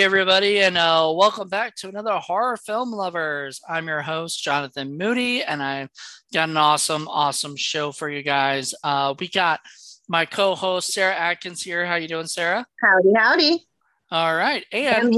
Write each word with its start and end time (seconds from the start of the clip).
Hey, 0.00 0.06
everybody, 0.06 0.60
and 0.60 0.78
uh, 0.78 1.12
welcome 1.14 1.50
back 1.50 1.76
to 1.76 1.88
another 1.90 2.14
Horror 2.14 2.56
Film 2.56 2.90
Lovers. 2.90 3.60
I'm 3.68 3.86
your 3.86 4.00
host, 4.00 4.42
Jonathan 4.42 4.96
Moody, 4.96 5.42
and 5.42 5.62
I've 5.62 5.90
got 6.32 6.48
an 6.48 6.56
awesome, 6.56 7.06
awesome 7.06 7.54
show 7.54 7.92
for 7.92 8.08
you 8.08 8.22
guys. 8.22 8.72
Uh, 8.82 9.12
we 9.18 9.28
got 9.28 9.60
my 10.08 10.24
co-host 10.24 10.94
Sarah 10.94 11.14
Atkins 11.14 11.60
here. 11.60 11.84
How 11.84 11.96
you 11.96 12.08
doing, 12.08 12.28
Sarah? 12.28 12.64
Howdy, 12.82 13.12
howdy. 13.14 13.66
All 14.10 14.34
right, 14.34 14.64
and 14.72 15.14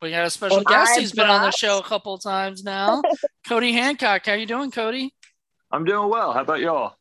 we 0.00 0.10
got 0.12 0.24
a 0.24 0.30
special 0.30 0.56
And 0.56 0.66
guest. 0.66 0.92
I've 0.92 1.00
He's 1.00 1.12
been 1.12 1.28
on 1.28 1.42
the 1.42 1.50
show 1.50 1.78
a 1.78 1.82
couple 1.82 2.14
of 2.14 2.22
times 2.22 2.64
now. 2.64 3.02
Cody 3.46 3.72
Hancock. 3.72 4.24
How 4.24 4.32
you 4.32 4.46
doing, 4.46 4.70
Cody? 4.70 5.12
I'm 5.70 5.84
doing 5.84 6.08
well. 6.08 6.32
How 6.32 6.40
about 6.40 6.60
y'all? 6.60 6.94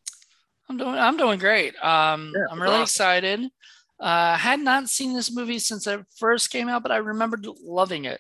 I'm 0.68 0.76
doing. 0.76 0.96
I'm 0.96 1.16
doing 1.16 1.40
great. 1.40 1.82
Um, 1.82 2.34
Yeah, 2.36 2.48
I'm 2.52 2.62
really 2.62 2.74
awesome. 2.74 2.84
excited. 2.84 3.50
Uh, 4.00 4.36
had 4.36 4.60
not 4.60 4.90
seen 4.90 5.14
this 5.14 5.34
movie 5.34 5.60
since 5.60 5.88
it 5.88 6.02
first 6.18 6.50
came 6.50 6.68
out, 6.68 6.84
but 6.84 6.92
I 6.92 6.98
remembered 6.98 7.48
loving 7.64 8.06
it 8.06 8.20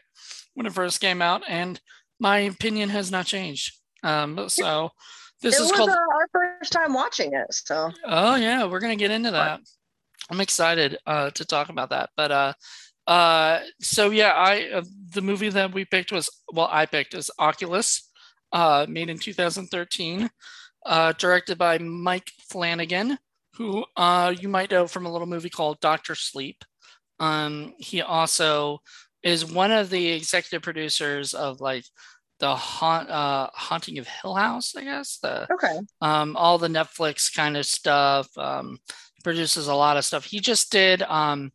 when 0.54 0.66
it 0.66 0.74
first 0.74 1.02
came 1.02 1.22
out, 1.22 1.44
and 1.48 1.80
my 2.20 2.40
opinion 2.40 2.90
has 2.90 3.12
not 3.12 3.26
changed. 3.26 3.73
Um, 4.04 4.48
so 4.48 4.92
this 5.42 5.59
it 5.59 5.64
is 5.64 5.72
was 5.72 5.72
called. 5.73 5.90
uh, 5.90 5.94
our 5.94 6.28
first 6.32 6.72
time 6.72 6.94
watching 6.94 7.34
it, 7.34 7.48
so 7.50 7.92
Oh 8.06 8.36
yeah, 8.36 8.66
we're 8.66 8.80
gonna 8.80 8.95
get 8.95 9.12
into 9.12 9.32
that. 9.32 9.59
I'm 10.30 10.42
excited 10.42 10.98
uh, 11.06 11.30
to 11.32 11.45
talk 11.45 11.70
about 11.70 11.89
that. 11.89 12.10
But 12.16 12.32
uh, 12.32 12.54
uh, 13.08 13.60
so 13.82 14.10
yeah, 14.10 14.32
I 14.32 14.70
uh, 14.73 14.84
the 15.14 15.22
movie 15.22 15.50
that 15.50 15.73
we 15.73 15.86
picked 15.86 16.12
was 16.12 16.30
well, 16.52 16.70
I 16.72 16.86
picked 16.86 17.14
is 17.14 17.30
Oculus, 17.38 18.10
uh, 18.52 18.86
made 18.89 19.10
in 19.10 19.20
2013, 19.20 20.30
uh, 20.86 21.14
directed 21.17 21.58
by 21.58 21.78
Mike 21.78 22.32
Flanagan, 22.50 23.17
who 23.58 23.86
uh, 23.95 24.34
you 24.38 24.50
might 24.50 24.72
know 24.72 24.88
from 24.88 25.06
a 25.06 25.11
little 25.11 25.28
movie 25.28 25.50
called 25.50 25.80
Doctor 25.80 26.16
Sleep. 26.16 26.64
Um, 27.20 27.73
he 27.78 28.02
also 28.02 28.81
is 29.23 29.45
one 29.45 29.72
of 29.72 29.89
the 29.89 30.09
executive 30.09 30.61
producers 30.61 31.34
of 31.34 31.61
like 31.61 31.86
the 32.39 32.56
haunt, 32.56 33.09
uh, 33.09 33.50
Haunting 33.53 33.98
of 33.98 34.08
Hill 34.08 34.36
House, 34.36 34.76
I 34.76 34.83
guess. 34.83 35.20
The 35.20 35.52
okay. 35.53 35.80
um, 36.02 36.36
all 36.36 36.58
the 36.58 36.67
Netflix 36.67 37.33
kind 37.33 37.58
of 37.58 37.66
stuff. 37.66 38.28
Um, 38.38 38.80
produces 39.26 39.67
a 39.67 39.76
lot 39.76 39.98
of 39.98 40.06
stuff. 40.06 40.23
He 40.23 40.39
just 40.39 40.72
did. 40.72 41.02
Um, 41.02 41.52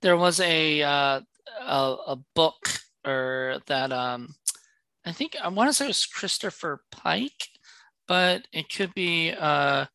there 0.00 0.16
was 0.16 0.40
a 0.40 0.80
uh, 0.82 1.20
a, 1.60 1.96
a 2.06 2.16
book 2.34 2.78
or 3.04 3.58
that 3.66 3.92
um, 3.92 4.34
I 5.04 5.12
think 5.12 5.36
I 5.42 5.48
want 5.48 5.68
to 5.68 5.74
say 5.74 5.84
it 5.84 5.88
was 5.88 6.06
Christopher 6.06 6.80
Pike, 6.92 7.48
but 8.06 8.46
it 8.52 8.72
could 8.72 8.94
be 8.94 9.32
uh, 9.32 9.86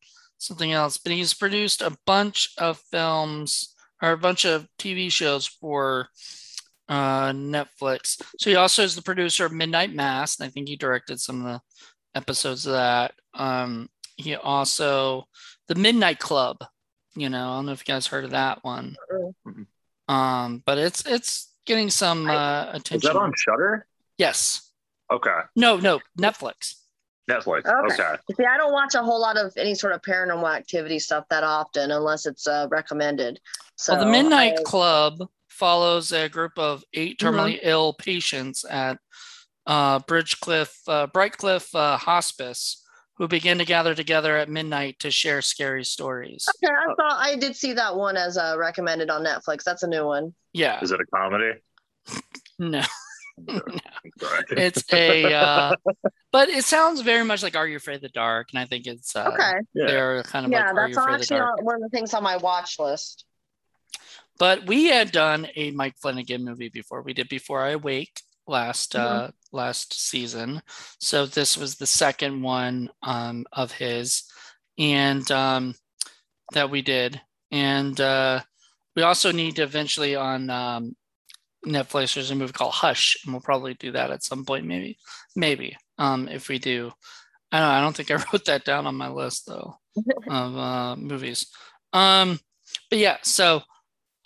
something 0.46 0.72
else. 0.72 0.98
But 0.98 1.12
he's 1.12 1.34
produced 1.34 1.82
a 1.82 1.96
bunch 2.06 2.50
of 2.58 2.78
films 2.90 3.74
or 4.02 4.12
a 4.12 4.18
bunch 4.18 4.44
of 4.44 4.68
TV 4.78 5.10
shows 5.10 5.46
for 5.46 6.08
uh, 6.88 7.30
Netflix. 7.30 8.20
So 8.38 8.50
he 8.50 8.56
also 8.56 8.82
is 8.82 8.94
the 8.94 9.02
producer 9.02 9.46
of 9.46 9.52
Midnight 9.52 9.94
Mass, 9.94 10.38
and 10.38 10.46
I 10.46 10.50
think 10.50 10.68
he 10.68 10.76
directed 10.76 11.20
some 11.20 11.44
of 11.44 11.52
the 11.52 11.60
episodes 12.18 12.66
of 12.66 12.72
that. 12.74 13.12
Um, 13.34 13.88
he 14.16 14.34
also 14.36 15.24
the 15.68 15.74
Midnight 15.74 16.18
Club. 16.18 16.58
You 17.16 17.28
know, 17.28 17.48
I 17.50 17.56
don't 17.56 17.66
know 17.66 17.72
if 17.72 17.86
you 17.86 17.92
guys 17.92 18.06
heard 18.06 18.24
of 18.24 18.32
that 18.32 18.64
one. 18.64 18.96
Um, 20.08 20.62
but 20.66 20.78
it's 20.78 21.06
it's 21.06 21.52
getting 21.64 21.88
some 21.90 22.28
uh, 22.28 22.70
Is 22.70 22.80
attention. 22.80 23.12
that 23.12 23.18
on 23.18 23.32
Shudder? 23.36 23.86
Yes. 24.18 24.70
Okay. 25.10 25.38
No, 25.56 25.76
no, 25.76 26.00
Netflix. 26.18 26.74
Netflix. 27.30 27.64
Okay. 27.66 27.94
Okay. 27.94 28.16
See, 28.36 28.44
I 28.44 28.56
don't 28.56 28.72
watch 28.72 28.94
a 28.94 29.02
whole 29.02 29.20
lot 29.20 29.36
of 29.36 29.52
any 29.56 29.74
sort 29.74 29.92
of 29.92 30.02
paranormal 30.02 30.54
activity 30.54 30.98
stuff 30.98 31.24
that 31.30 31.42
often, 31.44 31.90
unless 31.90 32.26
it's 32.26 32.46
uh, 32.46 32.66
recommended. 32.70 33.40
So 33.76 33.94
well, 33.94 34.04
the 34.04 34.10
Midnight 34.10 34.58
I- 34.58 34.62
Club 34.62 35.18
follows 35.48 36.12
a 36.12 36.28
group 36.28 36.58
of 36.58 36.82
eight 36.94 37.18
terminally 37.18 37.60
ill 37.62 37.94
patients 37.94 38.64
at 38.64 38.98
uh, 39.66 40.00
Bridgecliff, 40.00 40.70
uh, 40.88 41.06
Brightcliffe 41.06 41.74
uh, 41.74 41.96
Hospice, 41.96 42.82
who 43.16 43.28
begin 43.28 43.58
to 43.58 43.64
gather 43.64 43.94
together 43.94 44.36
at 44.36 44.48
midnight 44.50 44.98
to 44.98 45.10
share 45.10 45.40
scary 45.40 45.84
stories. 45.84 46.44
Okay, 46.62 46.72
I 46.72 46.94
thought 46.94 47.18
I 47.20 47.36
did 47.36 47.54
see 47.56 47.72
that 47.74 47.96
one 47.96 48.16
as 48.16 48.36
uh, 48.36 48.56
recommended 48.58 49.08
on 49.08 49.24
Netflix. 49.24 49.62
That's 49.62 49.84
a 49.84 49.88
new 49.88 50.04
one. 50.04 50.34
Yeah, 50.52 50.80
Is 50.82 50.90
it 50.90 51.00
a 51.00 51.06
comedy? 51.16 51.52
no, 52.58 52.80
Sorry. 52.80 52.88
it's 54.50 54.84
a, 54.92 55.32
uh, 55.32 55.76
but 56.32 56.48
it 56.48 56.64
sounds 56.64 57.00
very 57.00 57.24
much 57.24 57.42
like 57.42 57.56
Are 57.56 57.66
You 57.66 57.76
Afraid 57.76 57.96
of 57.96 58.02
the 58.02 58.08
Dark? 58.10 58.48
And 58.52 58.58
I 58.60 58.66
think 58.66 58.86
it's 58.86 59.14
uh, 59.16 59.30
Okay. 59.32 59.52
They're 59.74 60.22
kind 60.24 60.46
of 60.46 60.52
yeah, 60.52 60.70
like 60.70 60.76
Are 60.76 60.88
You 60.88 60.94
that's 60.94 60.98
Afraid 60.98 61.14
of 61.14 61.20
the 61.20 61.24
actually 61.24 61.36
Dark? 61.38 61.62
one 61.62 61.74
of 61.76 61.82
the 61.82 61.88
things 61.88 62.14
on 62.14 62.22
my 62.22 62.36
watch 62.36 62.78
list. 62.78 63.24
but 64.38 64.66
we 64.66 64.86
had 64.86 65.12
done 65.12 65.48
a 65.56 65.70
Mike 65.72 65.94
Flanagan 66.00 66.44
movie 66.44 66.68
before. 66.68 67.02
We 67.02 67.12
did 67.14 67.28
Before 67.28 67.62
I 67.62 67.76
Wake 67.76 68.20
last 68.46 68.94
uh 68.94 69.30
last 69.52 69.94
season. 69.94 70.60
So 71.00 71.24
this 71.26 71.56
was 71.56 71.76
the 71.76 71.86
second 71.86 72.42
one 72.42 72.90
um 73.02 73.46
of 73.52 73.72
his 73.72 74.24
and 74.78 75.28
um 75.30 75.74
that 76.52 76.70
we 76.70 76.82
did. 76.82 77.20
And 77.50 77.98
uh 78.00 78.40
we 78.96 79.02
also 79.02 79.32
need 79.32 79.56
to 79.56 79.62
eventually 79.62 80.14
on 80.14 80.50
um 80.50 80.96
Netflix 81.66 82.14
there's 82.14 82.30
a 82.30 82.34
movie 82.34 82.52
called 82.52 82.74
Hush 82.74 83.16
and 83.24 83.32
we'll 83.32 83.40
probably 83.40 83.74
do 83.74 83.92
that 83.92 84.10
at 84.10 84.22
some 84.22 84.44
point 84.44 84.66
maybe. 84.66 84.98
Maybe. 85.36 85.76
Um 85.98 86.28
if 86.28 86.48
we 86.48 86.58
do. 86.58 86.92
I 87.52 87.60
don't 87.60 87.68
I 87.68 87.80
don't 87.80 87.96
think 87.96 88.10
I 88.10 88.14
wrote 88.32 88.44
that 88.46 88.64
down 88.64 88.86
on 88.86 88.94
my 88.94 89.08
list 89.08 89.46
though 89.46 89.76
of 90.28 90.56
uh 90.56 90.96
movies. 90.96 91.46
Um 91.92 92.38
but 92.90 92.98
yeah, 92.98 93.18
so 93.22 93.62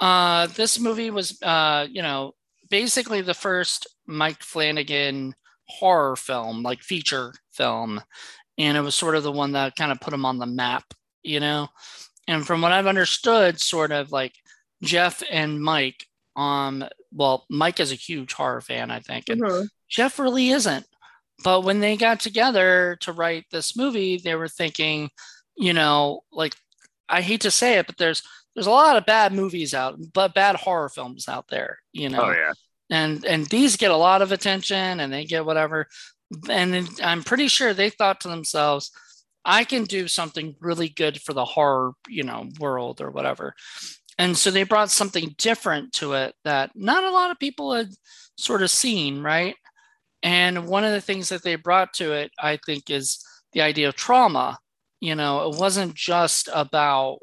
uh, 0.01 0.47
this 0.49 0.79
movie 0.79 1.11
was, 1.11 1.41
uh, 1.43 1.87
you 1.91 2.03
know, 2.03 2.35
basically 2.71 3.21
the 3.21 3.35
first 3.35 3.87
Mike 4.07 4.43
Flanagan 4.43 5.35
horror 5.67 6.17
film, 6.17 6.63
like 6.63 6.81
feature 6.81 7.35
film, 7.53 8.01
and 8.57 8.77
it 8.77 8.81
was 8.81 8.95
sort 8.95 9.17
of 9.17 9.23
the 9.23 9.33
one 9.33 9.53
that 9.53 9.77
kind 9.77 9.93
of 9.93 10.01
put 10.01 10.15
him 10.15 10.25
on 10.25 10.39
the 10.39 10.47
map, 10.47 10.85
you 11.23 11.41
know. 11.41 11.69
And 12.27 12.47
from 12.47 12.61
what 12.61 12.73
I've 12.73 12.87
understood, 12.87 13.61
sort 13.61 13.91
of 13.91 14.13
like 14.13 14.35
Jeff 14.83 15.23
and 15.31 15.61
Mike, 15.61 16.07
um, 16.37 16.85
well, 17.13 17.47
Mike 17.49 17.81
is 17.81 17.93
a 17.93 17.97
huge 17.97 18.33
horror 18.33 18.61
fan, 18.61 18.91
I 18.91 19.01
think, 19.01 19.29
and 19.29 19.43
Mhm. 19.43 19.69
Jeff 19.89 20.19
really 20.19 20.51
isn't. 20.51 20.87
But 21.45 21.63
when 21.63 21.81
they 21.81 21.97
got 21.97 22.21
together 22.21 22.97
to 23.01 23.13
write 23.13 23.47
this 23.51 23.77
movie, 23.77 24.19
they 24.19 24.35
were 24.35 24.49
thinking, 24.49 25.11
you 25.57 25.73
know, 25.73 26.23
like 26.33 26.55
I 27.09 27.21
hate 27.23 27.43
to 27.43 27.51
say 27.51 27.79
it, 27.79 27.87
but 27.87 27.97
there's 27.97 28.23
there's 28.55 28.67
a 28.67 28.71
lot 28.71 28.97
of 28.97 29.07
bad 29.07 29.33
movies 29.33 29.73
out, 29.73 29.99
but 30.13 30.35
bad 30.35 30.57
horror 30.57 30.89
films 30.89 31.29
out 31.29 31.47
there, 31.49 31.79
you 31.93 32.09
know. 32.09 32.25
Oh 32.25 32.31
yeah. 32.33 32.53
And 32.91 33.25
and 33.25 33.47
these 33.47 33.77
get 33.77 33.91
a 33.91 33.97
lot 33.97 34.23
of 34.23 34.33
attention 34.33 35.01
and 35.01 35.13
they 35.13 35.25
get 35.25 35.45
whatever. 35.45 35.87
And 36.51 36.89
I'm 37.03 37.23
pretty 37.23 37.49
sure 37.49 37.73
they 37.73 37.91
thought 37.91 38.21
to 38.23 38.29
themselves, 38.29 38.91
I 39.45 39.65
can 39.65 39.85
do 39.85 40.09
something 40.09 40.57
really 40.61 40.89
good 40.89 41.23
for 41.23 41.33
the 41.33 41.45
horror, 41.45 41.93
you 42.09 42.25
know, 42.25 42.49
world 42.59 43.01
or 43.01 43.11
whatever. 43.11 43.55
And 44.19 44.37
so 44.37 44.51
they 44.51 44.65
brought 44.65 44.91
something 44.91 45.35
different 45.39 45.93
to 45.95 46.15
it 46.15 46.35
that 46.45 46.73
not 46.75 47.05
a 47.05 47.11
lot 47.11 47.31
of 47.31 47.39
people 47.39 47.73
had 47.73 47.91
sort 48.37 48.63
of 48.63 48.71
seen, 48.71 49.23
right? 49.23 49.55
And 50.23 50.67
one 50.67 50.85
of 50.85 50.93
the 50.93 51.01
things 51.01 51.29
that 51.29 51.43
they 51.45 51.55
brought 51.57 51.95
to 51.95 52.13
it, 52.13 52.33
I 52.39 52.59
think, 52.67 52.91
is 52.91 53.25
the 53.53 53.61
idea 53.63 53.89
of 53.89 53.97
trauma. 53.97 54.59
You 55.01 55.15
know, 55.15 55.51
it 55.51 55.59
wasn't 55.59 55.95
just 55.95 56.49
about 56.53 57.19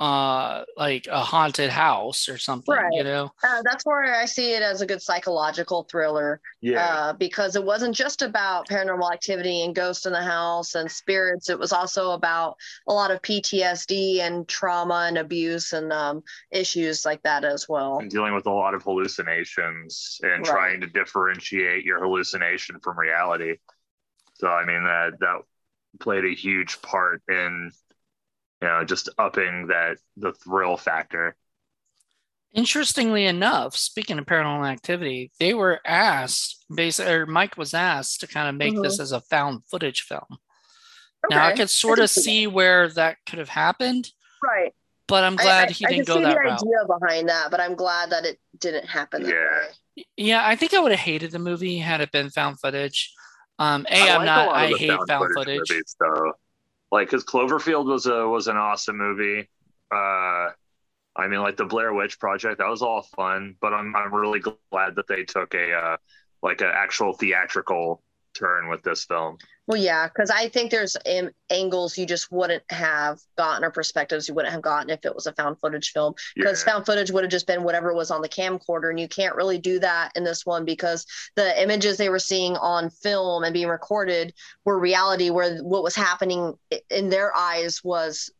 uh 0.00 0.64
like 0.76 1.08
a 1.10 1.20
haunted 1.20 1.70
house 1.70 2.28
or 2.28 2.38
something, 2.38 2.72
right. 2.74 2.92
you 2.92 3.02
know. 3.02 3.32
Uh, 3.42 3.62
that's 3.64 3.84
where 3.84 4.14
I 4.14 4.26
see 4.26 4.52
it 4.52 4.62
as 4.62 4.80
a 4.80 4.86
good 4.86 5.02
psychological 5.02 5.84
thriller 5.90 6.40
Yeah. 6.60 6.84
uh, 6.86 7.12
because 7.14 7.56
it 7.56 7.64
wasn't 7.64 7.96
just 7.96 8.22
about 8.22 8.68
paranormal 8.68 9.12
activity 9.12 9.62
and 9.64 9.74
ghosts 9.74 10.06
in 10.06 10.12
the 10.12 10.22
house 10.22 10.74
and 10.76 10.90
spirits. 10.90 11.50
It 11.50 11.58
was 11.58 11.72
also 11.72 12.12
about 12.12 12.56
a 12.88 12.92
lot 12.92 13.10
of 13.10 13.22
PTSD 13.22 14.20
and 14.20 14.46
trauma 14.46 15.06
and 15.08 15.18
abuse 15.18 15.72
and 15.72 15.92
um, 15.92 16.22
issues 16.52 17.04
like 17.04 17.22
that 17.24 17.44
as 17.44 17.68
well. 17.68 17.98
and 17.98 18.10
dealing 18.10 18.34
with 18.34 18.46
a 18.46 18.50
lot 18.52 18.74
of 18.74 18.82
hallucinations 18.84 20.20
and 20.22 20.46
Right. 20.46 20.52
trying 20.52 20.80
to 20.82 20.86
differentiate 20.86 21.84
your 21.84 22.00
hallucination 22.00 22.78
from 22.80 22.98
reality. 22.98 23.56
So 24.34 24.48
I 24.48 24.64
mean 24.64 24.84
that 24.84 25.18
that 25.20 25.40
played 26.00 26.24
a 26.24 26.34
huge 26.34 26.80
part 26.82 27.22
in 27.28 27.72
you 28.62 28.68
know 28.68 28.84
just 28.84 29.08
upping 29.18 29.68
that 29.68 29.98
the 30.16 30.32
thrill 30.32 30.76
factor. 30.76 31.36
Interestingly 32.54 33.26
enough, 33.26 33.76
speaking 33.76 34.18
of 34.18 34.24
paranormal 34.24 34.68
activity, 34.70 35.30
they 35.38 35.52
were 35.52 35.80
asked, 35.86 36.64
basically, 36.74 37.12
or 37.12 37.26
Mike 37.26 37.58
was 37.58 37.74
asked 37.74 38.20
to 38.20 38.26
kind 38.26 38.48
of 38.48 38.54
make 38.54 38.80
this 38.82 38.98
as 38.98 39.12
a 39.12 39.20
found 39.20 39.62
footage 39.70 40.00
film. 40.02 40.38
Now 41.28 41.44
I 41.46 41.52
could 41.52 41.68
sort 41.68 41.96
can 41.96 42.04
of 42.04 42.10
see 42.10 42.20
that. 42.20 42.24
see 42.24 42.46
where 42.46 42.88
that 42.90 43.18
could 43.26 43.38
have 43.38 43.50
happened, 43.50 44.10
Right. 44.42 44.72
but 45.06 45.24
I'm 45.24 45.36
glad 45.36 45.68
I, 45.68 45.72
he 45.72 45.84
didn't 45.84 46.06
can 46.06 46.14
go 46.14 46.20
see 46.20 46.22
that 46.22 46.34
the 46.34 46.40
route. 46.40 46.52
idea 46.62 46.86
behind 46.98 47.28
that, 47.28 47.50
but 47.50 47.60
I'm 47.60 47.74
glad 47.74 48.10
that 48.10 48.24
it 48.24 48.38
didn't 48.58 48.86
happen 48.86 49.24
that 49.24 49.30
Yeah. 49.34 49.68
way. 49.98 50.04
Yeah, 50.16 50.46
I 50.46 50.56
think 50.56 50.72
I 50.72 50.80
would 50.80 50.92
have 50.92 51.00
hated 51.00 51.32
the 51.32 51.38
movie 51.38 51.78
had 51.78 52.00
it 52.00 52.12
been 52.12 52.30
found 52.30 52.60
footage. 52.60 53.12
Um, 53.58 53.84
a, 53.90 54.08
I 54.08 54.14
I'm 54.14 54.18
like 54.20 54.26
not. 54.26 54.46
lot 54.46 54.56
I 54.56 54.68
hate 54.68 54.98
found 55.06 55.28
footage. 55.34 55.58
movies, 55.68 55.96
though. 56.00 56.32
Like, 56.90 57.08
because 57.08 57.24
Cloverfield 57.24 57.86
was 57.86 58.06
a 58.06 58.26
was 58.26 58.48
an 58.48 58.56
awesome 58.56 58.96
movie. 58.96 59.48
Uh, 59.92 60.50
I 61.16 61.26
mean, 61.28 61.40
like 61.40 61.56
the 61.56 61.64
Blair 61.64 61.92
Witch 61.92 62.18
Project, 62.18 62.58
that 62.58 62.68
was 62.68 62.82
all 62.82 63.02
fun, 63.02 63.56
but 63.60 63.74
I'm 63.74 63.94
I'm 63.96 64.14
really 64.14 64.40
glad 64.40 64.94
that 64.96 65.06
they 65.08 65.24
took 65.24 65.54
a 65.54 65.72
uh, 65.72 65.96
like 66.42 66.60
an 66.60 66.70
actual 66.72 67.12
theatrical 67.12 68.02
turn 68.34 68.68
with 68.68 68.82
this 68.82 69.04
film. 69.04 69.38
Well, 69.68 69.76
yeah, 69.76 70.08
because 70.08 70.30
I 70.30 70.48
think 70.48 70.70
there's 70.70 70.96
um, 70.96 71.28
angles 71.50 71.98
you 71.98 72.06
just 72.06 72.32
wouldn't 72.32 72.62
have 72.70 73.20
gotten 73.36 73.62
or 73.62 73.70
perspectives 73.70 74.26
you 74.26 74.32
wouldn't 74.32 74.54
have 74.54 74.62
gotten 74.62 74.88
if 74.88 75.04
it 75.04 75.14
was 75.14 75.26
a 75.26 75.34
found 75.34 75.60
footage 75.60 75.92
film. 75.92 76.14
Because 76.34 76.64
yeah. 76.64 76.72
found 76.72 76.86
footage 76.86 77.10
would 77.10 77.22
have 77.22 77.30
just 77.30 77.46
been 77.46 77.62
whatever 77.62 77.92
was 77.92 78.10
on 78.10 78.22
the 78.22 78.30
camcorder, 78.30 78.88
and 78.88 78.98
you 78.98 79.08
can't 79.08 79.36
really 79.36 79.58
do 79.58 79.78
that 79.80 80.12
in 80.16 80.24
this 80.24 80.46
one 80.46 80.64
because 80.64 81.04
the 81.36 81.62
images 81.62 81.98
they 81.98 82.08
were 82.08 82.18
seeing 82.18 82.56
on 82.56 82.88
film 82.88 83.44
and 83.44 83.52
being 83.52 83.68
recorded 83.68 84.32
were 84.64 84.78
reality, 84.78 85.28
where 85.28 85.58
what 85.58 85.82
was 85.82 85.94
happening 85.94 86.54
in 86.88 87.10
their 87.10 87.36
eyes 87.36 87.84
was 87.84 88.30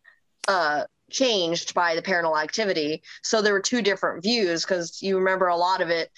uh, 0.48 0.84
changed 1.10 1.74
by 1.74 1.94
the 1.94 2.00
paranormal 2.00 2.42
activity. 2.42 3.02
So 3.22 3.42
there 3.42 3.52
were 3.52 3.60
two 3.60 3.82
different 3.82 4.22
views 4.22 4.64
because 4.64 5.02
you 5.02 5.18
remember 5.18 5.48
a 5.48 5.56
lot 5.56 5.82
of 5.82 5.90
it. 5.90 6.10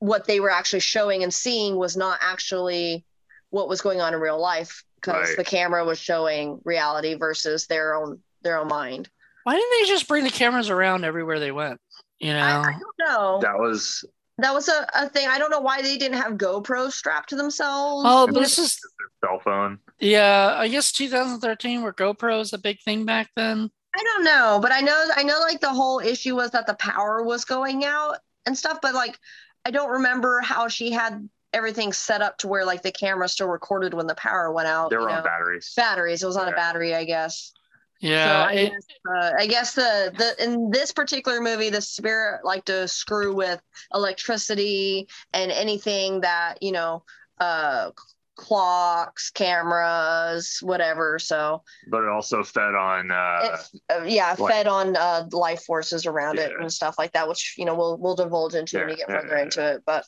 What 0.00 0.26
they 0.26 0.38
were 0.38 0.50
actually 0.50 0.80
showing 0.80 1.22
and 1.22 1.32
seeing 1.32 1.76
was 1.76 1.96
not 1.96 2.18
actually 2.20 3.06
what 3.54 3.68
was 3.68 3.80
going 3.80 4.00
on 4.00 4.12
in 4.12 4.20
real 4.20 4.40
life 4.40 4.82
because 4.96 5.28
right. 5.28 5.36
the 5.36 5.44
camera 5.44 5.84
was 5.84 5.98
showing 5.98 6.60
reality 6.64 7.14
versus 7.14 7.66
their 7.68 7.94
own 7.94 8.18
their 8.42 8.58
own 8.58 8.66
mind. 8.66 9.08
Why 9.44 9.54
didn't 9.54 9.70
they 9.78 9.88
just 9.88 10.08
bring 10.08 10.24
the 10.24 10.30
cameras 10.30 10.70
around 10.70 11.04
everywhere 11.04 11.38
they 11.38 11.52
went? 11.52 11.80
You 12.18 12.32
know, 12.32 12.40
I, 12.40 12.62
I 12.62 12.72
don't 12.72 13.08
know. 13.08 13.38
That 13.42 13.56
was 13.58 14.04
that 14.38 14.52
was 14.52 14.68
a, 14.68 14.86
a 14.94 15.08
thing. 15.08 15.28
I 15.28 15.38
don't 15.38 15.50
know 15.50 15.60
why 15.60 15.82
they 15.82 15.96
didn't 15.96 16.20
have 16.20 16.32
GoPro 16.32 16.90
strapped 16.90 17.28
to 17.28 17.36
themselves. 17.36 18.04
Oh, 18.04 18.26
but 18.26 18.40
this 18.40 18.58
is 18.58 18.76
their 18.98 19.30
cell 19.30 19.38
phone. 19.38 19.78
Yeah, 20.00 20.56
I 20.58 20.66
guess 20.66 20.90
2013 20.90 21.82
where 21.82 21.92
GoPro 21.92 22.38
was 22.38 22.52
a 22.52 22.58
big 22.58 22.80
thing 22.82 23.04
back 23.04 23.30
then. 23.36 23.70
I 23.96 24.02
don't 24.02 24.24
know, 24.24 24.58
but 24.60 24.72
I 24.72 24.80
know 24.80 25.10
I 25.14 25.22
know 25.22 25.38
like 25.38 25.60
the 25.60 25.72
whole 25.72 26.00
issue 26.00 26.34
was 26.34 26.50
that 26.50 26.66
the 26.66 26.74
power 26.74 27.22
was 27.22 27.44
going 27.44 27.84
out 27.84 28.16
and 28.46 28.58
stuff, 28.58 28.80
but 28.82 28.94
like 28.94 29.16
I 29.64 29.70
don't 29.70 29.90
remember 29.90 30.40
how 30.40 30.66
she 30.66 30.90
had 30.90 31.28
everything 31.54 31.92
set 31.92 32.20
up 32.20 32.36
to 32.38 32.48
where 32.48 32.64
like 32.64 32.82
the 32.82 32.92
camera 32.92 33.28
still 33.28 33.48
recorded 33.48 33.94
when 33.94 34.06
the 34.06 34.14
power 34.16 34.52
went 34.52 34.68
out. 34.68 34.90
They 34.90 34.96
were 34.96 35.08
on 35.08 35.18
know. 35.18 35.22
batteries. 35.22 35.72
Batteries. 35.76 36.22
It 36.22 36.26
was 36.26 36.36
on 36.36 36.48
yeah. 36.48 36.52
a 36.52 36.56
battery, 36.56 36.94
I 36.94 37.04
guess. 37.04 37.52
Yeah. 38.00 38.26
So 38.26 38.50
I, 38.50 38.52
it, 38.52 38.70
guess, 38.72 38.86
uh, 39.08 39.32
I 39.38 39.46
guess 39.46 39.74
the 39.74 40.12
the 40.18 40.44
in 40.44 40.70
this 40.70 40.92
particular 40.92 41.40
movie, 41.40 41.70
the 41.70 41.80
spirit 41.80 42.44
like 42.44 42.64
to 42.66 42.86
screw 42.88 43.34
with 43.34 43.62
electricity 43.94 45.08
and 45.32 45.50
anything 45.50 46.20
that 46.20 46.58
you 46.60 46.72
know 46.72 47.04
uh 47.40 47.90
clocks, 48.36 49.30
cameras, 49.30 50.58
whatever. 50.60 51.18
So, 51.18 51.62
but 51.88 52.02
it 52.02 52.08
also 52.08 52.42
fed 52.42 52.74
on, 52.74 53.10
uh, 53.10 53.58
uh 53.92 54.02
yeah, 54.04 54.34
like, 54.38 54.52
fed 54.52 54.66
on 54.66 54.96
uh, 54.96 55.26
life 55.32 55.62
forces 55.62 56.04
around 56.04 56.36
yeah. 56.36 56.46
it 56.46 56.52
and 56.60 56.72
stuff 56.72 56.96
like 56.98 57.12
that, 57.12 57.28
which 57.28 57.54
you 57.56 57.64
know 57.64 57.74
we'll 57.74 57.96
we'll 57.96 58.16
divulge 58.16 58.54
into 58.54 58.76
yeah, 58.76 58.82
when 58.82 58.90
we 58.90 58.96
get 58.96 59.08
further 59.08 59.36
yeah, 59.36 59.42
into 59.42 59.74
it. 59.74 59.82
But 59.86 60.04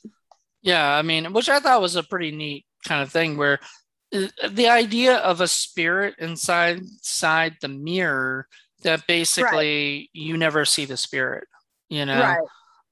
yeah, 0.67 0.93
I 0.93 1.03
mean, 1.03 1.33
which 1.33 1.49
I 1.49 1.61
thought 1.61 1.81
was 1.81 1.97
a 1.97 2.03
pretty 2.03 2.33
neat 2.33 2.67
kind 2.87 3.03
of 3.03 3.11
thing 3.11 3.37
where 3.37 3.59
uh, 4.15 4.27
the 4.51 4.69
idea 4.69 5.17
of 5.17 5.41
a 5.41 5.49
spirit 5.49 6.15
inside 6.19 6.79
inside 6.79 7.55
the 7.61 7.69
mirror 7.69 8.47
that 8.83 9.07
basically 9.07 9.99
right. 9.99 10.09
you 10.13 10.37
never 10.37 10.65
see 10.65 10.85
the 10.85 10.97
spirit, 10.97 11.49
you 11.89 12.05
know. 12.05 12.21
Right 12.21 12.47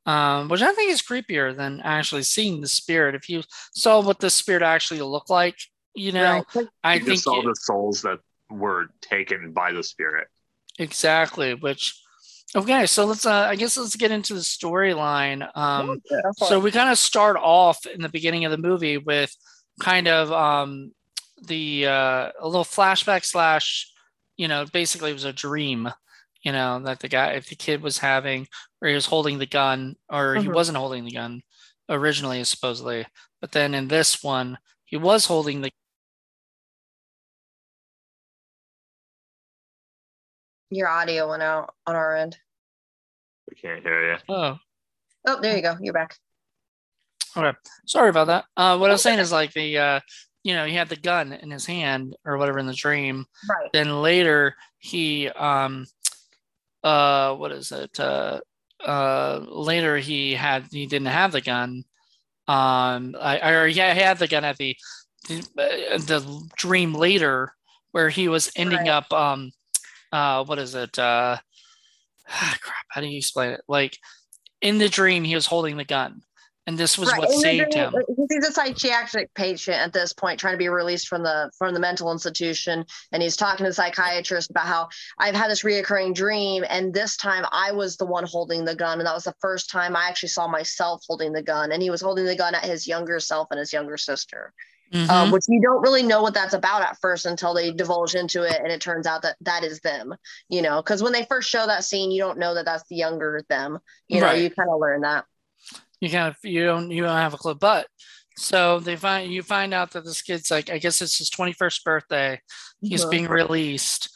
um, 0.06 0.48
which 0.48 0.62
I 0.62 0.72
think 0.72 0.90
is 0.90 1.02
creepier 1.02 1.56
than 1.56 1.80
actually 1.82 2.22
seeing 2.22 2.60
the 2.60 2.68
spirit. 2.68 3.14
If 3.14 3.28
you 3.28 3.42
saw 3.74 4.02
what 4.02 4.20
the 4.20 4.30
spirit 4.30 4.62
actually 4.62 5.00
looked 5.00 5.30
like, 5.30 5.56
you 5.94 6.12
know, 6.12 6.44
right. 6.54 6.68
I 6.82 6.94
you 6.94 7.04
think 7.04 7.20
saw 7.20 7.42
the 7.42 7.54
souls 7.54 8.02
that 8.02 8.18
were 8.50 8.88
taken 9.00 9.52
by 9.52 9.72
the 9.72 9.82
spirit. 9.82 10.28
Exactly. 10.78 11.54
Which, 11.54 11.98
okay, 12.54 12.86
so 12.86 13.04
let's. 13.04 13.26
Uh, 13.26 13.32
I 13.32 13.56
guess 13.56 13.76
let's 13.76 13.96
get 13.96 14.10
into 14.10 14.34
the 14.34 14.40
storyline. 14.40 15.48
Um, 15.56 16.00
yeah, 16.10 16.20
so 16.36 16.58
we 16.60 16.70
kind 16.70 16.90
of 16.90 16.98
start 16.98 17.36
off 17.36 17.86
in 17.86 18.02
the 18.02 18.08
beginning 18.08 18.44
of 18.44 18.50
the 18.50 18.58
movie 18.58 18.98
with 18.98 19.34
kind 19.80 20.08
of 20.08 20.30
um, 20.32 20.92
the 21.46 21.86
uh, 21.86 22.30
a 22.40 22.46
little 22.46 22.64
flashback 22.64 23.24
slash, 23.24 23.90
you 24.36 24.48
know, 24.48 24.64
basically 24.72 25.10
it 25.10 25.14
was 25.14 25.24
a 25.24 25.32
dream 25.32 25.90
you 26.44 26.52
know, 26.52 26.78
that 26.80 27.00
the 27.00 27.08
guy, 27.08 27.32
if 27.32 27.48
the 27.48 27.56
kid 27.56 27.82
was 27.82 27.98
having, 27.98 28.46
or 28.80 28.88
he 28.88 28.94
was 28.94 29.06
holding 29.06 29.38
the 29.38 29.46
gun, 29.46 29.96
or 30.10 30.34
mm-hmm. 30.34 30.42
he 30.42 30.48
wasn't 30.50 30.76
holding 30.76 31.04
the 31.04 31.10
gun 31.10 31.42
originally, 31.88 32.44
supposedly. 32.44 33.06
But 33.40 33.52
then 33.52 33.74
in 33.74 33.88
this 33.88 34.22
one, 34.22 34.58
he 34.84 34.96
was 34.98 35.26
holding 35.26 35.62
the. 35.62 35.70
Your 40.70 40.88
audio 40.88 41.30
went 41.30 41.42
out 41.42 41.74
on 41.86 41.96
our 41.96 42.14
end. 42.14 42.36
We 43.48 43.56
can't 43.56 43.82
hear 43.82 44.12
you. 44.12 44.18
Oh. 44.28 44.58
Oh, 45.26 45.40
there 45.40 45.56
you 45.56 45.62
go. 45.62 45.76
You're 45.80 45.94
back. 45.94 46.16
Okay. 47.36 47.56
Sorry 47.86 48.10
about 48.10 48.26
that. 48.26 48.44
Uh, 48.56 48.78
what 48.78 48.90
I 48.90 48.94
was 48.94 49.02
saying 49.02 49.18
is 49.18 49.32
like 49.32 49.52
the, 49.52 49.78
uh, 49.78 50.00
you 50.44 50.54
know, 50.54 50.66
he 50.66 50.74
had 50.74 50.88
the 50.88 50.96
gun 50.96 51.32
in 51.32 51.50
his 51.50 51.66
hand 51.66 52.14
or 52.24 52.36
whatever 52.36 52.58
in 52.58 52.66
the 52.66 52.74
dream. 52.74 53.26
Right. 53.48 53.70
Then 53.72 54.02
later 54.02 54.54
he 54.78 55.28
um 55.30 55.86
uh, 56.84 57.34
what 57.34 57.50
is 57.50 57.72
it? 57.72 57.98
Uh, 57.98 58.40
uh, 58.84 59.40
later 59.48 59.96
he 59.96 60.34
had 60.34 60.66
he 60.70 60.86
didn't 60.86 61.08
have 61.08 61.32
the 61.32 61.40
gun. 61.40 61.84
Um, 62.46 63.16
I 63.18 63.50
or 63.50 63.66
yeah, 63.66 63.94
he 63.94 64.00
had 64.00 64.18
the 64.18 64.28
gun 64.28 64.44
at 64.44 64.58
the 64.58 64.76
the, 65.26 65.38
uh, 65.58 65.98
the 65.98 66.50
dream 66.56 66.94
later 66.94 67.54
where 67.92 68.10
he 68.10 68.28
was 68.28 68.52
ending 68.54 68.80
right. 68.80 68.88
up. 68.88 69.12
Um, 69.12 69.52
uh, 70.12 70.44
what 70.44 70.58
is 70.58 70.74
it? 70.74 70.98
Uh, 70.98 71.38
ah, 72.28 72.56
crap. 72.60 72.86
How 72.90 73.00
do 73.00 73.06
you 73.06 73.18
explain 73.18 73.52
it? 73.52 73.62
Like 73.68 73.98
in 74.60 74.78
the 74.78 74.88
dream, 74.88 75.24
he 75.24 75.34
was 75.34 75.46
holding 75.46 75.76
the 75.76 75.84
gun 75.84 76.22
and 76.66 76.78
this 76.78 76.98
was 76.98 77.10
right. 77.10 77.18
what 77.18 77.30
saved 77.30 77.74
him. 77.74 77.94
He's 78.30 78.48
a 78.48 78.52
psychiatric 78.52 79.32
patient 79.34 79.76
at 79.76 79.92
this 79.92 80.12
point, 80.12 80.40
trying 80.40 80.54
to 80.54 80.58
be 80.58 80.68
released 80.68 81.08
from 81.08 81.22
the 81.22 81.50
from 81.58 81.74
the 81.74 81.80
mental 81.80 82.10
institution, 82.10 82.84
and 83.12 83.22
he's 83.22 83.36
talking 83.36 83.64
to 83.64 83.70
the 83.70 83.74
psychiatrist 83.74 84.50
about 84.50 84.66
how 84.66 84.88
I've 85.18 85.34
had 85.34 85.50
this 85.50 85.62
reoccurring 85.62 86.14
dream, 86.14 86.64
and 86.68 86.94
this 86.94 87.16
time 87.16 87.44
I 87.52 87.72
was 87.72 87.96
the 87.96 88.06
one 88.06 88.24
holding 88.24 88.64
the 88.64 88.74
gun, 88.74 88.98
and 88.98 89.06
that 89.06 89.14
was 89.14 89.24
the 89.24 89.34
first 89.40 89.70
time 89.70 89.94
I 89.94 90.08
actually 90.08 90.30
saw 90.30 90.48
myself 90.48 91.02
holding 91.06 91.32
the 91.32 91.42
gun, 91.42 91.72
and 91.72 91.82
he 91.82 91.90
was 91.90 92.00
holding 92.00 92.24
the 92.24 92.36
gun 92.36 92.54
at 92.54 92.64
his 92.64 92.86
younger 92.86 93.20
self 93.20 93.48
and 93.50 93.60
his 93.60 93.72
younger 93.72 93.98
sister. 93.98 94.52
Mm-hmm. 94.92 95.10
Um, 95.10 95.30
which 95.32 95.44
you 95.48 95.60
don't 95.60 95.82
really 95.82 96.04
know 96.04 96.22
what 96.22 96.34
that's 96.34 96.54
about 96.54 96.82
at 96.82 96.98
first 97.00 97.26
until 97.26 97.52
they 97.52 97.72
divulge 97.72 98.14
into 98.14 98.42
it 98.42 98.60
and 98.62 98.70
it 98.70 98.80
turns 98.80 99.06
out 99.06 99.22
that 99.22 99.34
that 99.40 99.64
is 99.64 99.80
them 99.80 100.14
you 100.48 100.62
know 100.62 100.80
because 100.80 101.02
when 101.02 101.12
they 101.12 101.24
first 101.24 101.48
show 101.48 101.66
that 101.66 101.82
scene 101.82 102.12
you 102.12 102.20
don't 102.20 102.38
know 102.38 102.54
that 102.54 102.64
that's 102.64 102.86
the 102.88 102.94
younger 102.94 103.40
them 103.48 103.78
you 104.06 104.20
know 104.20 104.26
right. 104.26 104.42
you 104.42 104.50
kind 104.50 104.68
of 104.70 104.78
learn 104.78 105.00
that 105.00 105.24
you 106.04 106.10
kind 106.10 106.28
of 106.28 106.36
you 106.42 106.64
don't 106.64 106.90
you 106.90 107.02
don't 107.02 107.16
have 107.16 107.34
a 107.34 107.38
clue. 107.38 107.54
But 107.54 107.86
so 108.36 108.78
they 108.78 108.96
find 108.96 109.32
you 109.32 109.42
find 109.42 109.72
out 109.72 109.92
that 109.92 110.04
this 110.04 110.22
kid's 110.22 110.50
like 110.50 110.70
I 110.70 110.78
guess 110.78 111.00
it's 111.00 111.18
his 111.18 111.30
21st 111.30 111.84
birthday. 111.84 112.40
He's 112.80 113.02
mm-hmm. 113.02 113.10
being 113.10 113.28
released. 113.28 114.10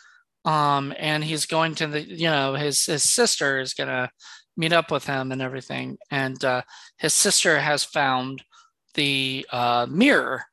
Um, 0.45 0.95
and 0.97 1.23
he's 1.25 1.47
going 1.47 1.75
to 1.77 1.87
the 1.87 2.03
you 2.03 2.29
know 2.31 2.55
his 2.55 2.87
his 2.87 3.03
sister 3.03 3.59
is 3.59 3.75
gonna 3.75 4.11
meet 4.57 4.73
up 4.73 4.91
with 4.91 5.07
him 5.07 5.33
and 5.33 5.41
everything. 5.41 5.99
And 6.11 6.43
uh, 6.45 6.63
his 6.99 7.15
sister 7.15 7.59
has 7.59 7.85
found 7.85 8.43
the 8.95 9.47
uh, 9.51 9.87
mirror 9.89 10.45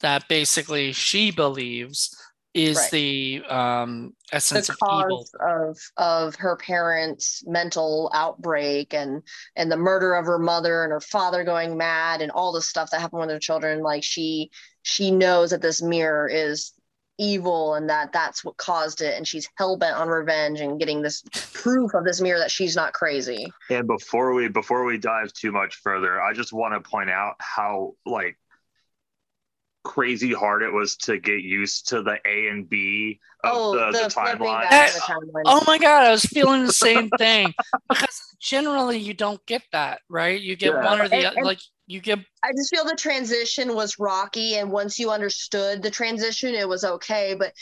that 0.00 0.28
basically 0.28 0.92
she 0.92 1.30
believes 1.30 2.16
is 2.52 2.76
right. 2.76 2.90
the 2.90 3.42
um, 3.48 4.12
essence 4.32 4.66
the 4.66 4.76
of 4.82 5.04
evil 5.04 5.26
of 5.40 5.78
of 5.96 6.34
her 6.34 6.56
parents' 6.56 7.44
mental 7.46 8.10
outbreak 8.12 8.92
and 8.92 9.22
and 9.54 9.70
the 9.70 9.76
murder 9.76 10.14
of 10.14 10.26
her 10.26 10.38
mother 10.38 10.82
and 10.82 10.90
her 10.92 11.00
father 11.00 11.44
going 11.44 11.76
mad 11.76 12.20
and 12.20 12.32
all 12.32 12.52
the 12.52 12.62
stuff 12.62 12.90
that 12.90 13.00
happened 13.00 13.20
with 13.20 13.30
her 13.30 13.38
children. 13.38 13.82
Like 13.82 14.02
she 14.02 14.50
she 14.82 15.10
knows 15.10 15.50
that 15.50 15.62
this 15.62 15.80
mirror 15.80 16.28
is 16.28 16.72
evil 17.18 17.74
and 17.74 17.88
that 17.90 18.12
that's 18.12 18.42
what 18.42 18.56
caused 18.56 19.02
it 19.02 19.14
and 19.14 19.28
she's 19.28 19.46
hell-bent 19.56 19.94
on 19.94 20.08
revenge 20.08 20.60
and 20.60 20.78
getting 20.80 21.02
this 21.02 21.22
proof 21.52 21.92
of 21.92 22.02
this 22.02 22.18
mirror 22.18 22.38
that 22.38 22.50
she's 22.50 22.74
not 22.74 22.94
crazy 22.94 23.52
and 23.68 23.86
before 23.86 24.32
we 24.32 24.48
before 24.48 24.86
we 24.86 24.96
dive 24.96 25.30
too 25.34 25.52
much 25.52 25.74
further 25.82 26.18
i 26.22 26.32
just 26.32 26.50
want 26.50 26.72
to 26.72 26.80
point 26.88 27.10
out 27.10 27.34
how 27.38 27.92
like 28.06 28.38
crazy 29.82 30.32
hard 30.32 30.62
it 30.62 30.72
was 30.72 30.96
to 30.96 31.18
get 31.18 31.42
used 31.42 31.88
to 31.88 32.02
the 32.02 32.18
A 32.26 32.48
and 32.48 32.68
B 32.68 33.18
of 33.44 33.52
oh, 33.54 33.74
the, 33.74 33.86
the, 33.92 34.04
the 34.04 34.14
timeline. 34.14 34.68
the 34.68 35.42
oh 35.46 35.62
my 35.66 35.78
god, 35.78 36.04
I 36.04 36.10
was 36.10 36.24
feeling 36.24 36.66
the 36.66 36.72
same 36.72 37.08
thing 37.18 37.54
because 37.88 38.20
generally 38.40 38.98
you 38.98 39.14
don't 39.14 39.44
get 39.46 39.62
that, 39.72 40.00
right? 40.08 40.40
You 40.40 40.56
get 40.56 40.74
yeah. 40.74 40.84
one 40.84 41.00
or 41.00 41.08
the 41.08 41.26
other. 41.26 41.42
Like 41.42 41.60
you 41.86 42.00
get. 42.00 42.18
I 42.42 42.52
just 42.56 42.70
feel 42.74 42.84
the 42.84 42.96
transition 42.96 43.74
was 43.74 43.98
rocky, 43.98 44.56
and 44.56 44.70
once 44.70 44.98
you 44.98 45.10
understood 45.10 45.82
the 45.82 45.90
transition, 45.90 46.54
it 46.54 46.68
was 46.68 46.84
okay. 46.84 47.34
But 47.38 47.54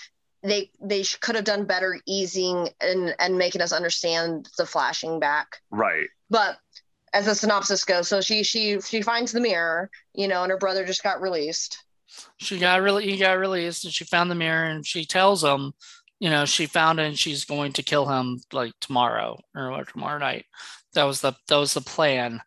they 0.42 0.70
they 0.80 1.04
could 1.20 1.34
have 1.34 1.44
done 1.44 1.64
better 1.64 2.00
easing 2.06 2.68
and 2.80 3.14
and 3.18 3.38
making 3.38 3.60
us 3.60 3.72
understand 3.72 4.48
the 4.58 4.66
flashing 4.66 5.20
back. 5.20 5.58
Right. 5.70 6.08
But 6.30 6.58
as 7.14 7.26
the 7.26 7.34
synopsis 7.34 7.84
goes, 7.84 8.08
so 8.08 8.20
she 8.20 8.42
she 8.42 8.80
she 8.80 9.02
finds 9.02 9.32
the 9.32 9.40
mirror, 9.40 9.90
you 10.14 10.28
know, 10.28 10.42
and 10.42 10.50
her 10.50 10.58
brother 10.58 10.84
just 10.84 11.02
got 11.02 11.20
released 11.20 11.84
she 12.38 12.59
got 12.59 12.83
really 12.83 13.11
he 13.11 13.17
got 13.17 13.38
released 13.38 13.85
and 13.85 13.93
she 13.93 14.05
found 14.05 14.31
the 14.31 14.35
mirror 14.35 14.65
and 14.65 14.87
she 14.87 15.05
tells 15.05 15.43
him 15.43 15.73
you 16.21 16.31
know, 16.31 16.45
she 16.45 16.67
found 16.67 16.99
it 16.99 17.07
and 17.07 17.19
she's 17.19 17.45
going 17.45 17.73
to 17.75 17.83
kill 17.83 18.07
him 18.07 18.41
like 18.53 18.73
tomorrow 18.81 19.38
or 19.55 19.85
tomorrow 19.85 20.19
night. 20.19 20.47
That 20.95 21.05
was 21.05 21.21
the 21.21 21.35
that 21.49 21.57
was 21.57 21.75
the 21.75 21.81
plan. 21.81 22.41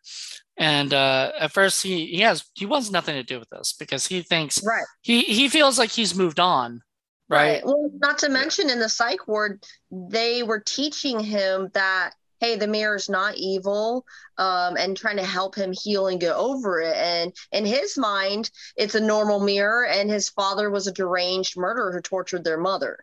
And 0.58 0.92
uh, 0.92 1.32
at 1.38 1.52
first, 1.52 1.82
he 1.82 2.06
he 2.06 2.20
has 2.20 2.44
he 2.54 2.66
wants 2.66 2.90
nothing 2.90 3.14
to 3.14 3.22
do 3.22 3.38
with 3.38 3.48
this 3.48 3.72
because 3.72 4.06
he 4.06 4.22
thinks 4.22 4.62
right. 4.64 4.84
he 5.00 5.22
he 5.22 5.48
feels 5.48 5.78
like 5.78 5.90
he's 5.90 6.14
moved 6.14 6.38
on, 6.38 6.82
right? 7.28 7.54
right. 7.54 7.64
Well, 7.64 7.90
not 7.94 8.18
to 8.18 8.28
mention 8.28 8.68
in 8.68 8.78
the 8.78 8.88
psych 8.88 9.26
ward, 9.26 9.64
they 9.90 10.42
were 10.42 10.60
teaching 10.60 11.20
him 11.20 11.70
that 11.72 12.12
hey, 12.42 12.56
the 12.56 12.66
mirror 12.66 12.96
is 12.96 13.08
not 13.08 13.36
evil, 13.36 14.04
um, 14.36 14.76
and 14.76 14.96
trying 14.96 15.16
to 15.16 15.24
help 15.24 15.54
him 15.54 15.72
heal 15.72 16.08
and 16.08 16.20
get 16.20 16.34
over 16.34 16.80
it. 16.80 16.96
And 16.96 17.32
in 17.52 17.64
his 17.64 17.96
mind, 17.96 18.50
it's 18.76 18.96
a 18.96 19.00
normal 19.00 19.38
mirror, 19.38 19.86
and 19.86 20.10
his 20.10 20.28
father 20.28 20.68
was 20.68 20.88
a 20.88 20.92
deranged 20.92 21.56
murderer 21.56 21.92
who 21.92 22.00
tortured 22.00 22.42
their 22.42 22.58
mother. 22.58 22.98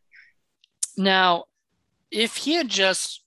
Now, 0.98 1.46
if 2.12 2.36
he 2.36 2.56
had 2.56 2.68
just 2.68 3.24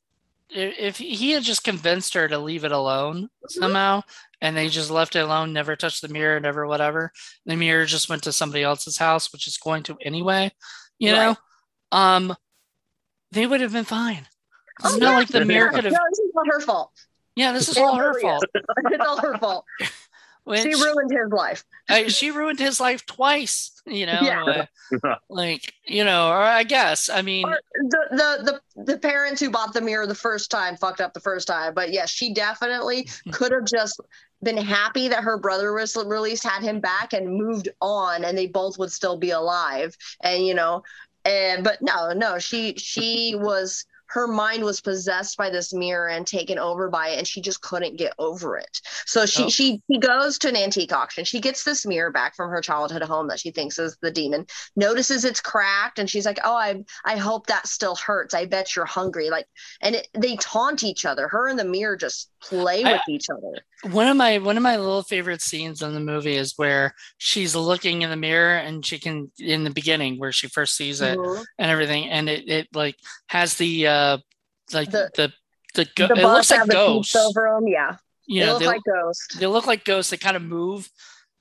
if 0.55 0.99
he 0.99 1.31
had 1.31 1.43
just 1.43 1.65
convinced 1.65 2.13
her 2.13 2.29
to 2.29 2.39
leave 2.39 2.65
it 2.65 2.73
alone 2.73 3.23
mm-hmm. 3.23 3.47
somehow 3.49 4.03
and 4.43 4.55
they 4.55 4.69
just 4.69 4.91
left 4.91 5.17
it 5.17 5.21
alone 5.21 5.51
never 5.51 5.75
touched 5.77 6.03
the 6.03 6.09
mirror 6.09 6.39
never 6.41 6.67
whatever 6.67 7.11
the 7.47 7.57
mirror 7.57 7.87
just 7.87 8.11
went 8.11 8.23
to 8.23 8.33
somebody 8.33 8.63
else's 8.63 8.99
house 8.99 9.33
which 9.33 9.47
is 9.47 9.57
going 9.57 9.83
to 9.83 9.97
anyway 10.03 10.53
you 10.99 11.11
right. 11.11 11.19
know 11.19 11.37
um 11.99 12.37
they 13.31 13.47
would 13.47 13.63
have 13.63 13.73
been 13.73 13.85
fine 13.85 14.27
it's 14.85 14.95
oh, 14.95 14.99
not 14.99 15.11
yeah. 15.11 15.19
like 15.19 15.29
the 15.29 15.45
mirror 15.45 15.71
could 15.71 15.85
have 15.85 15.93
no 15.93 15.99
this 16.11 16.19
is 16.19 16.33
all 16.37 16.45
her 16.47 16.61
fault 16.61 16.91
yeah 17.35 17.53
this 17.53 17.69
is 17.69 17.77
all 17.77 17.97
her 17.97 18.21
fault 18.21 18.45
it's 18.55 19.07
all 19.07 19.21
her 19.21 19.37
fault 19.39 19.65
Which, 20.45 20.63
she 20.63 20.75
ruined 20.75 21.11
his 21.11 21.31
life. 21.31 21.65
she 22.09 22.31
ruined 22.33 22.59
his 22.59 22.81
life 22.81 23.07
twice. 23.07 23.81
You 23.87 24.07
know, 24.07 24.19
yeah. 24.23 24.67
uh, 25.05 25.15
like 25.29 25.73
you 25.85 26.05
know, 26.05 26.31
or 26.31 26.41
I 26.41 26.65
guess 26.65 27.09
I 27.09 27.23
mean 27.23 27.49
the, 27.49 27.99
the 28.11 28.61
the 28.77 28.85
the 28.85 28.99
parents 28.99 29.41
who 29.41 29.51
bought 29.51 29.73
the 29.73 29.81
mirror 29.81 30.07
the 30.07 30.15
first 30.15 30.51
time 30.51 30.77
fucked 30.77 31.01
up 31.01 31.15
the 31.15 31.21
first 31.21 31.47
time, 31.47 31.75
but 31.75 31.93
yes, 31.93 32.11
she 32.11 32.35
definitely 32.35 33.09
could 33.33 33.53
have 33.53 33.65
just 33.67 34.01
been 34.43 34.57
happy 34.57 35.07
that 35.09 35.23
her 35.23 35.39
brother 35.39 35.73
was 35.73 35.97
released, 35.97 36.45
had 36.45 36.63
him 36.63 36.81
back, 36.81 37.13
and 37.13 37.37
moved 37.37 37.69
on, 37.81 38.25
and 38.25 38.37
they 38.37 38.47
both 38.47 38.79
would 38.79 38.91
still 38.91 39.17
be 39.17 39.31
alive. 39.31 39.97
And 40.23 40.45
you 40.45 40.55
know, 40.55 40.83
and 41.25 41.63
but 41.63 41.81
no, 41.83 42.13
no, 42.13 42.41
she 42.41 42.75
she 42.77 43.37
was 43.37 43.85
her 44.13 44.27
mind 44.27 44.63
was 44.63 44.81
possessed 44.81 45.39
by 45.39 45.49
this 45.49 45.73
mirror 45.73 46.09
and 46.09 46.27
taken 46.27 46.59
over 46.59 46.91
by 46.91 47.09
it 47.09 47.19
and 47.19 47.27
she 47.27 47.41
just 47.41 47.63
couldn't 47.63 47.97
get 47.97 48.13
over 48.19 48.59
it. 48.59 48.81
So 49.07 49.25
she 49.25 49.45
oh. 49.45 49.49
she 49.49 49.81
she 49.91 49.99
goes 49.99 50.39
to 50.39 50.49
an 50.51 50.57
antique 50.57 50.93
auction. 50.93 51.25
She 51.25 51.41
gets 51.41 51.65
this 51.65 51.87
mirror 51.87 52.11
back 52.11 52.37
from 52.37 52.51
her 52.51 52.61
childhood 52.61 53.03
home 53.03 53.29
that 53.29 53.41
she 53.41 53.51
thinks 53.51 53.79
is 53.79 53.97
the 54.03 54.11
demon 54.11 54.47
notices 54.77 55.25
it's 55.25 55.41
cracked 55.41 55.99
and 55.99 56.11
she's 56.11 56.27
like 56.27 56.39
oh 56.45 56.55
i 56.55 56.85
i 57.07 57.17
hope 57.17 57.47
that 57.47 57.67
still 57.67 57.97
hurts. 57.97 58.35
I 58.35 58.45
bet 58.45 58.77
you're 58.77 58.85
hungry. 58.85 59.31
Like 59.31 59.47
and 59.81 59.95
it, 59.95 60.09
they 60.13 60.37
taunt 60.37 60.85
each 60.85 61.07
other. 61.07 61.27
Her 61.29 61.49
and 61.49 61.59
the 61.59 61.65
mirror 61.65 61.97
just 61.97 62.31
play 62.43 62.85
with 62.85 63.01
I, 63.09 63.11
each 63.11 63.31
other. 63.31 63.93
One 63.95 64.09
of 64.09 64.17
my 64.17 64.39
one 64.39 64.59
of 64.59 64.63
my 64.63 64.77
little 64.77 65.03
favorite 65.03 65.41
scenes 65.41 65.81
in 65.81 65.95
the 65.95 66.01
movie 66.01 66.37
is 66.37 66.53
where 66.57 66.95
she's 67.17 67.57
looking 67.57 68.03
in 68.03 68.11
the 68.11 68.17
mirror 68.17 68.57
and 68.57 68.85
she 68.85 68.99
can 68.99 69.31
in 69.39 69.65
the 69.65 69.71
beginning 69.71 70.19
where 70.19 70.33
she 70.33 70.49
first 70.49 70.77
sees 70.77 71.01
it 71.01 71.17
mm-hmm. 71.17 71.43
and 71.59 71.71
everything 71.71 72.11
and 72.11 72.29
it, 72.29 72.49
it 72.49 72.69
like 72.75 72.97
has 73.29 73.55
the 73.55 73.87
uh 73.87 74.02
like 74.73 74.91
the 74.91 75.11
the 75.15 75.33
the, 75.75 75.89
go- 75.97 76.09
the 76.09 76.15
it 76.15 76.23
looks 76.23 76.51
like 76.51 76.69
ghosts. 76.69 77.17
over 77.17 77.55
them 77.55 77.69
yeah. 77.69 77.97
You 78.27 78.47
know, 78.47 78.59
they 78.59 78.67
look 78.67 78.75
like 78.75 78.83
ghosts. 78.85 79.37
they 79.37 79.47
look 79.47 79.67
like 79.67 79.85
ghosts. 79.85 80.11
They 80.11 80.17
kind 80.17 80.37
of 80.37 80.43
move. 80.43 80.89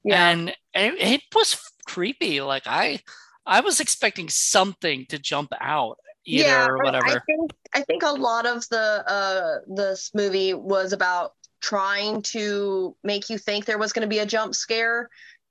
Yeah. 0.03 0.29
And 0.29 0.49
it, 0.73 0.95
it 0.99 1.21
was 1.35 1.59
creepy. 1.85 2.41
Like 2.41 2.63
i 2.65 2.99
i 3.45 3.59
was 3.61 3.79
expecting 3.79 4.29
something 4.29 5.05
to 5.09 5.19
jump 5.19 5.51
out 5.59 5.97
yeah, 6.25 6.67
or 6.67 6.77
whatever. 6.77 7.07
I 7.07 7.19
think 7.25 7.51
I 7.73 7.81
think 7.81 8.03
a 8.03 8.11
lot 8.11 8.45
of 8.45 8.67
the 8.69 9.03
uh 9.07 9.59
this 9.67 10.11
movie 10.13 10.53
was 10.53 10.93
about 10.93 11.33
trying 11.61 12.21
to 12.21 12.95
make 13.03 13.29
you 13.29 13.37
think 13.37 13.65
there 13.65 13.77
was 13.77 13.93
going 13.93 14.01
to 14.01 14.09
be 14.09 14.19
a 14.19 14.25
jump 14.25 14.55
scare 14.55 15.09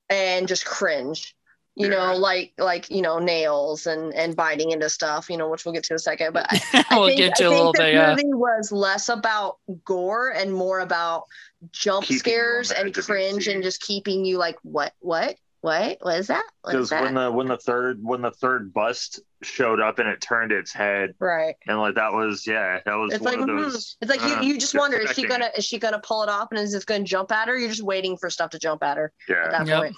and 0.09 0.49
just 0.49 0.65
cringe 0.65 1.35
you 1.81 1.89
know 1.89 2.15
like 2.17 2.53
like 2.59 2.91
you 2.91 3.03
know 3.03 3.19
nails 3.19 3.87
and 3.87 4.15
and 4.15 4.37
biting 4.37 4.71
into 4.71 4.89
stuff 4.89 5.29
you 5.31 5.37
know 5.37 5.49
which 5.49 5.65
we'll 5.65 5.73
get 5.75 5.85
to 5.85 5.93
in 5.93 5.97
a 5.97 5.99
second 5.99 6.33
but 6.33 6.47
I, 6.51 6.85
we'll 6.91 7.07
think, 7.07 7.19
get 7.19 7.37
to 7.37 7.45
I 7.45 7.47
a 7.47 7.51
little 7.51 7.73
bit 7.73 7.95
yeah. 7.95 8.11
movie 8.11 8.35
was 8.35 8.71
less 8.73 9.09
about 9.09 9.59
gore 9.85 10.31
and 10.31 10.53
more 10.53 10.81
about 10.81 11.25
jump 11.73 12.07
keeping 12.07 12.19
scares 12.19 12.71
and 12.71 12.95
cringe 12.95 13.49
and 13.49 13.63
just 13.63 13.81
keeping 13.81 14.25
you 14.25 14.39
like 14.39 14.59
what 14.63 14.93
what 15.01 15.37
what 15.63 15.99
what 16.01 16.19
is 16.19 16.29
that? 16.29 16.45
Because 16.65 16.91
when 16.91 17.15
the 17.15 17.31
when 17.31 17.47
the 17.47 17.59
third 17.59 17.99
when 18.03 18.23
the 18.23 18.31
third 18.31 18.73
bust 18.73 19.21
showed 19.43 19.79
up 19.79 19.99
and 19.99 20.09
it 20.09 20.21
turned 20.21 20.53
its 20.53 20.73
head 20.73 21.15
right. 21.19 21.55
and 21.67 21.79
like 21.79 21.95
that 21.97 22.13
was 22.13 22.47
yeah 22.47 22.81
that 22.85 22.95
was 22.95 23.13
it's 23.13 23.25
like 23.25 23.39
those, 23.47 23.97
it's 24.01 24.11
like 24.11 24.23
uh, 24.23 24.41
you, 24.41 24.53
you 24.53 24.59
just 24.59 24.75
wonder 24.75 24.99
is 24.99 25.11
she 25.13 25.27
gonna 25.27 25.51
is 25.57 25.65
she 25.65 25.79
gonna 25.79 26.01
pull 26.01 26.23
it 26.23 26.29
off 26.29 26.49
and 26.51 26.61
is 26.61 26.75
it 26.75 26.87
gonna 26.87 27.05
jump 27.05 27.31
at 27.31 27.49
her? 27.49 27.59
You're 27.59 27.69
just 27.69 27.83
waiting 27.83 28.17
for 28.17 28.31
stuff 28.31 28.51
to 28.51 28.59
jump 28.59 28.83
at 28.83 28.97
her 28.97 29.13
yeah. 29.29 29.45
at 29.45 29.51
that 29.51 29.67
yep. 29.67 29.81
point. 29.81 29.97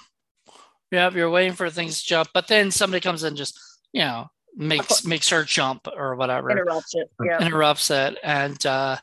Yep 0.93 1.13
you're 1.13 1.29
waiting 1.29 1.53
for 1.53 1.69
things 1.69 2.01
to 2.01 2.07
jump 2.07 2.29
but 2.33 2.47
then 2.47 2.71
somebody 2.71 3.01
comes 3.01 3.23
in 3.23 3.35
just 3.35 3.59
you 3.91 4.01
know 4.01 4.29
makes 4.55 5.03
makes 5.05 5.29
her 5.29 5.43
jump 5.43 5.87
or 5.95 6.15
whatever. 6.15 6.51
Interrupts 6.51 6.95
it 6.95 7.09
yeah. 7.23 7.45
Interrupts 7.45 7.91
it 7.91 8.17
and 8.23 8.63
uh 8.65 8.97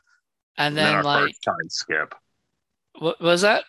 and 0.57 0.77
then, 0.77 0.87
and 0.87 0.97
then 0.97 1.03
like 1.05 1.35
time 1.43 1.69
skip. 1.69 2.15
What 2.99 3.21
was 3.21 3.41
that? 3.41 3.63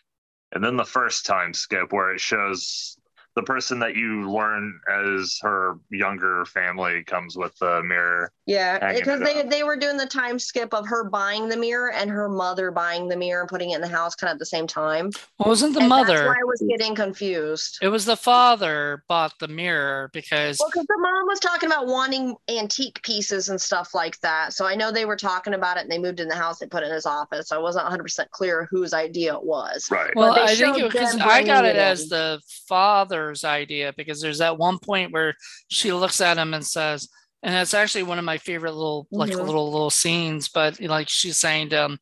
And 0.53 0.63
then 0.63 0.77
the 0.77 0.85
first 0.85 1.25
time 1.25 1.55
skip 1.55 1.93
where 1.93 2.13
it 2.13 2.21
shows 2.21 2.97
the 3.35 3.43
person 3.43 3.79
that 3.79 3.97
you 3.97 4.31
learn 4.31 4.79
as 4.91 5.39
her 5.43 5.79
younger 5.91 6.45
family 6.45 7.03
comes 7.05 7.37
with 7.37 7.57
the 7.59 7.83
mirror. 7.83 8.31
Yeah, 8.47 8.93
because 8.93 9.21
they, 9.21 9.43
they 9.43 9.63
were 9.63 9.77
doing 9.77 9.97
the 9.97 10.07
time 10.07 10.39
skip 10.39 10.75
of 10.75 10.87
her 10.87 11.09
buying 11.09 11.49
the 11.49 11.57
mirror 11.57 11.93
and 11.93 12.11
her 12.11 12.29
mother 12.29 12.71
buying 12.71 13.09
the 13.09 13.17
mirror 13.17 13.41
and 13.41 13.49
putting 13.49 13.71
it 13.71 13.77
in 13.77 13.81
the 13.81 13.89
house 13.89 14.15
kind 14.15 14.31
of 14.31 14.35
at 14.35 14.39
the 14.39 14.47
same 14.47 14.67
time. 14.67 15.11
Well, 15.39 15.49
wasn't 15.49 15.75
the 15.75 15.81
and 15.81 15.89
mother? 15.89 16.15
That's 16.15 16.27
why 16.27 16.41
I 16.41 16.45
was 16.45 16.63
getting 16.69 16.95
confused. 16.95 17.79
It 17.81 17.89
was 17.89 18.05
the 18.05 18.17
father 18.17 19.05
bought 19.09 19.39
the 19.39 19.49
mirror 19.49 20.11
because. 20.13 20.59
Well, 20.59 20.69
because 20.71 20.87
the 20.87 20.99
mom 20.99 21.27
was 21.27 21.41
talking 21.41 21.69
about 21.69 21.87
wanting 21.87 22.35
antique 22.51 23.03
pieces 23.03 23.49
and 23.49 23.61
stuff 23.61 23.95
like 23.95 24.21
that. 24.21 24.53
So 24.53 24.67
I 24.67 24.75
know 24.75 24.93
they 24.93 25.07
were 25.07 25.17
talking 25.17 25.55
about 25.55 25.79
it 25.79 25.83
and 25.83 25.91
they 25.91 25.99
moved 25.99 26.21
in 26.21 26.29
the 26.29 26.35
house. 26.35 26.59
They 26.59 26.67
put 26.67 26.83
it 26.83 26.87
in 26.87 26.93
his 26.93 27.07
office. 27.07 27.49
So 27.49 27.57
I 27.57 27.61
wasn't 27.61 27.85
100 27.85 28.03
percent 28.03 28.31
clear 28.31 28.69
whose 28.71 28.93
idea 28.93 29.35
it 29.35 29.45
was. 29.45 29.89
Right. 29.91 30.15
Well, 30.15 30.35
I 30.39 30.55
think 30.55 30.77
because 30.77 31.17
I 31.19 31.43
got 31.43 31.65
it, 31.65 31.77
it 31.77 31.79
as 31.79 32.09
the 32.09 32.41
father 32.69 33.22
idea 33.45 33.93
because 33.97 34.21
there's 34.21 34.39
that 34.39 34.59
one 34.59 34.79
point 34.79 35.13
where 35.13 35.35
she 35.69 35.93
looks 35.93 36.21
at 36.21 36.39
him 36.39 36.55
and 36.55 36.65
says, 36.65 37.09
and 37.43 37.55
it's 37.55 37.75
actually 37.75 38.05
one 38.05 38.19
of 38.19 38.25
my 38.25 38.39
favorite 38.39 38.73
little 38.73 39.07
like 39.11 39.33
mm-hmm. 39.33 39.45
little 39.45 39.71
little 39.71 39.91
scenes. 39.91 40.49
But 40.49 40.81
like 40.81 41.09
she's 41.09 41.39
saying 41.39 41.71
to 41.71 41.85
him, 41.85 41.99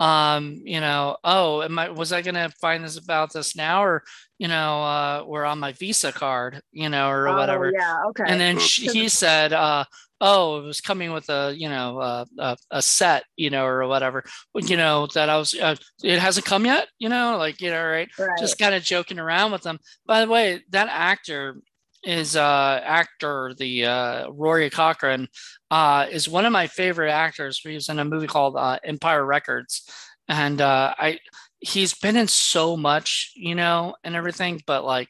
um, 0.00 0.60
you 0.64 0.80
know, 0.80 1.16
oh, 1.24 1.62
am 1.62 1.78
I 1.78 1.90
was 1.90 2.12
I 2.12 2.22
gonna 2.22 2.50
find 2.60 2.84
this 2.84 2.98
about 2.98 3.32
this 3.32 3.56
now 3.56 3.84
or 3.84 4.04
you 4.38 4.48
know, 4.48 4.82
uh, 4.82 5.24
we're 5.26 5.44
on 5.44 5.60
my 5.60 5.72
Visa 5.72 6.12
card, 6.12 6.60
you 6.72 6.88
know, 6.88 7.08
or 7.08 7.28
oh, 7.28 7.36
whatever. 7.36 7.72
Yeah, 7.72 7.96
okay. 8.08 8.24
And 8.26 8.40
then 8.40 8.58
she, 8.58 8.88
he 8.88 9.08
said, 9.08 9.52
uh, 9.52 9.84
oh, 10.26 10.58
it 10.58 10.64
was 10.64 10.80
coming 10.80 11.12
with 11.12 11.28
a, 11.28 11.54
you 11.54 11.68
know, 11.68 11.98
uh, 11.98 12.24
a, 12.38 12.56
a, 12.70 12.80
set, 12.80 13.24
you 13.36 13.50
know, 13.50 13.66
or 13.66 13.86
whatever, 13.86 14.24
you 14.54 14.76
know, 14.76 15.06
that 15.12 15.28
I 15.28 15.36
was, 15.36 15.54
uh, 15.54 15.76
it 16.02 16.18
hasn't 16.18 16.46
come 16.46 16.64
yet, 16.64 16.88
you 16.98 17.10
know, 17.10 17.36
like, 17.36 17.60
you 17.60 17.70
know, 17.70 17.84
right. 17.84 18.08
right. 18.18 18.38
Just 18.38 18.58
kind 18.58 18.74
of 18.74 18.82
joking 18.82 19.18
around 19.18 19.52
with 19.52 19.62
them. 19.62 19.78
By 20.06 20.24
the 20.24 20.30
way, 20.30 20.62
that 20.70 20.88
actor 20.90 21.58
is 22.02 22.36
uh 22.36 22.80
actor 22.84 23.54
the 23.56 23.86
uh 23.86 24.28
Rory 24.28 24.68
Cochrane 24.68 25.26
uh 25.70 26.06
is 26.10 26.28
one 26.28 26.44
of 26.44 26.52
my 26.52 26.66
favorite 26.66 27.10
actors 27.10 27.58
he 27.62 27.72
was 27.72 27.88
in 27.88 27.98
a 27.98 28.04
movie 28.04 28.26
called 28.26 28.56
uh, 28.58 28.78
Empire 28.84 29.24
Records 29.24 29.88
and 30.28 30.60
uh 30.60 30.94
I 30.98 31.18
he's 31.60 31.94
been 31.94 32.18
in 32.18 32.28
so 32.28 32.76
much 32.76 33.32
you 33.36 33.54
know 33.54 33.94
and 34.04 34.14
everything 34.14 34.60
but 34.66 34.84
like 34.84 35.08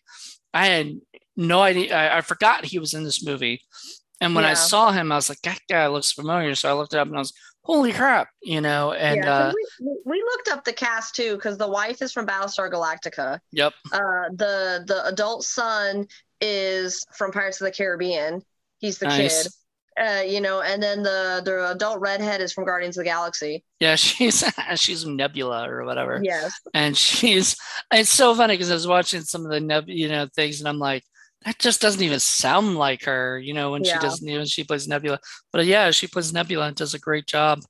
I 0.52 0.66
had 0.66 1.00
no 1.36 1.62
idea 1.62 1.96
I, 1.96 2.18
I 2.18 2.20
forgot 2.20 2.64
he 2.64 2.78
was 2.78 2.94
in 2.94 3.02
this 3.02 3.26
movie 3.26 3.60
and 4.20 4.34
when 4.34 4.44
yeah. 4.44 4.50
I 4.50 4.54
saw 4.54 4.92
him, 4.92 5.12
I 5.12 5.16
was 5.16 5.28
like, 5.28 5.40
that 5.42 5.60
guy 5.68 5.86
looks 5.88 6.12
familiar. 6.12 6.54
So 6.54 6.70
I 6.70 6.72
looked 6.72 6.94
it 6.94 6.98
up 6.98 7.08
and 7.08 7.16
I 7.16 7.20
was, 7.20 7.32
holy 7.64 7.92
crap, 7.92 8.28
you 8.42 8.60
know. 8.60 8.92
And 8.92 9.24
yeah, 9.24 9.38
uh, 9.38 9.52
we, 9.80 9.96
we, 10.04 10.22
looked 10.22 10.48
up 10.48 10.64
the 10.64 10.72
cast 10.72 11.16
too 11.16 11.34
because 11.34 11.58
the 11.58 11.68
wife 11.68 12.00
is 12.00 12.12
from 12.12 12.26
Battlestar 12.26 12.70
Galactica. 12.70 13.40
Yep. 13.52 13.72
Uh, 13.92 14.28
the 14.34 14.84
the 14.86 15.02
adult 15.06 15.44
son 15.44 16.06
is 16.40 17.04
from 17.16 17.32
Pirates 17.32 17.60
of 17.60 17.64
the 17.66 17.72
Caribbean. 17.72 18.42
He's 18.78 18.98
the 18.98 19.06
nice. 19.06 19.44
kid. 19.44 19.52
Uh, 19.96 20.22
you 20.22 20.40
know, 20.40 20.60
and 20.60 20.82
then 20.82 21.04
the 21.04 21.40
the 21.44 21.70
adult 21.70 22.00
redhead 22.00 22.40
is 22.40 22.52
from 22.52 22.64
Guardians 22.64 22.98
of 22.98 23.04
the 23.04 23.10
Galaxy. 23.10 23.64
Yeah, 23.78 23.94
she's 23.96 24.44
she's 24.76 25.06
Nebula 25.06 25.68
or 25.68 25.84
whatever. 25.84 26.20
Yes, 26.22 26.52
and 26.74 26.96
she's 26.96 27.56
it's 27.92 28.10
so 28.10 28.34
funny 28.34 28.54
because 28.54 28.70
I 28.70 28.74
was 28.74 28.88
watching 28.88 29.22
some 29.22 29.44
of 29.44 29.52
the 29.52 29.60
neb 29.60 29.84
you 29.88 30.08
know 30.08 30.28
things, 30.34 30.60
and 30.60 30.68
I'm 30.68 30.80
like, 30.80 31.04
that 31.44 31.58
just 31.58 31.80
doesn't 31.80 32.02
even 32.02 32.20
sound 32.20 32.76
like 32.76 33.04
her, 33.04 33.38
you 33.38 33.52
know, 33.52 33.72
when 33.72 33.84
yeah. 33.84 33.94
she 33.94 33.98
doesn't 33.98 34.28
even 34.28 34.46
she 34.46 34.64
plays 34.64 34.88
Nebula. 34.88 35.18
But 35.52 35.66
yeah, 35.66 35.90
she 35.90 36.06
plays 36.06 36.32
Nebula 36.32 36.66
and 36.68 36.76
does 36.76 36.94
a 36.94 36.98
great 36.98 37.26
job. 37.26 37.60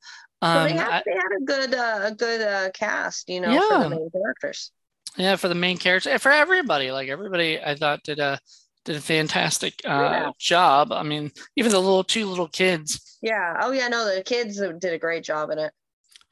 Um, 0.42 0.56
so 0.56 0.64
they, 0.64 0.78
have, 0.78 0.92
I, 0.92 1.02
they 1.04 1.12
had 1.12 1.40
a 1.40 1.44
good 1.44 1.74
uh, 1.74 2.00
a 2.04 2.14
good 2.14 2.40
uh, 2.40 2.70
cast, 2.72 3.28
you 3.28 3.40
know, 3.40 3.50
yeah. 3.50 3.82
for 3.82 3.88
the 3.88 3.96
main 3.96 4.10
characters. 4.10 4.70
Yeah, 5.16 5.36
for 5.36 5.48
the 5.48 5.54
main 5.54 5.78
characters, 5.78 6.20
for 6.20 6.32
everybody, 6.32 6.90
like 6.90 7.08
everybody, 7.08 7.60
I 7.60 7.74
thought 7.74 8.02
did 8.02 8.18
a 8.18 8.38
did 8.84 8.96
a 8.96 9.00
fantastic 9.00 9.80
uh, 9.84 9.88
yeah. 9.88 10.30
job. 10.38 10.92
I 10.92 11.02
mean, 11.02 11.32
even 11.56 11.72
the 11.72 11.80
little 11.80 12.04
two 12.04 12.26
little 12.26 12.48
kids. 12.48 13.18
Yeah. 13.22 13.56
Oh 13.60 13.72
yeah. 13.72 13.88
No, 13.88 14.04
the 14.04 14.22
kids 14.22 14.58
did 14.58 14.92
a 14.92 14.98
great 14.98 15.24
job 15.24 15.50
in 15.50 15.58
it. 15.58 15.72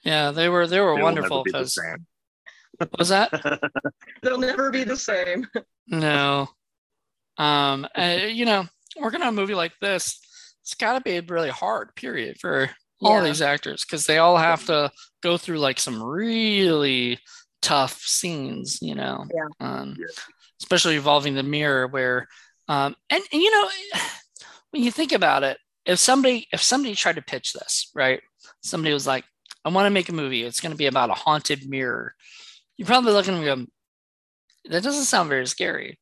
Yeah, 0.02 0.30
they 0.30 0.48
were 0.48 0.66
they 0.66 0.80
were 0.80 0.96
they 0.96 1.02
wonderful 1.02 1.42
because. 1.44 1.78
Was 2.98 3.10
that? 3.10 3.30
They'll 4.22 4.38
never 4.38 4.70
be 4.70 4.82
the 4.82 4.96
same. 4.96 5.46
no. 5.86 6.48
Um, 7.38 7.86
uh, 7.96 8.18
you 8.28 8.44
know, 8.44 8.66
working 9.00 9.22
on 9.22 9.28
a 9.28 9.32
movie 9.32 9.54
like 9.54 9.72
this, 9.80 10.20
it's 10.62 10.74
got 10.74 10.94
to 10.94 11.00
be 11.00 11.20
really 11.32 11.50
hard. 11.50 11.94
Period 11.94 12.38
for 12.40 12.70
all 13.00 13.18
yeah. 13.18 13.24
these 13.24 13.42
actors 13.42 13.84
because 13.84 14.06
they 14.06 14.18
all 14.18 14.36
have 14.36 14.64
to 14.66 14.90
go 15.22 15.36
through 15.36 15.58
like 15.58 15.80
some 15.80 16.02
really 16.02 17.18
tough 17.60 18.00
scenes. 18.00 18.78
You 18.82 18.94
know. 18.94 19.26
Yeah. 19.34 19.48
Um. 19.60 19.96
Especially 20.60 20.94
involving 20.94 21.34
the 21.34 21.42
mirror, 21.42 21.88
where, 21.88 22.28
um, 22.68 22.94
and, 23.10 23.22
and 23.32 23.42
you 23.42 23.50
know, 23.50 23.68
when 24.70 24.84
you 24.84 24.92
think 24.92 25.10
about 25.10 25.42
it, 25.42 25.58
if 25.84 25.98
somebody 25.98 26.46
if 26.52 26.62
somebody 26.62 26.94
tried 26.94 27.16
to 27.16 27.22
pitch 27.22 27.52
this, 27.52 27.90
right? 27.94 28.20
Somebody 28.62 28.92
was 28.92 29.06
like, 29.06 29.24
"I 29.64 29.70
want 29.70 29.86
to 29.86 29.90
make 29.90 30.08
a 30.08 30.14
movie. 30.14 30.44
It's 30.44 30.60
going 30.60 30.72
to 30.72 30.78
be 30.78 30.86
about 30.86 31.10
a 31.10 31.14
haunted 31.14 31.68
mirror." 31.68 32.14
You're 32.76 32.86
probably 32.86 33.12
looking 33.12 33.38
at 33.38 33.44
them. 33.44 33.68
That 34.66 34.82
doesn't 34.82 35.04
sound 35.04 35.28
very 35.28 35.46
scary, 35.46 35.98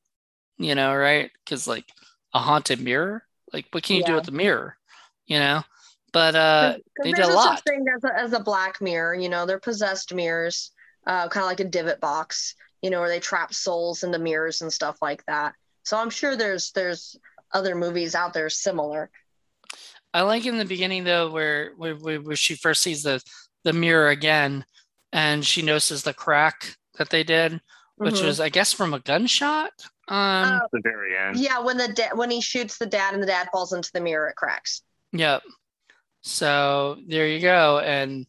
you 0.60 0.74
know, 0.74 0.94
right? 0.94 1.30
Because 1.44 1.66
like 1.66 1.86
a 2.34 2.38
haunted 2.38 2.80
mirror, 2.80 3.24
like 3.52 3.66
what 3.72 3.82
can 3.82 3.96
you 3.96 4.02
yeah. 4.02 4.08
do 4.08 4.14
with 4.14 4.24
the 4.24 4.32
mirror, 4.32 4.76
you 5.26 5.38
know? 5.38 5.62
But 6.12 6.34
uh, 6.34 6.76
they 7.02 7.12
did 7.12 7.24
a 7.24 7.32
lot. 7.32 7.62
Thing 7.64 7.84
as 7.96 8.04
a, 8.04 8.18
as 8.18 8.32
a 8.32 8.40
black 8.40 8.80
mirror, 8.80 9.14
you 9.14 9.28
know, 9.28 9.46
they're 9.46 9.58
possessed 9.58 10.12
mirrors, 10.12 10.72
uh, 11.06 11.28
kind 11.28 11.44
of 11.44 11.48
like 11.48 11.60
a 11.60 11.64
dybbuk 11.64 12.00
box, 12.00 12.54
you 12.82 12.90
know, 12.90 13.00
where 13.00 13.08
they 13.08 13.20
trap 13.20 13.54
souls 13.54 14.02
into 14.02 14.18
mirrors 14.18 14.60
and 14.60 14.72
stuff 14.72 14.98
like 15.00 15.24
that. 15.26 15.54
So 15.84 15.96
I'm 15.96 16.10
sure 16.10 16.36
there's 16.36 16.72
there's 16.72 17.16
other 17.52 17.74
movies 17.74 18.14
out 18.14 18.34
there 18.34 18.50
similar. 18.50 19.10
I 20.12 20.22
like 20.22 20.44
in 20.44 20.58
the 20.58 20.64
beginning 20.64 21.04
though, 21.04 21.30
where 21.30 21.72
where, 21.76 21.94
where 21.94 22.36
she 22.36 22.54
first 22.54 22.82
sees 22.82 23.02
the 23.02 23.22
the 23.64 23.72
mirror 23.72 24.08
again, 24.08 24.64
and 25.12 25.46
she 25.46 25.62
notices 25.62 26.02
the 26.02 26.12
crack 26.12 26.76
that 26.98 27.10
they 27.10 27.22
did, 27.22 27.60
which 28.00 28.14
mm-hmm. 28.14 28.26
was 28.26 28.40
I 28.40 28.48
guess 28.48 28.72
from 28.72 28.94
a 28.94 28.98
gunshot. 28.98 29.72
Um, 30.08 30.16
uh, 30.16 30.60
the 30.72 30.80
very 30.82 31.16
end. 31.16 31.36
Yeah, 31.36 31.60
when 31.60 31.76
the 31.76 31.88
da- 31.88 32.14
when 32.14 32.30
he 32.30 32.40
shoots 32.40 32.78
the 32.78 32.86
dad 32.86 33.12
and 33.12 33.22
the 33.22 33.26
dad 33.26 33.48
falls 33.52 33.74
into 33.74 33.90
the 33.92 34.00
mirror, 34.00 34.28
it 34.28 34.36
cracks. 34.36 34.80
Yep. 35.12 35.42
So 36.22 36.96
there 37.06 37.26
you 37.26 37.40
go, 37.40 37.78
and 37.78 38.26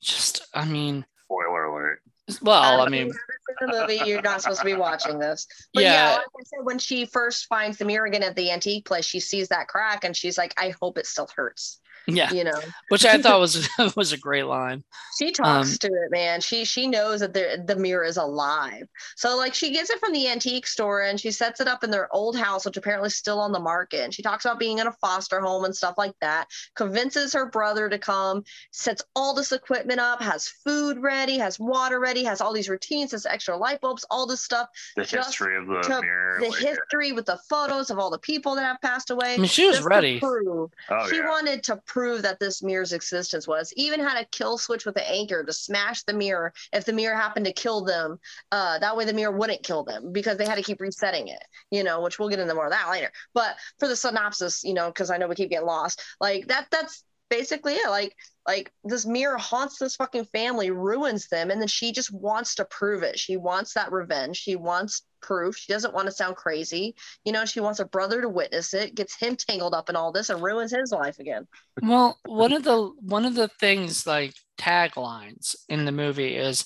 just 0.00 0.48
I 0.54 0.64
mean, 0.64 1.04
spoiler 1.26 1.64
alert. 1.64 2.00
Well, 2.40 2.80
I 2.80 2.88
mean, 2.88 3.12
the 3.60 3.66
movie, 3.66 4.00
you're 4.08 4.22
not 4.22 4.40
supposed 4.40 4.60
to 4.60 4.64
be 4.64 4.74
watching 4.74 5.18
this. 5.18 5.46
But 5.74 5.82
yeah, 5.82 5.92
yeah 5.92 6.16
like 6.16 6.26
I 6.40 6.42
said, 6.44 6.64
when 6.64 6.78
she 6.78 7.04
first 7.04 7.46
finds 7.48 7.76
the 7.76 7.84
mirror 7.84 8.06
again 8.06 8.22
at 8.22 8.34
the 8.34 8.50
antique 8.50 8.86
place, 8.86 9.04
she 9.04 9.20
sees 9.20 9.48
that 9.48 9.68
crack 9.68 10.04
and 10.04 10.16
she's 10.16 10.38
like, 10.38 10.54
I 10.56 10.72
hope 10.80 10.96
it 10.96 11.06
still 11.06 11.28
hurts. 11.36 11.80
Yeah, 12.06 12.32
you 12.32 12.44
know, 12.44 12.60
which 12.88 13.04
I 13.04 13.18
thought 13.18 13.38
was 13.40 13.68
was 13.96 14.12
a 14.12 14.18
great 14.18 14.46
line. 14.46 14.82
She 15.18 15.30
talks 15.30 15.72
um, 15.72 15.78
to 15.78 15.86
it, 15.88 16.10
man. 16.10 16.40
She 16.40 16.64
she 16.64 16.86
knows 16.86 17.20
that 17.20 17.32
the 17.32 17.62
the 17.64 17.76
mirror 17.76 18.04
is 18.04 18.16
alive. 18.16 18.88
So 19.16 19.36
like 19.36 19.54
she 19.54 19.72
gets 19.72 19.90
it 19.90 20.00
from 20.00 20.12
the 20.12 20.28
antique 20.28 20.66
store 20.66 21.02
and 21.02 21.20
she 21.20 21.30
sets 21.30 21.60
it 21.60 21.68
up 21.68 21.84
in 21.84 21.90
their 21.90 22.12
old 22.14 22.36
house, 22.36 22.64
which 22.64 22.76
apparently 22.76 23.06
is 23.08 23.16
still 23.16 23.38
on 23.38 23.52
the 23.52 23.60
market. 23.60 24.00
And 24.00 24.14
she 24.14 24.22
talks 24.22 24.44
about 24.44 24.58
being 24.58 24.78
in 24.78 24.86
a 24.86 24.92
foster 24.92 25.40
home 25.40 25.64
and 25.64 25.74
stuff 25.74 25.94
like 25.96 26.14
that. 26.20 26.48
Convinces 26.74 27.32
her 27.34 27.46
brother 27.46 27.88
to 27.88 27.98
come, 27.98 28.42
sets 28.72 29.02
all 29.14 29.34
this 29.34 29.52
equipment 29.52 30.00
up, 30.00 30.20
has 30.20 30.48
food 30.48 30.98
ready, 30.98 31.38
has 31.38 31.60
water 31.60 32.00
ready, 32.00 32.24
has 32.24 32.40
all 32.40 32.52
these 32.52 32.68
routines, 32.68 33.12
has 33.12 33.26
extra 33.26 33.56
light 33.56 33.80
bulbs, 33.80 34.04
all 34.10 34.26
this 34.26 34.40
stuff. 34.40 34.68
The 34.96 35.04
history 35.04 35.56
of 35.56 35.66
the 35.66 36.00
mirror, 36.02 36.38
the 36.40 36.48
like 36.48 36.58
history 36.58 37.12
with 37.12 37.26
the 37.26 37.38
photos 37.48 37.90
of 37.90 37.98
all 37.98 38.10
the 38.10 38.18
people 38.18 38.56
that 38.56 38.64
have 38.64 38.80
passed 38.80 39.10
away. 39.10 39.34
I 39.34 39.36
mean, 39.36 39.46
she 39.46 39.66
was 39.66 39.82
ready. 39.82 40.20
Oh, 40.22 40.70
she 41.08 41.16
yeah. 41.16 41.28
wanted 41.28 41.62
to 41.64 41.76
prove 41.92 42.22
that 42.22 42.40
this 42.40 42.62
mirror's 42.62 42.94
existence 42.94 43.46
was. 43.46 43.72
Even 43.76 44.00
had 44.00 44.18
a 44.18 44.24
kill 44.26 44.56
switch 44.56 44.86
with 44.86 44.96
an 44.96 45.04
anchor 45.06 45.44
to 45.44 45.52
smash 45.52 46.02
the 46.04 46.14
mirror 46.14 46.52
if 46.72 46.86
the 46.86 46.92
mirror 46.92 47.14
happened 47.14 47.44
to 47.44 47.52
kill 47.52 47.84
them. 47.84 48.18
Uh, 48.50 48.78
that 48.78 48.96
way 48.96 49.04
the 49.04 49.12
mirror 49.12 49.36
wouldn't 49.36 49.62
kill 49.62 49.84
them 49.84 50.10
because 50.10 50.38
they 50.38 50.46
had 50.46 50.54
to 50.54 50.62
keep 50.62 50.80
resetting 50.80 51.28
it, 51.28 51.42
you 51.70 51.84
know, 51.84 52.00
which 52.00 52.18
we'll 52.18 52.30
get 52.30 52.38
into 52.38 52.54
more 52.54 52.64
of 52.64 52.72
that 52.72 52.88
later. 52.90 53.10
But 53.34 53.56
for 53.78 53.88
the 53.88 53.96
synopsis, 53.96 54.64
you 54.64 54.72
know, 54.72 54.86
because 54.86 55.10
I 55.10 55.18
know 55.18 55.28
we 55.28 55.34
keep 55.34 55.50
getting 55.50 55.66
lost, 55.66 56.02
like 56.18 56.48
that 56.48 56.68
that's 56.70 57.04
basically 57.28 57.74
it. 57.74 57.90
Like 57.90 58.16
like 58.46 58.72
this 58.84 59.04
mirror 59.04 59.36
haunts 59.36 59.78
this 59.78 59.96
fucking 59.96 60.24
family, 60.26 60.70
ruins 60.70 61.28
them, 61.28 61.50
and 61.50 61.60
then 61.60 61.68
she 61.68 61.92
just 61.92 62.10
wants 62.10 62.54
to 62.54 62.64
prove 62.64 63.02
it. 63.02 63.18
She 63.18 63.36
wants 63.36 63.74
that 63.74 63.92
revenge. 63.92 64.38
She 64.38 64.56
wants 64.56 65.02
proof. 65.22 65.56
She 65.56 65.72
doesn't 65.72 65.94
want 65.94 66.06
to 66.06 66.12
sound 66.12 66.36
crazy. 66.36 66.94
You 67.24 67.32
know, 67.32 67.44
she 67.44 67.60
wants 67.60 67.80
a 67.80 67.84
brother 67.84 68.20
to 68.20 68.28
witness 68.28 68.74
it, 68.74 68.94
gets 68.94 69.16
him 69.16 69.36
tangled 69.36 69.74
up 69.74 69.88
in 69.88 69.96
all 69.96 70.12
this 70.12 70.30
and 70.30 70.42
ruins 70.42 70.72
his 70.72 70.92
life 70.92 71.18
again. 71.18 71.46
Well, 71.82 72.18
one 72.26 72.52
of 72.52 72.64
the 72.64 72.92
one 73.00 73.24
of 73.24 73.34
the 73.34 73.48
things 73.48 74.06
like 74.06 74.34
taglines 74.58 75.54
in 75.68 75.84
the 75.84 75.92
movie 75.92 76.36
is 76.36 76.64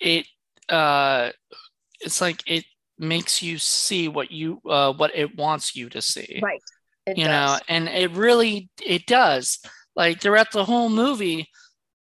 it 0.00 0.26
uh 0.68 1.30
it's 2.00 2.20
like 2.20 2.42
it 2.46 2.64
makes 2.98 3.42
you 3.42 3.58
see 3.58 4.08
what 4.08 4.30
you 4.30 4.60
uh 4.68 4.92
what 4.92 5.12
it 5.14 5.36
wants 5.36 5.76
you 5.76 5.88
to 5.90 6.02
see. 6.02 6.40
Right. 6.42 6.60
It 7.06 7.18
you 7.18 7.24
does. 7.24 7.58
know, 7.60 7.64
and 7.68 7.88
it 7.88 8.10
really 8.12 8.68
it 8.84 9.06
does. 9.06 9.58
Like 9.96 10.20
throughout 10.20 10.52
the 10.52 10.64
whole 10.64 10.88
movie, 10.88 11.48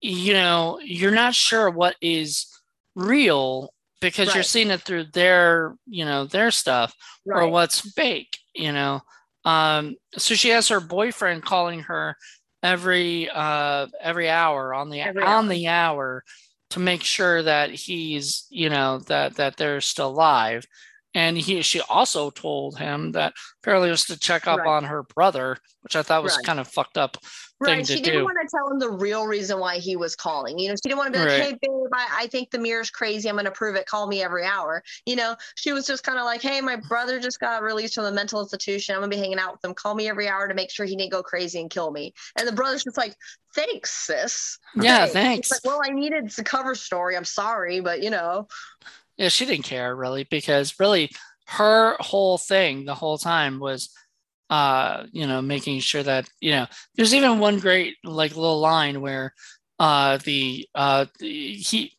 you 0.01 0.33
know, 0.33 0.79
you're 0.83 1.11
not 1.11 1.35
sure 1.35 1.69
what 1.69 1.95
is 2.01 2.47
real 2.95 3.73
because 4.01 4.27
right. 4.27 4.35
you're 4.35 4.43
seeing 4.43 4.69
it 4.69 4.81
through 4.81 5.05
their 5.05 5.75
you 5.87 6.05
know 6.05 6.25
their 6.25 6.51
stuff 6.51 6.95
right. 7.25 7.43
or 7.43 7.47
what's 7.49 7.79
fake 7.93 8.37
you 8.53 8.71
know 8.71 9.01
um 9.45 9.95
so 10.17 10.35
she 10.35 10.49
has 10.49 10.67
her 10.67 10.79
boyfriend 10.79 11.43
calling 11.43 11.81
her 11.81 12.15
every 12.63 13.29
uh 13.29 13.87
every 14.01 14.29
hour 14.29 14.73
on 14.73 14.89
the 14.89 15.01
every 15.01 15.21
on 15.23 15.45
hour. 15.45 15.49
the 15.49 15.67
hour 15.67 16.23
to 16.69 16.79
make 16.79 17.03
sure 17.03 17.41
that 17.41 17.71
he's 17.71 18.45
you 18.49 18.69
know 18.69 18.99
that 19.07 19.35
that 19.35 19.57
they're 19.57 19.81
still 19.81 20.09
alive 20.09 20.65
and 21.15 21.37
he 21.37 21.61
she 21.61 21.81
also 21.81 22.29
told 22.29 22.77
him 22.77 23.13
that 23.13 23.33
apparently 23.61 23.89
was 23.89 24.05
to 24.05 24.19
check 24.19 24.47
up 24.47 24.59
right. 24.59 24.67
on 24.67 24.83
her 24.83 25.03
brother 25.03 25.57
which 25.81 25.95
i 25.95 26.03
thought 26.03 26.23
was 26.23 26.37
kind 26.39 26.59
of 26.59 26.67
fucked 26.67 26.97
up 26.97 27.17
right. 27.59 27.85
She 27.85 28.01
didn't 28.01 28.19
do. 28.19 28.23
want 28.23 28.37
to 28.41 28.47
tell 28.49 28.71
him 28.71 28.79
the 28.79 28.89
real 28.89 29.25
reason 29.25 29.59
why 29.59 29.77
he 29.77 29.95
was 29.95 30.15
calling. 30.15 30.57
You 30.59 30.69
know, 30.69 30.75
she 30.75 30.89
didn't 30.89 30.97
want 30.97 31.13
to 31.13 31.19
be 31.19 31.25
like, 31.25 31.39
right. 31.39 31.41
"Hey, 31.41 31.51
babe, 31.61 31.93
I, 31.93 32.07
I 32.23 32.27
think 32.27 32.51
the 32.51 32.59
mirror's 32.59 32.89
crazy. 32.89 33.29
I'm 33.29 33.35
going 33.35 33.45
to 33.45 33.51
prove 33.51 33.75
it. 33.75 33.85
Call 33.85 34.07
me 34.07 34.23
every 34.23 34.43
hour." 34.43 34.83
You 35.05 35.15
know, 35.15 35.35
she 35.55 35.73
was 35.73 35.85
just 35.85 36.03
kind 36.03 36.17
of 36.17 36.25
like, 36.25 36.41
"Hey, 36.41 36.61
my 36.61 36.75
brother 36.75 37.19
just 37.19 37.39
got 37.39 37.61
released 37.61 37.95
from 37.95 38.05
the 38.05 38.11
mental 38.11 38.41
institution. 38.41 38.95
I'm 38.95 39.01
going 39.01 39.11
to 39.11 39.17
be 39.17 39.21
hanging 39.21 39.39
out 39.39 39.53
with 39.53 39.65
him. 39.65 39.73
Call 39.73 39.95
me 39.95 40.07
every 40.07 40.27
hour 40.27 40.47
to 40.47 40.53
make 40.53 40.71
sure 40.71 40.85
he 40.85 40.95
didn't 40.95 41.11
go 41.11 41.23
crazy 41.23 41.59
and 41.59 41.69
kill 41.69 41.91
me." 41.91 42.13
And 42.37 42.47
the 42.47 42.53
brother's 42.53 42.83
just 42.83 42.97
like, 42.97 43.15
"Thanks, 43.55 43.91
sis." 43.91 44.57
Yeah, 44.75 44.99
thanks. 44.99 45.13
thanks. 45.13 45.51
Like, 45.51 45.61
well, 45.65 45.81
I 45.83 45.91
needed 45.91 46.29
the 46.31 46.43
cover 46.43 46.75
story. 46.75 47.15
I'm 47.15 47.25
sorry, 47.25 47.79
but 47.81 48.01
you 48.01 48.09
know. 48.09 48.47
Yeah, 49.17 49.27
she 49.27 49.45
didn't 49.45 49.65
care 49.65 49.93
really 49.95 50.23
because 50.23 50.79
really 50.79 51.11
her 51.45 51.97
whole 51.99 52.37
thing 52.37 52.85
the 52.85 52.95
whole 52.95 53.17
time 53.17 53.59
was 53.59 53.89
uh, 54.49 55.05
you 55.11 55.27
know, 55.27 55.41
making 55.41 55.79
sure 55.79 56.03
that, 56.03 56.27
you 56.39 56.51
know, 56.51 56.65
there's 56.95 57.13
even 57.13 57.39
one 57.39 57.59
great 57.59 57.95
like 58.03 58.35
little 58.35 58.59
line 58.59 59.01
where 59.01 59.33
uh 59.79 60.17
the 60.25 60.67
uh 60.75 61.05
the, 61.19 61.53
he 61.53 61.93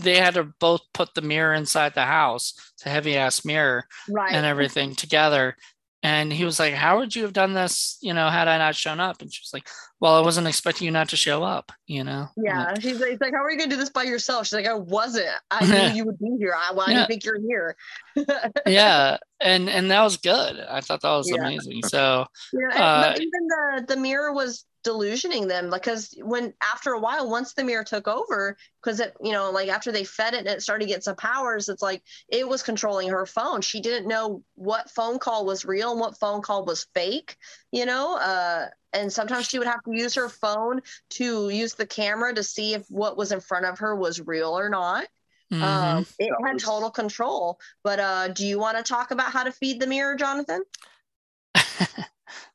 they 0.00 0.16
had 0.16 0.34
to 0.34 0.44
both 0.60 0.80
put 0.94 1.14
the 1.14 1.20
mirror 1.20 1.54
inside 1.54 1.94
the 1.94 2.04
house, 2.04 2.54
a 2.86 2.88
heavy 2.88 3.16
ass 3.16 3.44
mirror 3.44 3.84
right. 4.08 4.32
and 4.32 4.46
everything 4.46 4.94
together. 4.94 5.56
And 6.02 6.32
he 6.32 6.44
was 6.44 6.60
like, 6.60 6.74
How 6.74 6.98
would 6.98 7.16
you 7.16 7.22
have 7.24 7.32
done 7.32 7.54
this, 7.54 7.98
you 8.00 8.14
know, 8.14 8.28
had 8.28 8.46
I 8.46 8.56
not 8.58 8.76
shown 8.76 9.00
up? 9.00 9.20
And 9.20 9.32
she 9.32 9.40
was 9.42 9.50
like, 9.52 9.68
Well, 10.00 10.14
I 10.14 10.20
wasn't 10.20 10.46
expecting 10.46 10.84
you 10.84 10.92
not 10.92 11.08
to 11.08 11.16
show 11.16 11.42
up, 11.42 11.72
you 11.86 12.04
know? 12.04 12.28
Yeah. 12.36 12.66
Like, 12.66 12.82
he's, 12.82 13.00
like, 13.00 13.10
he's 13.10 13.20
like, 13.20 13.34
How 13.34 13.42
are 13.42 13.50
you 13.50 13.58
going 13.58 13.68
to 13.68 13.74
do 13.74 13.80
this 13.80 13.90
by 13.90 14.04
yourself? 14.04 14.46
She's 14.46 14.52
like, 14.52 14.68
I 14.68 14.74
wasn't. 14.74 15.26
I 15.50 15.66
knew 15.66 15.94
you 15.96 16.04
would 16.04 16.18
be 16.18 16.36
here. 16.38 16.54
I, 16.56 16.72
why 16.72 16.86
yeah. 16.88 16.94
do 16.94 17.00
you 17.00 17.06
think 17.06 17.24
you're 17.24 17.40
here? 17.40 17.76
yeah. 18.66 19.16
And 19.40 19.68
and 19.68 19.90
that 19.90 20.02
was 20.02 20.16
good. 20.16 20.60
I 20.60 20.80
thought 20.80 21.02
that 21.02 21.10
was 21.10 21.30
yeah. 21.30 21.40
amazing. 21.40 21.82
So, 21.84 22.26
yeah. 22.52 22.82
Uh, 22.82 23.14
even 23.16 23.48
the, 23.48 23.84
the 23.88 23.96
mirror 23.96 24.32
was 24.32 24.64
delusioning 24.88 25.48
them 25.48 25.68
because 25.68 26.14
when 26.22 26.54
after 26.62 26.92
a 26.92 26.98
while 26.98 27.28
once 27.28 27.52
the 27.52 27.62
mirror 27.62 27.84
took 27.84 28.08
over 28.08 28.56
because 28.82 29.00
it 29.00 29.14
you 29.22 29.32
know 29.32 29.50
like 29.50 29.68
after 29.68 29.92
they 29.92 30.04
fed 30.04 30.32
it 30.32 30.38
and 30.38 30.48
it 30.48 30.62
started 30.62 30.86
to 30.86 30.92
get 30.92 31.04
some 31.04 31.16
powers 31.16 31.68
it's 31.68 31.82
like 31.82 32.02
it 32.28 32.48
was 32.48 32.62
controlling 32.62 33.10
her 33.10 33.26
phone. 33.26 33.60
She 33.60 33.80
didn't 33.80 34.08
know 34.08 34.42
what 34.54 34.90
phone 34.90 35.18
call 35.18 35.44
was 35.44 35.64
real 35.64 35.90
and 35.90 36.00
what 36.00 36.18
phone 36.18 36.40
call 36.40 36.64
was 36.64 36.86
fake 36.94 37.36
you 37.70 37.84
know? 37.84 38.16
Uh 38.16 38.66
and 38.94 39.12
sometimes 39.12 39.46
she 39.46 39.58
would 39.58 39.68
have 39.68 39.82
to 39.84 39.92
use 39.92 40.14
her 40.14 40.30
phone 40.30 40.80
to 41.10 41.50
use 41.50 41.74
the 41.74 41.86
camera 41.86 42.34
to 42.34 42.42
see 42.42 42.72
if 42.72 42.86
what 42.88 43.18
was 43.18 43.32
in 43.32 43.40
front 43.40 43.66
of 43.66 43.80
her 43.80 43.94
was 43.94 44.20
real 44.20 44.58
or 44.58 44.70
not. 44.70 45.06
Mm-hmm. 45.52 45.62
um, 45.62 46.06
it 46.18 46.30
had 46.46 46.58
total 46.58 46.90
control. 46.90 47.58
But 47.84 48.00
uh 48.00 48.28
do 48.28 48.46
you 48.46 48.58
want 48.58 48.78
to 48.78 48.82
talk 48.82 49.10
about 49.10 49.32
how 49.32 49.44
to 49.44 49.52
feed 49.52 49.80
the 49.80 49.86
mirror 49.86 50.16
jonathan 50.16 50.62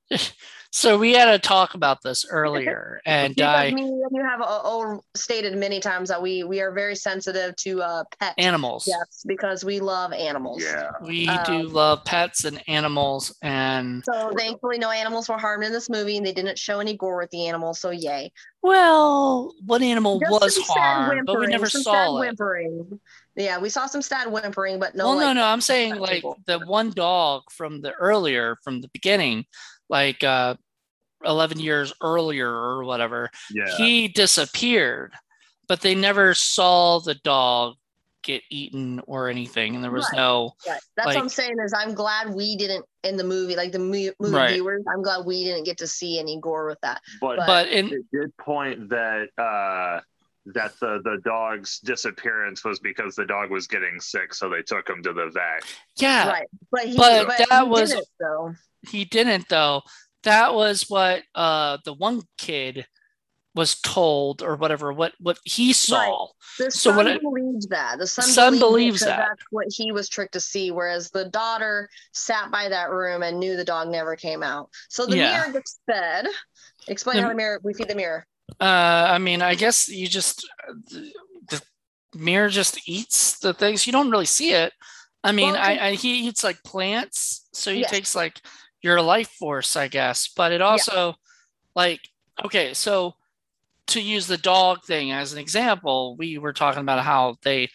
so 0.75 0.97
we 0.97 1.13
had 1.13 1.25
to 1.25 1.37
talk 1.37 1.75
about 1.75 2.01
this 2.01 2.25
earlier, 2.29 2.99
and 3.05 3.39
I 3.39 3.69
mean, 3.69 4.01
you 4.11 4.23
have 4.23 4.41
all 4.41 5.05
stated 5.13 5.55
many 5.55 5.79
times 5.79 6.09
that 6.09 6.19
we 6.19 6.43
we 6.43 6.61
are 6.61 6.71
very 6.71 6.95
sensitive 6.95 7.55
to 7.57 7.83
uh, 7.83 8.03
pet 8.19 8.33
animals. 8.39 8.87
Yes, 8.87 9.23
because 9.25 9.63
we 9.63 9.79
love 9.79 10.11
animals. 10.13 10.63
Yeah, 10.63 10.89
we 10.99 11.27
um, 11.27 11.43
do 11.45 11.67
love 11.67 12.03
pets 12.05 12.45
and 12.45 12.59
animals, 12.67 13.37
and 13.43 14.03
so 14.03 14.33
thankfully 14.35 14.79
no 14.79 14.89
animals 14.89 15.29
were 15.29 15.37
harmed 15.37 15.63
in 15.63 15.71
this 15.71 15.91
movie, 15.91 16.17
and 16.17 16.25
they 16.25 16.33
didn't 16.33 16.57
show 16.57 16.79
any 16.79 16.97
gore 16.97 17.19
with 17.19 17.29
the 17.29 17.47
animals. 17.47 17.79
So 17.79 17.91
yay. 17.91 18.31
Well, 18.63 19.53
what 19.65 19.83
animal 19.83 20.19
Just 20.21 20.31
was 20.31 20.57
harmed, 20.57 21.25
but 21.27 21.37
we 21.37 21.47
never 21.47 21.69
saw 21.69 22.15
it. 22.15 22.19
Whimpering. 22.19 22.99
Yeah, 23.35 23.59
we 23.59 23.69
saw 23.69 23.87
some 23.87 24.01
sad 24.01 24.31
whimpering, 24.31 24.79
but 24.79 24.95
no. 24.95 25.05
Well, 25.05 25.17
like, 25.17 25.25
no, 25.27 25.33
no. 25.33 25.43
I'm 25.43 25.61
saying 25.61 25.95
like 25.95 26.23
the 26.45 26.59
one 26.59 26.91
dog 26.91 27.43
from 27.51 27.81
the 27.81 27.91
earlier, 27.91 28.57
from 28.63 28.81
the 28.81 28.87
beginning, 28.89 29.45
like 29.93 30.23
uh, 30.23 30.55
11 31.23 31.59
years 31.59 31.93
earlier 32.01 32.49
or 32.49 32.83
whatever. 32.83 33.29
Yeah. 33.53 33.77
He 33.77 34.07
disappeared, 34.09 35.13
but 35.67 35.81
they 35.81 35.95
never 35.95 36.33
saw 36.33 36.99
the 36.99 37.15
dog 37.15 37.75
get 38.23 38.41
eaten 38.49 39.01
or 39.05 39.29
anything, 39.29 39.75
and 39.75 39.83
there 39.83 39.91
was 39.91 40.09
right. 40.13 40.17
no. 40.17 40.53
Right. 40.67 40.79
That's 40.97 41.07
like, 41.07 41.15
what 41.15 41.21
I'm 41.21 41.29
saying. 41.29 41.55
Is 41.63 41.73
I'm 41.73 41.93
glad 41.93 42.33
we 42.33 42.55
didn't 42.55 42.85
in 43.03 43.17
the 43.17 43.23
movie, 43.23 43.55
like 43.55 43.71
the 43.71 43.79
movie 43.79 44.11
right. 44.19 44.53
viewers. 44.53 44.83
I'm 44.91 45.03
glad 45.03 45.25
we 45.25 45.43
didn't 45.43 45.65
get 45.65 45.77
to 45.77 45.87
see 45.87 46.19
any 46.19 46.39
gore 46.41 46.65
with 46.65 46.79
that. 46.81 47.01
But 47.21 47.37
but, 47.37 47.47
but 47.47 47.67
in, 47.67 47.87
it 47.87 48.05
did 48.11 48.35
point 48.37 48.89
that. 48.89 49.27
uh 49.37 50.01
that 50.47 50.77
the 50.79 51.01
the 51.03 51.19
dog's 51.23 51.79
disappearance 51.79 52.63
was 52.63 52.79
because 52.79 53.15
the 53.15 53.25
dog 53.25 53.49
was 53.49 53.67
getting 53.67 53.99
sick, 53.99 54.33
so 54.33 54.49
they 54.49 54.61
took 54.61 54.89
him 54.89 55.01
to 55.03 55.13
the 55.13 55.29
vet. 55.33 55.63
Yeah, 55.97 56.27
right. 56.27 56.47
But 56.71 56.87
he, 56.87 56.97
but, 56.97 57.27
but 57.27 57.49
that 57.49 57.67
was 57.67 57.91
didn't, 57.91 58.07
though. 58.19 58.53
He 58.89 59.05
didn't 59.05 59.47
though. 59.49 59.83
That 60.23 60.53
was 60.53 60.89
what 60.89 61.23
uh 61.35 61.77
the 61.85 61.93
one 61.93 62.23
kid 62.37 62.85
was 63.55 63.79
told 63.81 64.41
or 64.41 64.55
whatever 64.55 64.91
what 64.91 65.13
what 65.19 65.37
he 65.43 65.73
saw. 65.73 65.97
Right. 65.97 66.27
The 66.59 66.71
so 66.71 66.91
son 66.91 67.05
what 67.05 67.21
believes 67.21 67.67
that. 67.67 67.99
The 67.99 68.07
son, 68.07 68.25
son 68.25 68.59
believes, 68.59 69.01
that. 69.01 69.17
That's 69.17 69.43
what 69.51 69.67
he 69.69 69.91
was 69.91 70.09
tricked 70.09 70.33
to 70.33 70.39
see. 70.39 70.71
Whereas 70.71 71.09
the 71.11 71.25
daughter 71.25 71.89
sat 72.13 72.51
by 72.51 72.69
that 72.69 72.89
room 72.89 73.23
and 73.23 73.39
knew 73.39 73.55
the 73.55 73.63
dog 73.63 73.89
never 73.89 74.15
came 74.15 74.43
out. 74.43 74.69
So 74.89 75.05
the 75.05 75.17
yeah. 75.17 75.37
mirror 75.37 75.53
gets 75.53 75.79
fed. 75.85 76.27
Explain 76.87 77.17
the, 77.17 77.23
how 77.23 77.29
the 77.29 77.35
mirror 77.35 77.59
we 77.63 77.73
feed 77.73 77.87
the 77.87 77.95
mirror. 77.95 78.25
Uh, 78.63 79.07
I 79.09 79.17
mean, 79.17 79.41
I 79.41 79.55
guess 79.55 79.89
you 79.89 80.07
just 80.07 80.47
the 81.49 81.61
mirror 82.15 82.47
just 82.47 82.87
eats 82.87 83.37
the 83.39 83.53
things. 83.53 83.85
You 83.85 83.91
don't 83.91 84.09
really 84.09 84.25
see 84.25 84.53
it. 84.53 84.71
I 85.21 85.33
mean, 85.33 85.51
well, 85.51 85.61
I, 85.61 85.87
I, 85.87 85.91
he 85.95 86.27
eats 86.27 86.45
like 86.45 86.63
plants, 86.63 87.45
so 87.51 87.73
he 87.73 87.81
yes. 87.81 87.91
takes 87.91 88.15
like 88.15 88.39
your 88.81 89.01
life 89.01 89.27
force, 89.31 89.75
I 89.75 89.89
guess. 89.89 90.29
But 90.33 90.53
it 90.53 90.61
also 90.61 91.07
yeah. 91.07 91.13
like 91.75 91.99
okay, 92.45 92.73
so 92.73 93.15
to 93.87 93.99
use 93.99 94.27
the 94.27 94.37
dog 94.37 94.85
thing 94.85 95.11
as 95.11 95.33
an 95.33 95.39
example, 95.39 96.15
we 96.17 96.37
were 96.37 96.53
talking 96.53 96.81
about 96.81 97.03
how 97.03 97.35
they 97.43 97.67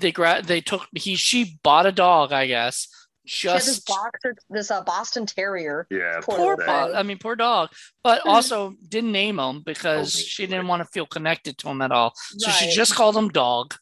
they 0.00 0.12
gra- 0.12 0.42
they 0.46 0.60
took 0.60 0.86
he 0.94 1.16
she 1.16 1.58
bought 1.64 1.86
a 1.86 1.90
dog, 1.90 2.32
I 2.32 2.46
guess, 2.46 2.86
just 3.28 3.66
this 3.66 3.80
boxer, 3.80 4.34
this 4.48 4.70
uh, 4.70 4.82
Boston 4.82 5.26
Terrier. 5.26 5.86
Yeah, 5.90 6.20
poor, 6.22 6.56
poor 6.56 6.64
I 6.66 7.02
mean, 7.02 7.18
poor 7.18 7.36
dog, 7.36 7.70
but 8.02 8.26
also 8.26 8.74
didn't 8.88 9.12
name 9.12 9.38
him 9.38 9.62
because 9.64 10.16
oh, 10.16 10.18
she 10.18 10.46
didn't 10.46 10.66
want 10.66 10.80
to 10.80 10.88
feel 10.88 11.06
connected 11.06 11.58
to 11.58 11.68
him 11.68 11.82
at 11.82 11.92
all. 11.92 12.14
So 12.16 12.48
right. 12.48 12.54
she 12.54 12.70
just 12.70 12.94
called 12.94 13.16
him 13.16 13.28
Dog, 13.28 13.74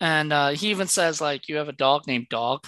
and 0.00 0.32
uh, 0.32 0.50
he 0.50 0.68
even 0.70 0.86
says 0.86 1.20
like, 1.20 1.48
"You 1.48 1.56
have 1.56 1.68
a 1.68 1.72
dog 1.72 2.06
named 2.06 2.28
Dog," 2.28 2.66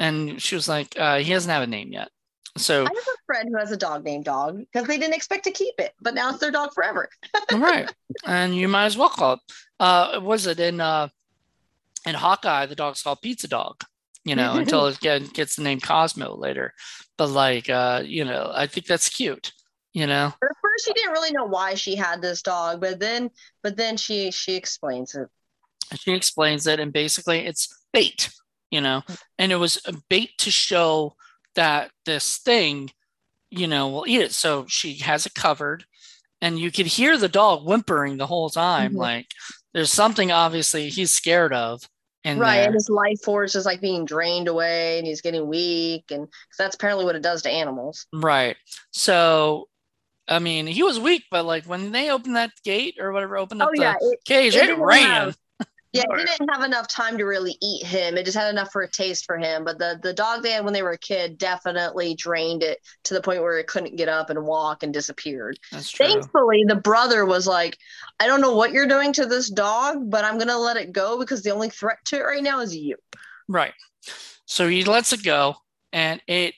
and 0.00 0.40
she 0.40 0.54
was 0.54 0.68
like, 0.68 0.98
uh, 0.98 1.18
"He 1.18 1.32
doesn't 1.32 1.50
have 1.50 1.62
a 1.62 1.66
name 1.66 1.92
yet." 1.92 2.08
So 2.56 2.80
I 2.80 2.84
have 2.84 2.96
a 2.96 3.24
friend 3.26 3.50
who 3.50 3.58
has 3.58 3.70
a 3.70 3.76
dog 3.76 4.02
named 4.02 4.24
Dog 4.24 4.58
because 4.58 4.88
they 4.88 4.96
didn't 4.96 5.14
expect 5.14 5.44
to 5.44 5.50
keep 5.50 5.74
it, 5.78 5.92
but 6.00 6.14
now 6.14 6.30
it's 6.30 6.38
their 6.38 6.50
dog 6.50 6.72
forever. 6.72 7.10
right, 7.52 7.92
and 8.24 8.56
you 8.56 8.66
might 8.66 8.86
as 8.86 8.96
well 8.96 9.10
call 9.10 9.34
it. 9.34 9.40
Uh, 9.78 10.20
was 10.22 10.46
it 10.46 10.58
in 10.58 10.80
uh, 10.80 11.08
in 12.06 12.14
Hawkeye? 12.14 12.64
The 12.64 12.74
dog's 12.74 13.02
called 13.02 13.20
Pizza 13.20 13.46
Dog 13.46 13.84
you 14.26 14.34
know, 14.34 14.54
until 14.54 14.86
it 14.88 15.00
get, 15.00 15.32
gets 15.32 15.56
the 15.56 15.62
name 15.62 15.80
Cosmo 15.80 16.36
later. 16.36 16.74
But 17.16 17.28
like, 17.28 17.70
uh, 17.70 18.02
you 18.04 18.24
know, 18.24 18.50
I 18.52 18.66
think 18.66 18.86
that's 18.86 19.08
cute. 19.08 19.52
You 19.94 20.06
know, 20.06 20.26
at 20.26 20.56
first 20.60 20.84
she 20.84 20.92
didn't 20.92 21.12
really 21.12 21.32
know 21.32 21.46
why 21.46 21.72
she 21.72 21.96
had 21.96 22.20
this 22.20 22.42
dog, 22.42 22.82
but 22.82 23.00
then, 23.00 23.30
but 23.62 23.78
then 23.78 23.96
she 23.96 24.30
she 24.30 24.54
explains 24.54 25.14
it. 25.14 25.28
She 25.94 26.12
explains 26.12 26.66
it, 26.66 26.80
and 26.80 26.92
basically 26.92 27.46
it's 27.46 27.74
bait. 27.94 28.28
You 28.70 28.82
know, 28.82 29.02
and 29.38 29.52
it 29.52 29.56
was 29.56 29.80
a 29.86 29.94
bait 30.10 30.36
to 30.38 30.50
show 30.50 31.14
that 31.54 31.92
this 32.04 32.36
thing, 32.36 32.90
you 33.48 33.66
know, 33.68 33.88
will 33.88 34.04
eat 34.06 34.20
it. 34.20 34.32
So 34.32 34.66
she 34.68 34.96
has 34.98 35.24
it 35.24 35.34
covered, 35.34 35.86
and 36.42 36.58
you 36.58 36.70
could 36.70 36.86
hear 36.86 37.16
the 37.16 37.28
dog 37.28 37.64
whimpering 37.64 38.18
the 38.18 38.26
whole 38.26 38.50
time. 38.50 38.90
Mm-hmm. 38.90 39.00
Like 39.00 39.28
there's 39.72 39.92
something 39.92 40.30
obviously 40.30 40.90
he's 40.90 41.10
scared 41.10 41.54
of 41.54 41.80
and 42.26 42.40
right, 42.40 42.56
and 42.56 42.74
his 42.74 42.90
life 42.90 43.22
force 43.22 43.54
is 43.54 43.64
like 43.64 43.80
being 43.80 44.04
drained 44.04 44.48
away, 44.48 44.98
and 44.98 45.06
he's 45.06 45.20
getting 45.20 45.46
weak, 45.46 46.10
and 46.10 46.26
that's 46.58 46.74
apparently 46.74 47.04
what 47.04 47.14
it 47.14 47.22
does 47.22 47.42
to 47.42 47.50
animals. 47.50 48.06
Right. 48.12 48.56
So, 48.90 49.68
I 50.26 50.40
mean, 50.40 50.66
he 50.66 50.82
was 50.82 50.98
weak, 50.98 51.22
but 51.30 51.44
like 51.44 51.66
when 51.66 51.92
they 51.92 52.10
opened 52.10 52.34
that 52.34 52.50
gate 52.64 52.96
or 53.00 53.12
whatever, 53.12 53.36
opened 53.36 53.62
up 53.62 53.68
oh, 53.70 53.80
yeah, 53.80 53.94
the 54.00 54.10
it, 54.10 54.24
cage, 54.24 54.56
it, 54.56 54.70
it 54.70 54.76
ran. 54.76 55.04
Have, 55.04 55.36
yeah, 55.92 56.04
it 56.10 56.26
didn't 56.26 56.52
have 56.52 56.62
enough 56.62 56.88
time 56.88 57.16
to 57.18 57.24
really 57.24 57.56
eat 57.62 57.86
him. 57.86 58.16
It 58.16 58.24
just 58.24 58.36
had 58.36 58.50
enough 58.50 58.70
for 58.70 58.82
a 58.82 58.90
taste 58.90 59.24
for 59.24 59.38
him. 59.38 59.64
But 59.64 59.78
the 59.78 59.98
the 60.02 60.12
dog 60.12 60.42
they 60.42 60.52
had 60.52 60.64
when 60.64 60.74
they 60.74 60.82
were 60.82 60.92
a 60.92 60.98
kid 60.98 61.38
definitely 61.38 62.14
drained 62.14 62.62
it 62.62 62.78
to 63.04 63.14
the 63.14 63.20
point 63.20 63.42
where 63.42 63.58
it 63.58 63.66
couldn't 63.66 63.96
get 63.96 64.08
up 64.08 64.28
and 64.30 64.44
walk 64.44 64.82
and 64.82 64.92
disappeared. 64.92 65.58
That's 65.72 65.90
true. 65.90 66.06
Thankfully, 66.06 66.64
the 66.66 66.76
brother 66.76 67.24
was 67.24 67.46
like, 67.46 67.78
"I 68.20 68.26
don't 68.26 68.40
know 68.40 68.54
what 68.54 68.72
you're 68.72 68.86
doing 68.86 69.12
to 69.14 69.26
this 69.26 69.48
dog, 69.48 70.10
but 70.10 70.24
I'm 70.24 70.38
gonna 70.38 70.58
let 70.58 70.76
it 70.76 70.92
go 70.92 71.18
because 71.18 71.42
the 71.42 71.50
only 71.50 71.70
threat 71.70 71.98
to 72.06 72.16
it 72.16 72.24
right 72.24 72.42
now 72.42 72.60
is 72.60 72.76
you." 72.76 72.96
Right. 73.48 73.74
So 74.44 74.68
he 74.68 74.84
lets 74.84 75.12
it 75.12 75.24
go, 75.24 75.56
and 75.92 76.20
it 76.26 76.54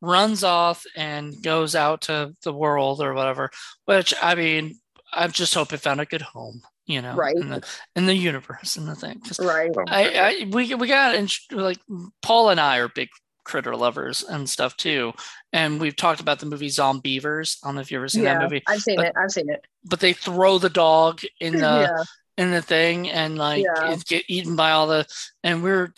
runs 0.00 0.42
off 0.44 0.84
and 0.96 1.40
goes 1.42 1.74
out 1.74 2.02
to 2.02 2.34
the 2.42 2.52
world 2.52 3.00
or 3.00 3.14
whatever. 3.14 3.50
Which 3.84 4.12
I 4.20 4.34
mean, 4.34 4.80
I 5.12 5.28
just 5.28 5.54
hope 5.54 5.72
it 5.72 5.78
found 5.78 6.00
a 6.00 6.04
good 6.04 6.22
home 6.22 6.62
you 6.86 7.00
know, 7.00 7.14
right 7.14 7.36
in 7.36 7.48
the, 7.48 7.66
in 7.96 8.06
the 8.06 8.14
universe 8.14 8.76
and 8.76 8.88
the 8.88 8.94
thing. 8.94 9.20
Right. 9.40 9.70
I, 9.88 10.10
I 10.14 10.46
we 10.50 10.74
we 10.74 10.88
got 10.88 11.14
and 11.14 11.32
like 11.50 11.78
Paul 12.22 12.50
and 12.50 12.60
I 12.60 12.78
are 12.78 12.88
big 12.88 13.08
critter 13.44 13.74
lovers 13.76 14.22
and 14.22 14.48
stuff 14.48 14.76
too, 14.76 15.12
and 15.52 15.80
we've 15.80 15.96
talked 15.96 16.20
about 16.20 16.40
the 16.40 16.46
movie 16.46 16.68
Zombeavers. 16.68 17.58
I 17.62 17.68
don't 17.68 17.76
know 17.76 17.80
if 17.80 17.90
you've 17.90 18.00
ever 18.00 18.08
seen 18.08 18.24
yeah, 18.24 18.34
that 18.34 18.42
movie. 18.42 18.62
I've 18.66 18.80
seen 18.80 18.96
but, 18.96 19.06
it. 19.06 19.14
I've 19.16 19.30
seen 19.30 19.50
it. 19.50 19.64
But 19.84 20.00
they 20.00 20.12
throw 20.12 20.58
the 20.58 20.70
dog 20.70 21.22
in 21.40 21.54
the 21.54 21.60
yeah. 21.60 22.04
in 22.36 22.50
the 22.50 22.62
thing 22.62 23.08
and 23.08 23.38
like 23.38 23.64
yeah. 23.64 23.96
get 24.06 24.24
eaten 24.28 24.56
by 24.56 24.72
all 24.72 24.86
the 24.86 25.06
and 25.44 25.62
we're 25.62 25.92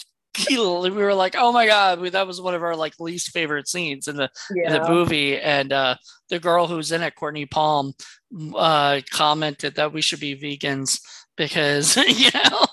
we 0.48 0.90
were 0.90 1.14
like, 1.14 1.36
oh 1.38 1.52
my 1.52 1.66
god, 1.66 2.00
we, 2.00 2.10
that 2.10 2.26
was 2.26 2.40
one 2.40 2.54
of 2.54 2.62
our 2.62 2.76
like 2.76 2.98
least 2.98 3.30
favorite 3.30 3.68
scenes 3.68 4.08
in 4.08 4.16
the 4.16 4.30
yeah. 4.54 4.66
in 4.66 4.82
the 4.82 4.88
movie. 4.88 5.38
And 5.38 5.72
uh, 5.72 5.96
the 6.28 6.38
girl 6.38 6.66
who's 6.66 6.92
in 6.92 7.02
it, 7.02 7.14
Courtney 7.14 7.46
Palm, 7.46 7.94
uh, 8.56 9.00
commented 9.10 9.76
that 9.76 9.92
we 9.92 10.00
should 10.00 10.20
be 10.20 10.36
vegans 10.36 11.00
because 11.36 11.96
you 12.08 12.30
know 12.34 12.66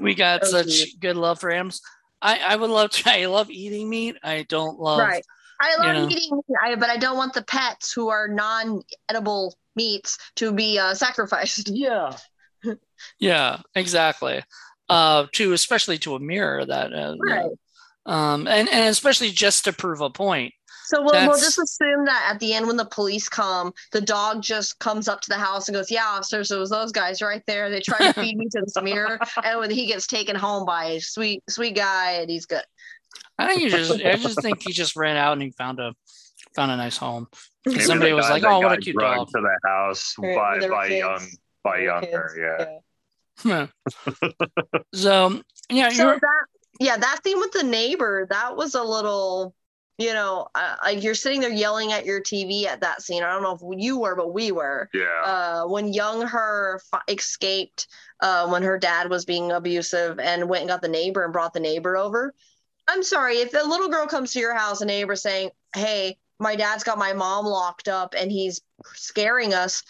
we 0.00 0.14
got 0.14 0.42
oh, 0.44 0.46
such 0.46 0.66
geez. 0.66 0.94
good 0.94 1.16
love 1.16 1.40
for 1.40 1.50
animals. 1.50 1.80
I 2.20 2.38
I 2.38 2.56
would 2.56 2.70
love 2.70 2.90
to. 2.90 3.10
I 3.10 3.26
love 3.26 3.50
eating 3.50 3.88
meat. 3.88 4.16
I 4.22 4.44
don't 4.48 4.78
love. 4.78 5.00
Right. 5.00 5.24
I 5.60 5.76
love 5.76 5.86
you 5.86 5.92
know, 5.92 6.08
eating 6.08 6.36
meat, 6.36 6.56
I, 6.62 6.74
but 6.76 6.88
I 6.88 6.96
don't 6.98 7.16
want 7.16 7.34
the 7.34 7.42
pets 7.42 7.92
who 7.92 8.08
are 8.10 8.28
non-edible 8.28 9.56
meats 9.74 10.16
to 10.36 10.52
be 10.52 10.78
uh, 10.78 10.94
sacrificed. 10.94 11.70
Yeah. 11.74 12.16
yeah, 13.20 13.60
exactly 13.76 14.42
uh, 14.88 15.26
to 15.32 15.52
especially 15.52 15.98
to 15.98 16.14
a 16.14 16.20
mirror 16.20 16.64
that 16.64 16.92
uh, 16.92 17.16
right. 17.20 17.50
um, 18.06 18.46
and 18.46 18.68
and 18.68 18.88
especially 18.88 19.30
just 19.30 19.64
to 19.64 19.72
prove 19.72 20.00
a 20.00 20.10
point. 20.10 20.54
So 20.88 21.02
we'll, 21.02 21.26
we'll 21.26 21.36
just 21.36 21.58
assume 21.58 22.06
that 22.06 22.30
at 22.32 22.40
the 22.40 22.54
end, 22.54 22.66
when 22.66 22.78
the 22.78 22.86
police 22.86 23.28
come, 23.28 23.74
the 23.92 24.00
dog 24.00 24.40
just 24.40 24.78
comes 24.78 25.06
up 25.06 25.20
to 25.20 25.28
the 25.28 25.36
house 25.36 25.68
and 25.68 25.74
goes, 25.74 25.90
"Yeah, 25.90 26.06
officers, 26.06 26.50
it 26.50 26.58
was 26.58 26.70
those 26.70 26.92
guys 26.92 27.20
right 27.20 27.42
there. 27.46 27.68
They 27.68 27.80
tried 27.80 28.14
to 28.14 28.18
feed 28.18 28.38
me 28.38 28.46
to 28.52 28.62
this 28.62 28.82
mirror." 28.82 29.20
And 29.44 29.60
when 29.60 29.70
he 29.70 29.84
gets 29.84 30.06
taken 30.06 30.34
home 30.34 30.64
by 30.64 30.84
a 30.86 31.00
sweet, 31.00 31.42
sweet 31.50 31.76
guy, 31.76 32.12
and 32.12 32.30
he's 32.30 32.46
good. 32.46 32.62
I 33.38 33.48
think 33.48 33.60
he 33.60 33.68
just, 33.68 33.92
I 33.92 34.16
just 34.16 34.40
think 34.40 34.62
he 34.62 34.72
just 34.72 34.96
ran 34.96 35.18
out 35.18 35.34
and 35.34 35.42
he 35.42 35.50
found 35.50 35.78
a 35.78 35.94
found 36.56 36.72
a 36.72 36.76
nice 36.76 36.96
home. 36.96 37.28
Somebody 37.80 38.14
was 38.14 38.30
like, 38.30 38.44
"Oh, 38.44 38.60
what 38.60 38.72
a 38.72 38.78
cute 38.78 38.96
dog!" 38.98 39.28
To 39.28 39.42
the 39.42 39.68
house 39.68 40.14
by 40.16 40.66
by 40.68 40.86
young 40.86 41.26
by 41.62 41.80
younger, 41.80 42.32
yeah. 42.58 42.78
Hmm. 43.40 43.64
so 44.94 45.42
yeah, 45.68 45.90
so 45.90 46.06
that 46.06 46.46
yeah, 46.80 46.96
that 46.96 47.20
thing 47.22 47.38
with 47.38 47.52
the 47.52 47.62
neighbor 47.62 48.26
that 48.30 48.56
was 48.56 48.74
a 48.74 48.82
little, 48.82 49.54
you 49.98 50.14
know, 50.14 50.46
uh, 50.54 50.76
like 50.82 51.02
you're 51.02 51.14
sitting 51.14 51.40
there 51.40 51.50
yelling 51.50 51.92
at 51.92 52.06
your 52.06 52.20
TV 52.20 52.66
at 52.66 52.80
that 52.80 53.02
scene. 53.02 53.24
I 53.24 53.32
don't 53.32 53.42
know 53.42 53.58
if 53.60 53.80
you 53.80 53.98
were, 53.98 54.14
but 54.14 54.32
we 54.32 54.52
were. 54.52 54.88
Yeah. 54.94 55.22
Uh, 55.24 55.64
when 55.66 55.92
young 55.92 56.26
her 56.26 56.80
f- 56.92 57.02
escaped, 57.08 57.88
uh, 58.20 58.48
when 58.48 58.62
her 58.62 58.78
dad 58.78 59.10
was 59.10 59.24
being 59.24 59.50
abusive, 59.50 60.20
and 60.20 60.48
went 60.48 60.62
and 60.62 60.70
got 60.70 60.82
the 60.82 60.88
neighbor 60.88 61.24
and 61.24 61.32
brought 61.32 61.52
the 61.52 61.60
neighbor 61.60 61.96
over. 61.96 62.32
I'm 62.86 63.02
sorry 63.02 63.38
if 63.38 63.50
the 63.50 63.64
little 63.64 63.88
girl 63.88 64.06
comes 64.06 64.32
to 64.32 64.38
your 64.38 64.54
house, 64.54 64.80
a 64.80 64.86
neighbor 64.86 65.16
saying, 65.16 65.50
"Hey, 65.74 66.16
my 66.38 66.54
dad's 66.56 66.84
got 66.84 66.98
my 66.98 67.12
mom 67.12 67.44
locked 67.44 67.88
up 67.88 68.14
and 68.16 68.30
he's 68.30 68.60
scaring 68.94 69.52
us 69.52 69.82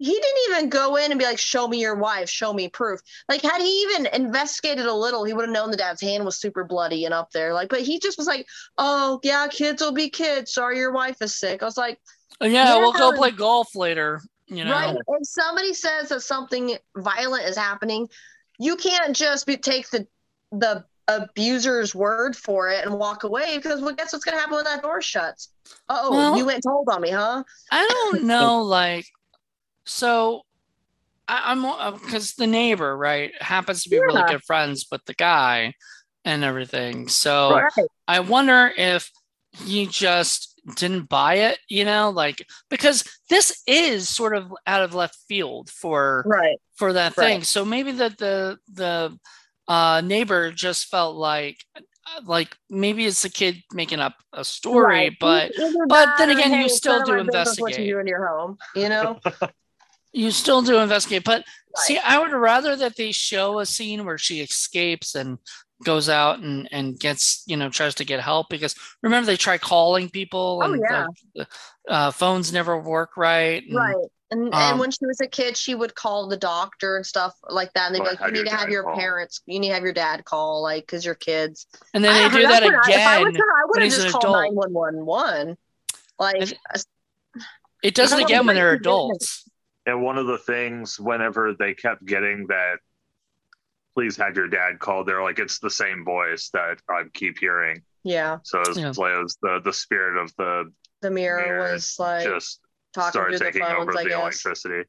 he 0.00 0.12
didn't 0.12 0.38
even 0.48 0.70
go 0.70 0.96
in 0.96 1.10
and 1.12 1.18
be 1.18 1.26
like, 1.26 1.38
"Show 1.38 1.68
me 1.68 1.78
your 1.78 1.94
wife, 1.94 2.30
show 2.30 2.54
me 2.54 2.70
proof." 2.70 3.00
Like, 3.28 3.42
had 3.42 3.60
he 3.60 3.82
even 3.82 4.06
investigated 4.06 4.86
a 4.86 4.94
little, 4.94 5.24
he 5.24 5.34
would 5.34 5.44
have 5.44 5.52
known 5.52 5.70
the 5.70 5.76
dad's 5.76 6.00
hand 6.00 6.24
was 6.24 6.36
super 6.36 6.64
bloody 6.64 7.04
and 7.04 7.12
up 7.12 7.32
there. 7.32 7.52
Like, 7.52 7.68
but 7.68 7.82
he 7.82 7.98
just 7.98 8.16
was 8.16 8.26
like, 8.26 8.46
"Oh 8.78 9.20
yeah, 9.22 9.46
kids 9.48 9.82
will 9.82 9.92
be 9.92 10.08
kids. 10.08 10.54
Sorry, 10.54 10.78
your 10.78 10.90
wife 10.90 11.20
is 11.20 11.36
sick." 11.36 11.62
I 11.62 11.66
was 11.66 11.76
like, 11.76 12.00
oh, 12.40 12.46
"Yeah, 12.46 12.64
yeah 12.64 12.76
we'll 12.78 12.94
go 12.94 13.12
play 13.12 13.30
golf 13.30 13.76
later." 13.76 14.22
You 14.46 14.64
know, 14.64 14.72
right? 14.72 14.96
If 14.96 15.28
somebody 15.28 15.74
says 15.74 16.08
that 16.08 16.22
something 16.22 16.78
violent 16.96 17.44
is 17.44 17.56
happening, 17.56 18.08
you 18.58 18.76
can't 18.76 19.14
just 19.14 19.46
be, 19.46 19.58
take 19.58 19.90
the 19.90 20.06
the 20.50 20.82
abuser's 21.08 21.94
word 21.94 22.34
for 22.34 22.70
it 22.70 22.86
and 22.86 22.94
walk 22.94 23.24
away 23.24 23.58
because 23.58 23.82
well, 23.82 23.94
guess 23.94 24.14
what's 24.14 24.24
going 24.24 24.34
to 24.34 24.40
happen 24.40 24.56
when 24.56 24.64
that 24.64 24.82
door 24.82 25.02
shuts? 25.02 25.50
Oh, 25.90 26.10
well, 26.10 26.38
you 26.38 26.46
went 26.46 26.62
told 26.62 26.88
on 26.90 27.02
me, 27.02 27.10
huh? 27.10 27.44
I 27.70 27.86
don't 27.86 28.24
know. 28.24 28.62
like, 28.62 29.06
so 29.90 30.42
I, 31.26 31.52
am 31.52 31.62
because 32.00 32.30
uh, 32.32 32.34
the 32.38 32.46
neighbor, 32.46 32.96
right, 32.96 33.32
happens 33.40 33.82
to 33.82 33.90
be 33.90 33.96
yeah. 33.96 34.02
really 34.02 34.22
good 34.28 34.42
friends 34.42 34.86
with 34.90 35.04
the 35.04 35.14
guy 35.14 35.74
and 36.24 36.44
everything. 36.44 37.08
So 37.08 37.54
right. 37.54 37.88
I 38.08 38.20
wonder 38.20 38.72
if 38.76 39.10
he 39.64 39.86
just 39.86 40.60
didn't 40.76 41.08
buy 41.08 41.34
it, 41.34 41.58
you 41.68 41.84
know, 41.84 42.10
like 42.10 42.46
because 42.68 43.04
this 43.28 43.62
is 43.66 44.08
sort 44.08 44.36
of 44.36 44.52
out 44.66 44.82
of 44.82 44.94
left 44.94 45.16
field 45.28 45.70
for 45.70 46.24
right 46.26 46.58
for 46.76 46.92
that 46.92 47.16
right. 47.16 47.26
thing. 47.26 47.42
So 47.42 47.64
maybe 47.64 47.92
that 47.92 48.18
the 48.18 48.58
the 48.72 49.18
uh, 49.68 50.02
neighbor 50.02 50.50
just 50.52 50.86
felt 50.86 51.16
like 51.16 51.58
like 52.24 52.56
maybe 52.68 53.06
it's 53.06 53.24
a 53.24 53.30
kid 53.30 53.62
making 53.72 54.00
up 54.00 54.14
a 54.32 54.44
story, 54.44 54.84
right. 54.84 55.16
but 55.20 55.52
but 55.88 56.08
then 56.18 56.30
again, 56.30 56.60
you 56.60 56.68
still 56.68 57.04
do 57.04 57.14
investigate. 57.14 57.62
What 57.62 57.78
you 57.78 57.94
do 57.94 57.98
in 58.00 58.06
your 58.06 58.26
home, 58.26 58.58
you 58.74 58.88
know. 58.88 59.18
you 60.12 60.30
still 60.30 60.62
do 60.62 60.78
investigate 60.78 61.24
but 61.24 61.42
right. 61.42 61.84
see 61.84 61.98
i 61.98 62.18
would 62.18 62.32
rather 62.32 62.76
that 62.76 62.96
they 62.96 63.12
show 63.12 63.58
a 63.58 63.66
scene 63.66 64.04
where 64.04 64.18
she 64.18 64.40
escapes 64.40 65.14
and 65.14 65.38
goes 65.84 66.08
out 66.08 66.40
and 66.40 66.68
and 66.72 66.98
gets 66.98 67.42
you 67.46 67.56
know 67.56 67.68
tries 67.68 67.94
to 67.94 68.04
get 68.04 68.20
help 68.20 68.48
because 68.50 68.74
remember 69.02 69.26
they 69.26 69.36
try 69.36 69.56
calling 69.56 70.08
people 70.08 70.60
oh, 70.62 70.74
yeah. 70.74 71.06
the, 71.34 71.46
the 71.86 71.92
uh, 71.92 72.10
phones 72.10 72.52
never 72.52 72.78
work 72.78 73.16
right 73.16 73.64
and, 73.66 73.74
right 73.74 73.96
and, 74.30 74.42
um, 74.42 74.52
and 74.54 74.78
when 74.78 74.90
she 74.90 75.06
was 75.06 75.20
a 75.22 75.26
kid 75.26 75.56
she 75.56 75.74
would 75.74 75.94
call 75.94 76.28
the 76.28 76.36
doctor 76.36 76.96
and 76.96 77.06
stuff 77.06 77.34
like 77.48 77.72
that 77.72 77.86
and 77.86 77.94
they'd 77.94 78.00
be 78.00 78.04
like 78.04 78.20
you 78.20 78.32
need 78.32 78.48
to 78.48 78.54
have 78.54 78.68
your 78.68 78.84
call. 78.84 78.96
parents 78.96 79.40
you 79.46 79.58
need 79.58 79.68
to 79.68 79.74
have 79.74 79.82
your 79.82 79.92
dad 79.92 80.24
call 80.24 80.62
like 80.62 80.86
because 80.86 81.04
you're 81.04 81.14
kids 81.14 81.66
and 81.94 82.04
then 82.04 82.30
they 82.30 82.38
do 82.38 82.46
that 82.46 82.62
again 82.62 82.80
I, 82.84 82.90
if 82.90 83.06
I, 83.06 83.22
was 83.22 83.36
her, 83.36 83.42
I 83.42 83.64
would 83.68 83.82
have 83.82 83.92
just 83.92 84.12
called 84.12 84.24
911 84.24 85.56
like 86.18 86.52
it 87.82 87.94
does 87.94 88.12
it 88.12 88.22
again 88.22 88.46
when 88.46 88.54
they're 88.54 88.72
adults 88.72 89.49
and 89.90 90.02
one 90.02 90.18
of 90.18 90.26
the 90.26 90.38
things, 90.38 91.00
whenever 91.00 91.54
they 91.58 91.74
kept 91.74 92.04
getting 92.04 92.46
that, 92.46 92.76
please 93.94 94.16
have 94.16 94.36
your 94.36 94.46
dad 94.46 94.78
called, 94.78 95.06
they're 95.06 95.22
like, 95.22 95.40
it's 95.40 95.58
the 95.58 95.70
same 95.70 96.04
voice 96.04 96.50
that 96.52 96.78
I 96.88 97.02
keep 97.12 97.38
hearing. 97.38 97.82
Yeah. 98.04 98.38
So 98.44 98.60
it 98.60 98.68
was, 98.68 98.78
yeah. 98.78 98.88
it 98.90 99.22
was 99.22 99.36
the 99.42 99.60
the 99.62 99.72
spirit 99.72 100.16
of 100.16 100.34
the 100.36 100.72
the 101.02 101.10
mirror, 101.10 101.42
mirror 101.42 101.72
was 101.72 101.96
like 101.98 102.24
just 102.24 102.60
started 102.94 103.38
taking 103.40 103.62
phones, 103.62 103.82
over 103.82 103.98
I 103.98 104.04
the 104.04 104.08
guess. 104.08 104.20
electricity. 104.20 104.88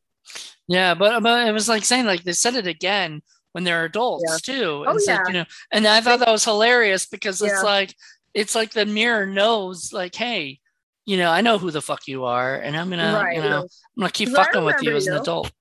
Yeah, 0.68 0.94
but 0.94 1.22
but 1.22 1.48
it 1.48 1.52
was 1.52 1.68
like 1.68 1.84
saying 1.84 2.06
like 2.06 2.24
they 2.24 2.32
said 2.32 2.56
it 2.56 2.68
again 2.68 3.22
when 3.52 3.66
they're 3.66 3.84
adults 3.84 4.24
yeah. 4.48 4.54
too. 4.54 4.86
And 4.88 4.98
oh, 4.98 5.04
yeah. 5.06 5.18
Like, 5.18 5.28
you 5.28 5.34
know, 5.34 5.46
and 5.74 5.86
I 5.88 6.00
thought 6.00 6.20
that 6.20 6.32
was 6.32 6.46
hilarious 6.46 7.06
because 7.06 7.42
it's 7.42 7.64
like 7.64 7.94
it's 8.34 8.56
like 8.56 8.72
the 8.72 8.86
mirror 8.86 9.26
knows 9.26 9.92
like, 9.92 10.16
hey, 10.16 10.61
you 11.06 11.18
know, 11.18 11.32
I 11.32 11.42
know 11.42 11.58
who 11.58 11.72
the 11.72 11.82
fuck 11.82 12.08
you 12.08 12.26
are, 12.26 12.56
and 12.56 12.76
I'm 12.78 12.90
gonna, 12.90 13.14
right. 13.14 13.36
you 13.36 13.42
know, 13.42 13.62
I'm 13.62 13.68
gonna 14.00 14.12
keep 14.12 14.30
fucking 14.30 14.64
with 14.64 14.82
you, 14.82 14.92
you 14.92 14.98
as 14.98 15.08
an 15.08 15.18
adult. 15.18 15.52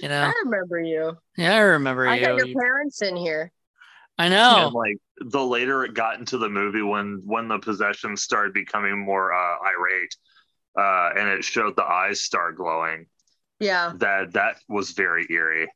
You 0.00 0.08
know, 0.08 0.22
I 0.22 0.32
remember 0.44 0.80
you. 0.80 1.16
Yeah, 1.36 1.54
I 1.54 1.58
remember 1.58 2.08
I 2.08 2.16
you. 2.16 2.22
I 2.22 2.28
got 2.28 2.36
your 2.38 2.46
you, 2.46 2.56
parents 2.56 3.02
in 3.02 3.16
here. 3.16 3.52
I 4.18 4.28
know. 4.28 4.66
And 4.66 4.74
like 4.74 4.96
the 5.18 5.44
later 5.44 5.84
it 5.84 5.94
got 5.94 6.18
into 6.18 6.38
the 6.38 6.48
movie, 6.48 6.82
when 6.82 7.22
when 7.24 7.48
the 7.48 7.58
possession 7.58 8.16
started 8.16 8.54
becoming 8.54 8.98
more 8.98 9.32
uh, 9.32 9.56
irate, 9.64 10.16
uh, 10.78 11.10
and 11.18 11.28
it 11.28 11.44
showed 11.44 11.76
the 11.76 11.84
eyes 11.84 12.20
start 12.20 12.56
glowing. 12.56 13.06
Yeah. 13.58 13.92
That 13.96 14.32
that 14.32 14.56
was 14.68 14.92
very 14.92 15.26
eerie. 15.30 15.68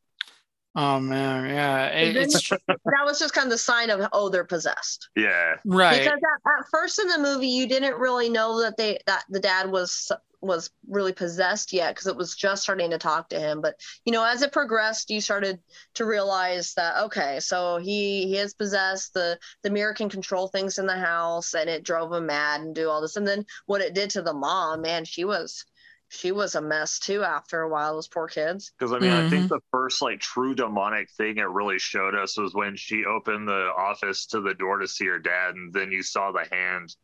Oh 0.77 0.99
man, 0.99 1.49
yeah. 1.49 1.87
It, 1.87 2.17
it's 2.17 2.49
that 2.49 3.05
was 3.05 3.19
just 3.19 3.33
kind 3.33 3.47
of 3.47 3.53
the 3.53 3.59
sign 3.59 3.91
of 3.91 4.09
oh 4.13 4.29
they're 4.29 4.45
possessed. 4.45 5.09
Yeah. 5.17 5.57
Right. 5.65 6.01
Because 6.01 6.19
at, 6.19 6.59
at, 6.59 6.67
first 6.71 6.99
in 6.99 7.07
the 7.09 7.19
movie 7.19 7.49
you 7.49 7.69
didn't 7.69 7.97
really 7.97 8.29
know 8.29 8.61
that 8.61 8.77
they 8.77 8.99
that 9.07 9.25
the 9.29 9.39
dad 9.39 9.71
was 9.71 10.11
was 10.45 10.71
really 10.89 11.13
possessed 11.13 11.73
yet 11.73 11.95
because 11.95 12.07
it 12.07 12.17
was 12.17 12.37
just 12.37 12.63
starting 12.63 12.91
to 12.91 12.99
talk 12.99 13.29
to 13.29 13.41
him. 13.41 13.61
But 13.61 13.77
you 14.05 14.13
know, 14.13 14.25
as 14.25 14.43
it 14.43 14.53
progressed, 14.53 15.11
you 15.11 15.21
started 15.21 15.61
to 15.95 16.05
realize 16.05 16.75
that 16.75 17.05
okay, 17.05 17.39
so 17.41 17.79
he 17.79 18.27
he 18.27 18.37
is 18.37 18.55
possessed. 18.55 19.15
The 19.15 19.39
the 19.63 19.71
mirror 19.71 19.95
can 19.95 20.09
control 20.09 20.49
things 20.49 20.79
in 20.79 20.87
the 20.87 20.99
house, 20.99 21.55
and 21.55 21.71
it 21.71 21.85
drove 21.85 22.13
him 22.13 22.27
mad 22.27 22.61
and 22.61 22.75
do 22.75 22.91
all 22.91 23.01
this. 23.01 23.17
And 23.17 23.27
then 23.27 23.47
what 23.67 23.81
it 23.81 23.95
did 23.95 24.11
to 24.11 24.23
the 24.23 24.35
mom, 24.35 24.83
man, 24.83 25.05
she 25.05 25.25
was 25.25 25.65
she 26.09 26.33
was 26.33 26.55
a 26.55 26.61
mess 26.61 26.99
too 26.99 27.23
after 27.23 27.61
a 27.61 27.69
while 27.69 27.95
those 27.95 28.09
poor 28.09 28.29
kids 28.29 28.73
because 28.79 28.93
i 28.93 28.99
mean 28.99 29.11
mm-hmm. 29.11 29.27
i 29.27 29.31
think 29.31 29.45
mm-hmm. 29.45 29.55
the 29.55 29.61
first 29.71 30.03
like 30.03 30.21
true 30.21 30.55
demonic 30.55 31.11
thing 31.12 31.38
it 31.38 31.49
really 31.49 31.79
showed 31.79 32.14
us 32.14 32.38
was 32.38 32.55
when 32.55 32.77
she 32.77 33.05
opened 33.05 33.49
the 33.49 33.71
office 33.77 34.27
to 34.27 34.40
the 34.40 34.55
door 34.55 34.79
to 34.79 34.88
see 34.88 35.07
her 35.07 35.19
dad 35.19 35.55
and 35.55 35.73
then 35.73 35.90
you 35.90 36.03
saw 36.03 36.31
the 36.33 36.47
hand 36.51 36.95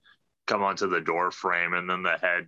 come 0.46 0.62
onto 0.62 0.88
the 0.88 1.00
door 1.00 1.30
frame 1.30 1.74
and 1.74 1.88
then 1.88 2.02
the 2.02 2.16
head 2.18 2.46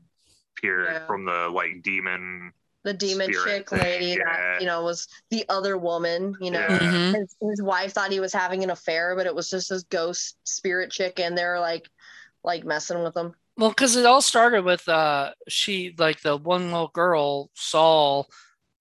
peered 0.57 0.89
yeah. 0.91 1.07
from 1.07 1.25
the 1.25 1.49
like 1.49 1.83
demon 1.83 2.53
the 2.85 2.93
demon 2.93 3.31
chick 3.45 3.71
lady 3.71 4.19
yeah. 4.19 4.25
that 4.25 4.61
you 4.61 4.67
know 4.67 4.83
was 4.83 5.07
the 5.31 5.45
other 5.49 5.79
woman 5.79 6.35
you 6.41 6.51
know 6.51 6.61
yeah. 6.61 6.79
mm-hmm. 6.79 7.15
his, 7.15 7.37
his 7.41 7.63
wife 7.63 7.93
thought 7.93 8.11
he 8.11 8.21
was 8.21 8.33
having 8.33 8.63
an 8.65 8.71
affair 8.71 9.15
but 9.17 9.27
it 9.27 9.35
was 9.35 9.49
just 9.49 9.69
this 9.71 9.85
ghost 9.85 10.37
spirit 10.45 10.91
chick 10.91 11.21
and 11.21 11.39
they're 11.39 11.61
like 11.61 11.89
like 12.45 12.65
messing 12.65 13.03
with 13.03 13.17
him 13.17 13.35
well, 13.63 13.71
because 13.71 13.95
it 13.95 14.05
all 14.05 14.21
started 14.21 14.65
with 14.65 14.89
uh, 14.89 15.31
she 15.47 15.95
like 15.97 16.21
the 16.21 16.37
one 16.37 16.73
little 16.73 16.91
girl 16.93 17.49
saw 17.55 18.25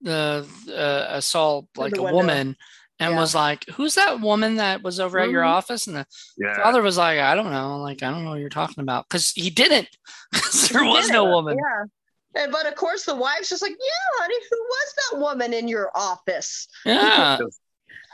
the 0.00 0.44
uh, 0.76 1.20
saw 1.20 1.62
like 1.76 1.96
a 1.96 2.02
woman 2.02 2.56
and 2.98 3.12
yeah. 3.12 3.20
was 3.20 3.32
like, 3.32 3.64
"Who's 3.74 3.94
that 3.94 4.20
woman 4.20 4.56
that 4.56 4.82
was 4.82 4.98
over 4.98 5.18
mm-hmm. 5.18 5.28
at 5.28 5.30
your 5.30 5.42
mm-hmm. 5.42 5.52
office?" 5.52 5.86
And 5.86 5.98
the 5.98 6.06
yeah. 6.36 6.56
father 6.56 6.82
was 6.82 6.98
like, 6.98 7.20
"I 7.20 7.36
don't 7.36 7.52
know, 7.52 7.78
like 7.80 8.02
I 8.02 8.10
don't 8.10 8.24
know 8.24 8.30
what 8.30 8.40
you're 8.40 8.48
talking 8.48 8.82
about," 8.82 9.08
because 9.08 9.30
he 9.30 9.50
didn't. 9.50 9.86
there 10.72 10.82
was 10.82 11.08
no 11.10 11.26
woman. 11.26 11.56
Yeah. 11.56 12.42
And, 12.42 12.50
but 12.50 12.66
of 12.66 12.74
course, 12.74 13.04
the 13.04 13.14
wife's 13.14 13.50
just 13.50 13.62
like, 13.62 13.70
"Yeah, 13.78 14.20
honey, 14.20 14.34
who 14.50 14.58
was 14.58 14.94
that 14.96 15.18
woman 15.20 15.54
in 15.54 15.68
your 15.68 15.92
office?" 15.94 16.66
Yeah. 16.84 17.38
it 17.38 17.44
was, 17.44 17.60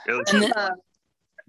it 0.07 0.11
was, 0.13 0.51
uh, 0.55 0.69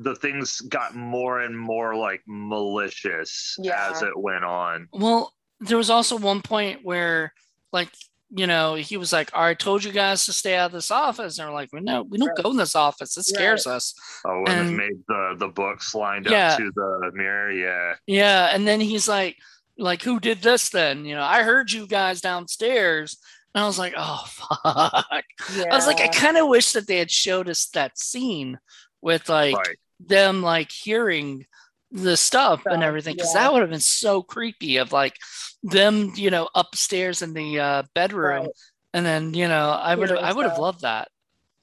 the 0.01 0.17
things 0.17 0.61
got 0.63 0.95
more 0.97 1.41
and 1.41 1.57
more 1.57 1.95
like 1.95 2.23
malicious 2.27 3.57
yeah. 3.61 3.91
as 3.91 4.03
it 4.03 4.19
went 4.19 4.45
on. 4.45 4.89
Well, 4.93 5.35
there 5.61 5.77
was 5.77 5.91
also 5.91 6.17
one 6.17 6.41
point 6.41 6.81
where 6.83 7.35
like 7.71 7.91
you 8.33 8.47
know, 8.47 8.75
he 8.77 8.97
was 8.97 9.13
like, 9.13 9.31
"I 9.35 9.55
told 9.55 9.83
you 9.83 9.91
guys 9.91 10.25
to 10.27 10.33
stay 10.33 10.55
out 10.55 10.67
of 10.67 10.73
this 10.73 10.93
office," 10.93 11.39
and 11.39 11.49
we're 11.49 11.55
like, 11.55 11.73
"We 11.73 11.81
no, 11.81 12.03
we 12.03 12.17
don't 12.17 12.37
go 12.41 12.51
in 12.51 12.57
this 12.57 12.77
office. 12.77 13.17
It 13.17 13.25
scares 13.25 13.67
right. 13.67 13.75
us." 13.75 13.93
Oh, 14.25 14.45
and, 14.47 14.61
and 14.61 14.71
it 14.71 14.73
made 14.73 15.03
the 15.09 15.35
the 15.37 15.49
books 15.49 15.95
lined 15.95 16.27
yeah. 16.27 16.53
up 16.53 16.59
to 16.59 16.71
the 16.75 17.11
mirror, 17.13 17.51
yeah, 17.51 17.95
yeah. 18.07 18.51
And 18.55 18.69
then 18.69 18.81
he's 18.81 19.09
like, 19.09 19.37
"Like, 19.77 20.03
who 20.03 20.21
did 20.21 20.43
this 20.43 20.69
then?" 20.69 21.05
You 21.05 21.17
know, 21.17 21.25
I 21.25 21.43
heard 21.43 21.73
you 21.73 21.89
guys 21.89 22.21
downstairs, 22.21 23.19
and 23.53 23.65
I 23.65 23.67
was 23.67 23.81
like, 23.81 23.95
"Oh 23.97 24.25
fuck!" 24.29 25.25
Yeah. 25.57 25.65
I 25.73 25.75
was 25.75 25.89
like, 25.89 26.01
I 26.01 26.07
kind 26.07 26.37
of 26.37 26.47
wish 26.47 26.71
that 26.73 26.87
they 26.87 26.99
had 26.99 27.11
showed 27.11 27.49
us 27.49 27.67
that 27.71 27.99
scene 27.99 28.61
with 29.03 29.29
like 29.29 29.57
right 29.57 29.77
them 30.07 30.43
like 30.43 30.71
hearing 30.71 31.47
the 31.93 32.17
stuff 32.17 32.63
and 32.67 32.83
everything 32.85 33.17
because 33.17 33.35
yeah. 33.35 33.43
that 33.43 33.53
would 33.53 33.63
have 33.63 33.71
been 33.71 33.81
so 33.81 34.23
creepy 34.23 34.77
of 34.77 34.93
like 34.93 35.17
them 35.63 36.13
you 36.15 36.31
know 36.31 36.49
upstairs 36.55 37.21
in 37.21 37.35
the 37.35 37.59
uh, 37.59 37.83
bedroom 37.95 38.45
right. 38.45 38.51
and 38.95 39.05
then 39.05 39.35
you 39.35 39.49
know 39.49 39.71
i 39.71 39.95
would 39.95 40.11
i 40.13 40.33
would 40.33 40.47
have 40.47 40.59
loved 40.59 40.83
that 40.83 41.09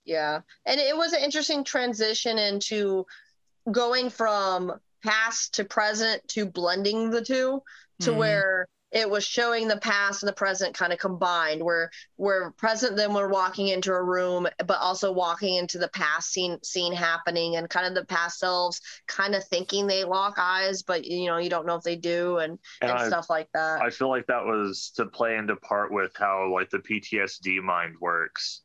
yeah 0.06 0.42
and 0.66 0.80
it 0.80 0.96
was 0.96 1.14
an 1.14 1.24
interesting 1.24 1.64
transition 1.64 2.38
into 2.38 3.06
going 3.72 4.10
from 4.10 4.74
past 5.04 5.54
to 5.56 5.64
present 5.64 6.26
to 6.28 6.46
blending 6.46 7.10
the 7.10 7.22
two 7.22 7.62
to 8.02 8.10
mm-hmm. 8.10 8.20
where 8.20 8.68
it 8.92 9.10
was 9.10 9.26
showing 9.26 9.68
the 9.68 9.78
past 9.78 10.24
and 10.24 10.30
the 10.30 10.34
present 10.34 10.74
kind 10.74 10.94
of 10.94 11.00
combined. 11.00 11.64
Where 11.64 11.92
we're 12.18 12.52
present 12.52 12.96
then 12.96 13.14
we're 13.14 13.28
walking 13.28 13.68
into 13.68 13.92
a 13.92 14.02
room 14.04 14.48
but 14.66 14.80
also 14.80 15.12
walking 15.12 15.56
into 15.56 15.78
the 15.78 15.90
past 15.90 16.32
scene 16.32 16.58
scene 16.64 16.94
happening 16.94 17.58
and 17.58 17.70
kind 17.70 17.86
of 17.86 17.96
the 17.96 18.06
past 18.06 18.40
selves 18.40 18.82
kind 19.08 19.36
of 19.36 19.44
thinking 19.44 19.88
they 19.88 20.04
lock 20.04 20.36
eyes 20.38 20.84
but 20.84 21.06
you 21.06 21.28
know 21.28 21.38
you 21.38 21.50
don't 21.50 21.66
know 21.66 21.76
if 21.76 21.84
they 21.84 21.96
do 21.96 22.38
and 22.38 22.58
and, 22.82 22.92
and 22.92 23.00
I, 23.00 23.08
stuff 23.08 23.30
like 23.30 23.50
that. 23.54 23.82
I 23.82 23.90
feel 23.90 24.10
like 24.10 24.28
that 24.28 24.46
was 24.46 24.92
to 24.96 25.06
play 25.06 25.36
into 25.36 25.56
part 25.58 25.92
with 25.92 26.12
how 26.16 26.52
like 26.54 26.70
the 26.70 26.80
ptsd 26.80 27.62
mind 27.62 27.96
works 28.00 28.62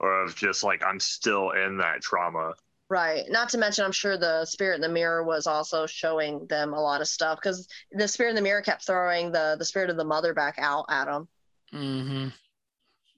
or 0.00 0.24
of 0.24 0.34
just 0.34 0.64
like 0.64 0.82
i'm 0.84 1.00
still 1.00 1.50
in 1.50 1.78
that 1.78 2.00
trauma 2.02 2.52
Right. 2.88 3.24
Not 3.28 3.48
to 3.50 3.58
mention, 3.58 3.84
I'm 3.84 3.92
sure 3.92 4.16
the 4.16 4.44
spirit 4.44 4.76
in 4.76 4.80
the 4.80 4.88
mirror 4.88 5.24
was 5.24 5.48
also 5.48 5.86
showing 5.86 6.46
them 6.46 6.72
a 6.72 6.80
lot 6.80 7.00
of 7.00 7.08
stuff 7.08 7.38
because 7.42 7.66
the 7.90 8.06
spirit 8.06 8.30
in 8.30 8.36
the 8.36 8.42
mirror 8.42 8.62
kept 8.62 8.86
throwing 8.86 9.32
the 9.32 9.56
the 9.58 9.64
spirit 9.64 9.90
of 9.90 9.96
the 9.96 10.04
mother 10.04 10.32
back 10.32 10.54
out 10.58 10.86
at 10.88 11.06
them. 11.06 11.28
Mm-hmm. 11.74 12.28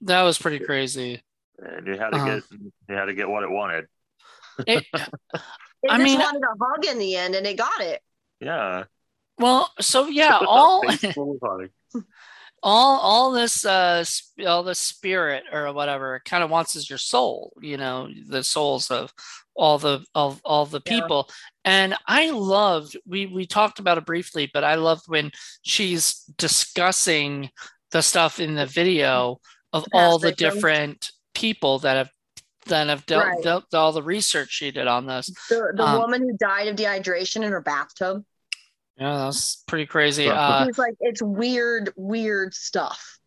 That 0.01 0.23
was 0.23 0.39
pretty 0.39 0.59
crazy. 0.59 1.21
And 1.59 1.85
you 1.85 1.97
had 1.97 2.11
to 2.11 2.17
uh 2.17 2.25
get 2.25 2.43
you 2.51 2.95
had 2.95 3.05
to 3.05 3.13
get 3.13 3.29
what 3.29 3.43
it 3.43 3.51
wanted. 3.51 3.85
It, 4.65 4.85
it 4.93 5.41
I 5.87 5.97
mean, 5.99 6.17
wanted 6.17 6.41
a 6.41 6.55
hug 6.59 6.85
in 6.85 6.97
the 6.97 7.15
end, 7.15 7.35
and 7.35 7.45
it 7.45 7.57
got 7.57 7.81
it. 7.81 8.01
Yeah. 8.39 8.85
Well, 9.37 9.71
so 9.79 10.07
yeah, 10.07 10.39
all 10.41 10.83
all 12.63 12.99
all 12.99 13.31
this 13.31 13.65
uh 13.65 14.03
all 14.45 14.63
the 14.63 14.75
spirit 14.75 15.43
or 15.51 15.71
whatever 15.73 16.21
kind 16.25 16.43
of 16.43 16.49
wants 16.49 16.75
is 16.75 16.89
your 16.89 16.97
soul 16.97 17.53
you 17.61 17.77
know 17.77 18.09
the 18.27 18.43
souls 18.43 18.91
of 18.91 19.13
all 19.59 19.77
the 19.77 20.03
of 20.15 20.41
all 20.43 20.65
the 20.65 20.81
people 20.81 21.27
yeah. 21.27 21.71
and 21.71 21.95
i 22.07 22.31
loved 22.31 22.97
we 23.05 23.25
we 23.25 23.45
talked 23.45 23.79
about 23.79 23.97
it 23.97 24.05
briefly 24.05 24.49
but 24.53 24.63
i 24.63 24.75
loved 24.75 25.03
when 25.07 25.31
she's 25.61 26.23
discussing 26.37 27.49
the 27.91 28.01
stuff 28.01 28.39
in 28.39 28.55
the 28.55 28.65
video 28.65 29.39
of 29.73 29.85
all 29.93 30.17
the 30.17 30.31
different 30.31 31.11
people 31.33 31.79
that 31.79 31.97
have 31.97 32.09
that 32.65 32.87
have 32.87 33.05
dealt, 33.05 33.25
right. 33.25 33.43
dealt 33.43 33.73
all 33.73 33.91
the 33.91 34.03
research 34.03 34.49
she 34.51 34.71
did 34.71 34.87
on 34.87 35.05
this 35.05 35.27
the, 35.49 35.73
the 35.75 35.83
um, 35.83 35.99
woman 35.99 36.21
who 36.21 36.37
died 36.37 36.67
of 36.67 36.75
dehydration 36.75 37.43
in 37.43 37.51
her 37.51 37.61
bathtub 37.61 38.23
yeah, 38.99 39.17
that's 39.17 39.63
pretty 39.65 39.85
crazy. 39.85 40.27
Uh, 40.27 40.65
He's 40.65 40.77
like, 40.77 40.95
it's 40.99 41.21
weird, 41.21 41.93
weird 41.95 42.53
stuff. 42.53 43.17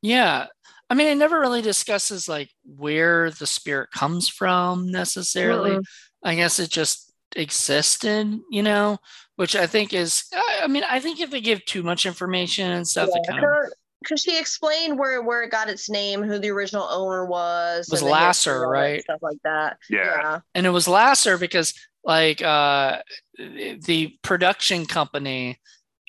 Yeah. 0.00 0.46
I 0.90 0.94
mean, 0.94 1.08
it 1.08 1.16
never 1.16 1.38
really 1.38 1.62
discusses 1.62 2.28
like 2.28 2.50
where 2.64 3.30
the 3.30 3.46
spirit 3.46 3.90
comes 3.90 4.28
from 4.28 4.90
necessarily. 4.90 5.72
Mm-hmm. 5.72 6.28
I 6.28 6.34
guess 6.34 6.58
it 6.58 6.70
just 6.70 7.12
existed, 7.36 8.40
you 8.50 8.62
know, 8.62 8.98
which 9.36 9.54
I 9.54 9.66
think 9.66 9.92
is, 9.92 10.24
I 10.34 10.66
mean, 10.66 10.84
I 10.88 10.98
think 11.00 11.20
if 11.20 11.30
they 11.30 11.40
give 11.40 11.64
too 11.64 11.82
much 11.82 12.06
information 12.06 12.70
and 12.70 12.86
stuff, 12.86 13.10
yeah, 13.12 13.32
kind 13.32 13.44
of. 13.44 13.72
Because 14.00 14.22
she 14.22 14.38
explained 14.38 14.96
where 14.96 15.22
where 15.22 15.42
it 15.42 15.50
got 15.50 15.68
its 15.68 15.90
name, 15.90 16.22
who 16.22 16.38
the 16.38 16.50
original 16.50 16.84
owner 16.84 17.26
was. 17.26 17.88
was 17.90 18.00
Lasser, 18.00 18.60
right? 18.68 19.02
Stuff 19.02 19.18
like 19.22 19.38
that. 19.42 19.78
Yeah. 19.90 20.04
yeah. 20.04 20.40
And 20.54 20.66
it 20.66 20.70
was 20.70 20.86
Lasser 20.86 21.36
because 21.36 21.74
like 22.04 22.40
uh, 22.40 23.02
the 23.36 24.16
production 24.22 24.86
company 24.86 25.58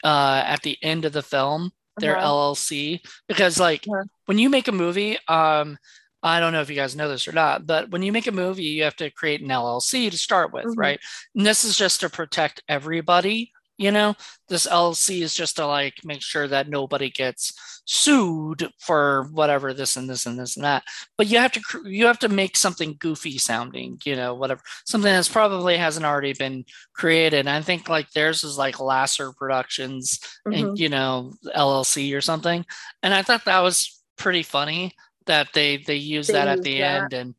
uh, 0.03 0.43
at 0.45 0.61
the 0.61 0.77
end 0.83 1.05
of 1.05 1.13
the 1.13 1.23
film, 1.23 1.71
their 1.99 2.17
uh-huh. 2.17 2.27
LLC, 2.27 2.99
because 3.27 3.59
like 3.59 3.85
uh-huh. 3.87 4.03
when 4.25 4.37
you 4.37 4.49
make 4.49 4.67
a 4.67 4.73
movie, 4.73 5.17
um, 5.27 5.77
I 6.21 6.39
don't 6.39 6.51
know 6.51 6.61
if 6.61 6.69
you 6.69 6.75
guys 6.75 6.95
know 6.95 7.07
this 7.07 7.27
or 7.27 7.31
not, 7.31 7.65
but 7.65 7.91
when 7.91 8.03
you 8.03 8.11
make 8.11 8.27
a 8.27 8.31
movie, 8.31 8.63
you 8.63 8.83
have 8.83 8.95
to 8.97 9.09
create 9.09 9.41
an 9.41 9.47
LLC 9.47 10.11
to 10.11 10.17
start 10.17 10.51
with, 10.51 10.65
mm-hmm. 10.65 10.79
right? 10.79 10.99
And 11.35 11.45
this 11.45 11.63
is 11.63 11.77
just 11.77 12.01
to 12.01 12.09
protect 12.09 12.61
everybody 12.67 13.53
you 13.79 13.91
know? 13.91 14.15
This 14.49 14.67
LLC 14.67 15.21
is 15.21 15.33
just 15.33 15.55
to 15.55 15.65
like 15.65 15.95
make 16.03 16.21
sure 16.21 16.47
that 16.47 16.69
nobody 16.69 17.09
gets 17.09 17.81
sued 17.85 18.69
for 18.77 19.27
whatever 19.31 19.73
this 19.73 19.95
and 19.95 20.07
this 20.07 20.27
and 20.27 20.37
this 20.37 20.55
and 20.55 20.65
that. 20.65 20.83
But 21.17 21.27
you 21.27 21.39
have 21.39 21.51
to 21.53 21.61
you 21.85 22.05
have 22.05 22.19
to 22.19 22.29
make 22.29 22.55
something 22.55 22.97
goofy 22.99 23.39
sounding 23.39 23.99
you 24.05 24.15
know 24.15 24.35
whatever. 24.35 24.61
Something 24.85 25.11
that's 25.11 25.29
probably 25.29 25.77
hasn't 25.77 26.05
already 26.05 26.33
been 26.33 26.65
created. 26.93 27.47
I 27.47 27.61
think 27.61 27.89
like 27.89 28.11
theirs 28.11 28.43
is 28.43 28.57
like 28.57 28.79
lasser 28.79 29.31
productions 29.31 30.19
mm-hmm. 30.47 30.53
and 30.53 30.79
you 30.79 30.89
know 30.89 31.33
llc 31.55 32.15
or 32.15 32.21
something. 32.21 32.65
And 33.01 33.13
i 33.13 33.23
thought 33.23 33.45
that 33.45 33.61
was 33.61 34.03
pretty 34.17 34.43
funny 34.43 34.93
that 35.25 35.47
they 35.53 35.77
they 35.77 35.95
use 35.95 36.27
they 36.27 36.33
that 36.33 36.47
at 36.47 36.61
the 36.61 36.79
that. 36.79 37.03
end 37.03 37.13
and 37.13 37.35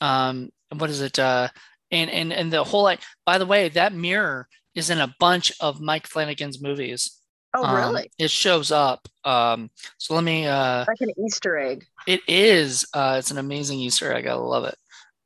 um 0.00 0.50
what 0.78 0.90
is 0.90 1.00
it 1.00 1.18
uh 1.18 1.48
and 1.90 2.10
and 2.10 2.32
and 2.32 2.52
the 2.52 2.64
whole 2.64 2.82
like 2.82 3.00
by 3.26 3.38
the 3.38 3.46
way 3.46 3.68
that 3.68 3.92
mirror 3.92 4.48
is 4.74 4.90
in 4.90 5.00
a 5.00 5.14
bunch 5.18 5.52
of 5.60 5.80
Mike 5.80 6.06
Flanagan's 6.06 6.60
movies. 6.60 7.20
Oh, 7.54 7.64
um, 7.64 7.76
really? 7.76 8.10
It 8.18 8.30
shows 8.30 8.72
up. 8.72 9.06
Um, 9.24 9.70
so 9.98 10.14
let 10.14 10.24
me. 10.24 10.46
Uh, 10.46 10.84
like 10.88 11.00
an 11.00 11.12
Easter 11.24 11.56
egg. 11.56 11.86
It 12.06 12.20
is. 12.26 12.84
Uh, 12.92 13.16
it's 13.18 13.30
an 13.30 13.38
amazing 13.38 13.78
Easter 13.78 14.12
egg. 14.12 14.26
I 14.26 14.34
love 14.34 14.64
it. 14.64 14.76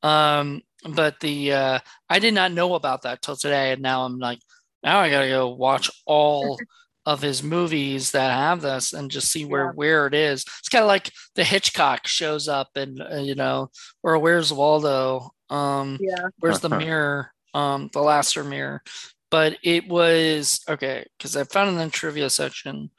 Um, 0.06 0.62
but 0.88 1.18
the 1.20 1.52
uh, 1.52 1.78
I 2.08 2.18
did 2.18 2.34
not 2.34 2.52
know 2.52 2.74
about 2.74 3.02
that 3.02 3.22
till 3.22 3.36
today, 3.36 3.72
and 3.72 3.82
now 3.82 4.04
I'm 4.04 4.18
like, 4.18 4.40
now 4.82 4.98
I 5.00 5.10
gotta 5.10 5.28
go 5.28 5.48
watch 5.48 5.90
all 6.06 6.58
of 7.06 7.22
his 7.22 7.42
movies 7.42 8.12
that 8.12 8.30
have 8.30 8.60
this 8.60 8.92
and 8.92 9.10
just 9.10 9.32
see 9.32 9.46
where 9.46 9.66
yeah. 9.66 9.72
where 9.72 10.06
it 10.06 10.14
is. 10.14 10.44
It's 10.58 10.68
kind 10.68 10.82
of 10.82 10.88
like 10.88 11.10
the 11.34 11.44
Hitchcock 11.44 12.06
shows 12.06 12.46
up, 12.46 12.68
and 12.76 13.00
uh, 13.00 13.16
you 13.16 13.34
know, 13.34 13.70
or 14.02 14.18
where's 14.18 14.52
Waldo? 14.52 15.30
Um, 15.48 15.98
yeah. 16.00 16.28
Where's 16.38 16.60
the 16.60 16.68
mirror? 16.68 17.32
Um, 17.54 17.88
the 17.94 18.00
Lasser 18.00 18.44
mirror 18.44 18.82
but 19.30 19.56
it 19.62 19.88
was 19.88 20.60
okay 20.68 21.06
because 21.16 21.36
I 21.36 21.44
found 21.44 21.68
it 21.70 21.80
in 21.80 21.88
the 21.88 21.90
trivia 21.90 22.30
section. 22.30 22.90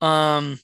Um, 0.00 0.58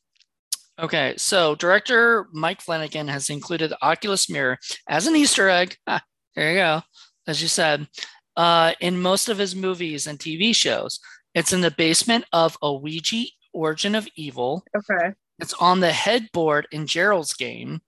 okay, 0.78 1.14
so 1.16 1.54
director 1.54 2.28
Mike 2.32 2.60
Flanagan 2.60 3.08
has 3.08 3.30
included 3.30 3.70
the 3.70 3.84
Oculus 3.84 4.28
Mirror 4.28 4.58
as 4.88 5.06
an 5.06 5.16
Easter 5.16 5.48
egg. 5.48 5.76
Ah, 5.86 6.02
there 6.34 6.52
you 6.52 6.58
go, 6.58 6.82
as 7.26 7.40
you 7.42 7.48
said, 7.48 7.88
uh, 8.36 8.72
in 8.80 9.00
most 9.00 9.28
of 9.28 9.38
his 9.38 9.54
movies 9.54 10.06
and 10.06 10.18
TV 10.18 10.54
shows. 10.54 11.00
It's 11.34 11.52
in 11.52 11.60
the 11.60 11.70
basement 11.70 12.24
of 12.32 12.56
a 12.62 12.72
Ouija 12.72 13.24
Origin 13.52 13.94
of 13.94 14.08
Evil. 14.16 14.64
Okay. 14.76 15.14
It's 15.38 15.54
on 15.54 15.80
the 15.80 15.92
headboard 15.92 16.66
in 16.72 16.86
Gerald's 16.86 17.34
game. 17.34 17.80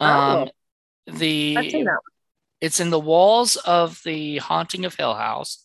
Um, 0.00 0.10
oh. 0.10 0.48
The 1.06 1.86
it's 2.60 2.80
in 2.80 2.90
the 2.90 3.00
walls 3.00 3.56
of 3.56 4.00
the 4.04 4.38
Haunting 4.38 4.84
of 4.84 4.94
Hill 4.94 5.14
House 5.14 5.64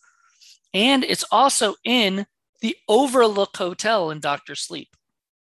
and 0.74 1.04
it's 1.04 1.24
also 1.30 1.76
in 1.84 2.26
the 2.60 2.76
Overlook 2.88 3.56
Hotel 3.56 4.10
in 4.10 4.20
Doctor 4.20 4.54
Sleep. 4.54 4.88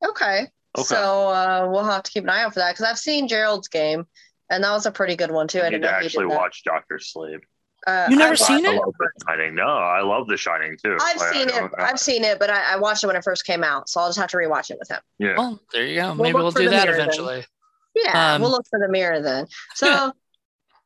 Okay. 0.04 0.48
okay. 0.76 0.82
So 0.82 1.28
uh, 1.28 1.68
we'll 1.70 1.84
have 1.84 2.02
to 2.02 2.10
keep 2.10 2.24
an 2.24 2.30
eye 2.30 2.42
out 2.42 2.52
for 2.52 2.60
that 2.60 2.72
because 2.72 2.84
I've 2.84 2.98
seen 2.98 3.28
Gerald's 3.28 3.68
game, 3.68 4.06
and 4.50 4.64
that 4.64 4.72
was 4.72 4.86
a 4.86 4.90
pretty 4.90 5.16
good 5.16 5.30
one 5.30 5.48
too. 5.48 5.60
I 5.60 5.70
didn't 5.70 5.84
actually 5.84 6.26
watch 6.26 6.62
Doctor 6.64 6.98
Sleep. 6.98 7.40
Uh, 7.86 8.06
you 8.10 8.16
never 8.16 8.32
I 8.32 8.36
seen 8.36 8.64
it? 8.64 8.80
Shining. 9.28 9.54
No, 9.54 9.66
I 9.66 10.00
love 10.00 10.26
The 10.26 10.38
Shining 10.38 10.76
too. 10.82 10.96
I've 11.00 11.20
I, 11.20 11.32
seen 11.32 11.50
I 11.50 11.64
it. 11.64 11.70
I've 11.78 12.00
seen 12.00 12.24
it, 12.24 12.38
but 12.38 12.48
I, 12.48 12.74
I, 12.74 12.76
watched 12.76 13.04
it 13.04 13.08
when 13.08 13.16
it 13.16 13.22
first 13.22 13.44
came 13.44 13.62
out, 13.62 13.90
so 13.90 14.00
I'll 14.00 14.08
just 14.08 14.18
have 14.18 14.30
to 14.30 14.38
rewatch 14.38 14.70
it 14.70 14.78
with 14.78 14.90
him. 14.90 15.00
Yeah. 15.18 15.34
Well, 15.36 15.60
there 15.72 15.86
you 15.86 15.96
go. 15.96 16.06
We'll 16.06 16.14
Maybe 16.14 16.34
we'll 16.34 16.50
do 16.50 16.70
that 16.70 16.88
eventually. 16.88 17.44
Then. 17.94 18.04
Yeah, 18.06 18.34
um, 18.34 18.40
we'll 18.40 18.50
look 18.50 18.66
for 18.68 18.78
the 18.78 18.88
mirror 18.88 19.20
then. 19.20 19.46
So, 19.74 20.12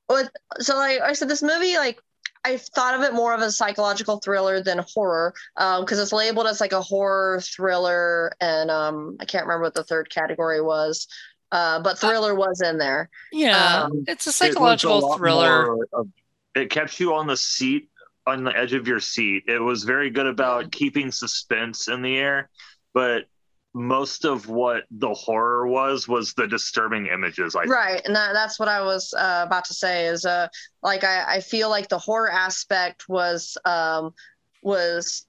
with 0.09 0.29
so 0.59 0.77
like 0.77 1.01
I 1.01 1.13
said, 1.13 1.29
this 1.29 1.43
movie 1.43 1.77
like 1.77 2.01
I've 2.49 2.63
thought 2.63 2.95
of 2.95 3.03
it 3.03 3.13
more 3.13 3.35
of 3.35 3.41
a 3.41 3.53
psychological 3.53 4.21
thriller 4.21 4.63
than 4.63 4.79
horror 4.95 5.35
because 5.55 5.99
um, 5.99 6.03
it's 6.03 6.13
labeled 6.13 6.47
as 6.47 6.61
like 6.61 6.73
a 6.73 6.81
horror 6.81 7.43
thriller, 7.43 8.33
and 8.41 8.71
um, 8.71 9.19
I 9.21 9.27
can't 9.27 9.45
remember 9.45 9.65
what 9.65 9.75
the 9.75 9.85
third 9.85 10.09
category 10.09 10.63
was, 10.63 11.09
uh, 11.53 11.81
but 11.81 11.99
thriller 11.99 12.35
was 12.35 12.63
in 12.63 12.79
there. 12.79 13.11
Yeah, 13.33 13.85
um, 13.85 14.05
it's 14.09 14.27
a 14.27 14.33
psychological 14.33 15.13
a 15.13 15.19
thriller. 15.19 15.77
Of, 15.93 16.09
it 16.55 16.71
kept 16.71 16.99
you 16.99 17.15
on 17.15 17.27
the 17.27 17.37
seat, 17.37 17.91
on 18.27 18.45
the 18.45 18.57
edge 18.57 18.73
of 18.73 18.89
your 18.89 19.01
seat. 19.01 19.45
It 19.47 19.61
was 19.61 19.85
very 19.85 20.09
good 20.09 20.27
about 20.27 20.73
keeping 20.73 21.13
suspense 21.13 21.89
in 21.89 22.01
the 22.01 22.17
air, 22.17 22.49
but 22.95 23.25
most 23.75 24.25
of 24.25 24.49
what 24.49 24.85
the 24.91 25.13
horror 25.13 25.67
was 25.67 26.09
was 26.09 26.35
the 26.35 26.47
disturbing 26.47 27.07
images 27.07 27.55
I 27.55 27.65
right 27.65 28.01
and 28.05 28.17
that, 28.17 28.33
that's 28.33 28.59
what 28.59 28.69
i 28.69 28.81
was 28.81 29.13
uh, 29.13 29.45
about 29.47 29.67
to 29.67 29.75
say 29.75 30.07
is 30.07 30.25
uh 30.25 30.49
like 30.83 31.05
I, 31.05 31.37
I 31.37 31.41
feel 31.41 31.69
like 31.69 31.89
the 31.89 31.99
horror 31.99 32.31
aspect 32.31 33.09
was 33.09 33.59
um 33.65 34.15
was 34.63 35.27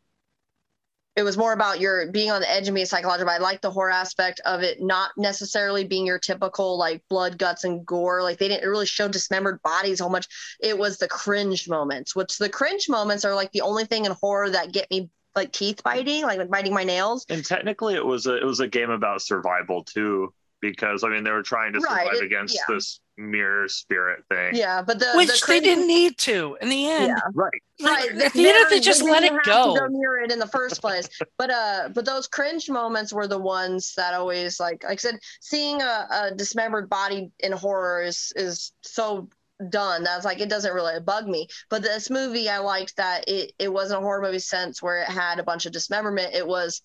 it 1.19 1.23
was 1.23 1.37
more 1.37 1.51
about 1.51 1.81
your 1.81 2.09
being 2.11 2.31
on 2.31 2.39
the 2.39 2.49
edge 2.49 2.67
and 2.67 2.75
being 2.75 2.85
psychological. 2.85 3.29
I 3.29 3.39
like 3.39 3.59
the 3.61 3.71
horror 3.71 3.91
aspect 3.91 4.39
of 4.45 4.63
it 4.63 4.81
not 4.81 5.11
necessarily 5.17 5.83
being 5.83 6.05
your 6.05 6.17
typical 6.17 6.77
like 6.77 7.03
blood, 7.09 7.37
guts, 7.37 7.65
and 7.65 7.85
gore. 7.85 8.23
Like 8.23 8.37
they 8.37 8.47
didn't 8.47 8.69
really 8.69 8.85
show 8.85 9.09
dismembered 9.09 9.61
bodies 9.61 9.97
so 9.97 10.07
much. 10.07 10.27
It 10.61 10.77
was 10.77 10.97
the 10.97 11.09
cringe 11.09 11.67
moments, 11.67 12.15
which 12.15 12.37
the 12.37 12.47
cringe 12.47 12.87
moments 12.87 13.25
are 13.25 13.35
like 13.35 13.51
the 13.51 13.61
only 13.61 13.83
thing 13.83 14.05
in 14.05 14.13
horror 14.13 14.49
that 14.49 14.71
get 14.71 14.89
me 14.89 15.09
like 15.35 15.51
teeth 15.51 15.83
biting, 15.83 16.23
like, 16.23 16.39
like 16.39 16.49
biting 16.49 16.73
my 16.73 16.83
nails. 16.83 17.25
And 17.29 17.45
technically, 17.45 17.95
it 17.95 18.05
was 18.05 18.27
a 18.27 18.37
it 18.37 18.45
was 18.45 18.59
a 18.59 18.67
game 18.67 18.89
about 18.89 19.21
survival 19.21 19.83
too, 19.83 20.33
because 20.61 21.03
I 21.03 21.09
mean 21.09 21.23
they 21.23 21.31
were 21.31 21.43
trying 21.43 21.73
to 21.73 21.81
survive 21.81 22.07
right, 22.13 22.21
against 22.21 22.55
yeah. 22.55 22.73
this 22.73 22.99
mirror 23.17 23.67
spirit 23.67 24.23
thing. 24.29 24.55
Yeah, 24.55 24.81
but 24.81 24.99
the 24.99 25.11
which 25.15 25.27
the 25.27 25.47
they 25.47 25.59
didn't 25.59 25.87
need 25.87 26.17
to 26.19 26.57
in 26.61 26.69
the 26.69 26.87
end. 26.87 27.07
Yeah. 27.07 27.19
Right. 27.33 27.51
Like, 27.79 27.91
right. 27.91 28.21
At 28.21 28.33
the 28.33 28.47
end, 28.47 28.65
they 28.69 28.79
just 28.79 29.03
let 29.03 29.23
it 29.23 29.33
go. 29.43 29.75
go 29.75 29.87
mirror 29.89 30.21
it 30.21 30.31
in 30.31 30.39
the 30.39 30.47
first 30.47 30.81
place. 30.81 31.07
but 31.37 31.49
uh, 31.49 31.89
but 31.93 32.05
those 32.05 32.27
cringe 32.27 32.69
moments 32.69 33.13
were 33.13 33.27
the 33.27 33.39
ones 33.39 33.93
that 33.95 34.13
always 34.13 34.59
like 34.59 34.83
like 34.83 34.93
I 34.93 34.95
said, 34.95 35.19
seeing 35.41 35.81
a, 35.81 36.07
a 36.11 36.35
dismembered 36.35 36.89
body 36.89 37.31
in 37.39 37.51
horror 37.51 38.01
is 38.01 38.33
is 38.35 38.71
so 38.81 39.29
done. 39.69 40.03
That's 40.03 40.25
like 40.25 40.39
it 40.39 40.49
doesn't 40.49 40.73
really 40.73 40.99
bug 40.99 41.27
me. 41.27 41.47
But 41.69 41.81
this 41.81 42.09
movie, 42.09 42.49
I 42.49 42.59
liked 42.59 42.95
that 42.97 43.25
it 43.27 43.53
it 43.59 43.71
wasn't 43.71 44.01
a 44.01 44.03
horror 44.03 44.21
movie 44.21 44.39
sense 44.39 44.81
where 44.81 45.01
it 45.01 45.09
had 45.09 45.39
a 45.39 45.43
bunch 45.43 45.65
of 45.65 45.71
dismemberment. 45.71 46.33
It 46.33 46.47
was 46.47 46.81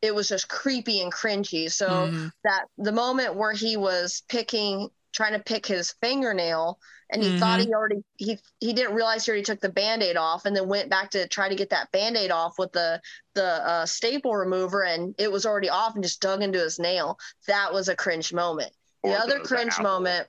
it 0.00 0.14
was 0.14 0.28
just 0.28 0.48
creepy 0.48 1.00
and 1.00 1.12
cringy. 1.12 1.70
So 1.70 1.88
mm-hmm. 1.88 2.28
that 2.44 2.66
the 2.78 2.92
moment 2.92 3.36
where 3.36 3.52
he 3.52 3.76
was 3.76 4.22
picking 4.28 4.88
trying 5.12 5.32
to 5.32 5.38
pick 5.38 5.66
his 5.66 5.94
fingernail 6.00 6.78
and 7.10 7.22
he 7.22 7.28
mm-hmm. 7.28 7.38
thought 7.38 7.60
he 7.60 7.72
already 7.72 8.02
he 8.16 8.38
he 8.60 8.72
didn't 8.72 8.94
realize 8.94 9.24
he 9.24 9.30
already 9.30 9.44
took 9.44 9.60
the 9.60 9.68
band-aid 9.68 10.16
off 10.16 10.46
and 10.46 10.56
then 10.56 10.68
went 10.68 10.88
back 10.88 11.10
to 11.10 11.28
try 11.28 11.48
to 11.48 11.54
get 11.54 11.70
that 11.70 11.90
band-aid 11.92 12.30
off 12.30 12.58
with 12.58 12.72
the 12.72 13.00
the 13.34 13.44
uh, 13.44 13.86
staple 13.86 14.34
remover 14.34 14.84
and 14.84 15.14
it 15.18 15.30
was 15.30 15.44
already 15.44 15.68
off 15.68 15.94
and 15.94 16.02
just 16.02 16.22
dug 16.22 16.42
into 16.42 16.58
his 16.58 16.78
nail 16.78 17.18
that 17.46 17.72
was 17.72 17.88
a 17.88 17.96
cringe 17.96 18.32
moment 18.32 18.72
the 19.04 19.12
other 19.12 19.40
cringe 19.40 19.78
moment 19.80 20.26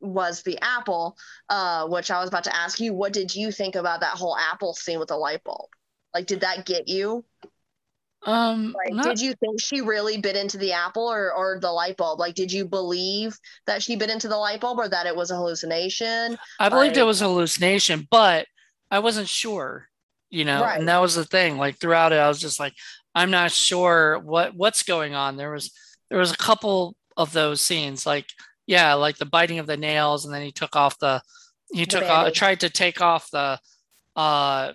was 0.00 0.42
the 0.42 0.58
apple 0.62 1.16
uh, 1.48 1.86
which 1.86 2.10
i 2.10 2.20
was 2.20 2.28
about 2.28 2.44
to 2.44 2.54
ask 2.54 2.80
you 2.80 2.92
what 2.92 3.12
did 3.12 3.34
you 3.34 3.50
think 3.50 3.74
about 3.74 4.00
that 4.00 4.16
whole 4.16 4.36
apple 4.36 4.74
scene 4.74 4.98
with 4.98 5.08
the 5.08 5.16
light 5.16 5.42
bulb 5.44 5.68
like 6.14 6.26
did 6.26 6.40
that 6.40 6.66
get 6.66 6.88
you 6.88 7.24
um, 8.26 8.74
like, 8.84 8.94
not... 8.94 9.04
did 9.04 9.20
you 9.20 9.34
think 9.34 9.60
she 9.60 9.80
really 9.80 10.18
bit 10.18 10.36
into 10.36 10.58
the 10.58 10.72
apple 10.72 11.04
or, 11.10 11.32
or 11.32 11.60
the 11.60 11.70
light 11.70 11.96
bulb? 11.96 12.18
Like, 12.18 12.34
did 12.34 12.50
you 12.50 12.66
believe 12.66 13.38
that 13.66 13.82
she 13.82 13.94
bit 13.94 14.10
into 14.10 14.26
the 14.26 14.36
light 14.36 14.60
bulb 14.60 14.78
or 14.78 14.88
that 14.88 15.06
it 15.06 15.14
was 15.14 15.30
a 15.30 15.36
hallucination? 15.36 16.36
I 16.58 16.68
believed 16.68 16.96
like... 16.96 17.02
it 17.02 17.06
was 17.06 17.22
a 17.22 17.26
hallucination, 17.26 18.08
but 18.10 18.46
I 18.90 18.98
wasn't 18.98 19.28
sure, 19.28 19.88
you 20.28 20.44
know, 20.44 20.62
right. 20.62 20.78
and 20.78 20.88
that 20.88 21.00
was 21.00 21.14
the 21.14 21.24
thing. 21.24 21.56
Like 21.56 21.78
throughout 21.78 22.12
it, 22.12 22.18
I 22.18 22.26
was 22.26 22.40
just 22.40 22.58
like, 22.58 22.74
I'm 23.14 23.30
not 23.30 23.52
sure 23.52 24.18
what 24.18 24.54
what's 24.54 24.82
going 24.82 25.14
on. 25.14 25.36
There 25.36 25.52
was 25.52 25.72
there 26.10 26.18
was 26.18 26.32
a 26.32 26.36
couple 26.36 26.96
of 27.16 27.32
those 27.32 27.60
scenes, 27.60 28.06
like 28.06 28.26
yeah, 28.66 28.94
like 28.94 29.16
the 29.16 29.26
biting 29.26 29.58
of 29.58 29.66
the 29.66 29.76
nails, 29.76 30.24
and 30.24 30.34
then 30.34 30.42
he 30.42 30.52
took 30.52 30.76
off 30.76 30.98
the 30.98 31.22
he 31.72 31.86
took 31.86 32.04
off, 32.04 32.32
tried 32.32 32.60
to 32.60 32.70
take 32.70 33.00
off 33.00 33.30
the 33.30 33.58
uh 34.14 34.72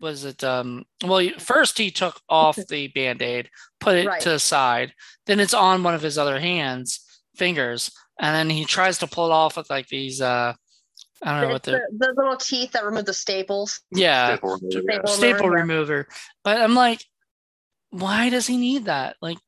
was 0.00 0.24
it 0.24 0.44
um 0.44 0.84
well 1.04 1.26
first 1.38 1.78
he 1.78 1.90
took 1.90 2.20
off 2.28 2.56
the 2.68 2.88
band-aid 2.88 3.48
put 3.80 3.96
it 3.96 4.06
right. 4.06 4.20
to 4.20 4.30
the 4.30 4.38
side 4.38 4.92
then 5.24 5.40
it's 5.40 5.54
on 5.54 5.82
one 5.82 5.94
of 5.94 6.02
his 6.02 6.18
other 6.18 6.38
hands 6.38 7.00
fingers 7.34 7.90
and 8.20 8.34
then 8.34 8.50
he 8.50 8.64
tries 8.64 8.98
to 8.98 9.06
pull 9.06 9.26
it 9.26 9.32
off 9.32 9.56
with 9.56 9.68
like 9.70 9.88
these 9.88 10.20
uh 10.20 10.52
I 11.22 11.32
don't 11.32 11.48
know 11.48 11.54
what 11.54 11.62
the, 11.62 11.72
the, 11.72 12.08
the 12.14 12.14
little 12.14 12.36
teeth 12.36 12.72
that 12.72 12.84
remove 12.84 13.06
the 13.06 13.14
staples. 13.14 13.80
Yeah, 13.90 14.34
staple, 14.34 14.58
staple, 14.58 15.06
staple 15.08 15.48
remover. 15.48 16.08
But 16.44 16.60
I'm 16.60 16.74
like, 16.74 17.02
why 17.88 18.28
does 18.28 18.46
he 18.46 18.58
need 18.58 18.84
that? 18.84 19.16
Like, 19.22 19.38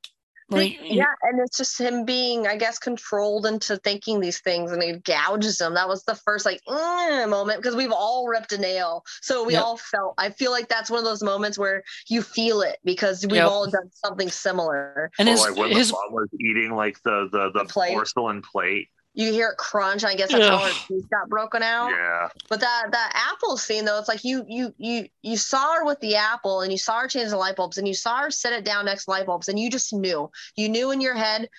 like, 0.50 0.78
yeah, 0.82 1.04
and 1.22 1.40
it's 1.40 1.58
just 1.58 1.78
him 1.78 2.04
being, 2.04 2.46
I 2.46 2.56
guess, 2.56 2.78
controlled 2.78 3.44
into 3.44 3.76
thinking 3.76 4.20
these 4.20 4.40
things, 4.40 4.72
and 4.72 4.82
he 4.82 4.92
gouges 4.92 5.60
him. 5.60 5.74
That 5.74 5.88
was 5.88 6.04
the 6.04 6.14
first 6.14 6.46
like 6.46 6.60
mm, 6.66 7.28
moment 7.28 7.60
because 7.60 7.76
we've 7.76 7.92
all 7.92 8.26
ripped 8.28 8.52
a 8.52 8.58
nail, 8.58 9.04
so 9.20 9.44
we 9.44 9.52
yep. 9.52 9.62
all 9.62 9.76
felt. 9.76 10.14
I 10.16 10.30
feel 10.30 10.50
like 10.50 10.68
that's 10.68 10.90
one 10.90 10.98
of 10.98 11.04
those 11.04 11.22
moments 11.22 11.58
where 11.58 11.82
you 12.08 12.22
feel 12.22 12.62
it 12.62 12.78
because 12.84 13.26
we've 13.26 13.36
yep. 13.36 13.48
all 13.48 13.68
done 13.68 13.90
something 13.92 14.30
similar. 14.30 15.10
And 15.18 15.28
his, 15.28 15.40
like 15.40 15.56
when 15.56 15.70
his, 15.70 15.88
the 15.88 15.94
mom 15.94 16.12
was 16.12 16.28
eating 16.40 16.74
like 16.74 17.02
the 17.02 17.28
the 17.30 17.50
the, 17.52 17.64
the 17.64 17.64
plate. 17.66 17.92
porcelain 17.92 18.42
plate 18.42 18.88
you 19.18 19.32
hear 19.32 19.48
it 19.48 19.56
crunch. 19.56 20.04
I 20.04 20.14
guess 20.14 20.30
that's 20.30 20.46
how 20.46 20.58
her 20.58 20.72
teeth 20.86 21.10
got 21.10 21.28
broken 21.28 21.60
out. 21.60 21.90
Yeah. 21.90 22.28
But 22.48 22.60
that 22.60 22.92
that 22.92 23.32
apple 23.32 23.56
scene 23.56 23.84
though, 23.84 23.98
it's 23.98 24.06
like 24.06 24.22
you 24.22 24.44
you 24.48 24.72
you 24.78 25.08
you 25.22 25.36
saw 25.36 25.74
her 25.74 25.84
with 25.84 25.98
the 25.98 26.14
apple 26.14 26.60
and 26.60 26.70
you 26.70 26.78
saw 26.78 27.00
her 27.00 27.08
change 27.08 27.30
the 27.30 27.36
light 27.36 27.56
bulbs 27.56 27.78
and 27.78 27.88
you 27.88 27.94
saw 27.94 28.22
her 28.22 28.30
set 28.30 28.52
it 28.52 28.64
down 28.64 28.84
next 28.84 29.06
to 29.06 29.10
light 29.10 29.26
bulbs 29.26 29.48
and 29.48 29.58
you 29.58 29.70
just 29.70 29.92
knew. 29.92 30.30
You 30.54 30.68
knew 30.68 30.92
in 30.92 31.00
your 31.00 31.16
head, 31.16 31.50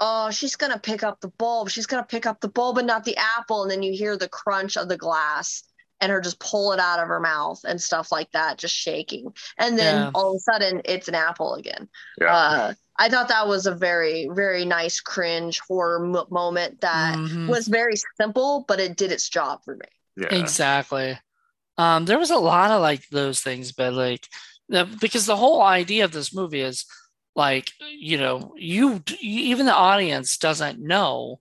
oh, 0.00 0.30
she's 0.30 0.54
gonna 0.54 0.78
pick 0.78 1.02
up 1.02 1.22
the 1.22 1.28
bulb. 1.28 1.70
She's 1.70 1.86
gonna 1.86 2.04
pick 2.04 2.26
up 2.26 2.42
the 2.42 2.48
bulb 2.48 2.76
and 2.76 2.86
not 2.86 3.04
the 3.04 3.16
apple. 3.16 3.62
And 3.62 3.70
then 3.70 3.82
you 3.82 3.94
hear 3.94 4.18
the 4.18 4.28
crunch 4.28 4.76
of 4.76 4.90
the 4.90 4.98
glass 4.98 5.64
and 6.02 6.12
her 6.12 6.20
just 6.20 6.38
pull 6.40 6.72
it 6.72 6.78
out 6.78 7.00
of 7.00 7.08
her 7.08 7.20
mouth 7.20 7.62
and 7.66 7.80
stuff 7.80 8.12
like 8.12 8.30
that, 8.32 8.58
just 8.58 8.74
shaking. 8.74 9.32
And 9.56 9.78
then 9.78 9.94
yeah. 9.94 10.10
all 10.14 10.32
of 10.32 10.36
a 10.36 10.40
sudden 10.40 10.82
it's 10.84 11.08
an 11.08 11.14
apple 11.14 11.54
again. 11.54 11.88
Yeah. 12.20 12.36
Uh, 12.36 12.74
I 12.98 13.08
thought 13.08 13.28
that 13.28 13.46
was 13.46 13.66
a 13.66 13.74
very, 13.74 14.28
very 14.32 14.64
nice 14.64 15.00
cringe 15.00 15.60
horror 15.60 16.04
m- 16.04 16.26
moment 16.30 16.80
that 16.80 17.16
mm-hmm. 17.16 17.48
was 17.48 17.68
very 17.68 17.94
simple, 18.16 18.64
but 18.66 18.80
it 18.80 18.96
did 18.96 19.12
its 19.12 19.28
job 19.28 19.60
for 19.64 19.76
me. 19.76 19.86
Yeah. 20.16 20.34
Exactly. 20.34 21.18
Um, 21.76 22.06
there 22.06 22.18
was 22.18 22.30
a 22.30 22.36
lot 22.36 22.72
of 22.72 22.80
like 22.80 23.08
those 23.08 23.40
things, 23.40 23.70
but 23.70 23.92
like 23.94 24.26
the, 24.68 24.84
because 25.00 25.26
the 25.26 25.36
whole 25.36 25.62
idea 25.62 26.04
of 26.04 26.12
this 26.12 26.34
movie 26.34 26.60
is 26.60 26.84
like 27.36 27.70
you 27.88 28.18
know 28.18 28.52
you, 28.56 29.00
you 29.20 29.42
even 29.42 29.66
the 29.66 29.72
audience 29.72 30.38
doesn't 30.38 30.80
know 30.80 31.38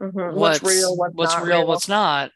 mm-hmm. 0.00 0.38
what's, 0.38 0.62
what's, 0.62 0.76
real, 0.76 0.96
what's, 0.96 1.14
what's 1.14 1.36
real, 1.36 1.44
real, 1.44 1.66
what's 1.66 1.88
not, 1.88 2.30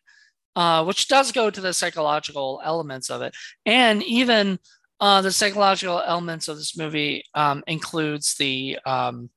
uh, 0.56 0.84
which 0.84 1.06
does 1.06 1.30
go 1.30 1.48
to 1.48 1.60
the 1.60 1.72
psychological 1.72 2.60
elements 2.64 3.08
of 3.08 3.22
it, 3.22 3.36
and 3.64 4.02
even 4.02 4.58
uh, 5.04 5.20
the 5.20 5.30
psychological 5.30 6.00
elements 6.00 6.48
of 6.48 6.56
this 6.56 6.78
movie 6.78 7.24
um, 7.34 7.62
includes 7.66 8.36
the 8.36 8.78
um, 8.86 9.28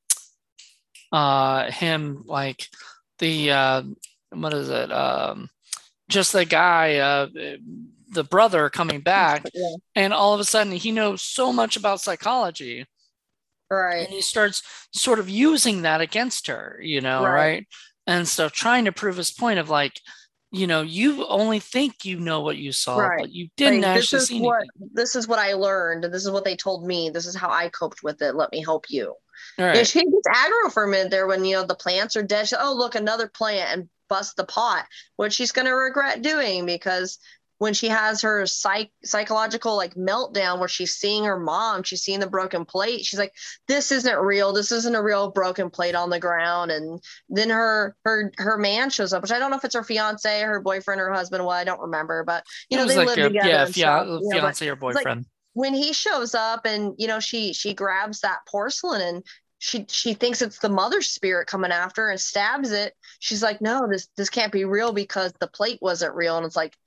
uh, 1.11 1.69
him 1.69 2.23
like 2.25 2.69
the 3.19 3.51
uh, 3.51 3.83
what 4.29 4.53
is 4.53 4.69
it? 4.69 4.89
Um, 4.93 5.49
just 6.07 6.31
the 6.31 6.45
guy, 6.45 6.95
uh, 6.99 7.27
the 8.13 8.23
brother 8.23 8.69
coming 8.69 9.01
back, 9.01 9.45
yeah. 9.53 9.75
and 9.93 10.13
all 10.13 10.33
of 10.33 10.39
a 10.39 10.45
sudden 10.45 10.71
he 10.71 10.93
knows 10.93 11.21
so 11.21 11.51
much 11.51 11.75
about 11.75 11.99
psychology, 11.99 12.85
right? 13.69 14.05
And 14.05 14.13
he 14.13 14.21
starts 14.21 14.63
sort 14.93 15.19
of 15.19 15.29
using 15.29 15.81
that 15.81 15.99
against 15.99 16.47
her, 16.47 16.79
you 16.81 17.01
know, 17.01 17.23
right? 17.23 17.33
right? 17.33 17.67
And 18.07 18.25
so 18.25 18.47
trying 18.47 18.85
to 18.85 18.93
prove 18.93 19.17
his 19.17 19.31
point 19.31 19.59
of 19.59 19.69
like, 19.69 19.99
you 20.51 20.67
know 20.67 20.81
you 20.81 21.25
only 21.27 21.59
think 21.59 22.05
you 22.05 22.19
know 22.19 22.41
what 22.41 22.57
you 22.57 22.71
saw 22.71 22.97
right. 22.97 23.19
but 23.19 23.31
you 23.31 23.49
didn't 23.57 23.81
like, 23.81 23.97
actually 23.97 24.17
this 24.17 24.23
is 24.23 24.27
see 24.29 24.41
what 24.41 24.61
anything. 24.61 24.89
this 24.93 25.15
is 25.15 25.27
what 25.27 25.39
i 25.39 25.53
learned 25.53 26.05
and 26.05 26.13
this 26.13 26.25
is 26.25 26.31
what 26.31 26.45
they 26.45 26.55
told 26.55 26.85
me 26.85 27.09
this 27.09 27.25
is 27.25 27.35
how 27.35 27.49
i 27.49 27.69
coped 27.69 28.01
with 28.01 28.21
it 28.21 28.35
let 28.35 28.51
me 28.51 28.63
help 28.63 28.85
you 28.89 29.13
right. 29.57 29.85
she 29.85 29.99
gets 29.99 30.27
aggro 30.27 30.71
for 30.71 30.83
a 30.83 30.87
minute 30.87 31.11
there 31.11 31.27
when 31.27 31.43
you 31.43 31.55
know 31.55 31.65
the 31.65 31.75
plants 31.75 32.15
are 32.15 32.23
dead 32.23 32.47
she, 32.47 32.55
oh 32.57 32.73
look 32.73 32.95
another 32.95 33.27
plant 33.27 33.69
and 33.73 33.89
bust 34.09 34.37
the 34.37 34.45
pot 34.45 34.85
which 35.17 35.33
she's 35.33 35.51
going 35.51 35.65
to 35.65 35.73
regret 35.73 36.21
doing 36.21 36.65
because 36.65 37.19
when 37.59 37.73
she 37.73 37.87
has 37.87 38.21
her 38.21 38.45
psych 38.45 38.91
psychological 39.03 39.75
like 39.75 39.95
meltdown 39.95 40.59
where 40.59 40.67
she's 40.67 40.95
seeing 40.95 41.23
her 41.23 41.39
mom, 41.39 41.83
she's 41.83 42.01
seeing 42.01 42.19
the 42.19 42.29
broken 42.29 42.65
plate. 42.65 43.05
She's 43.05 43.19
like, 43.19 43.33
"This 43.67 43.91
isn't 43.91 44.17
real. 44.17 44.53
This 44.53 44.71
isn't 44.71 44.95
a 44.95 45.01
real 45.01 45.31
broken 45.31 45.69
plate 45.69 45.95
on 45.95 46.09
the 46.09 46.19
ground." 46.19 46.71
And 46.71 47.01
then 47.29 47.49
her 47.49 47.95
her 48.03 48.31
her 48.37 48.57
man 48.57 48.89
shows 48.89 49.13
up, 49.13 49.21
which 49.21 49.31
I 49.31 49.39
don't 49.39 49.51
know 49.51 49.57
if 49.57 49.65
it's 49.65 49.75
her 49.75 49.83
fiance, 49.83 50.41
her 50.41 50.59
boyfriend, 50.59 51.01
or 51.01 51.11
husband. 51.11 51.43
Well, 51.43 51.55
I 51.55 51.63
don't 51.63 51.81
remember, 51.81 52.23
but 52.23 52.43
you 52.69 52.77
know 52.77 52.85
they 52.85 52.97
like 52.97 53.07
live 53.07 53.17
a, 53.17 53.27
together. 53.29 53.49
Yeah, 53.49 53.65
fia- 53.65 54.19
fiance 54.31 54.65
know, 54.65 54.71
or 54.73 54.75
boyfriend. 54.75 55.19
Like, 55.19 55.25
when 55.53 55.73
he 55.73 55.91
shows 55.91 56.35
up 56.35 56.65
and 56.65 56.93
you 56.99 57.07
know 57.07 57.19
she 57.19 57.53
she 57.53 57.73
grabs 57.73 58.21
that 58.21 58.39
porcelain 58.47 59.01
and 59.01 59.23
she 59.57 59.87
she 59.89 60.13
thinks 60.13 60.43
it's 60.43 60.59
the 60.59 60.69
mother 60.69 61.01
spirit 61.01 61.47
coming 61.47 61.71
after 61.71 62.09
and 62.09 62.21
stabs 62.21 62.71
it 62.71 62.93
she's 63.17 63.41
like 63.41 63.59
no 63.59 63.87
this 63.89 64.07
this 64.15 64.29
can't 64.29 64.51
be 64.51 64.65
real 64.65 64.93
because 64.93 65.33
the 65.39 65.47
plate 65.47 65.79
wasn't 65.81 66.13
real 66.13 66.37
and 66.37 66.45
it's 66.45 66.55
like 66.55 66.77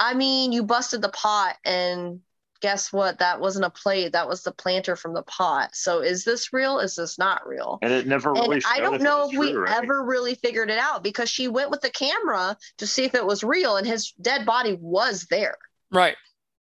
I 0.00 0.14
mean, 0.14 0.50
you 0.50 0.64
busted 0.64 1.02
the 1.02 1.10
pot 1.10 1.56
and 1.64 2.20
guess 2.60 2.92
what? 2.92 3.18
That 3.18 3.40
wasn't 3.40 3.66
a 3.66 3.70
plate. 3.70 4.12
That 4.12 4.28
was 4.28 4.42
the 4.42 4.52
planter 4.52 4.96
from 4.96 5.14
the 5.14 5.22
pot. 5.22 5.74
So 5.74 6.00
is 6.00 6.24
this 6.24 6.52
real? 6.52 6.78
Is 6.78 6.96
this 6.96 7.18
not 7.18 7.46
real? 7.46 7.78
And 7.82 7.92
it 7.92 8.06
never 8.06 8.32
really. 8.32 8.56
And 8.56 8.64
I 8.66 8.80
don't 8.80 9.02
know 9.02 9.26
if 9.26 9.32
true, 9.32 9.40
we 9.40 9.54
right? 9.54 9.82
ever 9.82 10.02
really 10.02 10.34
figured 10.34 10.70
it 10.70 10.78
out 10.78 11.02
because 11.02 11.28
she 11.28 11.48
went 11.48 11.70
with 11.70 11.82
the 11.82 11.90
camera 11.90 12.56
to 12.78 12.86
see 12.86 13.04
if 13.04 13.14
it 13.14 13.26
was 13.26 13.44
real, 13.44 13.76
and 13.76 13.86
his 13.86 14.12
dead 14.20 14.46
body 14.46 14.76
was 14.80 15.26
there. 15.30 15.58
Right. 15.90 16.16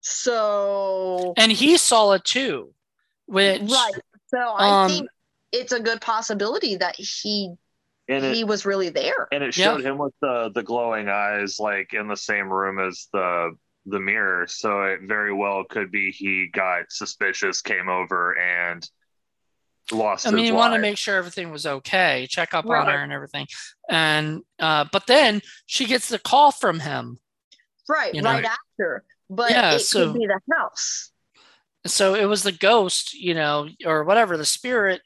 So. 0.02 1.34
And 1.38 1.52
he 1.52 1.78
saw 1.78 2.12
it 2.12 2.24
too, 2.24 2.74
which. 3.26 3.62
Right. 3.62 3.94
So 4.28 4.40
I 4.40 4.84
um, 4.84 4.90
think 4.90 5.10
it's 5.52 5.72
a 5.72 5.80
good 5.80 6.02
possibility 6.02 6.76
that 6.76 6.96
he 6.96 7.54
and 8.08 8.26
he 8.26 8.44
was 8.44 8.66
really 8.66 8.90
there. 8.90 9.28
And 9.32 9.44
it 9.44 9.54
showed 9.54 9.82
yeah. 9.82 9.92
him 9.92 9.98
with 9.98 10.14
the 10.22 10.52
the 10.54 10.64
glowing 10.64 11.10
eyes, 11.10 11.60
like 11.60 11.94
in 11.94 12.08
the 12.08 12.18
same 12.18 12.52
room 12.52 12.80
as 12.80 13.08
the 13.14 13.52
the 13.86 14.00
mirror. 14.00 14.48
So 14.48 14.84
it 14.84 15.02
very 15.04 15.34
well 15.34 15.64
could 15.64 15.92
be 15.92 16.12
he 16.12 16.50
got 16.52 16.86
suspicious, 16.90 17.62
came 17.62 17.90
over, 17.90 18.38
and 18.38 18.88
lost. 19.92 20.28
I 20.28 20.32
mean, 20.32 20.46
you 20.46 20.54
want 20.54 20.74
to 20.74 20.80
make 20.80 20.98
sure 20.98 21.16
everything 21.16 21.52
was 21.52 21.66
okay, 21.66 22.28
check 22.30 22.54
up 22.54 22.66
right. 22.66 22.82
on 22.82 22.94
her 22.94 23.00
and 23.00 23.12
everything, 23.12 23.48
and 23.90 24.42
uh, 24.60 24.86
but 24.92 25.08
then 25.08 25.42
she 25.66 25.86
gets 25.86 26.10
the 26.10 26.20
call 26.20 26.52
from 26.52 26.80
him. 26.80 27.20
Right, 27.90 28.14
know? 28.14 28.24
right 28.24 28.46
after. 28.46 29.04
But 29.30 29.52
yeah, 29.52 29.76
it 29.76 29.80
so, 29.80 30.12
could 30.12 30.20
be 30.20 30.28
the 30.28 30.40
house. 30.54 31.12
So 31.86 32.16
it 32.16 32.26
was 32.26 32.44
the 32.44 32.52
ghost, 32.52 33.14
you 33.14 33.34
know, 33.34 33.68
or 33.86 34.04
whatever 34.06 34.38
the 34.38 34.46
spirit 34.46 35.02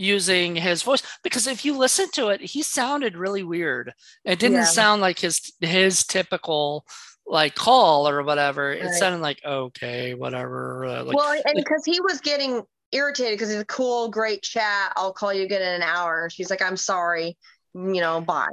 using 0.00 0.56
his 0.56 0.82
voice 0.82 1.02
because 1.22 1.46
if 1.46 1.64
you 1.64 1.76
listen 1.76 2.10
to 2.12 2.28
it 2.28 2.40
he 2.40 2.62
sounded 2.62 3.16
really 3.16 3.42
weird. 3.42 3.92
It 4.24 4.38
didn't 4.38 4.56
yeah. 4.56 4.64
sound 4.64 5.02
like 5.02 5.18
his 5.18 5.52
his 5.60 6.04
typical 6.04 6.86
like 7.26 7.54
call 7.54 8.08
or 8.08 8.22
whatever. 8.22 8.70
Right. 8.70 8.82
it 8.82 8.94
sounded 8.94 9.20
like 9.20 9.40
okay 9.44 10.14
whatever 10.14 10.86
uh, 10.86 11.04
like, 11.04 11.16
well 11.16 11.40
and 11.44 11.54
because 11.54 11.84
he 11.84 12.00
was 12.00 12.20
getting 12.20 12.62
irritated 12.92 13.38
because 13.38 13.50
he's 13.50 13.60
a 13.60 13.64
cool 13.66 14.08
great 14.08 14.42
chat 14.42 14.92
i'll 14.96 15.12
call 15.12 15.32
you 15.32 15.44
again 15.44 15.62
in 15.62 15.74
an 15.74 15.82
hour 15.82 16.28
she's 16.28 16.50
like 16.50 16.60
i'm 16.60 16.76
sorry 16.76 17.36
you 17.74 18.00
know 18.00 18.20
bye. 18.20 18.48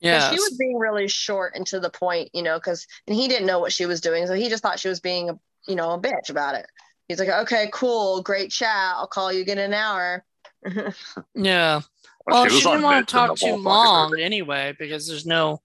Yeah 0.00 0.30
she 0.30 0.36
was 0.36 0.56
being 0.56 0.78
really 0.78 1.08
short 1.08 1.54
and 1.56 1.66
to 1.68 1.80
the 1.80 1.90
point 1.90 2.30
you 2.32 2.42
know 2.42 2.58
because 2.58 2.86
and 3.06 3.16
he 3.16 3.26
didn't 3.26 3.46
know 3.46 3.58
what 3.58 3.72
she 3.72 3.86
was 3.86 4.00
doing 4.00 4.26
so 4.26 4.34
he 4.34 4.48
just 4.48 4.62
thought 4.62 4.78
she 4.78 4.88
was 4.88 5.00
being 5.00 5.30
a 5.30 5.38
you 5.66 5.74
know 5.74 5.90
a 5.92 6.00
bitch 6.00 6.30
about 6.30 6.54
it 6.54 6.66
he's 7.12 7.18
like, 7.18 7.42
okay, 7.42 7.68
cool, 7.72 8.22
great 8.22 8.50
chat. 8.50 8.94
I'll 8.96 9.06
call 9.06 9.32
you 9.32 9.40
again 9.40 9.58
in 9.58 9.72
an 9.72 9.74
hour. 9.74 10.24
yeah. 11.34 11.80
Well, 12.26 12.48
she, 12.48 12.60
she 12.60 12.68
didn't 12.68 12.82
want 12.82 13.06
to 13.06 13.12
talk 13.12 13.36
too 13.36 13.56
long 13.56 14.18
anyway 14.18 14.74
because 14.78 15.06
there's 15.08 15.26
no, 15.26 15.60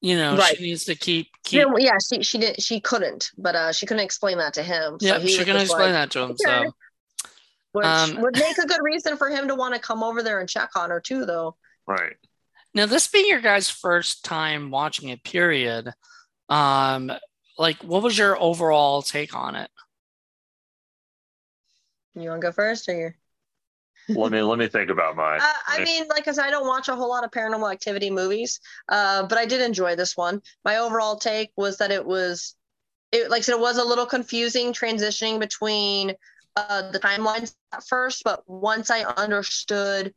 you 0.00 0.16
know, 0.16 0.36
right. 0.36 0.56
she 0.56 0.64
needs 0.64 0.84
to 0.84 0.94
keep. 0.94 1.28
keep... 1.44 1.66
Yeah, 1.78 1.92
she 2.12 2.22
she 2.22 2.38
did 2.38 2.62
she 2.62 2.80
couldn't, 2.80 3.30
but 3.36 3.54
uh, 3.54 3.72
she 3.72 3.86
couldn't 3.86 4.04
explain 4.04 4.38
that 4.38 4.54
to 4.54 4.62
him. 4.62 4.98
So 5.00 5.06
yeah, 5.06 5.18
she 5.18 5.38
couldn't 5.38 5.60
explain 5.60 5.92
like, 5.92 5.92
that 5.92 6.10
to 6.12 6.20
him. 6.20 6.30
Okay. 6.30 6.64
So, 6.64 6.72
which 7.72 7.86
um, 7.86 8.20
would 8.20 8.36
make 8.36 8.58
a 8.58 8.66
good 8.66 8.82
reason 8.82 9.16
for 9.16 9.30
him 9.30 9.48
to 9.48 9.54
want 9.54 9.74
to 9.74 9.80
come 9.80 10.02
over 10.02 10.22
there 10.22 10.40
and 10.40 10.48
check 10.48 10.70
on 10.76 10.90
her 10.90 11.00
too, 11.00 11.24
though. 11.24 11.56
Right. 11.86 12.16
Now, 12.74 12.86
this 12.86 13.06
being 13.06 13.28
your 13.28 13.40
guys' 13.40 13.68
first 13.68 14.24
time 14.24 14.70
watching 14.70 15.08
it, 15.10 15.24
period. 15.24 15.92
Um, 16.48 17.12
like, 17.58 17.82
what 17.82 18.02
was 18.02 18.16
your 18.16 18.40
overall 18.40 19.02
take 19.02 19.34
on 19.34 19.56
it? 19.56 19.70
You 22.14 22.28
want 22.28 22.40
to 22.40 22.48
go 22.48 22.52
first, 22.52 22.88
or 22.88 22.94
you? 22.94 23.12
let 24.08 24.32
me 24.32 24.42
let 24.42 24.58
me 24.58 24.66
think 24.68 24.90
about 24.90 25.16
mine. 25.16 25.40
Uh, 25.40 25.52
I 25.68 25.84
mean, 25.84 26.04
like 26.08 26.26
I 26.26 26.32
said, 26.32 26.44
I 26.44 26.50
don't 26.50 26.66
watch 26.66 26.88
a 26.88 26.96
whole 26.96 27.08
lot 27.08 27.24
of 27.24 27.30
paranormal 27.30 27.70
activity 27.72 28.10
movies, 28.10 28.60
uh, 28.88 29.24
but 29.26 29.38
I 29.38 29.46
did 29.46 29.60
enjoy 29.60 29.96
this 29.96 30.16
one. 30.16 30.42
My 30.64 30.78
overall 30.78 31.16
take 31.16 31.52
was 31.56 31.78
that 31.78 31.90
it 31.90 32.04
was, 32.04 32.56
it 33.12 33.30
like 33.30 33.38
I 33.38 33.42
said, 33.42 33.54
it 33.54 33.60
was 33.60 33.78
a 33.78 33.84
little 33.84 34.06
confusing 34.06 34.72
transitioning 34.72 35.38
between 35.38 36.14
uh, 36.56 36.90
the 36.90 36.98
timelines 36.98 37.54
at 37.72 37.86
first, 37.86 38.24
but 38.24 38.42
once 38.48 38.90
I 38.90 39.02
understood 39.04 40.12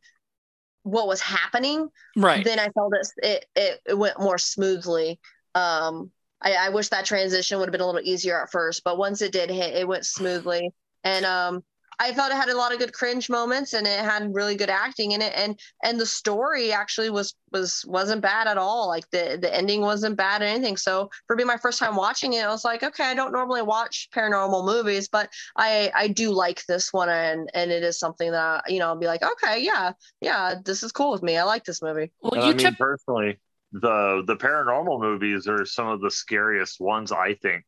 what 0.82 1.06
was 1.06 1.20
happening, 1.20 1.88
right, 2.16 2.44
then 2.44 2.58
I 2.58 2.68
felt 2.70 2.92
it 2.94 3.08
it, 3.22 3.46
it, 3.54 3.80
it 3.86 3.98
went 3.98 4.20
more 4.20 4.38
smoothly. 4.38 5.20
Um, 5.54 6.10
I, 6.40 6.54
I 6.54 6.68
wish 6.70 6.88
that 6.88 7.06
transition 7.06 7.58
would 7.58 7.68
have 7.68 7.72
been 7.72 7.80
a 7.80 7.86
little 7.86 8.00
easier 8.00 8.42
at 8.42 8.50
first, 8.50 8.82
but 8.84 8.98
once 8.98 9.22
it 9.22 9.32
did 9.32 9.48
hit, 9.50 9.74
it 9.74 9.88
went 9.88 10.04
smoothly. 10.06 10.72
And 11.02 11.24
um, 11.24 11.64
I 11.98 12.12
thought 12.12 12.30
it 12.30 12.36
had 12.36 12.48
a 12.48 12.56
lot 12.56 12.72
of 12.72 12.78
good 12.78 12.92
cringe 12.92 13.30
moments 13.30 13.72
and 13.72 13.86
it 13.86 14.00
had 14.00 14.34
really 14.34 14.56
good 14.56 14.70
acting 14.70 15.12
in 15.12 15.22
it. 15.22 15.32
And 15.34 15.58
and 15.82 15.98
the 15.98 16.06
story 16.06 16.72
actually 16.72 17.10
was 17.10 17.34
was 17.52 17.84
wasn't 17.86 18.22
bad 18.22 18.46
at 18.46 18.58
all. 18.58 18.88
Like 18.88 19.08
the 19.10 19.38
the 19.40 19.54
ending 19.54 19.80
wasn't 19.80 20.16
bad 20.16 20.42
or 20.42 20.44
anything. 20.44 20.76
So 20.76 21.10
for 21.26 21.36
being 21.36 21.46
my 21.46 21.56
first 21.56 21.78
time 21.78 21.96
watching 21.96 22.34
it 22.34 22.44
I 22.44 22.48
was 22.48 22.64
like 22.64 22.82
okay 22.82 23.04
I 23.04 23.14
don't 23.14 23.32
normally 23.32 23.62
watch 23.62 24.08
paranormal 24.14 24.64
movies 24.66 25.08
but 25.08 25.30
I 25.56 25.90
I 25.94 26.08
do 26.08 26.30
like 26.32 26.64
this 26.66 26.92
one. 26.92 27.08
And 27.08 27.50
and 27.54 27.70
it 27.70 27.82
is 27.82 27.98
something 27.98 28.30
that 28.30 28.70
you 28.70 28.78
know 28.78 28.86
I'll 28.86 28.96
be 28.96 29.06
like 29.06 29.22
okay 29.22 29.62
yeah 29.62 29.92
yeah 30.20 30.54
this 30.64 30.82
is 30.82 30.92
cool 30.92 31.12
with 31.12 31.22
me. 31.22 31.36
I 31.36 31.44
like 31.44 31.64
this 31.64 31.82
movie. 31.82 32.12
Well 32.20 32.36
you 32.36 32.50
I 32.50 32.54
mean 32.54 32.74
personally 32.74 33.38
the 33.72 34.22
the 34.26 34.36
paranormal 34.36 35.00
movies 35.00 35.48
are 35.48 35.64
some 35.64 35.88
of 35.88 36.00
the 36.00 36.10
scariest 36.10 36.80
ones 36.80 37.12
I 37.12 37.34
think 37.34 37.64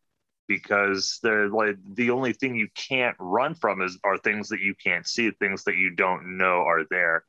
because 0.48 1.20
they're 1.22 1.48
like 1.48 1.76
the 1.94 2.10
only 2.10 2.32
thing 2.32 2.56
you 2.56 2.68
can't 2.74 3.16
run 3.20 3.54
from 3.54 3.82
is 3.82 3.98
are 4.02 4.18
things 4.18 4.48
that 4.48 4.60
you 4.60 4.74
can't 4.74 5.06
see, 5.06 5.30
things 5.30 5.64
that 5.64 5.76
you 5.76 5.94
don't 5.94 6.38
know 6.38 6.64
are 6.64 6.84
there. 6.90 7.24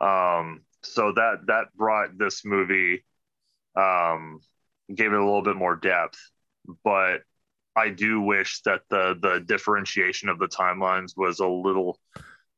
Um, 0.00 0.62
so 0.82 1.12
that 1.12 1.46
that 1.46 1.66
brought 1.76 2.18
this 2.18 2.44
movie, 2.44 3.04
um, 3.76 4.40
gave 4.92 5.12
it 5.12 5.18
a 5.18 5.24
little 5.24 5.42
bit 5.42 5.56
more 5.56 5.76
depth. 5.76 6.18
But 6.82 7.22
I 7.76 7.90
do 7.90 8.22
wish 8.22 8.62
that 8.62 8.82
the 8.88 9.16
the 9.20 9.40
differentiation 9.40 10.28
of 10.30 10.38
the 10.38 10.48
timelines 10.48 11.16
was 11.16 11.40
a 11.40 11.46
little 11.46 12.00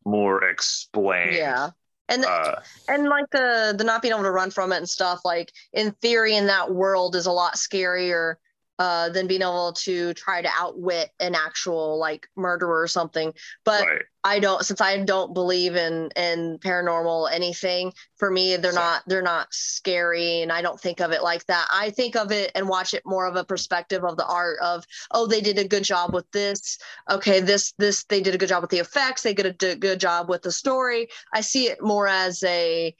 more 0.04 0.44
explained. 0.44 1.34
Yeah. 1.34 1.70
And 2.10 2.24
uh, 2.24 2.54
and 2.88 3.06
like 3.08 3.28
the 3.32 3.74
the 3.76 3.84
not 3.84 4.00
being 4.00 4.14
able 4.14 4.24
to 4.24 4.30
run 4.30 4.50
from 4.50 4.72
it 4.72 4.78
and 4.78 4.88
stuff 4.88 5.20
like 5.26 5.52
in 5.74 5.90
theory 6.00 6.36
in 6.36 6.46
that 6.46 6.72
world 6.72 7.14
is 7.14 7.26
a 7.26 7.32
lot 7.32 7.56
scarier 7.56 8.36
uh, 8.78 9.08
than 9.08 9.26
being 9.26 9.42
able 9.42 9.72
to 9.72 10.14
try 10.14 10.40
to 10.40 10.48
outwit 10.56 11.10
an 11.18 11.34
actual 11.34 11.98
like 11.98 12.28
murderer 12.36 12.82
or 12.82 12.86
something. 12.88 13.34
But 13.64 13.86
right. 13.86 14.02
I 14.24 14.38
don't, 14.38 14.64
since 14.64 14.80
I 14.80 15.02
don't 15.04 15.34
believe 15.34 15.74
in 15.74 16.10
in 16.14 16.58
paranormal 16.58 17.30
anything. 17.32 17.92
For 18.16 18.30
me, 18.30 18.56
they're 18.56 18.72
so. 18.72 18.80
not 18.80 19.02
they're 19.06 19.22
not 19.22 19.52
scary, 19.52 20.42
and 20.42 20.52
I 20.52 20.62
don't 20.62 20.80
think 20.80 21.00
of 21.00 21.12
it 21.12 21.22
like 21.22 21.44
that. 21.46 21.66
I 21.72 21.90
think 21.90 22.14
of 22.14 22.30
it 22.30 22.52
and 22.54 22.68
watch 22.68 22.94
it 22.94 23.02
more 23.04 23.26
of 23.26 23.36
a 23.36 23.44
perspective 23.44 24.04
of 24.04 24.16
the 24.16 24.26
art 24.26 24.58
of 24.60 24.84
oh, 25.10 25.26
they 25.26 25.40
did 25.40 25.58
a 25.58 25.66
good 25.66 25.84
job 25.84 26.14
with 26.14 26.30
this. 26.32 26.78
Okay, 27.10 27.40
this 27.40 27.72
this 27.78 28.04
they 28.04 28.20
did 28.20 28.34
a 28.34 28.38
good 28.38 28.48
job 28.48 28.62
with 28.62 28.70
the 28.70 28.78
effects. 28.78 29.22
They 29.22 29.34
did 29.34 29.62
a 29.62 29.76
good 29.76 30.00
job 30.00 30.28
with 30.28 30.42
the 30.42 30.52
story. 30.52 31.08
I 31.32 31.40
see 31.40 31.68
it 31.68 31.82
more 31.82 32.06
as 32.06 32.42
a 32.44 32.94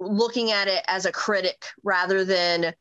looking 0.00 0.50
at 0.50 0.68
it 0.68 0.82
as 0.88 1.06
a 1.06 1.12
critic 1.12 1.64
rather 1.84 2.24
than 2.24 2.74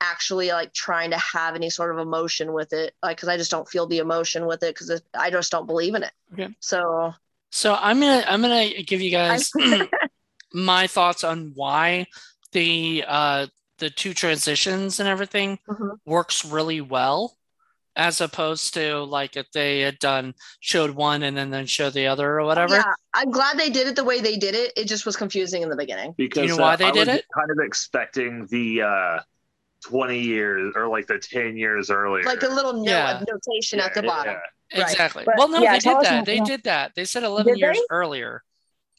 actually 0.00 0.48
like 0.48 0.72
trying 0.72 1.10
to 1.10 1.18
have 1.18 1.54
any 1.54 1.70
sort 1.70 1.90
of 1.90 1.98
emotion 1.98 2.52
with 2.52 2.72
it 2.72 2.94
like 3.02 3.16
because 3.16 3.28
i 3.28 3.36
just 3.36 3.50
don't 3.50 3.68
feel 3.68 3.86
the 3.86 3.98
emotion 3.98 4.46
with 4.46 4.62
it 4.62 4.74
because 4.74 5.02
i 5.14 5.30
just 5.30 5.50
don't 5.50 5.66
believe 5.66 5.94
in 5.94 6.02
it 6.02 6.12
okay 6.32 6.48
so 6.60 7.12
so 7.50 7.76
i'm 7.80 8.00
gonna 8.00 8.24
i'm 8.28 8.40
gonna 8.40 8.70
give 8.82 9.00
you 9.00 9.10
guys 9.10 9.50
my 10.52 10.86
thoughts 10.86 11.24
on 11.24 11.52
why 11.54 12.06
the 12.52 13.04
uh 13.06 13.46
the 13.78 13.90
two 13.90 14.14
transitions 14.14 15.00
and 15.00 15.08
everything 15.08 15.58
mm-hmm. 15.68 15.90
works 16.04 16.44
really 16.44 16.80
well 16.80 17.36
as 17.98 18.20
opposed 18.20 18.74
to 18.74 19.00
like 19.00 19.36
if 19.36 19.50
they 19.50 19.80
had 19.80 19.98
done 19.98 20.32
showed 20.60 20.92
one 20.92 21.24
and 21.24 21.36
then 21.36 21.50
then 21.50 21.66
show 21.66 21.90
the 21.90 22.06
other 22.06 22.38
or 22.38 22.46
whatever. 22.46 22.76
Yeah, 22.76 22.92
I'm 23.12 23.30
glad 23.30 23.58
they 23.58 23.70
did 23.70 23.88
it 23.88 23.96
the 23.96 24.04
way 24.04 24.20
they 24.20 24.36
did 24.36 24.54
it. 24.54 24.72
It 24.76 24.84
just 24.86 25.04
was 25.04 25.16
confusing 25.16 25.62
in 25.62 25.68
the 25.68 25.76
beginning. 25.76 26.14
Because 26.16 26.48
you 26.48 26.56
know 26.56 26.62
why 26.62 26.74
uh, 26.74 26.76
they 26.76 26.86
I 26.86 26.90
did 26.92 27.08
it? 27.08 27.24
Kind 27.34 27.50
of 27.50 27.58
expecting 27.60 28.46
the 28.46 28.82
uh 28.82 29.20
20 29.84 30.18
years 30.18 30.72
or 30.76 30.88
like 30.88 31.06
the 31.06 31.18
10 31.18 31.56
years 31.56 31.90
earlier. 31.90 32.24
Like 32.24 32.42
a 32.42 32.48
little 32.48 32.72
note, 32.72 32.84
yeah. 32.84 33.24
notation 33.28 33.78
yeah, 33.78 33.86
at 33.86 33.94
the 33.94 34.02
bottom. 34.02 34.34
Yeah. 34.72 34.80
Right. 34.80 34.90
Exactly. 34.90 35.24
But, 35.24 35.36
well, 35.38 35.48
no, 35.48 35.60
they 35.60 35.78
did 35.78 35.96
that. 36.02 36.26
They 36.26 36.40
did 36.40 36.64
that. 36.64 36.94
They 36.94 37.04
said 37.04 37.22
11 37.22 37.54
did 37.54 37.60
years 37.60 37.76
they? 37.76 37.82
earlier. 37.90 38.42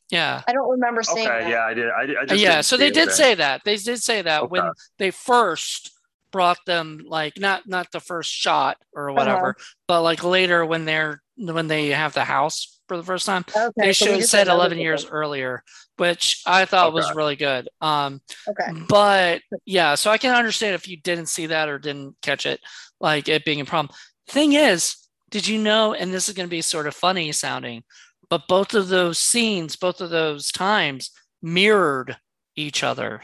Yeah. 0.10 0.42
I 0.48 0.54
don't 0.54 0.70
remember 0.70 1.04
saying 1.04 1.28
okay, 1.28 1.42
that. 1.42 1.50
Yeah, 1.50 1.64
I 1.64 1.74
did. 1.74 1.90
I, 1.90 2.32
I 2.32 2.34
yeah, 2.34 2.62
so 2.62 2.78
they 2.78 2.90
did 2.90 3.12
say 3.12 3.36
that. 3.36 3.62
They 3.64 3.76
did 3.76 4.02
say 4.02 4.24
that 4.24 4.44
okay. 4.44 4.50
when 4.50 4.72
they 4.98 5.12
first 5.12 5.92
brought 6.32 6.60
them 6.66 7.02
like 7.08 7.40
not 7.40 7.68
not 7.68 7.92
the 7.92 8.00
first 8.00 8.32
shot 8.32 8.78
or 8.94 9.12
whatever, 9.12 9.50
uh-huh. 9.50 9.66
but 9.88 10.02
like 10.02 10.24
later 10.24 10.66
when 10.66 10.86
they're 10.86 11.22
when 11.38 11.68
they 11.68 11.90
have 11.90 12.14
the 12.14 12.24
house 12.24 12.79
for 12.90 12.98
the 12.98 13.04
first 13.04 13.26
time. 13.26 13.46
Okay, 13.56 13.72
they 13.78 13.94
so 13.94 14.08
should 14.08 14.26
said 14.26 14.50
11 14.50 14.80
years 14.80 15.06
earlier, 15.06 15.64
which 15.96 16.42
I 16.46 16.66
thought 16.66 16.88
okay. 16.88 16.96
was 16.96 17.16
really 17.16 17.38
good. 17.38 17.70
Um, 17.80 18.20
okay. 18.50 18.78
But 18.90 19.42
yeah, 19.66 19.96
so 19.96 20.12
I 20.12 20.18
can 20.18 20.36
understand 20.36 20.76
if 20.76 20.90
you 20.90 20.98
didn't 20.98 21.28
see 21.28 21.46
that 21.46 21.70
or 21.70 21.80
didn't 21.80 22.18
catch 22.22 22.46
it, 22.46 22.60
like 23.00 23.30
it 23.30 23.46
being 23.46 23.62
a 23.62 23.66
problem. 23.66 23.96
Thing 24.28 24.54
is, 24.54 24.98
did 25.30 25.48
you 25.48 25.60
know, 25.60 25.94
and 25.94 26.12
this 26.12 26.28
is 26.28 26.36
going 26.36 26.48
to 26.48 26.52
be 26.52 26.62
sort 26.62 26.88
of 26.88 26.96
funny 26.96 27.32
sounding, 27.32 27.84
but 28.30 28.48
both 28.50 28.74
of 28.74 28.90
those 28.90 29.20
scenes, 29.20 29.76
both 29.76 30.02
of 30.02 30.10
those 30.10 30.52
times 30.52 31.12
mirrored 31.42 32.18
each 32.56 32.84
other. 32.84 33.22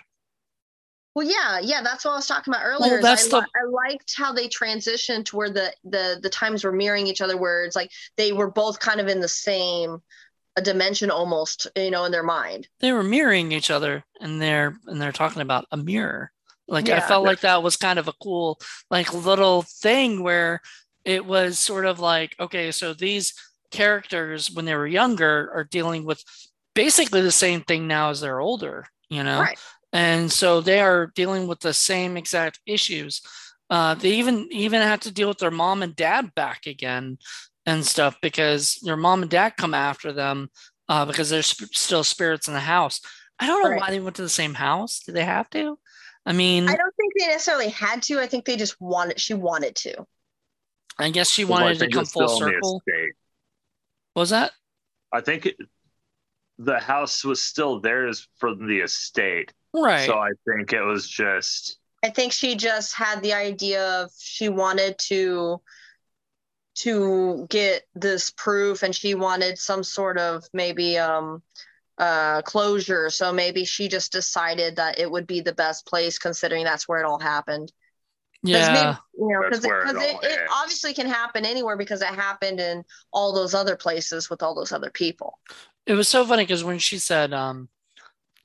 Well, 1.16 1.26
yeah, 1.26 1.59
yeah, 1.61 1.82
that's 1.82 2.03
what 2.03 2.11
I 2.11 2.16
was 2.18 2.28
talking 2.28 2.53
about 2.53 2.66
earlier. 2.66 2.95
Well, 2.95 3.01
that's 3.01 3.34
I, 3.34 3.39
the... 3.39 3.47
I 3.55 3.89
liked 3.89 4.13
how 4.18 4.34
they 4.34 4.49
transitioned 4.49 5.26
to 5.26 5.38
where 5.38 5.49
the 5.49 5.74
the 5.86 6.20
the 6.22 6.30
times 6.30 6.66
were 6.66 6.74
mirroring 6.74 7.07
each 7.07 7.22
other, 7.22 7.38
where 7.38 7.63
it's 7.63 7.76
like 7.76 7.89
they 8.18 8.34
were 8.34 8.51
both 8.51 8.80
kind 8.82 8.99
of 8.99 9.07
in 9.07 9.22
the 9.22 9.28
same 9.28 10.01
a 10.57 10.61
dimension 10.61 11.09
almost, 11.09 11.68
you 11.76 11.91
know, 11.91 12.03
in 12.03 12.11
their 12.11 12.24
mind. 12.24 12.68
They 12.82 12.91
were 12.91 13.03
mirroring 13.03 13.53
each 13.53 13.72
other, 13.72 14.03
and 14.20 14.41
they're 14.41 14.78
and 14.88 15.01
they're 15.01 15.13
talking 15.13 15.41
about 15.41 15.66
a 15.72 15.78
mirror. 15.78 16.32
Like 16.68 16.88
yeah. 16.88 16.97
I 16.97 16.99
felt 16.99 17.24
like 17.24 17.41
that 17.41 17.63
was 17.63 17.78
kind 17.78 17.97
of 17.97 18.09
a 18.09 18.13
cool, 18.22 18.59
like 18.91 19.13
little 19.13 19.61
thing 19.61 20.22
where 20.22 20.59
it 21.05 21.26
was 21.26 21.59
sort 21.59 21.86
of 21.86 21.99
like, 21.99 22.36
okay, 22.41 22.72
so 22.72 22.93
these 22.93 23.34
characters 23.72 24.51
when 24.51 24.66
they 24.66 24.76
were 24.76 24.88
younger 24.88 25.49
are 25.53 25.63
dealing 25.63 26.03
with 26.03 26.24
basically 26.74 27.22
the 27.22 27.32
same 27.32 27.61
thing 27.61 27.88
now 27.88 28.09
as 28.09 28.20
they're 28.20 28.41
older, 28.41 28.86
you 29.09 29.24
know. 29.24 29.39
Right 29.39 29.59
and 29.95 30.29
so 30.29 30.59
they 30.59 30.81
are 30.81 31.07
dealing 31.15 31.47
with 31.47 31.61
the 31.61 31.73
same 31.73 32.17
exact 32.17 32.59
issues. 32.65 33.21
Uh, 33.69 33.95
they 33.95 34.11
even 34.11 34.45
even 34.51 34.81
have 34.81 34.99
to 34.99 35.11
deal 35.11 35.29
with 35.29 35.37
their 35.37 35.51
mom 35.51 35.83
and 35.83 35.95
dad 35.95 36.35
back 36.35 36.65
again 36.65 37.17
and 37.65 37.85
stuff 37.85 38.17
because 38.21 38.75
their 38.83 38.97
mom 38.97 39.21
and 39.21 39.31
dad 39.31 39.53
come 39.55 39.73
after 39.73 40.11
them 40.11 40.49
uh, 40.89 41.05
because 41.05 41.29
there's 41.29 41.47
sp- 41.47 41.71
still 41.73 42.03
spirits 42.03 42.49
in 42.49 42.53
the 42.53 42.59
house. 42.59 42.99
I 43.39 43.47
don't 43.47 43.63
know 43.63 43.69
right. 43.69 43.79
why 43.79 43.91
they 43.91 44.01
went 44.01 44.17
to 44.17 44.21
the 44.21 44.27
same 44.27 44.53
house. 44.53 44.99
Did 44.99 45.15
they 45.15 45.23
have 45.23 45.49
to? 45.51 45.79
I 46.25 46.33
mean, 46.33 46.67
I 46.67 46.75
don't 46.75 46.95
think 46.97 47.13
they 47.17 47.27
necessarily 47.27 47.69
had 47.69 48.01
to. 48.03 48.19
I 48.19 48.27
think 48.27 48.43
they 48.43 48.57
just 48.57 48.75
wanted. 48.81 49.17
She 49.17 49.33
wanted 49.33 49.77
to. 49.77 50.05
I 50.99 51.09
guess 51.09 51.29
she 51.29 51.45
wanted 51.45 51.79
to 51.79 51.87
come 51.87 52.05
full 52.05 52.27
circle. 52.27 52.81
What 54.13 54.21
was 54.21 54.29
that? 54.31 54.51
I 55.13 55.21
think 55.21 55.45
it, 55.45 55.55
the 56.57 56.79
house 56.79 57.23
was 57.23 57.41
still 57.41 57.79
theirs 57.79 58.27
from 58.39 58.67
the 58.67 58.79
estate. 58.79 59.53
Right. 59.76 60.05
So 60.05 60.17
I 60.17 60.32
think 60.47 60.73
it 60.73 60.82
was 60.82 61.07
just. 61.07 61.80
I 62.03 62.09
think 62.09 62.32
she 62.32 62.55
just 62.55 62.95
had 62.95 63.21
the 63.21 63.34
idea 63.34 64.03
of 64.03 64.11
she 64.17 64.47
wanted 64.47 64.97
to 65.09 65.61
to 66.76 67.47
get 67.49 67.84
this 67.95 68.32
proof 68.32 68.84
and 68.84 68.93
she 68.93 69.15
wanted 69.15 69.57
some 69.57 69.84
sort 69.84 70.17
of 70.17 70.43
maybe 70.53 70.97
um 70.97 71.41
uh 71.97 72.41
closure 72.41 73.09
so 73.09 73.32
maybe 73.32 73.63
she 73.63 73.88
just 73.88 74.11
decided 74.11 74.76
that 74.76 74.99
it 74.99 75.09
would 75.09 75.26
be 75.26 75.39
the 75.39 75.53
best 75.53 75.86
place 75.88 76.19
considering 76.19 76.65
that's 76.65 76.88
where 76.88 76.99
it 76.99 77.05
all 77.05 77.17
happened 77.17 77.71
yeah 78.43 78.73
maybe, 78.73 78.97
you 79.17 79.34
know 79.34 79.43
because 79.49 79.63
it, 79.63 79.71
it, 79.71 80.23
it, 80.23 80.39
obviously 80.53 80.93
can 80.93 81.07
happen 81.07 81.45
anywhere 81.45 81.78
because 81.78 82.01
it 82.01 82.07
happened 82.07 82.59
in 82.59 82.84
all 83.13 83.34
those 83.34 83.53
other 83.53 83.78
places 83.78 84.30
with 84.30 84.43
all 84.43 84.53
those 84.53 84.73
other 84.73 84.89
people 84.89 85.39
it 85.86 85.93
was 85.93 86.09
so 86.09 86.26
funny 86.26 86.43
because 86.43 86.65
when 86.65 86.78
she 86.78 86.97
said 86.97 87.32
um 87.32 87.69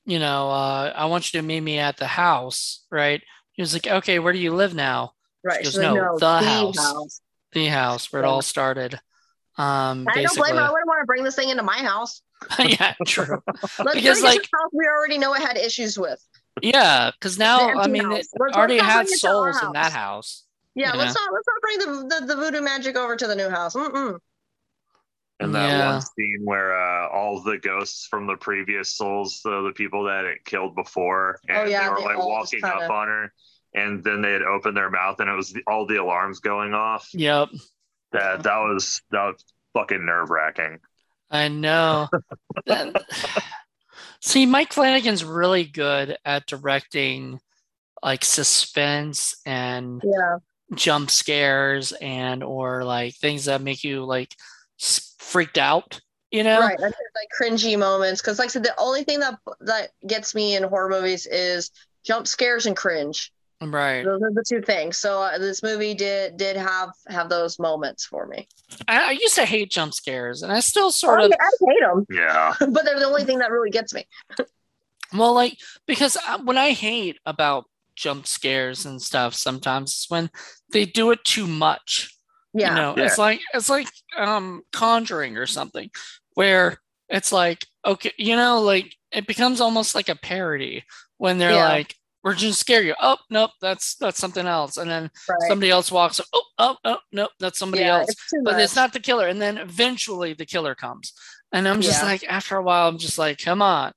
you 0.05 0.19
know, 0.19 0.49
uh, 0.49 0.93
I 0.95 1.05
want 1.05 1.33
you 1.33 1.39
to 1.39 1.45
meet 1.45 1.61
me 1.61 1.79
at 1.79 1.97
the 1.97 2.07
house, 2.07 2.85
right? 2.91 3.21
He 3.53 3.61
was 3.61 3.73
like, 3.73 3.87
okay, 3.87 4.19
where 4.19 4.33
do 4.33 4.39
you 4.39 4.53
live 4.53 4.73
now? 4.73 5.13
Right. 5.43 5.57
She 5.59 5.63
goes, 5.63 5.77
no, 5.77 5.93
no, 5.93 6.13
the, 6.13 6.19
the 6.19 6.47
house, 6.47 6.77
house, 6.77 7.21
the 7.51 7.65
house 7.67 8.11
where 8.11 8.23
it 8.23 8.25
all 8.25 8.41
started. 8.41 8.99
Um, 9.57 10.07
I 10.09 10.23
don't 10.23 10.37
blame 10.37 10.55
her. 10.55 10.61
I 10.61 10.71
wouldn't 10.71 10.87
want 10.87 11.01
to 11.01 11.05
bring 11.05 11.23
this 11.23 11.35
thing 11.35 11.49
into 11.49 11.63
my 11.63 11.77
house. 11.77 12.21
yeah, 12.59 12.95
true. 13.05 13.41
because 13.93 14.21
like 14.23 14.47
we 14.73 14.85
already 14.85 15.17
know 15.17 15.33
it 15.33 15.41
had 15.41 15.57
issues 15.57 15.99
with. 15.99 16.19
Yeah, 16.61 17.11
because 17.11 17.37
now 17.37 17.79
I 17.79 17.87
mean 17.87 18.11
it 18.11 18.25
already 18.39 18.79
had 18.79 19.07
souls 19.07 19.61
in 19.61 19.73
that 19.73 19.91
house. 19.91 20.45
Yeah, 20.73 20.93
let's 20.93 21.13
not 21.13 21.29
let's 21.33 21.47
not 21.47 21.61
bring 21.61 21.79
the, 21.79 22.15
the, 22.21 22.25
the 22.27 22.35
voodoo 22.35 22.61
magic 22.61 22.95
over 22.95 23.15
to 23.15 23.27
the 23.27 23.35
new 23.35 23.49
house. 23.49 23.75
Mm-mm. 23.75 24.19
And 25.41 25.55
that 25.55 25.69
yeah. 25.69 25.93
one 25.93 26.01
scene 26.01 26.41
where 26.43 26.73
uh, 26.75 27.09
all 27.09 27.41
the 27.41 27.57
ghosts 27.57 28.05
from 28.07 28.27
the 28.27 28.35
previous 28.35 28.95
souls, 28.95 29.41
so 29.41 29.63
the 29.63 29.71
people 29.71 30.03
that 30.05 30.25
it 30.25 30.45
killed 30.45 30.75
before, 30.75 31.39
oh, 31.49 31.53
and 31.53 31.67
oh, 31.67 31.69
yeah, 31.69 31.83
they 31.83 31.89
were 31.89 31.99
they 31.99 32.05
like 32.05 32.17
walking 32.17 32.61
kinda... 32.61 32.75
up 32.75 32.91
on 32.91 33.07
her, 33.07 33.33
and 33.73 34.03
then 34.03 34.21
they 34.21 34.31
had 34.31 34.43
opened 34.43 34.77
their 34.77 34.89
mouth, 34.89 35.19
and 35.19 35.29
it 35.29 35.35
was 35.35 35.51
the, 35.51 35.63
all 35.67 35.87
the 35.87 35.95
alarms 35.97 36.39
going 36.39 36.73
off. 36.73 37.09
Yep. 37.13 37.49
That 38.11 38.43
that 38.43 38.57
was 38.57 39.01
that 39.11 39.25
was 39.25 39.43
fucking 39.73 40.05
nerve 40.05 40.29
wracking. 40.29 40.79
I 41.29 41.47
know. 41.47 42.09
See, 44.21 44.45
Mike 44.45 44.73
Flanagan's 44.73 45.23
really 45.23 45.63
good 45.63 46.17
at 46.23 46.45
directing 46.45 47.39
like 48.03 48.23
suspense 48.25 49.35
and 49.45 50.01
yeah. 50.03 50.37
jump 50.75 51.09
scares 51.09 51.93
and 51.93 52.43
or 52.43 52.83
like 52.83 53.15
things 53.15 53.45
that 53.45 53.61
make 53.61 53.83
you 53.83 54.03
like 54.03 54.35
freaked 55.21 55.57
out 55.57 56.01
you 56.31 56.45
know? 56.45 56.61
Right 56.61 56.79
like 56.79 56.93
cringy 57.39 57.77
moments 57.77 58.21
because 58.21 58.39
like 58.39 58.45
i 58.45 58.49
said 58.49 58.63
the 58.63 58.73
only 58.77 59.03
thing 59.03 59.19
that 59.19 59.37
that 59.59 59.89
gets 60.07 60.33
me 60.33 60.55
in 60.55 60.63
horror 60.63 60.89
movies 60.89 61.27
is 61.27 61.71
jump 62.03 62.27
scares 62.27 62.65
and 62.65 62.75
cringe. 62.75 63.31
Right. 63.63 64.03
Those 64.03 64.23
are 64.23 64.31
the 64.31 64.43
two 64.47 64.61
things. 64.61 64.97
So 64.97 65.21
uh, 65.21 65.37
this 65.37 65.61
movie 65.61 65.93
did 65.93 66.37
did 66.37 66.57
have 66.57 66.89
have 67.07 67.29
those 67.29 67.59
moments 67.59 68.05
for 68.05 68.25
me. 68.25 68.47
I, 68.87 69.09
I, 69.09 69.11
used 69.11 69.35
to 69.35 69.45
hate 69.45 69.69
jump 69.69 69.93
scares 69.93 70.41
and 70.41 70.51
i 70.51 70.61
still 70.61 70.91
sort 70.91 71.21
oh, 71.21 71.25
of 71.25 71.33
i 71.33 71.49
hate 71.69 71.81
them 71.81 72.05
yeah. 72.09 72.55
But 72.59 72.85
they're 72.85 72.99
the 72.99 73.05
only 73.05 73.23
thing 73.23 73.39
that 73.39 73.51
really 73.51 73.69
gets 73.69 73.93
me. 73.93 74.07
Well 75.13 75.33
like 75.33 75.57
because 75.85 76.17
uh, 76.27 76.39
what 76.39 76.57
i 76.57 76.71
hate 76.71 77.19
about 77.25 77.65
jump 77.95 78.25
scares 78.25 78.85
and 78.85 79.01
stuff 79.01 79.35
sometimes 79.35 79.91
is 79.91 80.05
when 80.07 80.31
they 80.71 80.85
do 80.85 81.11
it 81.11 81.23
too 81.23 81.45
much 81.45 82.15
yeah. 82.53 82.69
You 82.69 82.75
know, 82.75 82.93
yeah. 82.97 83.05
it's 83.05 83.17
like 83.17 83.41
it's 83.53 83.69
like 83.69 83.87
um 84.17 84.63
conjuring 84.71 85.37
or 85.37 85.45
something 85.45 85.89
where 86.33 86.77
it's 87.09 87.31
like, 87.31 87.65
okay, 87.85 88.13
you 88.17 88.35
know, 88.35 88.61
like 88.61 88.95
it 89.11 89.27
becomes 89.27 89.61
almost 89.61 89.95
like 89.95 90.09
a 90.09 90.15
parody 90.15 90.83
when 91.17 91.37
they're 91.37 91.51
yeah. 91.51 91.67
like, 91.67 91.95
we're 92.23 92.35
just 92.35 92.59
scare 92.59 92.81
you. 92.81 92.95
Oh, 93.01 93.17
nope, 93.29 93.51
that's 93.61 93.95
that's 93.95 94.19
something 94.19 94.45
else. 94.45 94.77
And 94.77 94.89
then 94.89 95.09
right. 95.29 95.49
somebody 95.49 95.71
else 95.71 95.91
walks, 95.91 96.21
oh, 96.33 96.43
oh, 96.57 96.77
oh, 96.85 96.97
nope, 97.11 97.31
that's 97.39 97.59
somebody 97.59 97.83
yeah, 97.83 97.99
else. 97.99 98.09
It's 98.09 98.33
but 98.43 98.53
much. 98.53 98.61
it's 98.61 98.75
not 98.75 98.93
the 98.93 98.99
killer. 98.99 99.27
And 99.27 99.41
then 99.41 99.57
eventually 99.57 100.33
the 100.33 100.45
killer 100.45 100.75
comes. 100.75 101.13
And 101.51 101.67
I'm 101.67 101.81
just 101.81 102.01
like, 102.03 102.23
after 102.29 102.55
a 102.55 102.61
while, 102.61 102.87
I'm 102.87 102.97
just 102.97 103.17
like, 103.17 103.39
come 103.39 103.61
on. 103.61 103.91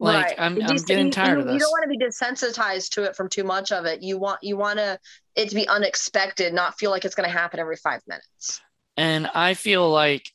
Like 0.00 0.26
right. 0.26 0.34
I'm, 0.38 0.62
I'm 0.62 0.76
getting 0.76 1.06
you, 1.06 1.12
tired 1.12 1.34
you, 1.34 1.40
of 1.40 1.46
this. 1.46 1.54
You 1.54 1.58
don't 1.60 1.70
want 1.70 1.82
to 1.84 1.88
be 1.88 1.98
desensitized 1.98 2.90
to 2.90 3.02
it 3.02 3.16
from 3.16 3.28
too 3.28 3.44
much 3.44 3.72
of 3.72 3.84
it. 3.84 4.02
You 4.02 4.16
want 4.16 4.38
you 4.42 4.56
want 4.56 4.78
to 4.78 4.98
it 5.38 5.48
to 5.50 5.54
be 5.54 5.68
unexpected, 5.68 6.52
not 6.52 6.78
feel 6.78 6.90
like 6.90 7.04
it's 7.04 7.14
going 7.14 7.28
to 7.28 7.36
happen 7.36 7.60
every 7.60 7.76
five 7.76 8.02
minutes. 8.06 8.60
And 8.96 9.30
I 9.34 9.54
feel 9.54 9.88
like 9.88 10.28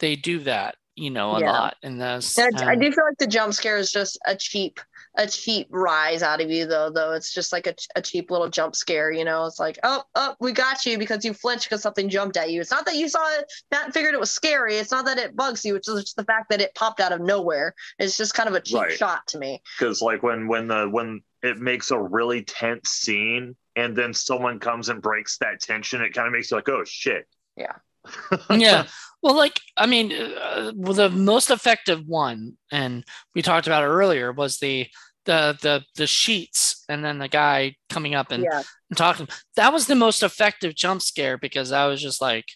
they 0.00 0.16
do 0.16 0.38
that, 0.40 0.76
you 0.94 1.10
know, 1.10 1.36
a 1.36 1.40
yeah. 1.40 1.52
lot 1.52 1.76
in 1.82 1.98
this. 1.98 2.38
And 2.38 2.56
I 2.56 2.74
do 2.74 2.90
feel 2.90 3.04
like 3.04 3.18
the 3.18 3.26
jump 3.26 3.52
scare 3.52 3.76
is 3.76 3.92
just 3.92 4.18
a 4.26 4.34
cheap 4.34 4.80
a 5.18 5.26
cheap 5.26 5.66
rise 5.70 6.22
out 6.22 6.42
of 6.42 6.50
you 6.50 6.66
though 6.66 6.90
though 6.90 7.12
it's 7.12 7.32
just 7.32 7.50
like 7.50 7.66
a, 7.66 7.74
a 7.96 8.02
cheap 8.02 8.30
little 8.30 8.50
jump 8.50 8.76
scare 8.76 9.10
you 9.10 9.24
know 9.24 9.46
it's 9.46 9.58
like 9.58 9.78
oh 9.82 10.02
oh 10.14 10.34
we 10.40 10.52
got 10.52 10.84
you 10.84 10.98
because 10.98 11.24
you 11.24 11.32
flinched 11.32 11.64
because 11.68 11.80
something 11.80 12.08
jumped 12.08 12.36
at 12.36 12.50
you 12.50 12.60
it's 12.60 12.70
not 12.70 12.84
that 12.84 12.96
you 12.96 13.08
saw 13.08 13.26
it 13.38 13.50
that 13.70 13.94
figured 13.94 14.12
it 14.12 14.20
was 14.20 14.30
scary 14.30 14.76
it's 14.76 14.90
not 14.90 15.06
that 15.06 15.18
it 15.18 15.34
bugs 15.34 15.64
you 15.64 15.74
it's 15.74 15.86
just 15.86 16.16
the 16.16 16.24
fact 16.24 16.50
that 16.50 16.60
it 16.60 16.74
popped 16.74 17.00
out 17.00 17.12
of 17.12 17.20
nowhere 17.20 17.74
it's 17.98 18.16
just 18.16 18.34
kind 18.34 18.48
of 18.48 18.54
a 18.54 18.60
cheap 18.60 18.78
right. 18.78 18.92
shot 18.92 19.26
to 19.26 19.38
me 19.38 19.62
because 19.78 20.02
like 20.02 20.22
when 20.22 20.48
when 20.48 20.68
the 20.68 20.86
when 20.86 21.22
it 21.42 21.58
makes 21.58 21.90
a 21.90 21.98
really 21.98 22.42
tense 22.42 22.90
scene 22.90 23.56
and 23.76 23.94
then 23.94 24.12
someone 24.12 24.58
comes 24.58 24.88
and 24.88 25.02
breaks 25.02 25.38
that 25.38 25.60
tension 25.60 26.02
it 26.02 26.12
kind 26.12 26.26
of 26.26 26.32
makes 26.32 26.50
you 26.50 26.56
like 26.56 26.68
oh 26.68 26.84
shit 26.84 27.26
yeah 27.56 27.74
yeah 28.50 28.86
well 29.22 29.36
like 29.36 29.60
i 29.76 29.86
mean 29.86 30.12
uh, 30.12 30.72
the 30.74 31.10
most 31.10 31.50
effective 31.50 32.06
one 32.06 32.56
and 32.72 33.04
we 33.34 33.42
talked 33.42 33.66
about 33.66 33.82
it 33.82 33.86
earlier 33.86 34.32
was 34.32 34.58
the 34.58 34.86
the 35.26 35.58
the 35.60 35.84
the 35.96 36.06
sheets 36.06 36.84
and 36.88 37.04
then 37.04 37.18
the 37.18 37.28
guy 37.28 37.74
coming 37.90 38.14
up 38.14 38.30
and, 38.30 38.44
yeah. 38.44 38.62
and 38.90 38.96
talking. 38.96 39.28
That 39.56 39.72
was 39.72 39.86
the 39.86 39.94
most 39.94 40.22
effective 40.22 40.74
jump 40.74 41.02
scare 41.02 41.36
because 41.36 41.72
I 41.72 41.86
was 41.86 42.00
just 42.00 42.22
like, 42.22 42.46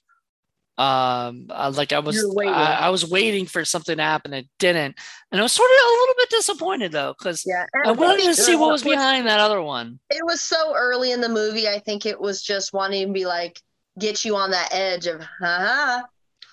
um, 0.81 1.47
like 1.49 1.93
I 1.93 1.99
was 1.99 2.25
I, 2.39 2.47
I, 2.47 2.89
was 2.89 3.09
waiting 3.09 3.45
for 3.45 3.67
something 3.67 3.99
to 3.99 4.03
happen. 4.03 4.33
It 4.33 4.47
didn't, 4.59 4.97
and 5.31 5.39
I 5.39 5.43
was 5.43 5.53
sort 5.53 5.69
of 5.71 5.77
a 5.77 6.01
little 6.01 6.15
bit 6.17 6.31
disappointed 6.31 6.93
though 6.93 7.15
because 7.19 7.45
yeah, 7.47 7.67
I 7.85 7.93
wanted 7.93 8.25
to 8.25 8.35
see 8.35 8.57
what 8.57 8.73
was 8.73 8.83
behind 8.83 9.27
that 9.27 9.41
other 9.41 9.61
one. 9.61 9.99
It 10.09 10.25
was 10.25 10.41
so 10.41 10.75
early 10.75 11.13
in 11.13 11.21
the 11.21 11.29
movie. 11.29 11.69
I 11.69 11.81
think 11.81 12.07
it 12.07 12.19
was 12.19 12.43
just 12.43 12.73
wanting 12.73 13.09
to 13.09 13.13
be 13.13 13.27
like 13.27 13.61
get 13.99 14.25
you 14.25 14.37
on 14.37 14.53
that 14.53 14.71
edge 14.73 15.07
of 15.07 15.21
ha 15.21 16.03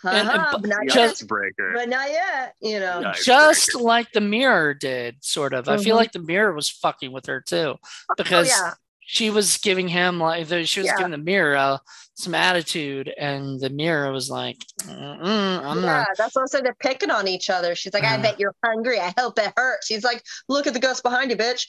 and, 0.04 0.28
and 0.30 0.46
but 0.52 0.66
not 0.66 0.88
just 0.88 1.22
yet. 1.22 1.28
breaker, 1.30 1.72
but 1.74 1.88
not 1.88 2.10
yet. 2.10 2.54
You 2.60 2.82
know, 2.82 3.14
just 3.24 3.72
breaker. 3.72 3.86
like 3.86 4.12
the 4.12 4.22
mirror 4.22 4.74
did, 4.74 5.24
sort 5.24 5.54
of. 5.54 5.66
Mm-hmm. 5.66 5.72
I 5.72 5.78
feel 5.78 5.86
mm-hmm. 5.86 5.98
like 5.98 6.12
the 6.12 6.20
mirror 6.20 6.54
was 6.54 6.70
fucking 6.70 7.14
with 7.14 7.28
her 7.28 7.40
too, 7.40 7.76
oh, 7.80 8.14
because 8.18 8.52
oh, 8.52 8.66
yeah. 8.66 8.74
She 9.10 9.30
was 9.30 9.58
giving 9.58 9.88
him 9.88 10.20
like 10.20 10.46
she 10.48 10.82
was 10.82 10.88
yeah. 10.88 10.98
giving 10.98 11.12
the 11.12 11.18
mirror 11.18 11.56
uh, 11.56 11.78
some 12.16 12.36
attitude, 12.36 13.08
and 13.18 13.58
the 13.58 13.70
mirror 13.70 14.12
was 14.12 14.30
like, 14.30 14.58
I'm 14.86 15.24
yeah, 15.24 15.82
not. 15.82 16.08
that's 16.18 16.36
also. 16.36 16.62
They're 16.62 16.76
picking 16.76 17.10
on 17.10 17.26
each 17.26 17.50
other. 17.50 17.74
She's 17.74 17.94
like, 17.94 18.04
I 18.04 18.18
uh, 18.18 18.22
bet 18.22 18.38
you're 18.38 18.54
hungry. 18.64 19.00
I 19.00 19.14
hope 19.18 19.40
it 19.40 19.54
hurts. 19.56 19.88
She's 19.88 20.04
like, 20.04 20.22
look 20.50 20.68
at 20.68 20.74
the 20.74 20.80
ghost 20.82 21.04
behind 21.04 21.32
you, 21.32 21.38
bitch. 21.38 21.68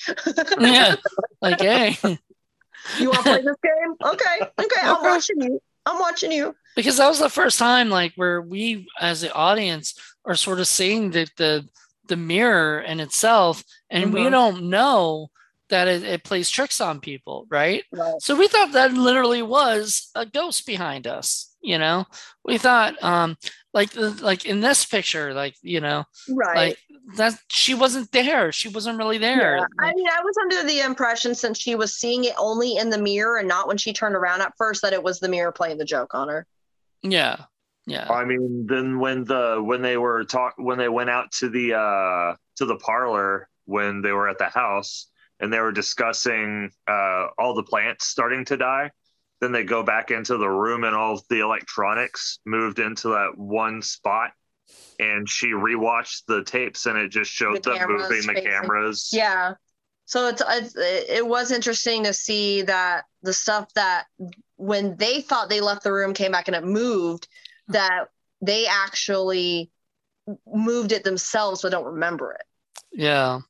yeah, 0.60 0.96
like 1.40 1.60
hey. 1.60 1.96
You 2.98 3.10
want 3.10 3.18
to 3.18 3.22
play 3.22 3.42
this 3.42 3.56
game? 3.62 3.94
Okay, 4.04 4.50
okay, 4.58 4.80
I'm 4.82 5.02
watching 5.02 5.40
you. 5.40 5.60
I'm 5.86 6.00
watching 6.00 6.32
you. 6.32 6.56
Because 6.74 6.96
that 6.96 7.08
was 7.08 7.20
the 7.20 7.30
first 7.30 7.58
time, 7.58 7.88
like, 7.88 8.14
where 8.16 8.42
we 8.42 8.88
as 9.00 9.20
the 9.20 9.32
audience 9.32 9.94
are 10.24 10.34
sort 10.34 10.58
of 10.58 10.66
seeing 10.66 11.12
the 11.12 11.28
the, 11.36 11.68
the 12.08 12.16
mirror 12.16 12.80
in 12.80 12.98
itself, 12.98 13.62
and 13.90 14.06
mm-hmm. 14.06 14.24
we 14.24 14.28
don't 14.28 14.64
know 14.64 15.30
that 15.70 15.88
it, 15.88 16.02
it, 16.02 16.24
plays 16.24 16.50
tricks 16.50 16.80
on 16.80 17.00
people, 17.00 17.46
right? 17.50 17.82
right? 17.92 18.20
So 18.20 18.36
we 18.36 18.48
thought 18.48 18.72
that 18.72 18.92
literally 18.92 19.42
was 19.42 20.10
a 20.14 20.24
ghost 20.26 20.66
behind 20.66 21.06
us. 21.06 21.54
You 21.60 21.78
know, 21.78 22.06
we 22.44 22.56
thought, 22.56 23.02
um, 23.02 23.36
like, 23.74 23.94
like 23.96 24.44
in 24.44 24.60
this 24.60 24.84
picture, 24.84 25.34
like, 25.34 25.56
you 25.62 25.80
know, 25.80 26.04
right? 26.28 26.56
Like 26.56 26.78
that 27.16 27.38
she 27.48 27.74
wasn't 27.74 28.12
there. 28.12 28.52
She 28.52 28.68
wasn't 28.68 28.98
really 28.98 29.18
there. 29.18 29.56
Yeah. 29.56 29.66
I 29.80 29.92
mean, 29.94 30.06
I 30.06 30.20
was 30.22 30.36
under 30.40 30.62
the 30.64 30.80
impression 30.80 31.34
since 31.34 31.58
she 31.58 31.74
was 31.74 31.94
seeing 31.94 32.24
it 32.24 32.34
only 32.38 32.76
in 32.76 32.90
the 32.90 32.98
mirror 32.98 33.38
and 33.38 33.48
not 33.48 33.66
when 33.66 33.76
she 33.76 33.92
turned 33.92 34.14
around 34.14 34.42
at 34.42 34.52
first 34.56 34.82
that 34.82 34.92
it 34.92 35.02
was 35.02 35.18
the 35.18 35.28
mirror 35.28 35.52
playing 35.52 35.78
the 35.78 35.84
joke 35.84 36.14
on 36.14 36.28
her. 36.28 36.46
Yeah. 37.02 37.44
Yeah. 37.86 38.06
I 38.10 38.24
mean, 38.24 38.66
then 38.68 38.98
when 38.98 39.24
the 39.24 39.62
when 39.64 39.80
they 39.80 39.96
were 39.96 40.24
talk 40.24 40.54
when 40.58 40.76
they 40.76 40.90
went 40.90 41.08
out 41.08 41.32
to 41.38 41.48
the 41.48 41.74
uh 41.74 42.36
to 42.56 42.66
the 42.66 42.76
parlor 42.76 43.48
when 43.64 44.02
they 44.02 44.12
were 44.12 44.28
at 44.28 44.38
the 44.38 44.48
house 44.48 45.06
and 45.40 45.52
they 45.52 45.60
were 45.60 45.72
discussing 45.72 46.70
uh 46.88 47.26
all 47.38 47.54
the 47.54 47.62
plants 47.62 48.06
starting 48.06 48.44
to 48.46 48.56
die, 48.56 48.90
then 49.40 49.52
they 49.52 49.64
go 49.64 49.82
back 49.82 50.10
into 50.10 50.36
the 50.36 50.48
room 50.48 50.84
and 50.84 50.94
all 50.94 51.20
the 51.30 51.40
electronics 51.40 52.38
moved 52.44 52.78
into 52.78 53.08
that 53.08 53.36
one 53.36 53.82
spot 53.82 54.30
and 54.98 55.28
she 55.28 55.48
rewatched 55.48 56.22
the 56.26 56.42
tapes 56.42 56.86
and 56.86 56.98
it 56.98 57.10
just 57.10 57.30
showed 57.30 57.62
the 57.62 57.74
them 57.74 57.88
moving 57.88 58.26
the 58.26 58.40
cameras. 58.40 59.10
Yeah. 59.12 59.54
So 60.06 60.28
it's, 60.28 60.42
it's 60.46 60.74
it 60.76 61.26
was 61.26 61.52
interesting 61.52 62.04
to 62.04 62.12
see 62.12 62.62
that 62.62 63.04
the 63.22 63.32
stuff 63.32 63.72
that 63.74 64.06
when 64.56 64.96
they 64.96 65.20
thought 65.20 65.50
they 65.50 65.60
left 65.60 65.84
the 65.84 65.92
room 65.92 66.14
came 66.14 66.32
back 66.32 66.48
and 66.48 66.56
it 66.56 66.64
moved 66.64 67.28
that 67.68 68.06
they 68.40 68.66
actually 68.66 69.70
moved 70.46 70.92
it 70.92 71.04
themselves 71.04 71.62
but 71.62 71.72
don't 71.72 71.84
remember 71.84 72.32
it. 72.32 72.42
Yeah. 72.90 73.40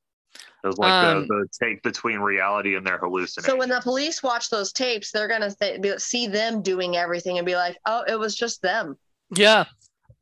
It 0.68 0.78
like 0.78 0.90
um, 0.90 1.26
the, 1.28 1.34
the 1.34 1.66
take 1.66 1.82
between 1.82 2.18
reality 2.18 2.76
and 2.76 2.86
their 2.86 2.98
hallucination. 2.98 3.50
So 3.50 3.56
when 3.56 3.68
the 3.68 3.80
police 3.80 4.22
watch 4.22 4.50
those 4.50 4.72
tapes, 4.72 5.10
they're 5.10 5.28
gonna 5.28 5.54
th- 5.54 6.00
see 6.00 6.26
them 6.26 6.62
doing 6.62 6.96
everything 6.96 7.38
and 7.38 7.46
be 7.46 7.56
like, 7.56 7.76
"Oh, 7.86 8.04
it 8.06 8.18
was 8.18 8.34
just 8.34 8.62
them." 8.62 8.96
Yeah, 9.34 9.64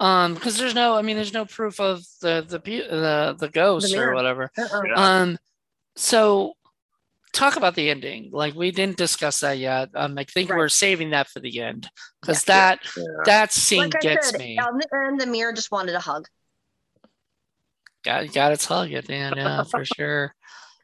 um 0.00 0.34
because 0.34 0.58
there's 0.58 0.74
no 0.74 0.94
i 0.94 1.02
mean 1.02 1.16
there's 1.16 1.32
no 1.32 1.44
proof 1.44 1.80
of 1.80 2.02
the 2.20 2.44
the 2.46 2.58
the, 2.58 3.36
the 3.38 3.48
ghost 3.48 3.92
the 3.92 3.98
or 3.98 4.14
whatever 4.14 4.50
uh-uh. 4.58 4.82
yeah. 4.86 4.94
um 5.20 5.38
so 5.96 6.52
talk 7.32 7.56
about 7.56 7.74
the 7.74 7.90
ending 7.90 8.28
like 8.32 8.54
we 8.54 8.70
didn't 8.70 8.96
discuss 8.96 9.40
that 9.40 9.58
yet 9.58 9.88
um 9.94 10.18
i 10.18 10.24
think 10.24 10.50
right. 10.50 10.56
we're 10.56 10.68
saving 10.68 11.10
that 11.10 11.28
for 11.28 11.40
the 11.40 11.60
end 11.60 11.88
because 12.20 12.46
yeah. 12.46 12.54
that 12.54 12.78
yeah. 12.96 13.02
that 13.24 13.52
scene 13.52 13.90
like 13.90 14.00
gets 14.00 14.30
said, 14.30 14.40
me 14.40 14.58
and 14.92 15.20
the 15.20 15.26
mirror 15.26 15.52
just 15.52 15.70
wanted 15.70 15.94
a 15.94 16.00
hug 16.00 16.26
got 18.06 18.32
got 18.32 18.52
its 18.52 18.64
hug 18.64 18.92
at 18.92 19.06
the 19.06 19.14
end, 19.14 19.34
yeah, 19.36 19.64
for 19.64 19.84
sure. 19.84 20.34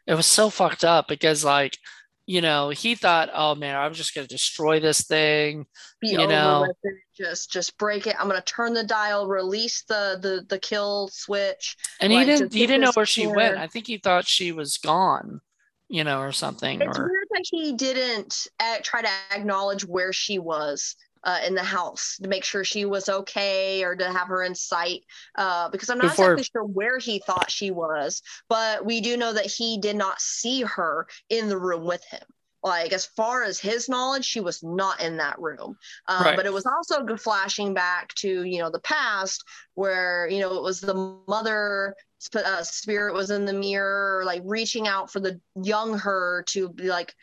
It 0.06 0.14
was 0.14 0.26
so 0.26 0.50
fucked 0.50 0.84
up 0.84 1.08
because 1.08 1.44
like 1.44 1.78
you 2.26 2.40
know, 2.40 2.68
he 2.68 2.94
thought, 2.94 3.30
oh 3.34 3.54
man, 3.54 3.74
I'm 3.74 3.94
just 3.94 4.14
gonna 4.14 4.26
destroy 4.26 4.78
this 4.78 5.02
thing. 5.02 5.66
Be 6.00 6.10
you 6.10 6.26
know, 6.26 6.72
just 7.16 7.50
just 7.50 7.76
break 7.78 8.06
it. 8.06 8.16
I'm 8.18 8.28
gonna 8.28 8.42
turn 8.42 8.74
the 8.74 8.84
dial, 8.84 9.26
release 9.26 9.82
the 9.82 10.18
the 10.20 10.46
the 10.48 10.58
kill 10.58 11.08
switch. 11.08 11.76
And 12.00 12.12
like, 12.12 12.26
he 12.26 12.32
didn't 12.32 12.52
he 12.52 12.66
didn't 12.66 12.82
know 12.82 12.92
where 12.92 13.06
she 13.06 13.26
went. 13.26 13.58
I 13.58 13.66
think 13.66 13.86
he 13.86 13.98
thought 13.98 14.26
she 14.26 14.52
was 14.52 14.78
gone, 14.78 15.40
you 15.88 16.04
know, 16.04 16.20
or 16.20 16.32
something. 16.32 16.80
It's 16.80 16.98
or... 16.98 17.04
weird 17.04 17.28
that 17.30 17.44
he 17.50 17.72
didn't 17.72 18.46
uh, 18.60 18.76
try 18.82 19.02
to 19.02 19.10
acknowledge 19.34 19.84
where 19.84 20.12
she 20.12 20.38
was. 20.38 20.94
Uh, 21.24 21.38
in 21.46 21.54
the 21.54 21.62
house 21.62 22.18
to 22.20 22.28
make 22.28 22.42
sure 22.42 22.64
she 22.64 22.84
was 22.84 23.08
okay 23.08 23.84
or 23.84 23.94
to 23.94 24.10
have 24.10 24.26
her 24.26 24.42
in 24.42 24.56
sight 24.56 25.04
uh, 25.36 25.68
because 25.68 25.88
I'm 25.88 25.98
not 25.98 26.10
Before... 26.10 26.32
exactly 26.32 26.50
sure 26.52 26.64
where 26.64 26.98
he 26.98 27.20
thought 27.20 27.48
she 27.48 27.70
was, 27.70 28.22
but 28.48 28.84
we 28.84 29.00
do 29.00 29.16
know 29.16 29.32
that 29.32 29.46
he 29.46 29.78
did 29.78 29.94
not 29.94 30.20
see 30.20 30.62
her 30.62 31.06
in 31.28 31.48
the 31.48 31.56
room 31.56 31.84
with 31.84 32.04
him 32.06 32.24
like 32.62 32.92
as 32.92 33.04
far 33.04 33.42
as 33.42 33.58
his 33.58 33.88
knowledge 33.88 34.24
she 34.24 34.40
was 34.40 34.62
not 34.62 35.00
in 35.02 35.16
that 35.16 35.38
room 35.40 35.76
um, 36.08 36.24
right. 36.24 36.36
but 36.36 36.46
it 36.46 36.52
was 36.52 36.66
also 36.66 37.04
flashing 37.16 37.74
back 37.74 38.12
to 38.14 38.44
you 38.44 38.58
know 38.58 38.70
the 38.70 38.80
past 38.80 39.42
where 39.74 40.28
you 40.28 40.40
know 40.40 40.56
it 40.56 40.62
was 40.62 40.80
the 40.80 41.18
mother 41.26 41.94
uh, 42.34 42.62
spirit 42.62 43.14
was 43.14 43.30
in 43.30 43.44
the 43.44 43.52
mirror 43.52 44.22
like 44.24 44.42
reaching 44.44 44.86
out 44.86 45.10
for 45.10 45.20
the 45.20 45.40
young 45.62 45.98
her 45.98 46.44
to 46.46 46.68
be 46.68 46.84
like 46.84 47.14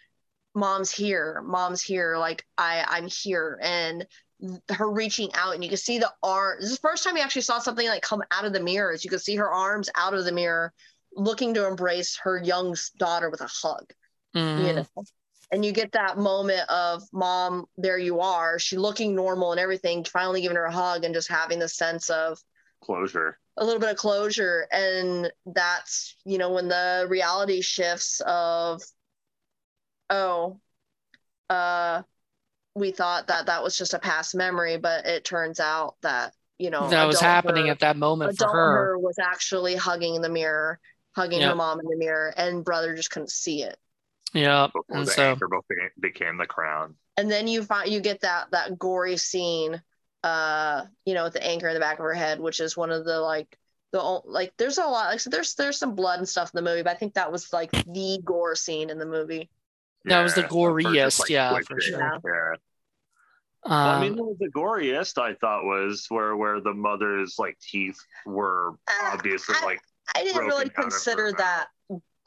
mom's 0.59 0.91
here 0.91 1.41
mom's 1.45 1.81
here 1.81 2.17
like 2.17 2.45
i 2.57 2.85
i'm 2.87 3.07
here. 3.07 3.59
And 3.61 4.05
her 4.69 4.89
reaching 4.89 5.29
out 5.33 5.53
and 5.53 5.63
you 5.63 5.69
can 5.69 5.77
see 5.77 5.99
the 5.99 6.11
arm 6.23 6.57
this 6.59 6.69
is 6.69 6.77
the 6.77 6.81
first 6.81 7.03
time 7.03 7.17
you 7.17 7.23
actually 7.23 7.41
saw 7.41 7.59
something 7.59 7.87
like 7.87 8.01
come 8.01 8.23
out 8.31 8.45
of 8.45 8.53
the 8.53 8.59
mirror. 8.59 8.69
Mirrors 8.69 9.03
you 9.03 9.09
could 9.09 9.21
see 9.21 9.35
her 9.35 9.49
arms 9.49 9.89
out 9.95 10.13
of 10.13 10.23
the 10.23 10.31
mirror 10.31 10.71
looking 11.13 11.53
to 11.55 11.67
embrace 11.67 12.17
her 12.23 12.41
young 12.41 12.75
daughter 12.97 13.29
with 13.29 13.41
a 13.41 13.47
hug. 13.47 13.91
Mm. 14.35 14.67
you 14.67 14.73
know? 14.73 14.85
And 15.51 15.65
you 15.65 15.71
get 15.71 15.91
that 15.93 16.17
moment 16.17 16.69
of 16.69 17.03
mom 17.11 17.65
there 17.77 17.97
you 17.97 18.19
are. 18.19 18.59
She 18.59 18.77
looking 18.77 19.15
normal 19.15 19.51
and 19.51 19.59
everything 19.59 20.03
finally 20.03 20.41
giving 20.41 20.57
her 20.57 20.65
a 20.65 20.71
hug 20.71 21.03
and 21.03 21.13
just 21.13 21.27
having 21.27 21.57
the 21.57 21.67
sense 21.67 22.09
of 22.09 22.39
closure. 22.83 23.37
A 23.57 23.65
little 23.65 23.79
bit 23.79 23.89
of 23.89 23.97
closure. 23.97 24.67
And 24.71 25.31
that's 25.47 26.15
you 26.23 26.37
know 26.37 26.53
when 26.53 26.67
the 26.67 27.07
reality 27.09 27.61
shifts 27.61 28.21
of 28.25 28.81
oh 30.09 30.59
uh 31.49 32.01
we 32.75 32.91
thought 32.91 33.27
that 33.27 33.47
that 33.47 33.63
was 33.63 33.77
just 33.77 33.93
a 33.93 33.99
past 33.99 34.35
memory 34.35 34.77
but 34.77 35.05
it 35.05 35.23
turns 35.23 35.59
out 35.59 35.95
that 36.01 36.33
you 36.57 36.69
know 36.69 36.89
that 36.89 37.05
was 37.05 37.19
happening 37.19 37.65
her, 37.65 37.71
at 37.71 37.79
that 37.79 37.97
moment 37.97 38.37
for 38.37 38.47
her. 38.47 38.75
her 38.75 38.99
was 38.99 39.17
actually 39.19 39.75
hugging 39.75 40.21
the 40.21 40.29
mirror 40.29 40.79
hugging 41.15 41.41
yep. 41.41 41.49
her 41.49 41.55
mom 41.55 41.79
in 41.79 41.85
the 41.87 41.97
mirror 41.97 42.33
and 42.37 42.63
brother 42.63 42.95
just 42.95 43.11
couldn't 43.11 43.31
see 43.31 43.63
it 43.63 43.77
yeah. 44.33 44.67
Before 44.67 44.97
and 44.97 45.07
the 45.07 45.11
so, 45.11 45.23
anchor 45.23 45.47
became, 45.47 45.89
became 45.99 46.37
the 46.37 46.45
crown. 46.45 46.95
And 47.17 47.29
then 47.29 47.47
you 47.47 47.63
find 47.63 47.91
you 47.91 47.99
get 47.99 48.21
that 48.21 48.51
that 48.51 48.77
gory 48.77 49.17
scene, 49.17 49.81
uh, 50.23 50.85
you 51.05 51.13
know, 51.13 51.25
with 51.25 51.33
the 51.33 51.45
anchor 51.45 51.67
in 51.67 51.73
the 51.73 51.79
back 51.79 51.99
of 51.99 52.03
her 52.03 52.13
head, 52.13 52.39
which 52.39 52.59
is 52.59 52.77
one 52.77 52.91
of 52.91 53.05
the 53.05 53.19
like 53.19 53.57
the 53.91 54.01
old 54.01 54.23
like 54.25 54.53
there's 54.57 54.77
a 54.77 54.83
lot 54.83 55.09
like 55.11 55.19
so 55.19 55.29
there's 55.29 55.55
there's 55.55 55.77
some 55.77 55.95
blood 55.95 56.19
and 56.19 56.29
stuff 56.29 56.51
in 56.53 56.63
the 56.63 56.69
movie, 56.69 56.83
but 56.83 56.91
I 56.91 56.95
think 56.95 57.15
that 57.15 57.31
was 57.31 57.51
like 57.51 57.71
the 57.71 58.19
gore 58.23 58.55
scene 58.55 58.89
in 58.89 58.99
the 58.99 59.05
movie. 59.05 59.49
That 60.09 60.17
yeah, 60.17 60.23
was 60.23 60.35
the 60.35 60.43
goriest, 60.43 61.19
like, 61.19 61.29
yeah, 61.29 61.59
for 61.65 61.79
sure. 61.79 61.99
Yeah. 61.99 62.55
Um, 63.65 63.71
well, 63.71 63.89
I 63.89 64.01
mean, 64.01 64.15
the 64.39 64.49
goriest 64.55 65.21
I 65.21 65.33
thought 65.35 65.65
was 65.65 66.05
where 66.09 66.35
where 66.35 66.61
the 66.61 66.73
mother's 66.73 67.35
like 67.37 67.57
teeth 67.59 67.99
were 68.25 68.71
uh, 68.87 69.11
obviously 69.13 69.55
I, 69.59 69.65
like. 69.65 69.79
I 70.15 70.23
didn't 70.23 70.45
really 70.45 70.69
consider 70.69 71.31
that 71.33 71.67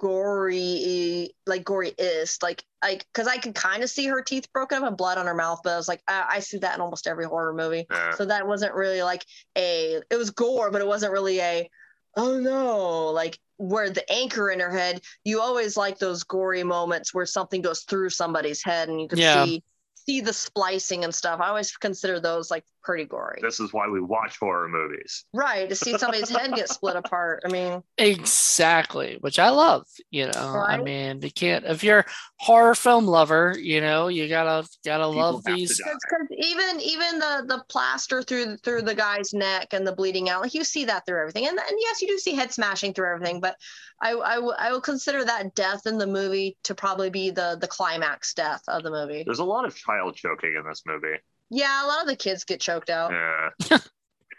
gory 0.02 1.30
like 1.46 1.64
gory 1.64 1.92
is 1.96 2.36
like 2.42 2.64
like 2.82 3.06
because 3.12 3.28
i 3.28 3.36
could 3.36 3.54
kind 3.54 3.84
of 3.84 3.90
see 3.90 4.06
her 4.06 4.20
teeth 4.20 4.52
broken 4.52 4.78
up 4.78 4.88
and 4.88 4.96
blood 4.96 5.16
on 5.16 5.26
her 5.26 5.34
mouth 5.34 5.60
but 5.62 5.70
i 5.70 5.76
was 5.76 5.86
like 5.86 6.02
i, 6.08 6.24
I 6.28 6.38
see 6.40 6.58
that 6.58 6.74
in 6.74 6.80
almost 6.80 7.06
every 7.06 7.24
horror 7.24 7.54
movie 7.54 7.86
yeah. 7.88 8.10
so 8.14 8.24
that 8.24 8.48
wasn't 8.48 8.74
really 8.74 9.02
like 9.02 9.24
a 9.56 10.00
it 10.10 10.16
was 10.16 10.30
gore 10.30 10.72
but 10.72 10.80
it 10.80 10.88
wasn't 10.88 11.12
really 11.12 11.38
a 11.38 11.70
oh 12.16 12.38
no 12.38 13.10
like 13.10 13.38
where 13.56 13.90
the 13.90 14.10
anchor 14.12 14.50
in 14.50 14.60
her 14.60 14.70
head 14.70 15.00
you 15.24 15.40
always 15.40 15.76
like 15.76 15.98
those 15.98 16.24
gory 16.24 16.64
moments 16.64 17.14
where 17.14 17.26
something 17.26 17.62
goes 17.62 17.82
through 17.82 18.10
somebody's 18.10 18.62
head 18.62 18.88
and 18.88 19.00
you 19.00 19.08
can 19.08 19.18
yeah. 19.18 19.44
see 19.44 19.62
see 20.06 20.20
the 20.20 20.32
splicing 20.32 21.04
and 21.04 21.14
stuff. 21.14 21.40
I 21.40 21.48
always 21.48 21.76
consider 21.76 22.20
those 22.20 22.50
like 22.50 22.64
pretty 22.82 23.04
gory. 23.04 23.38
This 23.42 23.60
is 23.60 23.72
why 23.72 23.88
we 23.88 24.00
watch 24.00 24.38
horror 24.38 24.68
movies. 24.68 25.24
Right. 25.32 25.68
To 25.68 25.74
see 25.74 25.96
somebody's 25.98 26.28
head 26.28 26.54
get 26.54 26.68
split 26.70 26.96
apart. 26.96 27.42
I 27.46 27.48
mean, 27.48 27.82
exactly, 27.98 29.18
which 29.20 29.38
I 29.38 29.50
love, 29.50 29.86
you 30.10 30.26
know. 30.26 30.52
Right? 30.54 30.78
I 30.78 30.82
mean, 30.82 31.22
you 31.22 31.30
can't, 31.30 31.64
if 31.64 31.84
you're 31.84 32.04
horror 32.38 32.74
film 32.74 33.06
lover, 33.06 33.56
you 33.58 33.80
know, 33.80 34.08
you 34.08 34.28
gotta, 34.28 34.66
gotta 34.84 35.04
People 35.04 35.20
love 35.20 35.44
these. 35.44 35.78
Because 35.78 36.26
even, 36.30 36.80
even 36.80 37.18
the, 37.18 37.44
the 37.46 37.64
plaster 37.68 38.22
through, 38.22 38.56
through 38.58 38.82
the 38.82 38.94
guy's 38.94 39.32
neck 39.32 39.68
and 39.72 39.86
the 39.86 39.92
bleeding 39.92 40.28
out, 40.28 40.42
like 40.42 40.54
you 40.54 40.64
see 40.64 40.84
that 40.84 41.06
through 41.06 41.20
everything. 41.20 41.46
And, 41.46 41.58
and 41.58 41.78
yes, 41.78 42.02
you 42.02 42.08
do 42.08 42.18
see 42.18 42.34
head 42.34 42.52
smashing 42.52 42.94
through 42.94 43.12
everything, 43.12 43.40
but 43.40 43.56
I, 44.02 44.14
I, 44.14 44.34
w- 44.36 44.54
I 44.58 44.72
will 44.72 44.80
consider 44.80 45.24
that 45.24 45.54
death 45.54 45.86
in 45.86 45.96
the 45.98 46.06
movie 46.06 46.56
to 46.64 46.74
probably 46.74 47.10
be 47.10 47.30
the, 47.30 47.56
the 47.60 47.68
climax 47.68 48.34
death 48.34 48.62
of 48.66 48.82
the 48.82 48.90
movie. 48.90 49.22
There's 49.24 49.38
a 49.38 49.44
lot 49.44 49.64
of 49.64 49.76
child 49.76 50.16
choking 50.16 50.54
in 50.58 50.68
this 50.68 50.82
movie. 50.86 51.18
Yeah, 51.55 51.84
a 51.84 51.86
lot 51.86 52.00
of 52.00 52.09
the 52.09 52.16
kids 52.16 52.44
get 52.44 52.61
choked 52.61 52.88
out. 52.88 53.12
Yeah. 53.12 53.78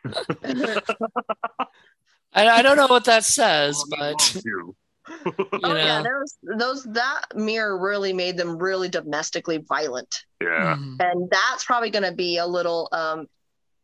I, 2.34 2.50
I 2.50 2.62
don't 2.64 2.76
know 2.76 2.88
what 2.88 3.06
that 3.06 3.24
says, 3.24 3.82
but 3.90 4.42
you 4.44 4.76
oh 5.28 5.58
know. 5.62 5.76
yeah, 5.76 6.02
those 6.02 6.38
those 6.58 6.84
that 6.94 7.26
mirror 7.36 7.78
really 7.78 8.14
made 8.14 8.36
them 8.36 8.58
really 8.58 8.90
domestically 8.90 9.60
violent. 9.70 10.24
Yeah, 10.42 10.76
mm-hmm. 10.76 10.96
and 11.00 11.30
that's 11.30 11.64
probably 11.64 11.92
going 11.92 12.10
to 12.10 12.16
be 12.16 12.38
a 12.38 12.48
little 12.48 12.90
um 12.92 13.28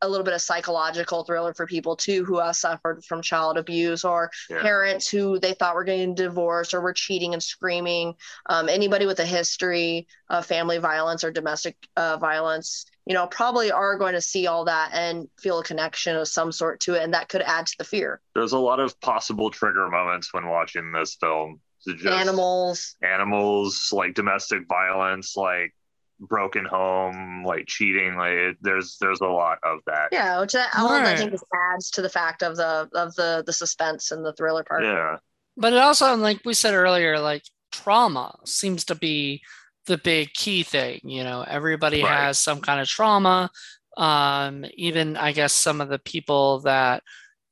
a 0.02 0.08
little 0.08 0.24
bit 0.24 0.34
of 0.34 0.42
psychological 0.42 1.24
thriller 1.24 1.54
for 1.54 1.66
people 1.66 1.96
too 1.96 2.24
who 2.26 2.40
have 2.40 2.56
suffered 2.56 3.04
from 3.06 3.22
child 3.22 3.58
abuse 3.58 4.04
or 4.04 4.32
yeah. 4.50 4.62
parents 4.62 5.10
who 5.10 5.40
they 5.40 5.54
thought 5.54 5.76
were 5.76 5.84
getting 5.84 6.16
divorced 6.16 6.74
or 6.74 6.82
were 6.82 6.94
cheating 6.94 7.34
and 7.34 7.44
screaming. 7.44 8.16
Um, 8.48 8.70
anybody 8.70 9.06
with 9.06 9.20
a 9.20 9.26
history 9.26 10.08
of 10.30 10.46
family 10.46 10.78
violence 10.78 11.24
or 11.24 11.32
domestic 11.32 11.76
uh, 11.96 12.18
violence, 12.18 12.86
you 13.06 13.14
know, 13.14 13.28
probably 13.28 13.72
are 13.72 13.98
going 13.98 14.14
to 14.14 14.22
see 14.22 14.48
all 14.48 14.66
that 14.66 14.92
and 14.94 15.28
feel 15.40 15.60
a 15.60 15.64
connection 15.64 16.16
of 16.16 16.28
some 16.28 16.52
sort 16.52 16.80
to 16.82 16.94
it, 16.94 17.04
and 17.04 17.14
that 17.14 17.28
could 17.28 17.42
add 17.42 17.66
to 17.66 17.76
the 17.80 17.84
fear. 17.84 18.22
There's 18.36 18.52
a 18.52 18.60
lot 18.60 18.80
of 18.80 19.00
possible 19.02 19.50
trigger 19.50 19.90
moments 19.90 20.34
when 20.34 20.48
watching 20.48 20.92
this 20.92 21.16
film. 21.16 21.60
animals, 22.06 22.96
animals, 23.02 23.90
like 23.92 24.14
domestic 24.14 24.68
violence, 24.68 25.36
like 25.36 25.74
broken 26.20 26.66
home, 26.66 27.44
like 27.46 27.66
cheating. 27.68 28.16
Like 28.16 28.58
there's 28.62 28.98
there's 29.00 29.22
a 29.22 29.28
lot 29.28 29.60
of 29.64 29.80
that. 29.88 30.10
Yeah, 30.12 30.40
which 30.42 30.56
I, 30.56 30.66
all 30.78 30.90
right. 30.90 31.08
I 31.08 31.16
think 31.16 31.32
just 31.32 31.46
adds 31.74 31.90
to 31.92 32.02
the 32.02 32.10
fact 32.10 32.44
of 32.44 32.58
the 32.58 32.90
of 32.94 33.16
the 33.16 33.44
the 33.46 33.54
suspense 33.54 34.12
and 34.12 34.26
the 34.26 34.34
thriller 34.34 34.64
part. 34.64 34.84
Yeah, 34.84 35.18
but 35.58 35.74
it 35.74 35.80
also, 35.80 36.16
like 36.16 36.42
we 36.46 36.54
said 36.54 36.74
earlier, 36.74 37.20
like 37.20 37.44
trauma 37.72 38.36
seems 38.46 38.86
to 38.86 38.96
be 38.96 39.42
the 39.86 39.98
big 39.98 40.34
key 40.34 40.64
thing. 40.64 41.00
You 41.04 41.24
know, 41.24 41.44
everybody 41.48 42.04
right. 42.04 42.12
has 42.12 42.40
some 42.40 42.62
kind 42.62 42.80
of 42.80 42.88
trauma. 42.88 43.50
Um, 43.98 44.66
even 44.76 45.18
I 45.18 45.32
guess 45.32 45.54
some 45.54 45.82
of 45.82 45.90
the 45.90 46.00
people 46.00 46.60
that 46.62 47.04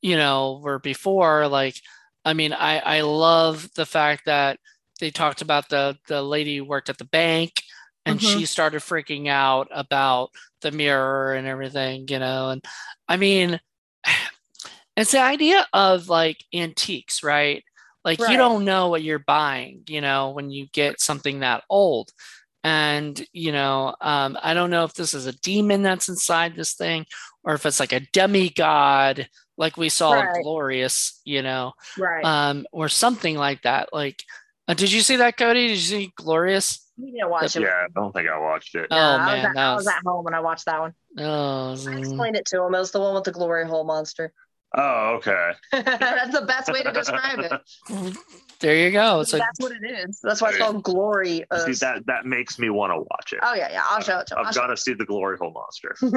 you 0.02 0.18
know 0.18 0.62
were 0.64 0.80
before, 0.80 1.48
like, 1.48 1.76
I 2.26 2.34
mean, 2.34 2.54
I 2.54 2.80
I 2.80 3.02
love 3.02 3.70
the 3.76 3.86
fact 3.86 4.26
that 4.26 4.60
they 5.00 5.12
talked 5.12 5.42
about 5.42 5.70
the 5.70 5.98
the 6.08 6.22
lady 6.22 6.58
who 6.58 6.66
worked 6.66 6.90
at 6.90 6.98
the 6.98 7.06
bank 7.06 7.62
and 8.08 8.20
mm-hmm. 8.20 8.40
she 8.40 8.46
started 8.46 8.82
freaking 8.82 9.28
out 9.28 9.68
about 9.72 10.30
the 10.62 10.72
mirror 10.72 11.34
and 11.34 11.48
everything, 11.48 12.08
you 12.10 12.20
know. 12.20 12.50
And 12.50 12.64
I 13.08 13.18
mean, 13.18 13.60
it's 14.96 15.12
the 15.12 15.22
idea 15.22 15.68
of 15.74 16.10
like 16.10 16.44
antiques, 16.54 17.24
right? 17.24 17.64
Like 18.06 18.20
right. 18.20 18.32
you 18.32 18.38
don't 18.38 18.66
know 18.66 18.88
what 18.88 19.04
you're 19.04 19.20
buying, 19.20 19.84
you 19.88 20.02
know, 20.02 20.32
when 20.32 20.50
you 20.50 20.68
get 20.72 21.02
something 21.02 21.42
that 21.42 21.64
old. 21.70 22.10
And, 22.64 23.26
you 23.34 23.52
know, 23.52 23.96
um, 24.02 24.38
I 24.42 24.54
don't 24.54 24.70
know 24.70 24.84
if 24.84 24.94
this 24.94 25.14
is 25.14 25.26
a 25.26 25.38
demon 25.40 25.84
that's 25.84 26.10
inside 26.10 26.56
this 26.56 26.74
thing 26.74 27.06
or 27.44 27.54
if 27.54 27.66
it's 27.66 27.80
like 27.80 27.94
a 27.94 28.06
demigod, 28.14 29.28
like 29.58 29.78
we 29.78 29.90
saw 29.90 30.14
right. 30.14 30.42
Glorious, 30.42 31.22
you 31.24 31.42
know, 31.42 31.74
right. 31.98 32.24
um, 32.24 32.66
or 32.72 32.90
something 32.90 33.38
like 33.38 33.62
that. 33.64 33.90
Like, 33.94 34.24
uh, 34.68 34.74
did 34.74 34.92
you 34.92 35.02
see 35.02 35.18
that, 35.18 35.38
Cody? 35.38 35.68
Did 35.68 35.78
you 35.78 35.78
see 35.78 36.14
Glorious? 36.16 36.87
You 36.98 37.12
didn't 37.12 37.30
watch 37.30 37.56
it. 37.56 37.62
Yeah, 37.62 37.68
I 37.68 37.88
don't 37.94 38.12
think 38.12 38.28
I 38.28 38.40
watched 38.40 38.74
it. 38.76 38.88
Oh 38.90 38.96
yeah, 38.96 39.18
man, 39.18 39.28
I 39.28 39.36
was, 39.36 39.46
at, 39.46 39.54
was... 39.54 39.58
I 39.58 39.76
was, 39.76 39.88
at, 39.88 40.04
home 40.06 40.26
when 40.26 40.34
I 40.34 40.40
watched 40.40 40.66
that 40.66 40.80
one. 40.80 40.94
Oh, 41.20 41.78
I 41.88 41.98
explained 42.00 42.36
it 42.36 42.46
to 42.48 42.64
him. 42.64 42.74
It 42.74 42.80
was 42.80 42.92
the 42.92 43.00
one 43.00 43.14
with 43.14 43.24
the 43.24 43.32
glory 43.32 43.68
hole 43.68 43.84
monster. 43.84 44.34
Oh, 44.78 45.16
okay. 45.16 45.52
That's 45.72 46.32
the 46.32 46.46
best 46.46 46.72
way 46.72 46.84
to 46.84 46.92
describe 46.92 47.40
it. 47.40 47.52
There 48.60 48.76
you 48.76 48.92
go. 48.92 49.24
So 49.24 49.38
that's 49.38 49.60
what 49.60 49.72
it 49.72 49.86
is. 49.86 50.20
That's 50.24 50.42
why 50.42 50.50
it's 50.50 50.58
called 50.58 50.82
glory. 50.82 51.44
See 51.66 51.74
that 51.74 52.08
that 52.08 52.26
makes 52.26 52.58
me 52.58 52.72
want 52.72 52.92
to 52.92 52.98
watch 52.98 53.34
it. 53.34 53.40
Oh 53.44 53.54
yeah, 53.54 53.72
yeah. 53.72 53.84
I'll 53.88 54.02
show 54.02 54.18
it 54.18 54.28
to 54.28 54.36
him. 54.36 54.48
I've 54.48 54.56
got 54.56 54.68
to 54.68 54.78
see 54.78 54.96
the 54.96 55.06
glory 55.06 55.38
hole 55.38 55.52
monster. 55.52 55.96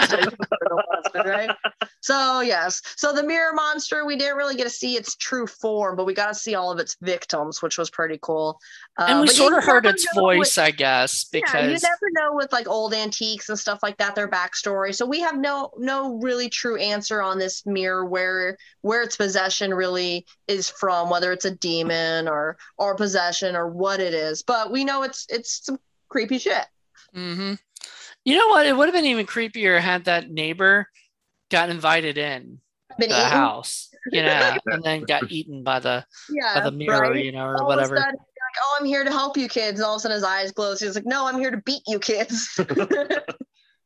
monster, 0.00 0.30
right? 1.14 1.50
So 2.00 2.40
yes, 2.40 2.80
so 2.96 3.12
the 3.12 3.22
mirror 3.22 3.52
monster, 3.52 4.06
we 4.06 4.16
didn't 4.16 4.36
really 4.36 4.56
get 4.56 4.64
to 4.64 4.70
see 4.70 4.96
its 4.96 5.14
true 5.16 5.46
form, 5.46 5.96
but 5.96 6.06
we 6.06 6.14
got 6.14 6.28
to 6.28 6.34
see 6.34 6.54
all 6.54 6.72
of 6.72 6.78
its 6.78 6.96
victims, 7.02 7.60
which 7.60 7.76
was 7.76 7.90
pretty 7.90 8.18
cool. 8.22 8.58
Uh, 8.98 9.06
and 9.08 9.20
we 9.20 9.26
sort 9.26 9.52
of 9.52 9.62
heard 9.62 9.84
its 9.84 10.06
voice, 10.14 10.56
with, 10.56 10.58
I 10.58 10.70
guess, 10.70 11.24
because 11.24 11.52
yeah, 11.54 11.66
you 11.66 11.72
never 11.72 12.10
know 12.12 12.34
with 12.34 12.50
like 12.52 12.66
old 12.66 12.94
antiques 12.94 13.50
and 13.50 13.58
stuff 13.58 13.80
like 13.82 13.98
that, 13.98 14.14
their 14.14 14.28
backstory. 14.28 14.94
So 14.94 15.04
we 15.04 15.20
have 15.20 15.38
no 15.38 15.70
no 15.76 16.14
really 16.14 16.48
true 16.48 16.76
answer 16.76 17.20
on 17.20 17.38
this 17.38 17.66
mirror 17.66 17.93
where 18.02 18.56
where 18.80 19.02
its 19.02 19.16
possession 19.16 19.74
really 19.74 20.24
is 20.48 20.70
from, 20.70 21.10
whether 21.10 21.32
it's 21.32 21.44
a 21.44 21.50
demon 21.50 22.26
or 22.26 22.56
or 22.78 22.96
possession 22.96 23.54
or 23.54 23.68
what 23.68 24.00
it 24.00 24.14
is. 24.14 24.42
But 24.42 24.72
we 24.72 24.84
know 24.84 25.02
it's 25.02 25.26
it's 25.28 25.66
some 25.66 25.78
creepy 26.08 26.38
shit. 26.38 26.64
Mm-hmm. 27.14 27.54
You 28.24 28.38
know 28.38 28.48
what? 28.48 28.66
It 28.66 28.74
would 28.74 28.86
have 28.86 28.94
been 28.94 29.04
even 29.04 29.26
creepier 29.26 29.78
had 29.78 30.06
that 30.06 30.30
neighbor 30.30 30.88
got 31.50 31.68
invited 31.68 32.16
in 32.16 32.60
been 32.98 33.10
the 33.10 33.16
eaten? 33.16 33.30
house, 33.30 33.90
you 34.10 34.22
know, 34.22 34.56
and 34.66 34.82
then 34.82 35.02
got 35.02 35.30
eaten 35.30 35.62
by 35.62 35.78
the 35.78 36.06
yeah, 36.30 36.54
by 36.54 36.60
the 36.64 36.72
mirror, 36.72 37.00
right? 37.10 37.24
you 37.24 37.32
know, 37.32 37.44
or 37.44 37.60
all 37.60 37.68
whatever. 37.68 37.96
Sudden, 37.96 38.14
like, 38.54 38.62
oh, 38.62 38.78
I'm 38.80 38.86
here 38.86 39.04
to 39.04 39.10
help 39.10 39.36
you, 39.36 39.48
kids. 39.48 39.80
And 39.80 39.86
all 39.86 39.94
of 39.94 39.98
a 39.98 40.00
sudden, 40.00 40.14
his 40.14 40.24
eyes 40.24 40.52
close. 40.52 40.80
He's 40.80 40.94
like, 40.94 41.06
No, 41.06 41.26
I'm 41.26 41.38
here 41.38 41.50
to 41.50 41.58
beat 41.58 41.82
you, 41.86 41.98
kids. 41.98 42.54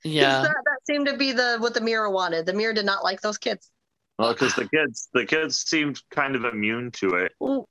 yeah, 0.05 0.43
that, 0.43 0.55
that 0.65 0.79
seemed 0.87 1.07
to 1.07 1.17
be 1.17 1.33
the 1.33 1.57
what 1.59 1.75
the 1.75 1.81
mirror 1.81 2.11
wanted. 2.11 2.47
The 2.47 2.53
mirror 2.53 2.73
did 2.73 2.87
not 2.87 3.05
like 3.05 3.21
those 3.21 3.39
kids. 3.39 3.71
Well, 4.19 4.33
because 4.33 4.55
the 4.55 4.69
kids, 4.69 5.09
the 5.14 5.25
kids 5.25 5.59
seemed 5.59 6.03
kind 6.11 6.35
of 6.35 6.45
immune 6.45 6.91
to 6.93 7.14
it. 7.14 7.33
No, 7.41 7.66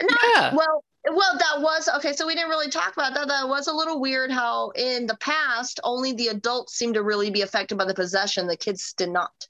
yeah. 0.00 0.54
Well, 0.54 0.84
well, 1.08 1.38
that 1.38 1.60
was 1.60 1.88
okay. 1.96 2.12
So 2.12 2.26
we 2.26 2.34
didn't 2.34 2.50
really 2.50 2.70
talk 2.70 2.92
about 2.94 3.14
that. 3.14 3.28
That 3.28 3.48
was 3.48 3.68
a 3.68 3.72
little 3.72 4.00
weird 4.00 4.30
how 4.30 4.70
in 4.70 5.06
the 5.06 5.16
past 5.18 5.78
only 5.84 6.12
the 6.12 6.28
adults 6.28 6.74
seemed 6.74 6.94
to 6.94 7.02
really 7.02 7.30
be 7.30 7.42
affected 7.42 7.78
by 7.78 7.84
the 7.84 7.94
possession. 7.94 8.46
The 8.46 8.56
kids 8.56 8.92
did 8.94 9.10
not. 9.10 9.46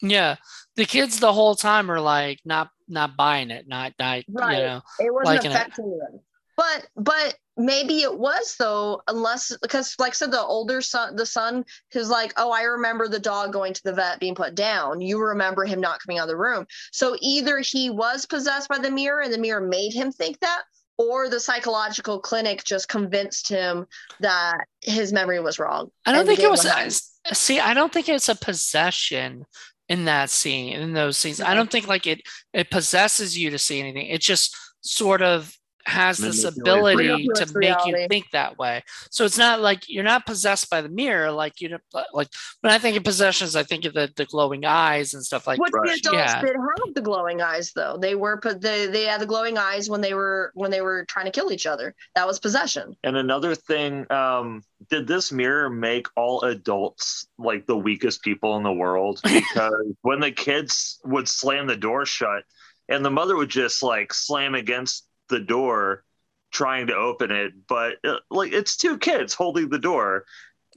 Yeah, 0.00 0.36
the 0.76 0.84
kids 0.84 1.18
the 1.18 1.32
whole 1.32 1.54
time 1.54 1.90
are 1.90 2.00
like 2.00 2.40
not 2.44 2.70
not 2.88 3.16
buying 3.16 3.50
it, 3.50 3.66
not 3.66 3.94
not 3.98 4.24
right. 4.28 4.58
you 4.58 4.64
know, 4.64 4.82
it 5.00 5.12
wasn't 5.12 5.46
affecting 5.46 5.86
it. 5.86 6.12
them. 6.12 6.20
But 6.56 6.86
but 6.96 7.36
maybe 7.56 8.02
it 8.02 8.18
was 8.18 8.56
though, 8.58 9.00
unless 9.08 9.56
because 9.62 9.94
like 9.98 10.12
I 10.12 10.14
said, 10.14 10.32
the 10.32 10.40
older 10.40 10.80
son, 10.80 11.16
the 11.16 11.26
son, 11.26 11.64
who's 11.92 12.10
like, 12.10 12.32
oh, 12.36 12.50
I 12.50 12.62
remember 12.62 13.08
the 13.08 13.18
dog 13.18 13.52
going 13.52 13.74
to 13.74 13.82
the 13.84 13.92
vet 13.92 14.20
being 14.20 14.34
put 14.34 14.54
down. 14.54 15.00
You 15.00 15.20
remember 15.20 15.64
him 15.64 15.80
not 15.80 16.00
coming 16.00 16.18
out 16.18 16.24
of 16.24 16.28
the 16.28 16.36
room. 16.36 16.66
So 16.92 17.16
either 17.20 17.58
he 17.60 17.90
was 17.90 18.26
possessed 18.26 18.68
by 18.68 18.78
the 18.78 18.90
mirror 18.90 19.22
and 19.22 19.32
the 19.32 19.38
mirror 19.38 19.60
made 19.60 19.92
him 19.92 20.12
think 20.12 20.40
that, 20.40 20.62
or 20.98 21.28
the 21.28 21.40
psychological 21.40 22.20
clinic 22.20 22.64
just 22.64 22.88
convinced 22.88 23.48
him 23.48 23.86
that 24.20 24.58
his 24.82 25.12
memory 25.12 25.40
was 25.40 25.58
wrong. 25.58 25.90
I 26.06 26.12
don't 26.12 26.26
think 26.26 26.40
it 26.40 26.50
was. 26.50 27.10
see, 27.32 27.60
I 27.60 27.74
don't 27.74 27.92
think 27.92 28.08
it's 28.08 28.28
a 28.28 28.34
possession 28.34 29.46
in 29.88 30.06
that 30.06 30.30
scene 30.30 30.80
in 30.80 30.92
those 30.94 31.18
scenes. 31.18 31.40
I 31.40 31.54
don't 31.54 31.70
think 31.70 31.86
like 31.86 32.06
it 32.06 32.22
it 32.52 32.70
possesses 32.70 33.36
you 33.36 33.50
to 33.50 33.58
see 33.58 33.80
anything. 33.80 34.06
It 34.06 34.20
just 34.20 34.56
sort 34.80 35.22
of 35.22 35.56
has 35.86 36.18
this 36.18 36.44
ability 36.44 37.28
to 37.34 37.46
make 37.46 37.54
reality. 37.54 37.90
you 37.90 38.08
think 38.08 38.30
that 38.30 38.58
way. 38.58 38.82
So 39.10 39.24
it's 39.24 39.38
not 39.38 39.60
like 39.60 39.88
you're 39.88 40.04
not 40.04 40.26
possessed 40.26 40.70
by 40.70 40.80
the 40.80 40.88
mirror, 40.88 41.30
like 41.30 41.60
you 41.60 41.68
know, 41.68 41.78
like 42.12 42.28
when 42.60 42.72
I 42.72 42.78
think 42.78 42.96
of 42.96 43.04
possessions, 43.04 43.54
I 43.54 43.62
think 43.62 43.84
of 43.84 43.92
the, 43.92 44.10
the 44.16 44.24
glowing 44.24 44.64
eyes 44.64 45.14
and 45.14 45.24
stuff 45.24 45.46
like. 45.46 45.58
That. 45.58 45.72
What 45.72 45.72
the 45.72 45.92
adults 45.92 46.16
yeah. 46.16 46.40
did 46.40 46.56
have 46.56 46.94
the 46.94 47.02
glowing 47.02 47.42
eyes 47.42 47.72
though? 47.72 47.98
They 47.98 48.14
were 48.14 48.38
put 48.38 48.60
they 48.60 48.86
they 48.86 49.04
had 49.04 49.20
the 49.20 49.26
glowing 49.26 49.58
eyes 49.58 49.90
when 49.90 50.00
they 50.00 50.14
were 50.14 50.52
when 50.54 50.70
they 50.70 50.80
were 50.80 51.04
trying 51.06 51.26
to 51.26 51.32
kill 51.32 51.52
each 51.52 51.66
other. 51.66 51.94
That 52.14 52.26
was 52.26 52.40
possession. 52.40 52.96
And 53.04 53.16
another 53.16 53.54
thing, 53.54 54.10
um, 54.10 54.62
did 54.88 55.06
this 55.06 55.32
mirror 55.32 55.68
make 55.68 56.06
all 56.16 56.42
adults 56.42 57.26
like 57.38 57.66
the 57.66 57.76
weakest 57.76 58.22
people 58.22 58.56
in 58.56 58.62
the 58.62 58.72
world? 58.72 59.20
Because 59.34 59.94
when 60.02 60.20
the 60.20 60.30
kids 60.30 61.00
would 61.04 61.28
slam 61.28 61.66
the 61.66 61.76
door 61.76 62.06
shut, 62.06 62.44
and 62.88 63.04
the 63.04 63.10
mother 63.10 63.36
would 63.36 63.48
just 63.48 63.82
like 63.82 64.14
slam 64.14 64.54
against 64.54 65.06
the 65.28 65.40
door 65.40 66.04
trying 66.50 66.86
to 66.86 66.94
open 66.94 67.30
it, 67.30 67.52
but 67.66 67.96
uh, 68.04 68.18
like 68.30 68.52
it's 68.52 68.76
two 68.76 68.98
kids 68.98 69.34
holding 69.34 69.68
the 69.68 69.78
door. 69.78 70.24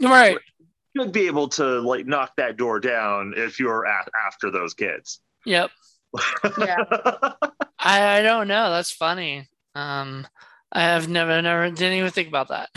Right. 0.01 0.37
You 0.93 1.01
would 1.01 1.11
be 1.11 1.27
able 1.27 1.49
to 1.49 1.79
like 1.81 2.05
knock 2.05 2.33
that 2.37 2.57
door 2.57 2.79
down 2.79 3.33
if 3.37 3.59
you're 3.59 3.83
a- 3.83 4.09
after 4.25 4.51
those 4.51 4.73
kids. 4.73 5.19
Yep. 5.45 5.69
yeah. 6.57 6.83
I, 7.79 8.17
I 8.17 8.21
don't 8.21 8.47
know. 8.47 8.71
That's 8.71 8.91
funny. 8.91 9.47
Um, 9.75 10.27
I 10.71 10.81
have 10.81 11.07
never, 11.07 11.41
never 11.41 11.69
didn't 11.69 11.97
even 11.97 12.11
think 12.11 12.27
about 12.27 12.49
that. 12.49 12.69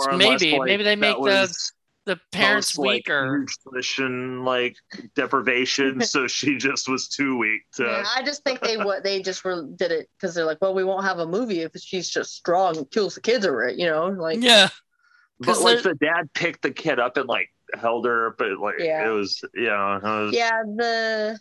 so 0.00 0.16
maybe, 0.16 0.52
like, 0.52 0.66
maybe 0.66 0.84
they 0.84 0.96
make 0.96 1.18
was, 1.18 1.72
the 2.06 2.18
parents 2.32 2.76
most, 2.76 2.86
weaker. 2.86 3.38
Like, 3.40 3.48
nutrition 3.66 4.44
like 4.44 4.76
deprivation, 5.14 6.00
so 6.04 6.26
she 6.26 6.56
just 6.56 6.88
was 6.88 7.08
too 7.08 7.36
weak 7.36 7.62
to. 7.74 7.84
Yeah, 7.84 8.04
I 8.16 8.22
just 8.22 8.42
think 8.44 8.60
they 8.60 8.76
what 8.76 9.04
they 9.04 9.22
just 9.22 9.44
were 9.44 9.66
did 9.76 9.92
it 9.92 10.08
because 10.16 10.34
they're 10.34 10.44
like, 10.44 10.58
well, 10.60 10.74
we 10.74 10.84
won't 10.84 11.04
have 11.04 11.18
a 11.18 11.26
movie 11.26 11.60
if 11.60 11.72
she's 11.76 12.08
just 12.08 12.34
strong 12.34 12.76
and 12.76 12.90
kills 12.90 13.14
the 13.14 13.20
kids 13.20 13.46
over 13.46 13.64
it, 13.64 13.78
you 13.78 13.86
know, 13.86 14.08
like 14.08 14.42
yeah. 14.42 14.68
But 15.40 15.60
like 15.60 15.82
the 15.82 15.94
dad 15.94 16.32
picked 16.34 16.62
the 16.62 16.70
kid 16.70 16.98
up 16.98 17.16
and 17.16 17.26
like 17.26 17.48
held 17.78 18.04
her, 18.06 18.34
but 18.38 18.58
like 18.58 18.74
yeah. 18.78 19.08
it 19.08 19.10
was 19.10 19.42
yeah, 19.54 19.96
it 19.96 20.02
was, 20.02 20.34
yeah. 20.34 20.62
The 20.64 21.38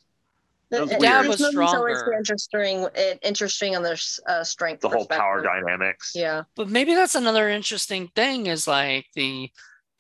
the, 0.69 0.85
the 0.85 0.97
dad 0.99 1.27
was 1.27 1.43
stronger. 1.43 1.77
Always 1.77 2.03
interesting, 2.15 2.87
interesting 3.23 3.75
on 3.75 3.81
their 3.81 3.97
uh, 4.27 4.43
strength. 4.43 4.81
The 4.81 4.89
whole 4.89 5.07
power 5.07 5.41
dynamics. 5.41 6.13
Yeah, 6.15 6.43
but 6.55 6.69
maybe 6.69 6.93
that's 6.93 7.15
another 7.15 7.49
interesting 7.49 8.09
thing 8.15 8.45
is 8.45 8.67
like 8.67 9.07
the 9.15 9.51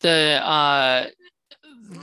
the 0.01 0.41
uh 0.43 1.05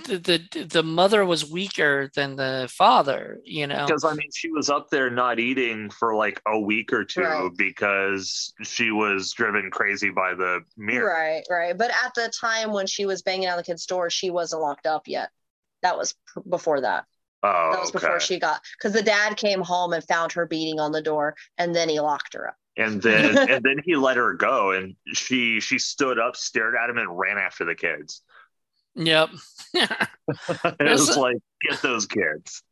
the, 0.07 0.19
the 0.53 0.65
the 0.65 0.83
mother 0.83 1.25
was 1.25 1.49
weaker 1.49 2.11
than 2.15 2.35
the 2.37 2.69
father 2.71 3.39
you 3.45 3.67
know? 3.67 3.87
Because 3.87 4.05
i 4.05 4.15
mean 4.15 4.31
she 4.35 4.51
was 4.51 4.69
up 4.69 4.91
there 4.91 5.11
not 5.11 5.39
eating 5.39 5.91
for 5.91 6.15
like 6.15 6.41
a 6.47 6.59
week 6.59 6.93
or 6.93 7.05
two 7.05 7.21
right. 7.21 7.51
because 7.57 8.53
she 8.63 8.91
was 8.91 9.33
driven 9.33 9.71
crazy 9.71 10.11
by 10.11 10.35
the 10.35 10.61
mirror. 10.77 11.13
Right 11.13 11.45
right. 11.49 11.77
But 11.77 11.91
at 12.05 12.15
the 12.15 12.33
time 12.39 12.73
when 12.73 12.87
she 12.87 13.07
was 13.07 13.23
banging 13.23 13.49
on 13.49 13.57
the 13.57 13.63
kid's 13.63 13.87
door 13.87 14.11
she 14.11 14.31
wasn't 14.31 14.63
locked 14.63 14.87
up 14.87 15.03
yet. 15.07 15.31
That 15.83 15.97
was 15.97 16.15
before 16.49 16.81
that. 16.81 17.05
Oh 17.43 17.71
that 17.73 17.81
was 17.81 17.91
okay. 17.91 17.99
before 17.99 18.21
she 18.21 18.41
got 18.41 18.61
because 18.77 18.93
the 18.93 19.03
dad 19.03 19.37
came 19.37 19.61
home 19.61 19.93
and 19.93 20.03
found 20.05 20.33
her 20.33 20.47
beating 20.47 20.81
on 20.81 20.91
the 20.91 21.03
door 21.03 21.37
and 21.59 21.75
then 21.75 21.89
he 21.89 22.01
locked 22.01 22.35
her 22.35 22.49
up 22.49 22.57
and 22.77 23.01
then 23.01 23.37
and 23.51 23.65
then 23.65 23.81
he 23.85 23.97
let 23.97 24.17
her 24.17 24.35
go 24.35 24.73
and 24.73 24.97
she 25.13 25.61
she 25.61 25.79
stood 25.79 26.19
up 26.19 26.37
stared 26.37 26.75
at 26.75 26.91
him 26.91 26.99
and 26.99 27.19
ran 27.19 27.39
after 27.39 27.65
the 27.65 27.75
kids. 27.75 28.23
Yep. 28.95 29.31
It 30.81 30.91
was 30.91 31.17
like 31.17 31.37
get 31.69 31.81
those 31.83 32.07
kids. 32.07 32.63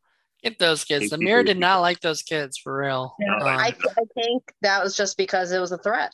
Get 0.43 0.59
those 0.59 0.83
kids. 0.83 1.09
The 1.09 1.17
mirror 1.17 1.43
did 1.43 1.57
not 1.57 1.79
like 1.79 2.01
those 2.01 2.21
kids 2.21 2.57
for 2.57 2.77
real. 2.77 3.15
Yeah, 3.17 3.35
um, 3.37 3.47
I, 3.47 3.73
I 3.97 4.03
think 4.13 4.43
that 4.61 4.83
was 4.83 4.97
just 4.97 5.17
because 5.17 5.53
it 5.53 5.59
was 5.59 5.71
a 5.71 5.77
threat. 5.77 6.13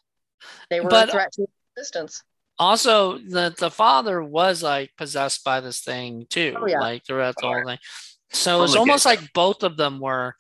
They 0.69 0.79
were 0.79 0.89
but, 0.89 1.09
a 1.09 1.11
threat 1.11 1.31
to 1.33 1.47
existence. 1.75 2.23
also 2.59 3.17
the 3.17 3.55
the 3.57 3.71
father 3.71 4.21
was 4.23 4.61
like 4.61 4.91
possessed 4.97 5.43
by 5.43 5.61
this 5.61 5.81
thing 5.81 6.27
too. 6.29 6.55
Oh, 6.59 6.67
yeah. 6.67 6.79
like 6.79 7.05
throughout 7.05 7.35
the 7.41 7.47
whole 7.47 7.63
thing. 7.65 7.79
So 8.29 8.59
it 8.59 8.61
was 8.61 8.75
almost 8.75 9.05
like 9.05 9.33
both 9.33 9.63
of 9.63 9.75
them 9.75 9.99
were 9.99 10.35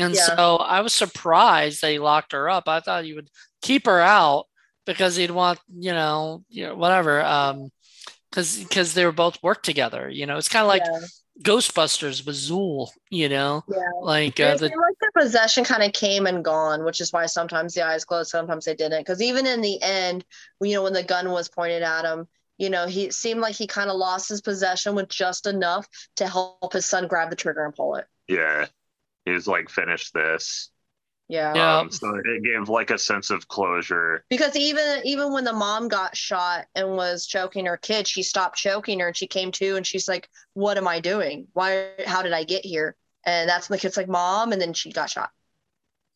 and 0.00 0.14
yeah. 0.14 0.36
so 0.36 0.56
I 0.56 0.80
was 0.80 0.92
surprised 0.92 1.82
they 1.82 1.98
locked 1.98 2.32
her 2.32 2.48
up. 2.48 2.68
I 2.68 2.80
thought 2.80 3.04
he 3.04 3.14
would 3.14 3.28
keep 3.62 3.86
her 3.86 4.00
out 4.00 4.46
because 4.86 5.16
he'd 5.16 5.30
want, 5.30 5.60
you 5.72 5.92
know, 5.92 6.44
you 6.48 6.66
know, 6.66 6.74
whatever. 6.74 7.22
Um, 7.22 7.70
because 8.30 8.58
because 8.58 8.94
they 8.94 9.04
were 9.04 9.12
both 9.12 9.42
work 9.42 9.62
together. 9.62 10.08
You 10.08 10.26
know, 10.26 10.36
it's 10.36 10.48
kind 10.48 10.62
of 10.62 10.68
like 10.68 10.82
yeah. 10.84 11.00
Ghostbusters 11.42 12.24
with 12.24 12.36
Zuul. 12.36 12.88
You 13.10 13.28
know, 13.28 13.64
yeah. 13.68 13.78
like 14.00 14.38
uh, 14.38 14.56
the, 14.56 14.66
like 14.66 14.98
the 15.00 15.10
possession 15.16 15.64
kind 15.64 15.82
of 15.82 15.92
came 15.92 16.26
and 16.26 16.44
gone, 16.44 16.84
which 16.84 17.00
is 17.00 17.12
why 17.12 17.26
sometimes 17.26 17.74
the 17.74 17.82
eyes 17.82 18.04
closed, 18.04 18.30
sometimes 18.30 18.64
they 18.64 18.74
didn't. 18.74 19.00
Because 19.00 19.20
even 19.20 19.46
in 19.46 19.60
the 19.60 19.82
end, 19.82 20.24
you 20.60 20.74
know, 20.74 20.84
when 20.84 20.92
the 20.92 21.02
gun 21.02 21.30
was 21.30 21.48
pointed 21.48 21.82
at 21.82 22.04
him, 22.04 22.28
you 22.58 22.70
know, 22.70 22.86
he 22.86 23.10
seemed 23.10 23.40
like 23.40 23.54
he 23.54 23.66
kind 23.66 23.90
of 23.90 23.96
lost 23.96 24.28
his 24.28 24.40
possession 24.40 24.94
with 24.94 25.08
just 25.08 25.46
enough 25.46 25.88
to 26.16 26.28
help 26.28 26.72
his 26.72 26.86
son 26.86 27.08
grab 27.08 27.30
the 27.30 27.36
trigger 27.36 27.64
and 27.64 27.74
pull 27.74 27.96
it. 27.96 28.06
Yeah 28.28 28.66
is 29.26 29.46
like 29.46 29.68
finish 29.68 30.10
this 30.10 30.70
yeah. 31.30 31.78
Um, 31.78 31.92
so 31.92 32.12
it 32.16 32.42
gave 32.42 32.68
like 32.68 32.90
a 32.90 32.98
sense 32.98 33.30
of 33.30 33.46
closure. 33.46 34.24
Because 34.28 34.56
even 34.56 35.00
even 35.04 35.32
when 35.32 35.44
the 35.44 35.52
mom 35.52 35.86
got 35.86 36.16
shot 36.16 36.66
and 36.74 36.96
was 36.96 37.24
choking 37.24 37.66
her 37.66 37.76
kid, 37.76 38.08
she 38.08 38.24
stopped 38.24 38.58
choking 38.58 38.98
her 38.98 39.06
and 39.06 39.16
she 39.16 39.28
came 39.28 39.52
to 39.52 39.76
and 39.76 39.86
she's 39.86 40.08
like, 40.08 40.28
"What 40.54 40.76
am 40.76 40.88
I 40.88 40.98
doing? 40.98 41.46
Why? 41.52 41.90
How 42.04 42.22
did 42.22 42.32
I 42.32 42.42
get 42.42 42.64
here?" 42.64 42.96
And 43.24 43.48
that's 43.48 43.70
when 43.70 43.76
the 43.76 43.80
kid's 43.80 43.96
like, 43.96 44.08
"Mom," 44.08 44.50
and 44.50 44.60
then 44.60 44.72
she 44.72 44.90
got 44.90 45.08
shot. 45.08 45.30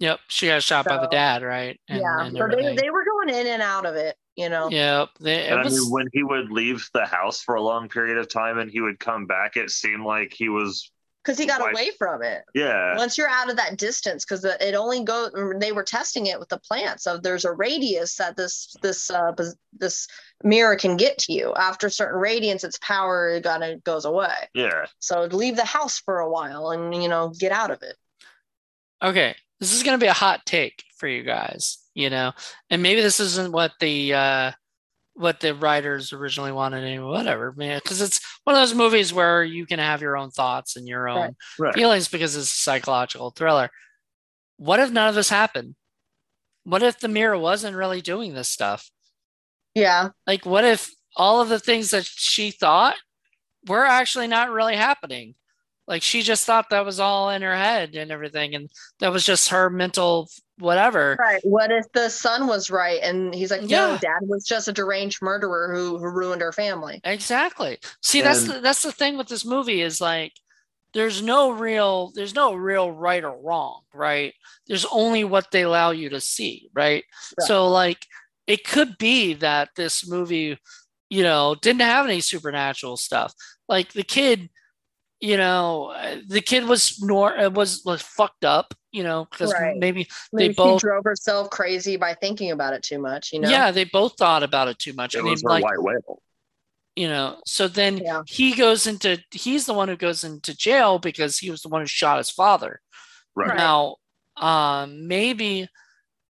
Yep, 0.01 0.19
she 0.27 0.49
got 0.49 0.65
shot 0.65 0.85
so, 0.85 0.91
by 0.91 1.01
the 1.01 1.07
dad, 1.07 1.45
right? 1.45 1.81
And, 1.87 2.01
yeah, 2.01 2.25
and 2.27 2.37
so 2.37 2.49
they, 2.49 2.75
they 2.75 2.91
were 2.91 3.05
going 3.05 3.29
in 3.29 3.47
and 3.47 3.63
out 3.63 3.87
of 3.87 3.95
it, 3.95 4.17
you 4.35 4.49
know. 4.49 4.69
Yep. 4.69 5.11
They, 5.21 5.47
and 5.47 5.63
was... 5.63 5.73
I 5.73 5.81
mean, 5.81 5.93
when 5.93 6.09
he 6.13 6.25
would 6.25 6.51
leave 6.51 6.89
the 6.93 7.07
house 7.07 7.41
for 7.41 7.55
a 7.55 7.63
long 7.63 7.89
period 7.89 8.19
of 8.19 8.29
time 8.29 8.59
and 8.59 8.69
he 8.69 8.81
would 8.81 8.99
come 8.99 9.27
back, 9.27 9.57
it 9.57 9.71
seemed 9.71 10.05
like 10.05 10.35
he 10.37 10.49
was 10.49 10.91
because 11.25 11.39
he 11.39 11.47
got 11.47 11.61
Why? 11.61 11.71
away 11.71 11.91
from 11.99 12.23
it. 12.23 12.45
Yeah. 12.55 12.97
Once 12.97 13.17
you're 13.17 13.29
out 13.29 13.49
of 13.49 13.57
that 13.57 13.79
distance, 13.79 14.25
because 14.25 14.45
it 14.45 14.75
only 14.75 15.03
go. 15.03 15.31
They 15.59 15.73
were 15.73 15.83
testing 15.83 16.27
it 16.27 16.39
with 16.39 16.51
the 16.51 16.59
plants. 16.59 17.05
So 17.05 17.17
there's 17.17 17.45
a 17.45 17.53
radius 17.53 18.17
that 18.17 18.37
this 18.37 18.75
this 18.83 19.11
uh, 19.11 19.33
this 19.73 20.07
mirror 20.43 20.77
can 20.77 20.97
get 20.97 21.19
to 21.19 21.33
you. 21.33 21.55
After 21.55 21.87
a 21.87 21.91
certain 21.91 22.21
radiance, 22.21 22.63
its 22.63 22.79
power 22.79 23.41
kind 23.41 23.65
of 23.65 23.83
goes 23.85 24.05
away. 24.05 24.35
Yeah. 24.55 24.87
So 24.99 25.25
leave 25.25 25.57
the 25.57 25.65
house 25.65 25.99
for 25.99 26.21
a 26.21 26.31
while 26.31 26.71
and 26.71 26.95
you 27.03 27.09
know 27.09 27.33
get 27.39 27.53
out 27.53 27.71
of 27.71 27.83
it. 27.83 27.97
Okay, 29.03 29.35
this 29.61 29.75
is 29.75 29.83
going 29.83 29.99
to 29.99 30.05
be 30.05 30.09
a 30.09 30.13
hot 30.13 30.45
take 30.45 30.85
for 30.97 31.09
you 31.09 31.23
guys. 31.23 31.79
You 31.95 32.11
know, 32.11 32.33
and 32.71 32.83
maybe 32.83 33.01
this 33.01 33.21
isn't 33.21 33.53
what 33.53 33.73
the 33.81 34.15
uh, 34.15 34.53
what 35.15 35.41
the 35.41 35.55
writers 35.55 36.13
originally 36.13 36.51
wanted 36.51 36.83
and 36.83 37.07
whatever 37.07 37.53
man 37.57 37.81
because 37.83 38.01
it's 38.01 38.21
one 38.43 38.57
of 38.57 38.61
those 38.61 38.75
movies 38.75 39.13
where 39.13 39.45
you 39.45 39.65
can 39.65 39.79
have 39.79 40.03
your 40.03 40.17
own 40.17 40.31
thoughts 40.31 40.77
and 40.77 40.89
your 40.89 41.09
own 41.09 41.19
right. 41.19 41.35
Right. 41.59 41.75
feelings 41.75 42.09
because 42.09 42.37
it's 42.37 42.51
a 42.51 42.55
psychological 42.55 43.31
thriller. 43.31 43.71
What 44.57 44.81
if 44.81 44.91
none 44.91 45.09
of 45.09 45.15
this 45.15 45.29
happened? 45.29 45.77
What 46.65 46.83
if 46.83 46.99
the 46.99 47.09
mirror 47.09 47.39
wasn't 47.39 47.77
really 47.77 48.01
doing 48.01 48.35
this 48.35 48.49
stuff? 48.49 48.91
Yeah. 49.75 50.11
Like 50.27 50.45
what 50.45 50.65
if 50.65 50.91
all 51.17 51.41
of 51.41 51.49
the 51.49 51.61
things 51.61 51.91
that 51.91 52.05
she 52.05 52.51
thought 52.51 52.97
were 53.69 53.85
actually 53.85 54.27
not 54.27 54.51
really 54.51 54.77
happening 54.77 55.37
like 55.87 56.03
she 56.03 56.23
just 56.23 56.47
thought 56.47 56.71
that 56.71 56.85
was 56.85 57.01
all 57.01 57.31
in 57.31 57.43
her 57.43 57.55
head 57.55 57.95
and 57.95 58.11
everything 58.11 58.55
and 58.55 58.71
that 59.01 59.13
was 59.13 59.25
just 59.25 59.51
her 59.51 59.69
mental 59.69 60.29
whatever. 60.59 61.17
Right. 61.19 61.41
What 61.45 61.71
if 61.71 61.91
the 61.93 62.09
son 62.09 62.47
was 62.47 62.71
right 62.71 63.01
and 63.03 63.35
he's 63.35 63.51
like, 63.51 63.63
yeah. 63.69 63.89
no, 63.89 63.99
dad 63.99 64.21
was 64.23 64.45
just 64.45 64.69
a 64.69 64.73
deranged 64.73 65.21
murderer 65.21 65.75
who, 65.75 65.99
who 65.99 66.09
ruined 66.09 66.43
our 66.43 66.53
family. 66.53 67.01
Exactly. 67.05 67.79
See, 68.03 68.21
and, 68.21 68.29
that's 68.29 68.45
the, 68.45 68.61
that's 68.61 68.83
the 68.83 68.93
thing 68.93 69.19
with 69.19 69.29
this 69.29 69.45
movie 69.45 69.83
is 69.83 70.01
like 70.01 70.33
there's 70.93 71.23
no 71.23 71.51
real 71.51 72.13
there's 72.15 72.35
no 72.35 72.55
real 72.55 72.91
right 72.91 73.25
or 73.25 73.37
wrong, 73.43 73.81
right? 73.93 74.33
There's 74.67 74.87
only 74.87 75.25
what 75.25 75.51
they 75.51 75.63
allow 75.63 75.91
you 75.91 76.09
to 76.11 76.21
see, 76.21 76.71
right? 76.73 77.05
right. 77.39 77.47
So 77.47 77.69
like 77.69 78.07
it 78.47 78.65
could 78.65 78.97
be 78.99 79.35
that 79.35 79.71
this 79.77 80.09
movie, 80.09 80.59
you 81.11 81.23
know, 81.23 81.57
didn't 81.61 81.83
have 81.83 82.07
any 82.07 82.21
supernatural 82.21 82.97
stuff. 82.97 83.35
Like 83.69 83.93
the 83.93 84.03
kid 84.05 84.51
you 85.25 85.39
know, 85.39 86.21
the 86.29 86.43
kid 86.43 86.67
was 86.67 87.01
nor 87.01 87.35
uh, 87.35 87.49
was 87.49 87.81
was 87.87 88.03
fucked 88.03 88.45
up, 88.45 88.75
you 88.93 89.03
know, 89.03 89.27
because 89.31 89.55
right. 89.55 89.75
maybe, 89.75 90.07
maybe, 90.35 90.49
they 90.49 90.55
both 90.55 90.83
drove 90.83 91.03
herself 91.03 91.49
crazy 91.49 91.97
by 91.97 92.13
thinking 92.13 92.51
about 92.51 92.75
it 92.75 92.83
too 92.83 92.99
much, 92.99 93.33
you 93.33 93.41
know. 93.41 93.49
Yeah, 93.49 93.71
they 93.71 93.85
both 93.85 94.19
thought 94.19 94.43
about 94.43 94.69
it 94.69 94.79
too 94.79 94.93
much. 94.93 95.15
It 95.15 95.21
I 95.21 95.23
mean, 95.23 95.31
was 95.31 95.43
her 95.43 95.49
like, 95.49 95.65
white 95.65 95.83
whale. 95.83 96.21
You 96.95 97.09
know, 97.09 97.41
so 97.47 97.69
then 97.69 97.97
yeah. 97.97 98.21
he 98.27 98.53
goes 98.53 98.87
into 98.87 99.19
he's 99.31 99.65
the 99.65 99.73
one 99.73 99.89
who 99.89 99.97
goes 99.97 100.25
into 100.25 100.55
jail 100.55 100.99
because 100.99 101.39
he 101.39 101.51
was 101.51 101.63
the 101.63 101.71
one 101.71 101.81
who 101.81 101.87
shot 101.87 102.19
his 102.19 102.31
father. 102.31 102.83
Right. 103.35 103.57
Now, 103.57 103.97
um, 104.37 105.09
maybe 105.09 105.69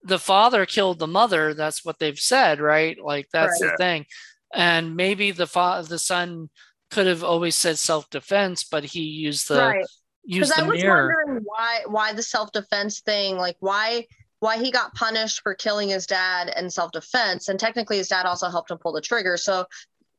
the 0.03 0.19
father 0.19 0.67
killed 0.67 0.99
the 0.99 1.07
mother. 1.07 1.55
That's 1.55 1.85
what 1.85 2.01
they've 2.01 2.19
said, 2.19 2.59
right? 2.61 2.99
Like 3.01 3.29
that's 3.33 3.63
right. 3.63 3.69
the 3.69 3.73
yeah. 3.73 3.77
thing. 3.77 4.07
And 4.53 4.97
maybe 4.97 5.31
the 5.31 5.47
father, 5.47 5.87
the 5.87 5.99
son 6.01 6.51
could 6.91 7.07
have 7.07 7.25
always 7.25 7.55
said 7.55 7.79
self 7.79 8.09
defense, 8.11 8.65
but 8.65 8.85
he 8.85 9.01
used 9.01 9.49
the 9.49 9.59
right. 9.59 9.87
used 10.25 10.57
the 10.57 10.63
I 10.63 10.67
was 10.67 10.83
mirror. 10.83 11.15
wondering 11.17 11.45
why 11.45 11.83
why 11.87 12.13
the 12.13 12.23
self 12.23 12.53
defense 12.53 13.01
thing, 13.01 13.37
like 13.37 13.57
why 13.61 14.07
why 14.41 14.57
he 14.59 14.71
got 14.71 14.95
punished 14.95 15.43
for 15.43 15.55
killing 15.55 15.89
his 15.91 16.07
dad 16.07 16.53
and 16.55 16.73
self 16.73 16.93
defense, 16.93 17.49
and 17.49 17.59
technically 17.59 17.99
his 17.99 18.09
dad 18.09 18.27
also 18.27 18.49
helped 18.49 18.71
him 18.71 18.79
pull 18.79 18.93
the 18.93 19.01
trigger. 19.01 19.37
So 19.37 19.67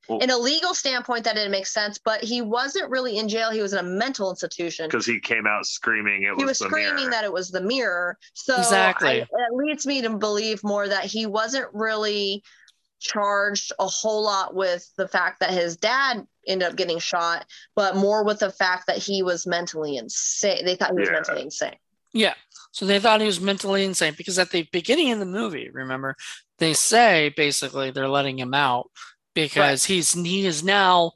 in 0.10 0.30
a 0.30 0.38
legal 0.38 0.74
standpoint 0.74 1.24
that 1.24 1.36
didn't 1.36 1.52
make 1.52 1.68
sense 1.68 1.98
but 1.98 2.24
he 2.24 2.42
wasn't 2.42 2.90
really 2.90 3.18
in 3.18 3.30
jail 3.30 3.52
he 3.52 3.62
was 3.62 3.72
in 3.72 3.80
a 3.80 3.84
mental 3.84 4.30
institution 4.30 4.88
because 4.88 5.06
he 5.06 5.20
came 5.20 5.46
out 5.46 5.66
screaming 5.66 6.24
it 6.24 6.34
he 6.38 6.44
was, 6.44 6.60
was 6.60 6.60
screaming 6.60 6.96
mirror. 6.96 7.12
that 7.12 7.24
it 7.24 7.32
was 7.32 7.50
the 7.50 7.62
mirror 7.62 8.18
so 8.34 8.58
exactly 8.58 9.22
I, 9.22 9.24
it 9.24 9.54
leads 9.54 9.86
me 9.86 10.02
to 10.02 10.10
believe 10.18 10.64
more 10.64 10.88
that 10.88 11.06
he 11.06 11.28
wasn't 11.28 11.68
really 11.72 12.44
charged 13.02 13.74
a 13.80 13.88
whole 13.88 14.24
lot 14.24 14.56
with 14.56 14.90
the 14.96 15.08
fact 15.08 15.42
that 15.42 15.52
his 15.52 15.76
dad 15.76 16.26
ended 16.48 16.70
up 16.70 16.76
getting 16.76 17.00
shot, 17.00 17.46
but 17.76 17.98
more 17.98 18.24
with 18.24 18.40
the 18.40 18.52
fact 18.52 18.88
that 18.88 18.98
he 18.98 19.24
was 19.24 19.46
mentally 19.46 19.98
insane. 19.98 20.64
They 20.64 20.76
thought 20.76 20.92
he 20.92 21.00
was 21.00 21.10
yeah. 21.10 21.14
mentally 21.14 21.42
insane. 21.42 21.76
Yeah. 22.14 22.36
So 22.72 22.86
they 22.86 23.00
thought 23.00 23.20
he 23.20 23.28
was 23.28 23.42
mentally 23.42 23.84
insane 23.84 24.14
because 24.18 24.40
at 24.40 24.52
the 24.52 24.68
beginning 24.72 25.12
of 25.12 25.20
the 25.20 25.26
movie, 25.26 25.70
remember, 25.74 26.16
they 26.60 26.74
say 26.74 27.34
basically 27.36 27.92
they're 27.92 28.08
letting 28.08 28.40
him 28.40 28.54
out 28.54 28.90
because 29.34 29.90
right. 29.90 29.96
he's 29.96 30.14
he 30.14 30.46
is 30.46 30.64
now 30.64 31.14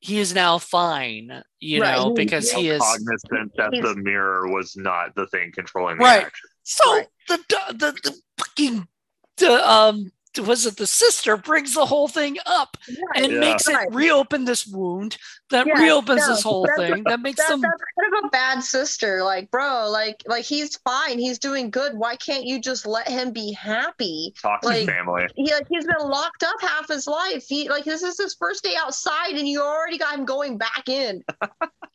he 0.00 0.18
is 0.18 0.34
now 0.34 0.58
fine, 0.58 1.42
you 1.60 1.80
right. 1.80 1.96
know, 1.96 2.12
because 2.12 2.50
he 2.50 2.68
is 2.68 2.80
cognizant 2.80 3.52
that 3.56 3.70
the 3.70 3.94
mirror 3.96 4.48
was 4.48 4.76
not 4.76 5.14
the 5.14 5.26
thing 5.28 5.50
controlling 5.52 5.98
the 5.98 6.04
right. 6.04 6.26
action. 6.26 6.48
So 6.62 6.96
right. 6.96 7.08
the, 7.28 7.38
the 7.48 7.92
the 8.02 8.20
fucking 8.36 8.88
the 9.38 9.70
um 9.70 10.12
was 10.38 10.66
it 10.66 10.76
the 10.76 10.86
sister 10.86 11.36
brings 11.36 11.74
the 11.74 11.86
whole 11.86 12.08
thing 12.08 12.36
up 12.46 12.76
right. 12.88 13.24
and 13.24 13.32
yeah. 13.32 13.40
makes 13.40 13.68
it 13.68 13.76
reopen 13.90 14.44
this 14.44 14.66
wound 14.66 15.16
that 15.50 15.66
yeah, 15.66 15.80
reopens 15.80 16.20
no, 16.20 16.28
this 16.28 16.42
whole 16.42 16.66
thing 16.76 17.02
that 17.04 17.20
makes 17.20 17.38
that, 17.38 17.48
them 17.48 17.60
that's 17.60 17.82
kind 17.98 18.14
of 18.18 18.24
a 18.24 18.28
bad 18.28 18.60
sister 18.60 19.22
like 19.22 19.50
bro 19.50 19.88
like 19.90 20.22
like 20.26 20.44
he's 20.44 20.76
fine 20.78 21.18
he's 21.18 21.38
doing 21.38 21.70
good 21.70 21.94
why 21.94 22.16
can't 22.16 22.44
you 22.44 22.60
just 22.60 22.86
let 22.86 23.08
him 23.08 23.32
be 23.32 23.52
happy 23.52 24.32
toxic 24.40 24.68
like, 24.68 24.86
family 24.86 25.26
he 25.36 25.52
like 25.52 25.66
he's 25.70 25.86
been 25.86 26.08
locked 26.08 26.42
up 26.42 26.56
half 26.60 26.88
his 26.88 27.06
life 27.06 27.44
he 27.48 27.68
like 27.68 27.84
this 27.84 28.02
is 28.02 28.18
his 28.18 28.34
first 28.34 28.62
day 28.62 28.74
outside 28.78 29.32
and 29.32 29.48
you 29.48 29.60
already 29.60 29.98
got 29.98 30.18
him 30.18 30.24
going 30.24 30.58
back 30.58 30.88
in 30.88 31.22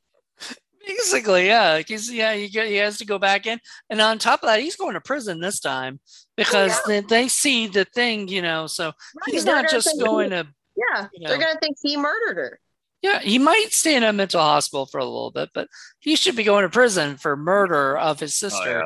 Basically, 0.86 1.48
yeah. 1.48 1.82
He's 1.86 2.12
yeah, 2.12 2.34
he, 2.34 2.48
he 2.48 2.76
has 2.76 2.98
to 2.98 3.06
go 3.06 3.18
back 3.18 3.46
in, 3.46 3.60
and 3.90 4.02
on 4.02 4.20
top 4.20 4.44
of 4.44 4.48
that, 4.48 4.60
he's 4.60 4.76
going 4.76 4.94
to 4.94 5.02
prison 5.02 5.40
this 5.40 5.60
time 5.60 6.00
because 6.36 6.74
oh, 6.86 6.92
yeah. 6.92 7.02
they, 7.02 7.08
they 7.08 7.28
see 7.28 7.68
the 7.68 7.86
thing, 7.86 8.28
you 8.28 8.42
know. 8.42 8.68
So 8.68 8.86
right. 8.86 8.94
he's 9.28 9.46
not 9.46 9.70
just 9.70 9.90
going 10.00 10.32
he, 10.32 10.38
to. 10.38 10.48
Yeah, 10.76 11.08
you 11.14 11.22
know, 11.22 11.30
they're 11.30 11.40
gonna 11.40 11.60
think 11.60 11.78
he 11.82 11.96
murdered 11.96 12.38
her. 12.38 12.60
Yeah, 13.02 13.20
he 13.20 13.38
might 13.38 13.68
stay 13.72 13.96
in 13.96 14.04
a 14.04 14.14
mental 14.14 14.42
hospital 14.42 14.86
for 14.86 14.98
a 15.00 15.06
little 15.06 15.32
bit, 15.32 15.50
but 15.54 15.68
he 16.00 16.16
should 16.16 16.36
be 16.36 16.44
going 16.44 16.64
to 16.64 16.70
prison 16.70 17.18
for 17.18 17.36
murder 17.36 17.98
of 17.98 18.20
his 18.20 18.32
oh, 18.42 18.50
sister, 18.50 18.78
oh, 18.78 18.80
yeah. 18.80 18.86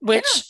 which 0.00 0.44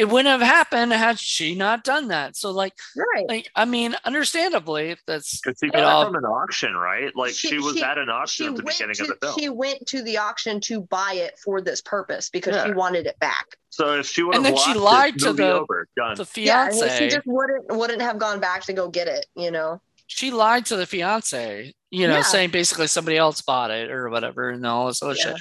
it 0.00 0.08
wouldn't 0.08 0.28
have 0.28 0.40
happened 0.40 0.92
had 0.94 1.18
she 1.18 1.54
not 1.54 1.84
done 1.84 2.08
that. 2.08 2.34
So, 2.34 2.52
like, 2.52 2.72
right? 2.96 3.28
Like, 3.28 3.50
I 3.54 3.66
mean, 3.66 3.94
understandably, 4.06 4.96
that's 5.06 5.42
because 5.42 5.58
she 5.62 5.68
got 5.68 6.06
from 6.06 6.14
an 6.14 6.24
auction, 6.24 6.74
right? 6.74 7.14
Like, 7.14 7.32
she, 7.34 7.48
she 7.48 7.58
was 7.58 7.76
she, 7.76 7.82
at 7.82 7.98
an 7.98 8.08
auction 8.08 8.46
at 8.46 8.56
the 8.56 8.62
beginning 8.62 8.94
to, 8.94 9.02
of 9.02 9.08
the 9.08 9.16
film. 9.16 9.34
She 9.38 9.50
went 9.50 9.86
to 9.88 10.02
the 10.02 10.16
auction 10.16 10.58
to 10.62 10.80
buy 10.80 11.16
it 11.16 11.38
for 11.44 11.60
this 11.60 11.82
purpose 11.82 12.30
because 12.30 12.54
yeah. 12.54 12.64
she 12.64 12.72
wanted 12.72 13.08
it 13.08 13.18
back. 13.18 13.44
So 13.68 13.98
if 13.98 14.06
she 14.06 14.22
would 14.22 14.36
and 14.36 14.42
then 14.42 14.56
she 14.56 14.72
lied 14.72 15.18
to 15.18 15.34
the 15.34 15.52
over, 15.52 15.86
the 16.16 16.24
fiance, 16.24 16.86
yeah, 16.86 16.98
she 16.98 17.08
just 17.08 17.26
wouldn't 17.26 17.66
wouldn't 17.68 18.00
have 18.00 18.18
gone 18.18 18.40
back 18.40 18.62
to 18.64 18.72
go 18.72 18.88
get 18.88 19.06
it. 19.06 19.26
You 19.36 19.50
know, 19.50 19.82
she 20.06 20.30
lied 20.30 20.64
to 20.66 20.76
the 20.76 20.86
fiance. 20.86 21.74
You 21.90 22.08
know, 22.08 22.16
yeah. 22.16 22.22
saying 22.22 22.50
basically 22.52 22.86
somebody 22.86 23.18
else 23.18 23.42
bought 23.42 23.70
it 23.70 23.90
or 23.90 24.08
whatever, 24.08 24.48
and 24.48 24.64
all 24.66 24.86
this 24.86 25.02
other 25.02 25.14
yeah. 25.18 25.34
shit. 25.34 25.36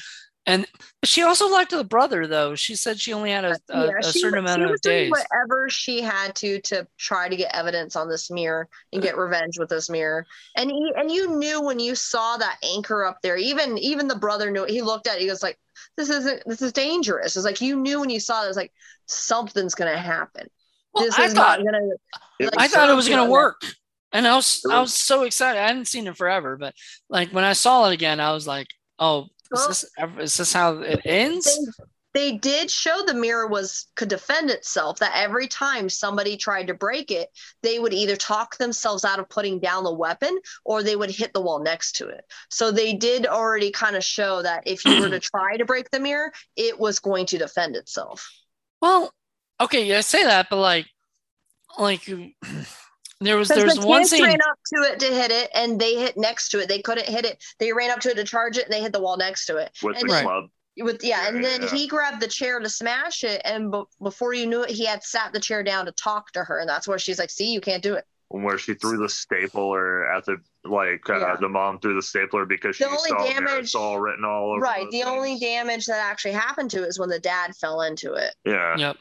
And 0.49 0.67
she 1.03 1.21
also 1.21 1.47
liked 1.47 1.71
the 1.71 1.83
brother, 1.83 2.25
though. 2.25 2.55
She 2.55 2.75
said 2.75 2.99
she 2.99 3.13
only 3.13 3.29
had 3.29 3.45
a, 3.45 3.59
a, 3.69 3.85
yeah, 3.85 3.91
a 3.99 4.03
certain 4.03 4.39
amount 4.39 4.63
of 4.63 4.81
days. 4.81 5.11
Whatever 5.11 5.69
she 5.69 6.01
had 6.01 6.35
to 6.37 6.59
to 6.61 6.87
try 6.97 7.29
to 7.29 7.35
get 7.35 7.53
evidence 7.53 7.95
on 7.95 8.09
this 8.09 8.31
mirror 8.31 8.67
and 8.91 9.01
get 9.01 9.15
revenge 9.15 9.59
with 9.59 9.69
this 9.69 9.89
mirror. 9.89 10.25
And 10.57 10.71
he, 10.71 10.91
and 10.95 11.11
you 11.11 11.37
knew 11.37 11.61
when 11.61 11.79
you 11.79 11.93
saw 11.93 12.37
that 12.37 12.57
anchor 12.63 13.05
up 13.05 13.21
there. 13.21 13.37
Even 13.37 13.77
even 13.77 14.07
the 14.07 14.15
brother 14.15 14.49
knew. 14.49 14.63
It. 14.63 14.71
He 14.71 14.81
looked 14.81 15.07
at 15.07 15.17
it. 15.17 15.21
He 15.21 15.29
was 15.29 15.43
like, 15.43 15.59
"This 15.97 16.09
isn't. 16.09 16.43
This 16.47 16.63
is 16.63 16.73
dangerous." 16.73 17.35
It's 17.35 17.45
like 17.45 17.61
you 17.61 17.75
knew 17.75 17.99
when 17.99 18.09
you 18.09 18.19
saw 18.19 18.41
it. 18.41 18.45
It 18.45 18.49
was 18.49 18.57
like 18.57 18.73
something's 19.05 19.75
going 19.75 19.91
to 19.91 19.99
happen. 19.99 20.47
Well, 20.93 21.05
this 21.05 21.19
I 21.19 21.25
is 21.25 21.33
thought, 21.33 21.59
not 21.59 21.71
going 21.71 21.97
to. 22.39 22.45
Like, 22.45 22.53
I 22.57 22.67
thought 22.67 22.89
it 22.89 22.95
was 22.95 23.07
going 23.07 23.23
to 23.23 23.31
work. 23.31 23.61
And 24.11 24.27
I 24.27 24.35
was 24.35 24.65
I 24.69 24.81
was 24.81 24.95
so 24.95 25.23
excited. 25.23 25.59
I 25.59 25.67
hadn't 25.67 25.87
seen 25.87 26.07
it 26.07 26.17
forever, 26.17 26.57
but 26.57 26.73
like 27.09 27.29
when 27.29 27.43
I 27.43 27.53
saw 27.53 27.87
it 27.87 27.93
again, 27.93 28.19
I 28.19 28.31
was 28.33 28.47
like, 28.47 28.67
"Oh, 28.97 29.27
is 29.53 29.67
this 29.67 29.85
is 30.19 30.37
this 30.37 30.53
how 30.53 30.79
it 30.79 31.01
ends? 31.05 31.45
They, 31.45 31.83
they 32.13 32.37
did 32.37 32.71
show 32.71 33.03
the 33.05 33.13
mirror 33.13 33.47
was 33.47 33.87
could 33.95 34.09
defend 34.09 34.49
itself. 34.49 34.99
That 34.99 35.13
every 35.15 35.47
time 35.47 35.89
somebody 35.89 36.37
tried 36.37 36.67
to 36.67 36.73
break 36.73 37.11
it, 37.11 37.29
they 37.61 37.79
would 37.79 37.93
either 37.93 38.15
talk 38.15 38.57
themselves 38.57 39.05
out 39.05 39.19
of 39.19 39.29
putting 39.29 39.59
down 39.59 39.83
the 39.83 39.93
weapon 39.93 40.37
or 40.65 40.81
they 40.81 40.95
would 40.95 41.11
hit 41.11 41.33
the 41.33 41.41
wall 41.41 41.59
next 41.59 41.93
to 41.97 42.07
it. 42.07 42.25
So 42.49 42.71
they 42.71 42.93
did 42.93 43.27
already 43.27 43.71
kind 43.71 43.95
of 43.95 44.03
show 44.03 44.41
that 44.41 44.63
if 44.65 44.85
you 44.85 45.01
were 45.01 45.09
to 45.09 45.19
try 45.35 45.57
to 45.57 45.65
break 45.65 45.89
the 45.91 45.99
mirror, 45.99 46.31
it 46.55 46.79
was 46.79 46.99
going 46.99 47.25
to 47.27 47.37
defend 47.37 47.75
itself. 47.75 48.29
Well, 48.81 49.13
okay, 49.61 49.85
yeah, 49.85 49.99
I 49.99 50.01
say 50.01 50.23
that, 50.23 50.47
but 50.49 50.57
like, 50.57 50.87
like 51.77 52.07
there 53.21 53.37
was 53.37 53.49
there's 53.49 53.75
the 53.75 53.85
one 53.85 54.05
scene 54.05 54.23
ran 54.23 54.41
up 54.41 54.59
to 54.73 54.91
it 54.91 54.99
to 54.99 55.07
hit 55.07 55.31
it, 55.31 55.49
and 55.53 55.79
they 55.79 55.95
hit 55.95 56.17
next 56.17 56.49
to 56.49 56.59
it. 56.59 56.69
They 56.69 56.81
couldn't 56.81 57.07
hit 57.07 57.25
it. 57.25 57.43
They 57.59 57.73
ran 57.73 57.91
up 57.91 57.99
to 58.01 58.09
it 58.09 58.15
to 58.15 58.23
charge 58.23 58.57
it, 58.57 58.65
and 58.65 58.73
they 58.73 58.81
hit 58.81 58.93
the 58.93 59.01
wall 59.01 59.17
next 59.17 59.45
to 59.47 59.57
it. 59.57 59.71
With 59.83 59.97
and 59.97 60.09
the 60.09 60.13
then, 60.13 60.23
club. 60.23 60.49
With 60.77 61.03
yeah, 61.03 61.27
and 61.27 61.43
then 61.43 61.63
yeah. 61.63 61.69
he 61.69 61.87
grabbed 61.87 62.21
the 62.21 62.27
chair 62.27 62.59
to 62.59 62.69
smash 62.69 63.23
it, 63.23 63.41
and 63.43 63.71
b- 63.71 63.83
before 64.01 64.33
you 64.33 64.47
knew 64.47 64.63
it, 64.63 64.69
he 64.69 64.85
had 64.85 65.03
sat 65.03 65.33
the 65.33 65.39
chair 65.39 65.63
down 65.63 65.85
to 65.85 65.91
talk 65.91 66.31
to 66.31 66.43
her, 66.43 66.59
and 66.59 66.69
that's 66.69 66.87
where 66.87 66.99
she's 66.99 67.19
like, 67.19 67.29
"See, 67.29 67.51
you 67.51 67.59
can't 67.59 67.83
do 67.83 67.95
it." 67.95 68.05
where 68.29 68.57
she 68.57 68.75
threw 68.75 68.97
the 68.97 69.09
stapler 69.09 70.09
at 70.11 70.23
the 70.25 70.37
like 70.63 71.09
uh, 71.09 71.19
yeah. 71.19 71.35
the 71.39 71.49
mom 71.49 71.79
threw 71.79 71.95
the 71.95 72.01
stapler 72.01 72.45
because 72.45 72.77
the 72.77 72.85
she 72.85 72.89
only 72.89 73.09
saw 73.09 73.27
damage 73.27 73.73
all 73.73 73.99
written 73.99 74.23
all 74.23 74.51
over. 74.51 74.61
Right. 74.61 74.85
The 74.91 74.99
things. 74.99 75.07
only 75.07 75.39
damage 75.39 75.87
that 75.87 75.99
actually 75.99 76.33
happened 76.33 76.69
to 76.71 76.83
it 76.83 76.87
is 76.87 76.99
when 76.99 77.09
the 77.09 77.19
dad 77.19 77.55
fell 77.55 77.81
into 77.81 78.13
it. 78.13 78.35
Yeah. 78.45 78.77
Yep. 78.77 78.97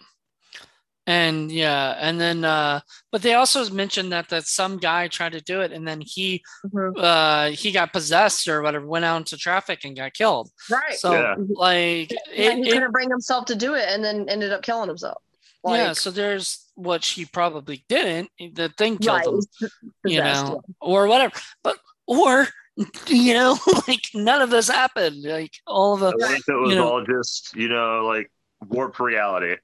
And 1.08 1.50
yeah, 1.50 1.96
and 1.98 2.20
then 2.20 2.44
uh 2.44 2.80
but 3.10 3.22
they 3.22 3.32
also 3.32 3.70
mentioned 3.70 4.12
that 4.12 4.28
that 4.28 4.44
some 4.44 4.76
guy 4.76 5.08
tried 5.08 5.32
to 5.32 5.40
do 5.40 5.62
it 5.62 5.72
and 5.72 5.88
then 5.88 6.02
he 6.02 6.44
mm-hmm. 6.66 7.00
uh 7.00 7.48
he 7.48 7.72
got 7.72 7.94
possessed 7.94 8.46
or 8.46 8.60
whatever, 8.60 8.86
went 8.86 9.06
out 9.06 9.16
into 9.16 9.38
traffic 9.38 9.86
and 9.86 9.96
got 9.96 10.12
killed. 10.12 10.50
Right. 10.70 10.98
So 10.98 11.12
yeah. 11.12 11.34
like 11.38 12.10
yeah, 12.10 12.52
it, 12.52 12.58
he 12.58 12.70
couldn't 12.70 12.92
bring 12.92 13.08
himself 13.08 13.46
to 13.46 13.56
do 13.56 13.72
it 13.72 13.86
and 13.88 14.04
then 14.04 14.28
ended 14.28 14.52
up 14.52 14.60
killing 14.60 14.86
himself. 14.86 15.22
Like, 15.64 15.78
yeah, 15.78 15.92
so 15.94 16.10
there's 16.10 16.66
what 16.74 17.02
she 17.02 17.24
probably 17.24 17.84
didn't. 17.88 18.30
The 18.38 18.68
thing 18.68 18.98
killed 18.98 19.16
right. 19.16 19.26
him, 19.26 19.70
you 20.04 20.20
know, 20.20 20.60
or 20.78 21.06
whatever. 21.06 21.32
But 21.62 21.78
or 22.06 22.48
you 23.06 23.32
know, 23.32 23.58
like 23.88 24.04
none 24.14 24.42
of 24.42 24.50
this 24.50 24.68
happened. 24.68 25.22
Like 25.22 25.52
all 25.66 25.94
of 25.94 26.00
the. 26.00 26.22
I 26.22 26.32
think 26.32 26.44
it 26.46 26.52
was 26.52 26.70
you 26.70 26.76
know, 26.76 26.92
all 26.92 27.04
just 27.04 27.56
you 27.56 27.68
know 27.68 28.04
like 28.04 28.30
warped 28.68 29.00
reality. 29.00 29.56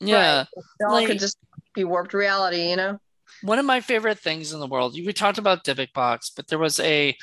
Yeah, 0.00 0.38
right. 0.38 0.46
it 0.56 0.84
all 0.84 0.92
like, 0.92 1.06
could 1.06 1.18
just 1.18 1.38
be 1.74 1.84
warped 1.84 2.14
reality. 2.14 2.70
You 2.70 2.76
know. 2.76 2.98
One 3.42 3.58
of 3.58 3.66
my 3.66 3.80
favorite 3.80 4.18
things 4.18 4.52
in 4.52 4.60
the 4.60 4.66
world. 4.66 4.94
We 4.94 5.12
talked 5.12 5.38
about 5.38 5.64
Dybbuk 5.64 5.90
but 6.36 6.48
there 6.48 6.58
was 6.58 6.80
a 6.80 7.16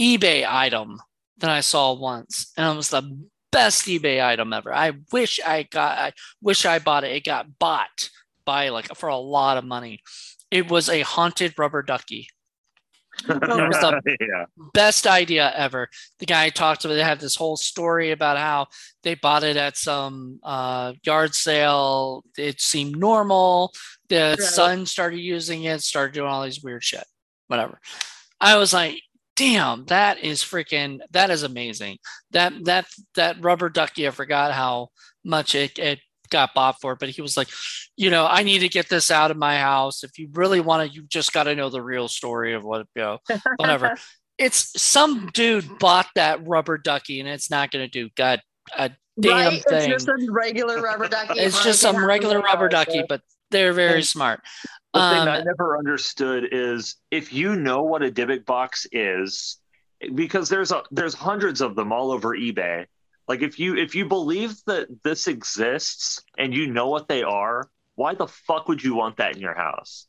eBay 0.00 0.46
item 0.46 1.00
that 1.38 1.50
I 1.50 1.60
saw 1.60 1.92
once, 1.92 2.52
and 2.56 2.72
it 2.72 2.76
was 2.76 2.90
the 2.90 3.18
best 3.52 3.86
eBay 3.86 4.24
item 4.24 4.52
ever. 4.52 4.72
I 4.72 4.92
wish 5.12 5.40
I 5.44 5.64
got 5.64 5.98
I 5.98 6.12
wish 6.40 6.64
I 6.66 6.78
bought 6.78 7.04
it. 7.04 7.12
It 7.12 7.24
got 7.24 7.58
bought 7.58 8.10
by 8.44 8.68
like 8.68 8.94
for 8.94 9.08
a 9.08 9.16
lot 9.16 9.56
of 9.56 9.64
money. 9.64 10.00
It 10.50 10.70
was 10.70 10.88
a 10.88 11.00
haunted 11.00 11.54
rubber 11.58 11.82
ducky. 11.82 12.28
It 13.28 13.40
was 13.40 13.80
the 13.80 14.16
yeah. 14.20 14.44
best 14.72 15.06
idea 15.06 15.52
ever. 15.54 15.88
The 16.18 16.26
guy 16.26 16.50
talked 16.50 16.84
about 16.84 16.94
they 16.94 17.02
had 17.02 17.20
this 17.20 17.36
whole 17.36 17.56
story 17.56 18.10
about 18.10 18.38
how 18.38 18.66
they 19.02 19.14
bought 19.14 19.44
it 19.44 19.56
at 19.56 19.76
some 19.76 20.40
uh, 20.42 20.92
yard 21.02 21.34
sale. 21.34 22.24
It 22.36 22.60
seemed 22.60 22.96
normal. 22.96 23.72
The 24.08 24.36
son 24.36 24.86
started 24.86 25.18
using 25.18 25.64
it, 25.64 25.82
started 25.82 26.14
doing 26.14 26.28
all 26.28 26.44
these 26.44 26.62
weird 26.62 26.84
shit. 26.84 27.04
Whatever. 27.48 27.80
I 28.40 28.56
was 28.56 28.72
like, 28.72 29.00
damn, 29.36 29.84
that 29.86 30.18
is 30.22 30.42
freaking 30.42 31.00
that 31.10 31.30
is 31.30 31.42
amazing. 31.42 31.98
That 32.32 32.52
that 32.64 32.86
that 33.14 33.42
rubber 33.42 33.68
ducky, 33.68 34.06
I 34.06 34.10
forgot 34.10 34.52
how 34.52 34.88
much 35.24 35.54
it, 35.54 35.78
it 35.78 36.00
got 36.30 36.54
bought 36.54 36.80
for, 36.80 36.92
it, 36.92 36.98
but 36.98 37.08
he 37.08 37.22
was 37.22 37.36
like, 37.36 37.48
you 37.96 38.10
know, 38.10 38.26
I 38.26 38.42
need 38.42 38.60
to 38.60 38.68
get 38.68 38.88
this 38.88 39.10
out 39.10 39.30
of 39.30 39.36
my 39.36 39.58
house. 39.58 40.04
If 40.04 40.18
you 40.18 40.28
really 40.32 40.60
want 40.60 40.88
to, 40.88 40.94
you 40.94 41.06
just 41.06 41.32
got 41.32 41.44
to 41.44 41.54
know 41.54 41.70
the 41.70 41.82
real 41.82 42.08
story 42.08 42.54
of 42.54 42.64
what, 42.64 42.86
you 42.94 43.02
know, 43.02 43.18
whatever. 43.56 43.96
it's 44.38 44.80
some 44.80 45.30
dude 45.32 45.78
bought 45.78 46.08
that 46.14 46.46
rubber 46.46 46.78
ducky 46.78 47.20
and 47.20 47.28
it's 47.28 47.50
not 47.50 47.70
going 47.70 47.84
to 47.84 47.90
do 47.90 48.10
God 48.16 48.42
a 48.76 48.90
damn 49.18 49.32
right? 49.32 49.64
thing. 49.64 49.90
It's 49.90 50.04
just 50.04 50.08
a 50.08 50.26
regular 50.30 50.80
rubber 50.80 51.08
ducky. 51.08 51.40
it's 51.40 51.62
just 51.62 51.80
some 51.80 52.04
regular 52.04 52.40
rubber 52.40 52.68
ducky, 52.68 53.04
but 53.08 53.22
they're 53.50 53.72
very 53.72 54.02
smart. 54.02 54.40
The 54.92 55.00
um, 55.00 55.14
thing 55.14 55.28
I 55.28 55.42
never 55.42 55.78
understood 55.78 56.48
is 56.52 56.96
if 57.10 57.32
you 57.32 57.56
know 57.56 57.82
what 57.82 58.02
a 58.02 58.10
Dybbuk 58.10 58.44
box 58.44 58.86
is, 58.92 59.58
because 60.14 60.48
there's 60.48 60.72
a 60.72 60.82
there's 60.90 61.14
hundreds 61.14 61.60
of 61.60 61.74
them 61.74 61.92
all 61.92 62.10
over 62.10 62.36
eBay. 62.36 62.86
Like 63.28 63.42
if 63.42 63.58
you 63.58 63.76
if 63.76 63.94
you 63.94 64.06
believe 64.06 64.56
that 64.66 64.88
this 65.02 65.26
exists 65.26 66.22
and 66.38 66.54
you 66.54 66.68
know 66.68 66.88
what 66.88 67.08
they 67.08 67.22
are, 67.22 67.68
why 67.94 68.14
the 68.14 68.28
fuck 68.28 68.68
would 68.68 68.82
you 68.82 68.94
want 68.94 69.16
that 69.16 69.34
in 69.34 69.42
your 69.42 69.54
house? 69.54 70.06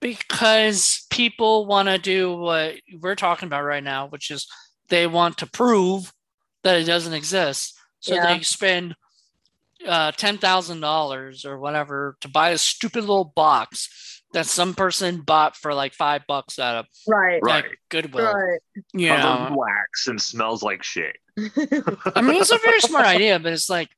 Because 0.00 1.06
people 1.10 1.64
want 1.64 1.88
to 1.88 1.96
do 1.96 2.36
what 2.36 2.74
we're 3.00 3.14
talking 3.14 3.46
about 3.46 3.64
right 3.64 3.82
now, 3.82 4.06
which 4.08 4.30
is 4.30 4.46
they 4.88 5.06
want 5.06 5.38
to 5.38 5.46
prove 5.46 6.12
that 6.62 6.78
it 6.78 6.84
doesn't 6.84 7.14
exist. 7.14 7.74
So 8.00 8.14
yeah. 8.14 8.34
they 8.34 8.42
spend 8.42 8.96
uh, 9.86 10.12
ten 10.12 10.36
thousand 10.36 10.80
dollars 10.80 11.46
or 11.46 11.58
whatever 11.58 12.16
to 12.20 12.28
buy 12.28 12.50
a 12.50 12.58
stupid 12.58 13.00
little 13.00 13.32
box 13.34 14.13
that 14.34 14.46
some 14.46 14.74
person 14.74 15.20
bought 15.20 15.56
for 15.56 15.72
like 15.72 15.94
five 15.94 16.26
bucks 16.26 16.58
at 16.58 16.84
a 16.84 16.86
right 17.08 17.40
right 17.42 17.64
Goodwill. 17.88 18.34
Right. 18.34 18.60
Yeah, 18.92 19.54
wax 19.54 20.08
and 20.08 20.20
smells 20.20 20.62
like 20.62 20.82
shit. 20.82 21.16
I 21.38 22.20
mean, 22.20 22.40
it's 22.40 22.50
a 22.50 22.58
very 22.58 22.80
smart 22.80 23.06
idea, 23.06 23.38
but 23.38 23.52
it's 23.52 23.70
like 23.70 23.88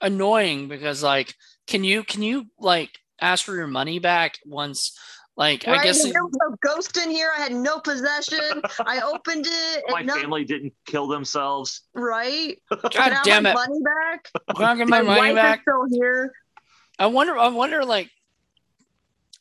annoying 0.00 0.68
because 0.68 1.02
like, 1.02 1.34
can 1.66 1.82
you 1.82 2.04
can 2.04 2.22
you 2.22 2.46
like 2.58 2.90
ask 3.20 3.44
for 3.44 3.56
your 3.56 3.66
money 3.66 3.98
back 3.98 4.38
once? 4.46 4.96
Like, 5.34 5.64
right? 5.66 5.80
I 5.80 5.84
guess 5.84 6.02
there 6.02 6.22
was 6.22 6.36
no 6.42 6.56
ghost 6.62 6.98
in 6.98 7.10
here. 7.10 7.30
I 7.34 7.40
had 7.40 7.52
no 7.52 7.78
possession. 7.78 8.60
I 8.84 9.00
opened 9.00 9.46
it. 9.48 9.84
My 9.88 10.02
no- 10.02 10.14
family 10.16 10.44
didn't 10.44 10.74
kill 10.84 11.08
themselves. 11.08 11.82
Right? 11.94 12.60
God 12.70 13.16
damn 13.24 13.46
it! 13.46 13.54
Money 13.54 13.80
back. 13.82 14.28
Can 14.54 14.64
I 14.64 14.76
get 14.76 14.88
my, 14.88 15.00
my 15.00 15.16
money 15.16 15.34
back? 15.34 15.62
still 15.62 15.86
here. 15.90 16.34
I 16.98 17.06
wonder. 17.06 17.38
I 17.38 17.48
wonder. 17.48 17.82
Like, 17.82 18.10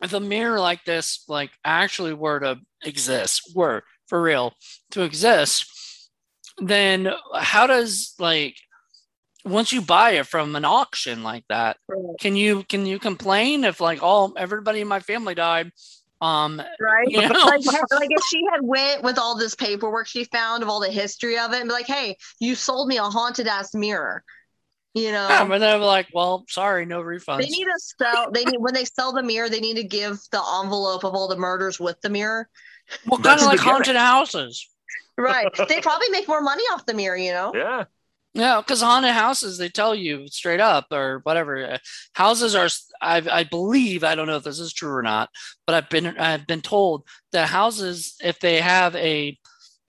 if 0.01 0.13
a 0.13 0.19
mirror 0.19 0.59
like 0.59 0.85
this, 0.85 1.23
like, 1.27 1.51
actually 1.63 2.13
were 2.13 2.39
to 2.39 2.59
exist, 2.83 3.51
were 3.55 3.83
for 4.07 4.21
real 4.21 4.53
to 4.91 5.03
exist, 5.03 6.09
then 6.57 7.11
how 7.35 7.67
does 7.67 8.15
like 8.19 8.55
once 9.45 9.71
you 9.71 9.81
buy 9.81 10.11
it 10.11 10.25
from 10.25 10.55
an 10.55 10.65
auction 10.65 11.23
like 11.23 11.45
that, 11.49 11.77
can 12.19 12.35
you 12.35 12.63
can 12.63 12.85
you 12.85 12.99
complain 12.99 13.63
if 13.63 13.79
like 13.79 14.03
all 14.03 14.33
everybody 14.37 14.81
in 14.81 14.87
my 14.87 14.99
family 14.99 15.35
died? 15.35 15.71
Um, 16.21 16.61
right. 16.81 17.07
You 17.07 17.21
know? 17.29 17.45
like, 17.45 17.65
like 17.91 18.11
if 18.11 18.23
she 18.29 18.43
had 18.51 18.61
went 18.61 19.03
with 19.03 19.17
all 19.17 19.37
this 19.37 19.55
paperwork 19.55 20.07
she 20.07 20.25
found 20.25 20.63
of 20.63 20.69
all 20.69 20.81
the 20.81 20.91
history 20.91 21.37
of 21.37 21.53
it 21.53 21.61
and 21.61 21.69
be 21.69 21.73
like, 21.73 21.87
hey, 21.87 22.17
you 22.39 22.55
sold 22.55 22.87
me 22.87 22.97
a 22.97 23.03
haunted 23.03 23.47
ass 23.47 23.73
mirror. 23.73 24.23
You 24.95 25.11
know, 25.11 25.27
yeah, 25.29 25.45
but 25.45 25.59
they're 25.59 25.77
like, 25.77 26.07
well, 26.13 26.45
sorry, 26.49 26.85
no 26.85 27.01
refunds. 27.01 27.41
They 27.41 27.49
need 27.49 27.65
to 27.65 27.79
sell. 27.99 28.31
They 28.31 28.43
need 28.43 28.57
when 28.57 28.73
they 28.73 28.85
sell 28.85 29.13
the 29.13 29.21
mirror, 29.21 29.47
they 29.47 29.59
need 29.59 29.75
to 29.75 29.83
give 29.83 30.19
the 30.31 30.41
envelope 30.61 31.03
of 31.03 31.13
all 31.13 31.27
the 31.27 31.37
murders 31.37 31.79
with 31.79 32.01
the 32.01 32.09
mirror. 32.09 32.49
Well, 33.05 33.19
kind 33.19 33.39
of 33.39 33.45
like 33.45 33.59
haunted 33.59 33.95
houses 33.95 34.67
right. 35.19 35.47
They 35.67 35.81
probably 35.81 36.09
make 36.09 36.27
more 36.27 36.41
money 36.41 36.63
off 36.73 36.85
the 36.85 36.93
mirror, 36.93 37.17
you 37.17 37.31
know? 37.31 37.51
Yeah. 37.53 37.85
Yeah, 38.33 38.61
because 38.61 38.81
haunted 38.81 39.11
houses, 39.11 39.57
they 39.57 39.69
tell 39.69 39.95
you 39.95 40.27
straight 40.27 40.59
up 40.59 40.87
or 40.91 41.21
whatever. 41.23 41.73
Uh, 41.73 41.77
houses 42.13 42.55
are, 42.55 42.69
I, 43.01 43.23
I 43.39 43.43
believe, 43.43 44.03
I 44.03 44.13
don't 44.13 44.27
know 44.27 44.37
if 44.37 44.43
this 44.43 44.59
is 44.59 44.71
true 44.71 44.91
or 44.91 45.01
not, 45.01 45.29
but 45.65 45.75
I've 45.75 45.89
been, 45.89 46.05
I've 46.17 46.45
been 46.45 46.61
told 46.61 47.07
that 47.31 47.49
houses, 47.49 48.15
if 48.23 48.39
they 48.39 48.61
have 48.61 48.95
a, 48.95 49.37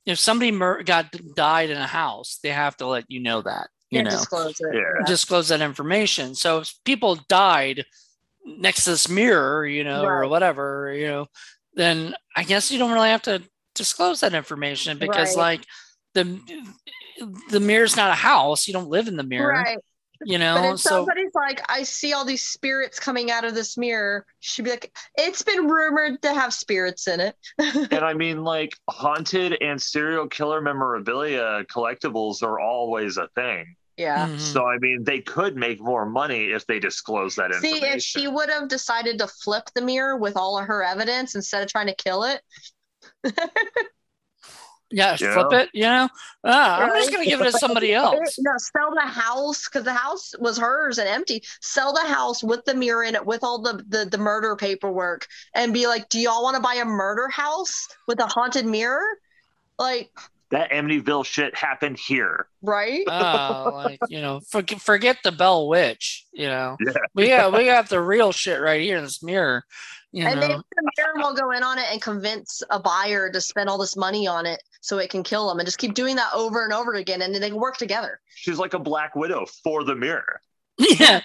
if 0.06 0.18
somebody 0.18 0.52
mur- 0.52 0.82
got 0.82 1.14
died 1.36 1.68
in 1.68 1.76
a 1.76 1.86
house, 1.86 2.38
they 2.42 2.48
have 2.48 2.76
to 2.78 2.86
let 2.86 3.04
you 3.08 3.20
know 3.20 3.42
that, 3.42 3.68
you 3.90 3.98
yeah, 3.98 4.02
know, 4.02 4.10
disclose 4.10 4.60
it. 4.60 4.74
Yeah. 4.74 5.06
disclose 5.06 5.48
that 5.48 5.60
information. 5.60 6.34
So 6.34 6.58
if 6.58 6.74
people 6.84 7.16
died 7.28 7.84
next 8.44 8.84
to 8.84 8.90
this 8.90 9.08
mirror, 9.08 9.66
you 9.66 9.84
know, 9.84 10.04
right. 10.04 10.24
or 10.24 10.28
whatever, 10.28 10.92
you 10.94 11.08
know, 11.08 11.26
then 11.74 12.14
I 12.36 12.44
guess 12.44 12.70
you 12.70 12.78
don't 12.78 12.92
really 12.92 13.10
have 13.10 13.22
to 13.22 13.42
disclose 13.74 14.20
that 14.20 14.34
information 14.34 14.98
because 14.98 15.36
right. 15.36 15.42
like 15.42 15.66
the 16.14 16.40
the 17.50 17.60
mirror's 17.60 17.96
not 17.96 18.10
a 18.10 18.14
house. 18.14 18.66
You 18.66 18.74
don't 18.74 18.88
live 18.88 19.08
in 19.08 19.16
the 19.16 19.22
mirror. 19.22 19.52
Right. 19.52 19.78
You 20.22 20.36
know, 20.36 20.54
but 20.56 20.74
if 20.74 20.80
so 20.80 20.90
somebody's 20.90 21.32
like, 21.34 21.62
I 21.70 21.82
see 21.82 22.12
all 22.12 22.26
these 22.26 22.42
spirits 22.42 23.00
coming 23.00 23.30
out 23.30 23.46
of 23.46 23.54
this 23.54 23.78
mirror, 23.78 24.26
she'd 24.40 24.66
be 24.66 24.70
like, 24.70 24.94
it's 25.16 25.40
been 25.40 25.66
rumored 25.66 26.20
to 26.22 26.34
have 26.34 26.52
spirits 26.52 27.08
in 27.08 27.20
it. 27.20 27.36
and 27.58 28.04
I 28.04 28.12
mean, 28.12 28.44
like, 28.44 28.76
haunted 28.90 29.56
and 29.62 29.80
serial 29.80 30.28
killer 30.28 30.60
memorabilia 30.60 31.64
collectibles 31.74 32.42
are 32.42 32.60
always 32.60 33.16
a 33.16 33.28
thing. 33.34 33.76
Yeah. 34.00 34.28
Mm-hmm. 34.28 34.38
So 34.38 34.64
I 34.64 34.78
mean, 34.78 35.04
they 35.04 35.20
could 35.20 35.56
make 35.56 35.78
more 35.78 36.06
money 36.06 36.44
if 36.52 36.66
they 36.66 36.80
disclose 36.80 37.34
that 37.36 37.52
information. 37.52 37.80
See, 37.82 37.86
if 37.86 38.02
she 38.02 38.28
would 38.28 38.48
have 38.48 38.66
decided 38.66 39.18
to 39.18 39.26
flip 39.26 39.64
the 39.74 39.82
mirror 39.82 40.16
with 40.16 40.38
all 40.38 40.58
of 40.58 40.64
her 40.68 40.82
evidence 40.82 41.34
instead 41.34 41.62
of 41.62 41.68
trying 41.68 41.88
to 41.88 41.94
kill 41.94 42.24
it, 42.24 42.40
yeah, 44.90 45.16
flip 45.16 45.52
it. 45.52 45.68
You 45.74 45.82
know, 45.82 46.08
ah, 46.44 46.80
I'm 46.80 46.94
just 46.94 47.12
gonna 47.12 47.26
give 47.26 47.42
it 47.42 47.52
to 47.52 47.52
somebody 47.58 47.92
else. 47.92 48.38
No, 48.38 48.52
sell 48.56 48.94
the 48.94 49.02
house 49.02 49.68
because 49.68 49.84
the 49.84 49.92
house 49.92 50.32
was 50.38 50.56
hers 50.56 50.96
and 50.96 51.06
empty. 51.06 51.42
Sell 51.60 51.92
the 51.92 52.08
house 52.08 52.42
with 52.42 52.64
the 52.64 52.74
mirror 52.74 53.04
in 53.04 53.14
it, 53.14 53.26
with 53.26 53.44
all 53.44 53.60
the 53.60 53.84
the, 53.86 54.06
the 54.06 54.16
murder 54.16 54.56
paperwork, 54.56 55.26
and 55.54 55.74
be 55.74 55.88
like, 55.88 56.08
"Do 56.08 56.18
y'all 56.18 56.42
want 56.42 56.56
to 56.56 56.62
buy 56.62 56.76
a 56.76 56.86
murder 56.86 57.28
house 57.28 57.86
with 58.08 58.18
a 58.18 58.26
haunted 58.26 58.64
mirror?" 58.64 59.04
Like 59.78 60.10
that 60.50 60.70
Amityville 60.70 61.24
shit 61.24 61.54
happened 61.56 61.98
here, 61.98 62.46
right? 62.62 63.06
uh, 63.06 63.70
like 63.72 64.00
you 64.08 64.20
know, 64.20 64.40
for, 64.48 64.62
forget 64.62 65.18
the 65.22 65.32
Bell 65.32 65.68
Witch. 65.68 66.26
You 66.32 66.46
know, 66.46 66.76
yeah. 66.86 66.92
we 67.14 67.28
got 67.28 67.52
we 67.52 67.64
got 67.64 67.88
the 67.88 68.00
real 68.00 68.32
shit 68.32 68.60
right 68.60 68.80
here 68.80 68.98
in 68.98 69.04
this 69.04 69.22
mirror. 69.22 69.64
You 70.12 70.26
and 70.26 70.40
know? 70.40 70.48
maybe 70.48 70.60
the 70.76 70.92
mirror 70.98 71.14
will 71.16 71.34
go 71.34 71.52
in 71.52 71.62
on 71.62 71.78
it 71.78 71.86
and 71.90 72.02
convince 72.02 72.62
a 72.70 72.80
buyer 72.80 73.30
to 73.30 73.40
spend 73.40 73.68
all 73.68 73.78
this 73.78 73.96
money 73.96 74.26
on 74.26 74.44
it 74.44 74.60
so 74.80 74.98
it 74.98 75.08
can 75.08 75.22
kill 75.22 75.48
them 75.48 75.60
and 75.60 75.66
just 75.66 75.78
keep 75.78 75.94
doing 75.94 76.16
that 76.16 76.32
over 76.34 76.64
and 76.64 76.72
over 76.72 76.94
again 76.94 77.22
and 77.22 77.32
then 77.32 77.40
they 77.40 77.50
can 77.50 77.60
work 77.60 77.76
together. 77.76 78.20
She's 78.34 78.58
like 78.58 78.74
a 78.74 78.78
black 78.78 79.14
widow 79.14 79.46
for 79.62 79.84
the 79.84 79.94
mirror. 79.94 80.40
Yeah. 80.98 81.20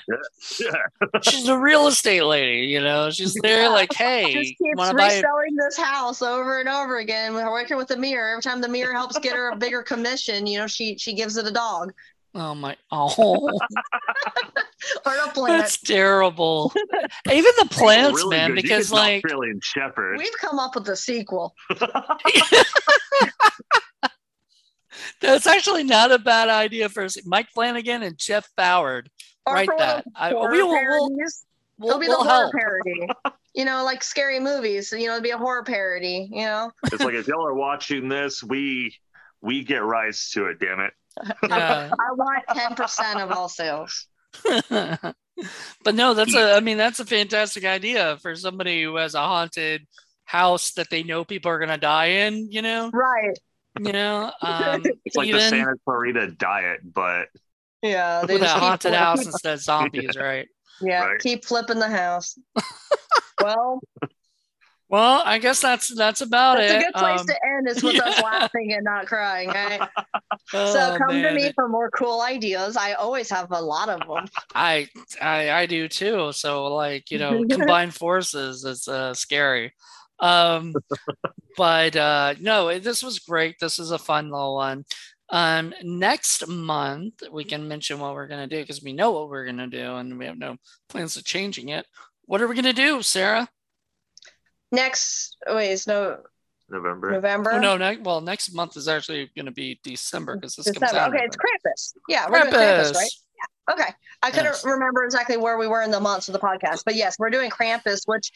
yeah. 0.59 0.71
She's 1.23 1.47
a 1.47 1.57
real 1.57 1.87
estate 1.87 2.23
lady, 2.23 2.67
you 2.67 2.81
know. 2.81 3.09
She's 3.09 3.33
there 3.41 3.63
yeah. 3.63 3.69
like, 3.69 3.93
hey, 3.93 4.33
just 4.33 4.57
keeps 4.57 4.93
reselling 4.93 5.55
buy... 5.57 5.65
this 5.65 5.77
house 5.77 6.21
over 6.21 6.59
and 6.59 6.69
over 6.69 6.97
again. 6.97 7.33
We're 7.33 7.51
working 7.51 7.77
with 7.77 7.87
the 7.87 7.97
mirror. 7.97 8.31
Every 8.31 8.41
time 8.41 8.61
the 8.61 8.67
mirror 8.67 8.93
helps 8.93 9.17
get 9.19 9.33
her 9.33 9.51
a 9.51 9.55
bigger 9.55 9.81
commission, 9.81 10.45
you 10.45 10.59
know, 10.59 10.67
she 10.67 10.97
she 10.97 11.13
gives 11.13 11.37
it 11.37 11.47
a 11.47 11.51
dog. 11.51 11.93
Oh 12.33 12.53
my 12.53 12.75
oh 12.91 13.49
or 15.05 15.15
a 15.15 15.29
plant. 15.31 15.61
That's 15.61 15.79
terrible. 15.79 16.73
Even 17.31 17.51
the 17.57 17.67
plants, 17.69 18.17
really 18.17 18.35
man, 18.35 18.49
good. 18.49 18.61
because 18.61 18.91
like 18.91 19.23
Australian 19.23 19.61
Shepherd. 19.61 20.17
We've 20.17 20.37
come 20.39 20.59
up 20.59 20.75
with 20.75 20.89
a 20.89 20.97
sequel. 20.97 21.55
That's 25.21 25.47
actually 25.47 25.83
not 25.83 26.11
a 26.11 26.19
bad 26.19 26.49
idea 26.49 26.89
for 26.89 27.07
Mike 27.25 27.47
Flanagan 27.53 28.03
and 28.03 28.17
Jeff 28.17 28.49
Howard. 28.57 29.09
Write 29.47 29.69
that. 29.77 30.05
I, 30.15 30.33
we 30.33 30.63
will. 30.63 30.69
We'll, 30.69 31.09
we'll, 31.77 31.89
It'll 31.89 31.99
be 31.99 32.07
the 32.07 32.15
horror 32.15 32.51
parody. 32.51 33.07
you 33.53 33.65
know, 33.65 33.83
like 33.83 34.03
scary 34.03 34.39
movies. 34.39 34.91
You 34.91 35.07
know, 35.07 35.13
it'd 35.13 35.23
be 35.23 35.31
a 35.31 35.37
horror 35.37 35.63
parody. 35.63 36.29
You 36.31 36.45
know, 36.45 36.71
it's 36.85 37.03
like 37.03 37.15
if 37.15 37.27
y'all 37.27 37.45
are 37.45 37.53
watching 37.53 38.09
this, 38.09 38.43
we 38.43 38.95
we 39.41 39.63
get 39.63 39.83
rights 39.83 40.31
to 40.31 40.47
it. 40.47 40.59
Damn 40.59 40.79
it. 40.81 40.93
Yeah. 41.47 41.89
I 41.91 42.13
want 42.13 42.43
ten 42.53 42.75
percent 42.75 43.21
of 43.21 43.31
all 43.31 43.47
sales. 43.47 44.07
but 44.69 45.15
no, 45.93 46.13
that's 46.13 46.35
a. 46.35 46.55
I 46.55 46.59
mean, 46.59 46.77
that's 46.77 46.99
a 46.99 47.05
fantastic 47.05 47.63
idea 47.63 48.17
for 48.21 48.35
somebody 48.35 48.83
who 48.83 48.97
has 48.97 49.15
a 49.15 49.21
haunted 49.21 49.87
house 50.25 50.71
that 50.73 50.89
they 50.89 51.03
know 51.03 51.23
people 51.23 51.51
are 51.51 51.59
gonna 51.59 51.77
die 51.77 52.07
in. 52.07 52.51
You 52.51 52.61
know, 52.61 52.89
right? 52.91 53.37
You 53.79 53.93
know, 53.93 54.31
um, 54.41 54.83
it's 55.05 55.15
like 55.15 55.27
even, 55.27 55.39
the 55.39 55.49
Santa 55.49 55.75
Clarita 55.85 56.31
diet, 56.31 56.79
but 56.83 57.27
yeah, 57.81 58.21
with 58.25 58.41
a 58.41 58.47
haunted 58.47 58.93
house 58.93 59.25
instead 59.25 59.53
of 59.53 59.61
zombies, 59.61 60.15
right? 60.19 60.47
Yeah, 60.81 61.05
right. 61.05 61.19
keep 61.19 61.45
flipping 61.45 61.79
the 61.79 61.89
house. 61.89 62.37
well, 63.41 63.81
well, 64.89 65.23
I 65.25 65.39
guess 65.39 65.61
that's 65.61 65.93
that's 65.95 66.21
about 66.21 66.57
that's 66.57 66.71
it. 66.71 66.75
It's 66.75 66.83
a 66.83 66.91
good 66.91 66.99
place 66.99 67.19
um, 67.21 67.27
to 67.27 67.39
end 67.45 67.69
is 67.69 67.83
with 67.83 67.95
yeah. 67.95 68.03
us 68.03 68.21
laughing 68.21 68.73
and 68.73 68.83
not 68.83 69.07
crying, 69.07 69.49
right? 69.49 69.81
oh, 70.53 70.73
so 70.73 70.97
come 70.97 71.21
man. 71.21 71.33
to 71.33 71.33
me 71.33 71.51
for 71.53 71.67
more 71.67 71.89
cool 71.91 72.21
ideas. 72.21 72.77
I 72.77 72.93
always 72.93 73.29
have 73.29 73.51
a 73.51 73.61
lot 73.61 73.89
of 73.89 74.07
them. 74.07 74.27
I 74.53 74.87
I, 75.21 75.51
I 75.51 75.65
do 75.65 75.87
too. 75.87 76.31
So 76.33 76.67
like 76.67 77.09
you 77.09 77.17
know, 77.17 77.45
combined 77.49 77.95
forces 77.95 78.63
is 78.63 78.87
uh, 78.87 79.13
scary. 79.13 79.73
Um, 80.19 80.73
but 81.57 81.95
uh, 81.95 82.35
no, 82.39 82.77
this 82.79 83.03
was 83.03 83.19
great. 83.19 83.55
This 83.59 83.79
is 83.79 83.91
a 83.91 83.97
fun 83.97 84.29
little 84.29 84.55
one. 84.55 84.85
Um, 85.29 85.73
next 85.81 86.47
month 86.47 87.23
we 87.31 87.43
can 87.43 87.67
mention 87.67 87.99
what 87.99 88.13
we're 88.13 88.27
gonna 88.27 88.47
do 88.47 88.61
because 88.61 88.83
we 88.83 88.93
know 88.93 89.11
what 89.11 89.29
we're 89.29 89.45
gonna 89.45 89.67
do 89.67 89.95
and 89.95 90.19
we 90.19 90.25
have 90.25 90.37
no 90.37 90.57
plans 90.89 91.17
of 91.17 91.25
changing 91.25 91.69
it. 91.69 91.85
What 92.25 92.41
are 92.41 92.47
we 92.47 92.55
gonna 92.55 92.73
do, 92.73 93.01
Sarah? 93.01 93.49
Next, 94.71 95.37
wait, 95.47 95.71
it's 95.71 95.87
no 95.87 96.17
November. 96.69 97.11
November. 97.11 97.51
Oh, 97.53 97.59
no, 97.59 97.77
ne- 97.77 97.97
well, 97.97 98.21
next 98.21 98.53
month 98.53 98.75
is 98.77 98.87
actually 98.87 99.29
going 99.35 99.45
to 99.45 99.51
be 99.51 99.79
December 99.83 100.35
because 100.35 100.55
this 100.55 100.65
December. 100.65 100.87
comes 100.87 100.97
out. 100.97 101.13
Okay, 101.13 101.23
it's 101.23 101.37
Krampus. 101.37 101.93
Yeah, 102.09 102.29
we're 102.29 102.41
Krampus. 102.41 102.51
Krampus, 102.51 102.95
right? 102.95 103.11
Yeah. 103.37 103.73
Okay. 103.73 103.93
I 104.23 104.31
couldn't 104.31 104.45
yes. 104.45 104.65
remember 104.65 105.03
exactly 105.03 105.37
where 105.37 105.57
we 105.57 105.67
were 105.67 105.81
in 105.81 105.91
the 105.91 105.99
months 105.99 106.27
of 106.27 106.33
the 106.33 106.39
podcast, 106.39 106.83
but 106.85 106.95
yes, 106.95 107.17
we're 107.19 107.29
doing 107.29 107.51
Krampus, 107.51 108.01
which 108.05 108.31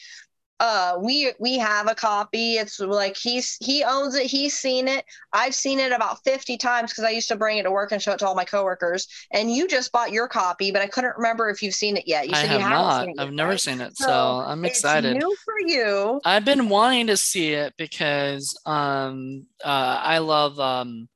uh 0.59 0.97
we 1.01 1.31
we 1.39 1.57
have 1.57 1.87
a 1.89 1.95
copy. 1.95 2.55
It's 2.55 2.79
like 2.79 3.15
he's 3.15 3.57
he 3.61 3.83
owns 3.83 4.15
it. 4.15 4.25
He's 4.25 4.57
seen 4.57 4.87
it. 4.87 5.05
I've 5.33 5.55
seen 5.55 5.79
it 5.79 5.91
about 5.91 6.23
50 6.23 6.57
times 6.57 6.91
because 6.91 7.03
i 7.03 7.11
used 7.11 7.27
to 7.29 7.35
bring 7.35 7.57
it 7.57 7.63
to 7.63 7.71
work 7.71 7.91
and 7.91 8.01
show 8.01 8.11
it 8.11 8.19
to 8.19 8.27
all 8.27 8.35
my 8.35 8.45
coworkers. 8.45 9.07
And 9.31 9.51
you 9.53 9.67
just 9.67 9.91
bought 9.91 10.11
your 10.11 10.27
copy 10.27 10.71
but 10.71 10.81
i 10.81 10.87
couldn't 10.87 11.15
remember 11.17 11.49
if 11.49 11.61
you've 11.61 11.75
seen 11.75 11.97
it 11.97 12.07
yet. 12.07 12.27
You 12.27 12.35
said 12.35 12.49
I 12.49 12.59
have 12.59 12.71
not. 12.71 13.01
i've 13.01 13.15
yet, 13.15 13.33
never 13.33 13.51
right? 13.51 13.59
seen 13.59 13.81
it 13.81 13.97
so, 13.97 14.07
so 14.07 14.43
i'm 14.45 14.65
excited. 14.65 15.17
new 15.17 15.35
for 15.45 15.59
you. 15.65 16.19
I've 16.25 16.45
been 16.45 16.69
wanting 16.69 17.07
to 17.07 17.17
see 17.17 17.53
it 17.53 17.73
because 17.77 18.59
um 18.65 19.45
uh 19.63 19.99
i 20.03 20.17
love 20.17 20.59
um 20.59 21.07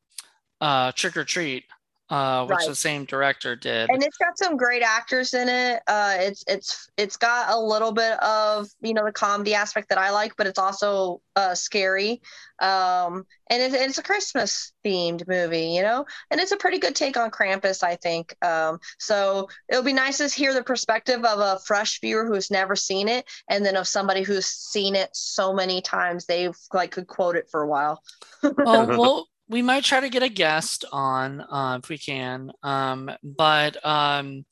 uh 0.62 0.92
Trick 0.94 1.18
'r 1.18 1.24
Treat 1.26 1.66
uh, 2.14 2.46
which 2.46 2.58
right. 2.58 2.68
the 2.68 2.76
same 2.76 3.06
director 3.06 3.56
did. 3.56 3.90
And 3.90 4.04
it's 4.04 4.18
got 4.18 4.38
some 4.38 4.56
great 4.56 4.84
actors 4.84 5.34
in 5.34 5.50
it. 5.50 5.82
Uh, 5.88 6.16
it's 6.20 6.44
it's 6.48 6.88
it's 6.96 7.18
got 7.18 7.50
a 7.50 7.60
little 7.60 7.92
bit 7.92 8.22
of 8.22 8.68
you 8.82 8.94
know 8.94 9.04
the 9.04 9.12
comedy 9.12 9.56
aspect 9.56 9.90
that 9.90 9.98
I 9.98 10.12
like, 10.12 10.34
but 10.38 10.46
it's 10.46 10.60
also 10.60 11.22
uh, 11.36 11.56
scary. 11.56 12.22
Um, 12.62 13.26
and 13.50 13.64
it, 13.64 13.74
it's 13.74 13.98
a 13.98 14.04
Christmas 14.04 14.74
themed 14.86 15.28
movie, 15.28 15.72
you 15.72 15.82
know, 15.82 16.06
and 16.30 16.40
it's 16.40 16.52
a 16.52 16.58
pretty 16.58 16.78
good 16.78 16.96
take 16.96 17.18
on 17.18 17.32
Krampus, 17.32 17.82
I 17.82 17.96
think. 17.96 18.36
Um, 18.46 18.78
so 19.00 19.50
it'll 19.68 19.84
be 19.84 19.92
nice 19.92 20.20
to 20.20 20.28
hear 20.28 20.54
the 20.54 20.64
perspective 20.64 21.26
of 21.26 21.40
a 21.40 21.60
fresh 21.66 22.00
viewer 22.00 22.28
who's 22.28 22.52
never 22.52 22.76
seen 22.76 23.10
it, 23.10 23.26
and 23.50 23.66
then 23.66 23.76
of 23.76 23.88
somebody 23.88 24.22
who's 24.22 24.46
seen 24.46 24.96
it 24.96 25.10
so 25.14 25.52
many 25.52 25.82
times 25.82 26.28
they've 26.28 26.56
like 26.74 26.92
could 26.92 27.08
quote 27.08 27.36
it 27.36 27.50
for 27.50 27.64
a 27.64 27.68
while. 27.68 28.04
oh 28.44 28.86
well 28.86 29.28
we 29.54 29.62
might 29.62 29.84
try 29.84 30.00
to 30.00 30.10
get 30.10 30.24
a 30.24 30.30
guest 30.30 30.84
on 30.92 31.40
uh, 31.42 31.80
if 31.82 31.88
we 31.88 32.00
can. 32.00 32.52
Um, 32.64 33.12
but 33.24 33.78
um, 33.86 34.46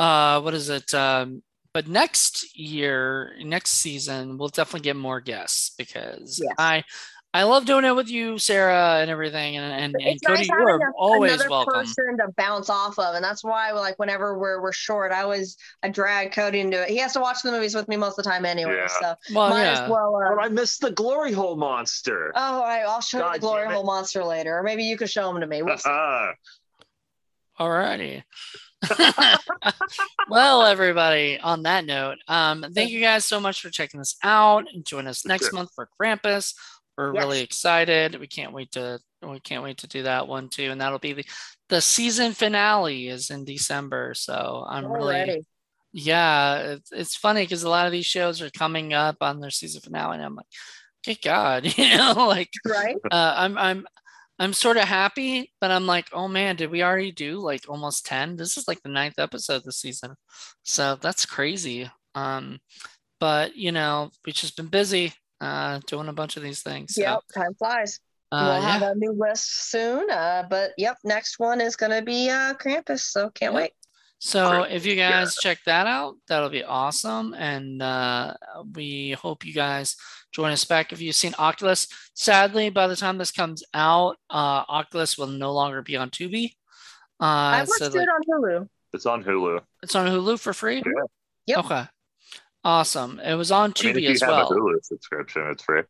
uh, 0.00 0.40
what 0.40 0.52
is 0.52 0.68
it? 0.68 0.92
Um, 0.92 1.44
but 1.72 1.86
next 1.86 2.58
year, 2.58 3.34
next 3.40 3.70
season, 3.70 4.36
we'll 4.36 4.48
definitely 4.48 4.84
get 4.84 4.96
more 4.96 5.20
guests 5.20 5.72
because 5.78 6.40
yes. 6.42 6.54
I 6.58 6.82
I 7.34 7.44
love 7.44 7.64
doing 7.64 7.86
it 7.86 7.96
with 7.96 8.10
you, 8.10 8.38
Sarah, 8.38 8.98
and 9.00 9.10
everything. 9.10 9.56
And 9.56 9.72
and, 9.72 9.96
and 10.06 10.20
Cody, 10.22 10.40
nice 10.40 10.48
you 10.48 10.54
are 10.54 10.76
a, 10.76 10.92
always 10.98 11.48
welcome. 11.48 11.72
Person 11.72 12.18
to 12.18 12.28
bounce 12.36 12.68
off 12.68 12.98
of, 12.98 13.14
and 13.14 13.24
that's 13.24 13.42
why, 13.42 13.72
like, 13.72 13.98
whenever 13.98 14.38
we're 14.38 14.60
we're 14.60 14.72
short, 14.72 15.12
I 15.12 15.22
always 15.22 15.56
I 15.82 15.88
drag 15.88 16.32
Cody 16.32 16.60
into 16.60 16.82
it. 16.82 16.90
He 16.90 16.98
has 16.98 17.14
to 17.14 17.20
watch 17.20 17.38
the 17.42 17.50
movies 17.50 17.74
with 17.74 17.88
me 17.88 17.96
most 17.96 18.18
of 18.18 18.24
the 18.24 18.30
time 18.30 18.44
anyway. 18.44 18.76
Yeah. 18.76 18.86
So 18.88 19.14
well, 19.34 19.48
might 19.48 19.62
yeah. 19.62 19.84
as 19.84 19.90
well. 19.90 20.14
Uh, 20.16 20.34
but 20.34 20.44
I 20.44 20.48
missed 20.48 20.82
the 20.82 20.90
glory 20.90 21.32
hole 21.32 21.56
monster. 21.56 22.32
Oh, 22.34 22.40
all 22.40 22.62
right. 22.62 22.84
I'll 22.86 23.00
show 23.00 23.20
God 23.20 23.28
you 23.28 23.32
the 23.34 23.46
glory 23.46 23.68
hole 23.68 23.84
monster 23.84 24.22
later, 24.24 24.58
or 24.58 24.62
maybe 24.62 24.84
you 24.84 24.98
could 24.98 25.10
show 25.10 25.30
him 25.30 25.40
to 25.40 25.46
me. 25.46 25.62
We'll 25.62 25.78
All 27.58 27.70
righty. 27.70 28.24
well, 30.28 30.64
everybody, 30.64 31.38
on 31.38 31.62
that 31.62 31.84
note, 31.84 32.18
um, 32.26 32.64
thank 32.74 32.90
you 32.90 33.00
guys 33.00 33.24
so 33.24 33.38
much 33.38 33.60
for 33.60 33.70
checking 33.70 33.98
this 33.98 34.16
out 34.22 34.66
and 34.72 34.84
join 34.84 35.06
us 35.06 35.24
next 35.24 35.52
month 35.52 35.70
for 35.74 35.88
Krampus. 36.00 36.54
We're 37.08 37.14
yes. 37.14 37.24
really 37.24 37.40
excited. 37.40 38.18
We 38.18 38.26
can't 38.26 38.52
wait 38.52 38.72
to 38.72 39.00
we 39.22 39.40
can't 39.40 39.62
wait 39.62 39.78
to 39.78 39.86
do 39.86 40.02
that 40.04 40.26
one 40.26 40.48
too. 40.48 40.70
And 40.70 40.80
that'll 40.80 40.98
be 40.98 41.12
the 41.12 41.24
the 41.68 41.80
season 41.80 42.32
finale 42.32 43.08
is 43.08 43.30
in 43.30 43.44
December. 43.44 44.14
So 44.14 44.64
I'm 44.68 44.84
Already. 44.84 45.30
really 45.30 45.46
yeah, 45.92 46.58
it's, 46.58 46.90
it's 46.90 47.16
funny 47.16 47.42
because 47.42 47.62
a 47.64 47.68
lot 47.68 47.86
of 47.86 47.92
these 47.92 48.06
shows 48.06 48.40
are 48.40 48.50
coming 48.50 48.94
up 48.94 49.16
on 49.20 49.40
their 49.40 49.50
season 49.50 49.82
finale, 49.82 50.16
and 50.16 50.24
I'm 50.24 50.34
like, 50.34 50.46
good 51.04 51.20
God, 51.22 51.66
you 51.78 51.96
know, 51.96 52.14
like 52.26 52.50
right. 52.66 52.96
Uh, 53.10 53.34
I'm 53.36 53.58
I'm 53.58 53.86
I'm 54.38 54.52
sort 54.54 54.78
of 54.78 54.84
happy, 54.84 55.52
but 55.60 55.70
I'm 55.70 55.86
like, 55.86 56.08
oh 56.12 56.28
man, 56.28 56.56
did 56.56 56.70
we 56.70 56.82
already 56.82 57.12
do 57.12 57.38
like 57.38 57.68
almost 57.68 58.06
10? 58.06 58.36
This 58.36 58.56
is 58.56 58.66
like 58.66 58.82
the 58.82 58.88
ninth 58.88 59.18
episode 59.18 59.62
this 59.64 59.78
season. 59.78 60.14
So 60.62 60.96
that's 60.96 61.26
crazy. 61.26 61.90
Um, 62.14 62.58
but 63.20 63.54
you 63.56 63.70
know, 63.72 64.10
we've 64.24 64.34
just 64.34 64.56
been 64.56 64.66
busy 64.66 65.12
uh, 65.42 65.80
doing 65.86 66.08
a 66.08 66.12
bunch 66.12 66.36
of 66.36 66.42
these 66.42 66.62
things. 66.62 66.96
Yep, 66.96 67.20
time 67.34 67.54
flies. 67.58 67.98
Uh, 68.30 68.60
we'll 68.60 68.62
have 68.62 68.82
a 68.82 68.94
new 68.94 69.12
list 69.12 69.70
soon. 69.70 70.08
Uh, 70.10 70.44
but 70.48 70.70
yep, 70.78 70.96
next 71.04 71.38
one 71.38 71.60
is 71.60 71.76
going 71.76 71.92
to 71.92 72.00
be 72.00 72.30
uh, 72.30 72.54
Krampus. 72.54 73.00
So 73.00 73.28
can't 73.30 73.52
yep. 73.52 73.62
wait. 73.62 73.72
So 74.20 74.62
if 74.62 74.86
you 74.86 74.94
guys 74.94 75.36
yeah. 75.36 75.50
check 75.50 75.58
that 75.66 75.88
out, 75.88 76.14
that'll 76.28 76.48
be 76.48 76.62
awesome. 76.62 77.34
And 77.34 77.82
uh, 77.82 78.34
we 78.72 79.10
hope 79.20 79.44
you 79.44 79.52
guys 79.52 79.96
join 80.30 80.52
us 80.52 80.64
back. 80.64 80.92
If 80.92 81.00
you've 81.00 81.16
seen 81.16 81.34
Oculus, 81.38 81.88
sadly, 82.14 82.70
by 82.70 82.86
the 82.86 82.94
time 82.94 83.18
this 83.18 83.32
comes 83.32 83.64
out, 83.74 84.16
uh, 84.30 84.62
Oculus 84.68 85.18
will 85.18 85.26
no 85.26 85.52
longer 85.52 85.82
be 85.82 85.96
on 85.96 86.08
Tubi. 86.10 86.52
Uh, 87.20 87.24
I 87.24 87.60
watched 87.62 87.78
so, 87.78 87.86
it 87.86 87.94
like, 87.94 88.08
on 88.08 88.42
Hulu. 88.42 88.68
It's 88.92 89.06
on 89.06 89.24
Hulu. 89.24 89.60
It's 89.82 89.94
on 89.96 90.06
Hulu 90.06 90.38
for 90.38 90.52
free. 90.52 90.76
Yeah. 90.76 91.02
Yep. 91.46 91.58
Okay. 91.64 91.84
Awesome. 92.64 93.18
It 93.20 93.34
was 93.34 93.50
on 93.50 93.72
Tubi 93.72 93.84
I 93.84 93.86
mean, 93.88 93.96
if 93.96 94.02
you 94.02 94.10
as 94.10 94.20
have 94.20 94.30
well. 94.30 94.52
A 94.52 94.54
Hulu 94.54 94.84
subscription, 94.84 95.42
it's 95.48 95.64
free. 95.64 95.82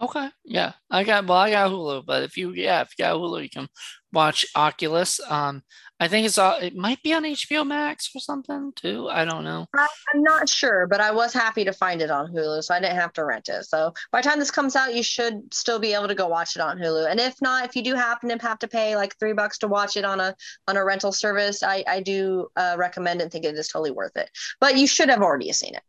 Okay. 0.00 0.28
Yeah. 0.44 0.72
I 0.90 1.04
got 1.04 1.26
well, 1.26 1.38
I 1.38 1.50
got 1.50 1.70
Hulu, 1.70 2.04
but 2.06 2.22
if 2.22 2.36
you 2.36 2.52
yeah, 2.52 2.82
if 2.82 2.92
you 2.98 3.04
got 3.04 3.16
Hulu, 3.16 3.42
you 3.42 3.50
can 3.50 3.68
watch 4.16 4.46
Oculus. 4.56 5.20
Um 5.28 5.62
I 5.98 6.08
think 6.08 6.26
it's 6.26 6.36
all 6.36 6.58
it 6.58 6.76
might 6.76 7.02
be 7.02 7.14
on 7.14 7.22
HBO 7.22 7.66
Max 7.66 8.10
or 8.14 8.20
something 8.20 8.72
too. 8.76 9.08
I 9.08 9.24
don't 9.24 9.44
know. 9.44 9.66
I'm 9.74 10.22
not 10.22 10.46
sure, 10.48 10.86
but 10.86 11.00
I 11.00 11.10
was 11.10 11.32
happy 11.32 11.64
to 11.64 11.72
find 11.72 12.02
it 12.02 12.10
on 12.10 12.30
Hulu, 12.32 12.62
so 12.62 12.74
I 12.74 12.80
didn't 12.80 12.96
have 12.96 13.14
to 13.14 13.24
rent 13.24 13.48
it. 13.48 13.64
So 13.64 13.94
by 14.12 14.20
the 14.20 14.28
time 14.28 14.38
this 14.38 14.50
comes 14.50 14.76
out, 14.76 14.94
you 14.94 15.02
should 15.02 15.54
still 15.54 15.78
be 15.78 15.94
able 15.94 16.08
to 16.08 16.14
go 16.14 16.28
watch 16.28 16.54
it 16.54 16.60
on 16.60 16.78
Hulu. 16.78 17.10
And 17.10 17.18
if 17.18 17.40
not, 17.40 17.64
if 17.64 17.74
you 17.74 17.82
do 17.82 17.94
happen 17.94 18.28
to 18.28 18.46
have 18.46 18.58
to 18.58 18.68
pay 18.68 18.94
like 18.94 19.18
three 19.18 19.32
bucks 19.32 19.56
to 19.58 19.68
watch 19.68 19.96
it 19.96 20.04
on 20.04 20.20
a 20.20 20.34
on 20.68 20.76
a 20.76 20.84
rental 20.84 21.12
service, 21.12 21.62
I, 21.62 21.82
I 21.86 22.00
do 22.00 22.48
uh, 22.56 22.74
recommend 22.76 23.22
and 23.22 23.32
think 23.32 23.46
it 23.46 23.54
is 23.54 23.68
totally 23.68 23.90
worth 23.90 24.16
it. 24.16 24.28
But 24.60 24.76
you 24.76 24.86
should 24.86 25.08
have 25.08 25.22
already 25.22 25.50
seen 25.52 25.74
it 25.74 25.82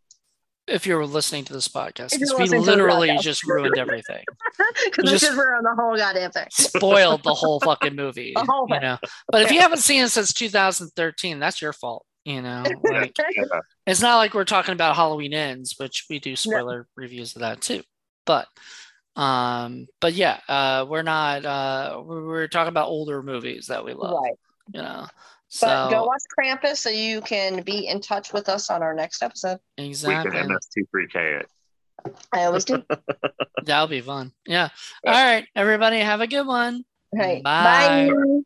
if 0.68 0.86
you're 0.86 1.06
listening 1.06 1.46
to 1.46 1.54
this 1.54 1.68
podcast, 1.68 2.20
we 2.38 2.60
literally 2.60 3.18
just 3.20 3.44
ruined 3.46 3.78
everything. 3.78 4.24
Because 4.86 5.22
we 5.22 5.30
the 5.30 5.76
whole 5.78 5.96
goddamn 5.96 6.32
thing. 6.32 6.48
Spoiled 6.52 7.24
the 7.24 7.34
whole 7.34 7.60
fucking 7.64 7.96
movie. 7.96 8.34
whole 8.36 8.68
you 8.70 8.80
know. 8.80 8.98
But 9.32 9.44
if 9.44 9.52
you 9.52 9.60
haven't 9.62 9.80
seen 9.80 10.04
it 10.04 10.10
since 10.10 10.34
2013, 10.34 11.40
that's 11.40 11.62
your 11.62 11.74
fault. 11.74 12.06
You 12.26 12.42
know, 12.42 12.64
like 12.84 13.16
it's 13.86 14.02
not 14.02 14.18
like 14.18 14.34
we're 14.34 14.44
talking 14.44 14.74
about 14.74 14.96
Halloween 14.96 15.34
ends, 15.34 15.76
which 15.78 16.06
we 16.10 16.20
do 16.20 16.36
spoiler 16.36 16.80
no. 16.80 16.86
reviews 16.96 17.36
of 17.36 17.42
that 17.42 17.62
too. 17.62 17.82
But 18.26 18.48
um, 19.16 19.88
but 20.02 20.14
yeah, 20.14 20.40
uh, 20.48 20.86
we're 20.88 21.04
not 21.04 21.46
uh 21.46 22.02
we're, 22.04 22.28
we're 22.28 22.48
talking 22.48 22.70
about 22.70 22.90
older 22.90 23.24
movies 23.24 23.68
that 23.68 23.86
we 23.86 23.94
love. 23.94 24.22
Right. 24.22 24.34
You 24.74 24.82
know. 24.82 25.08
So, 25.50 25.68
but 25.68 25.90
go 25.90 26.04
watch 26.04 26.22
Krampus 26.38 26.78
so 26.78 26.90
you 26.90 27.22
can 27.22 27.62
be 27.64 27.88
in 27.88 28.02
touch 28.02 28.34
with 28.34 28.50
us 28.50 28.70
on 28.70 28.84
our 28.84 28.94
next 28.94 29.24
episode. 29.24 29.60
Exactly. 29.78 30.32
We 30.32 30.38
can 30.38 30.50
MST3K 30.50 31.42
it. 31.42 31.50
I 32.32 32.44
always 32.44 32.66
do. 32.66 32.84
That'll 33.64 33.88
be 33.88 34.02
fun. 34.02 34.34
Yeah. 34.46 34.70
All 35.06 35.14
right, 35.14 35.46
everybody, 35.56 36.00
have 36.00 36.22
a 36.22 36.28
good 36.28 36.46
one. 36.46 36.84
Right. 37.14 37.44
Bye. 37.44 38.10
Bye. 38.12 38.42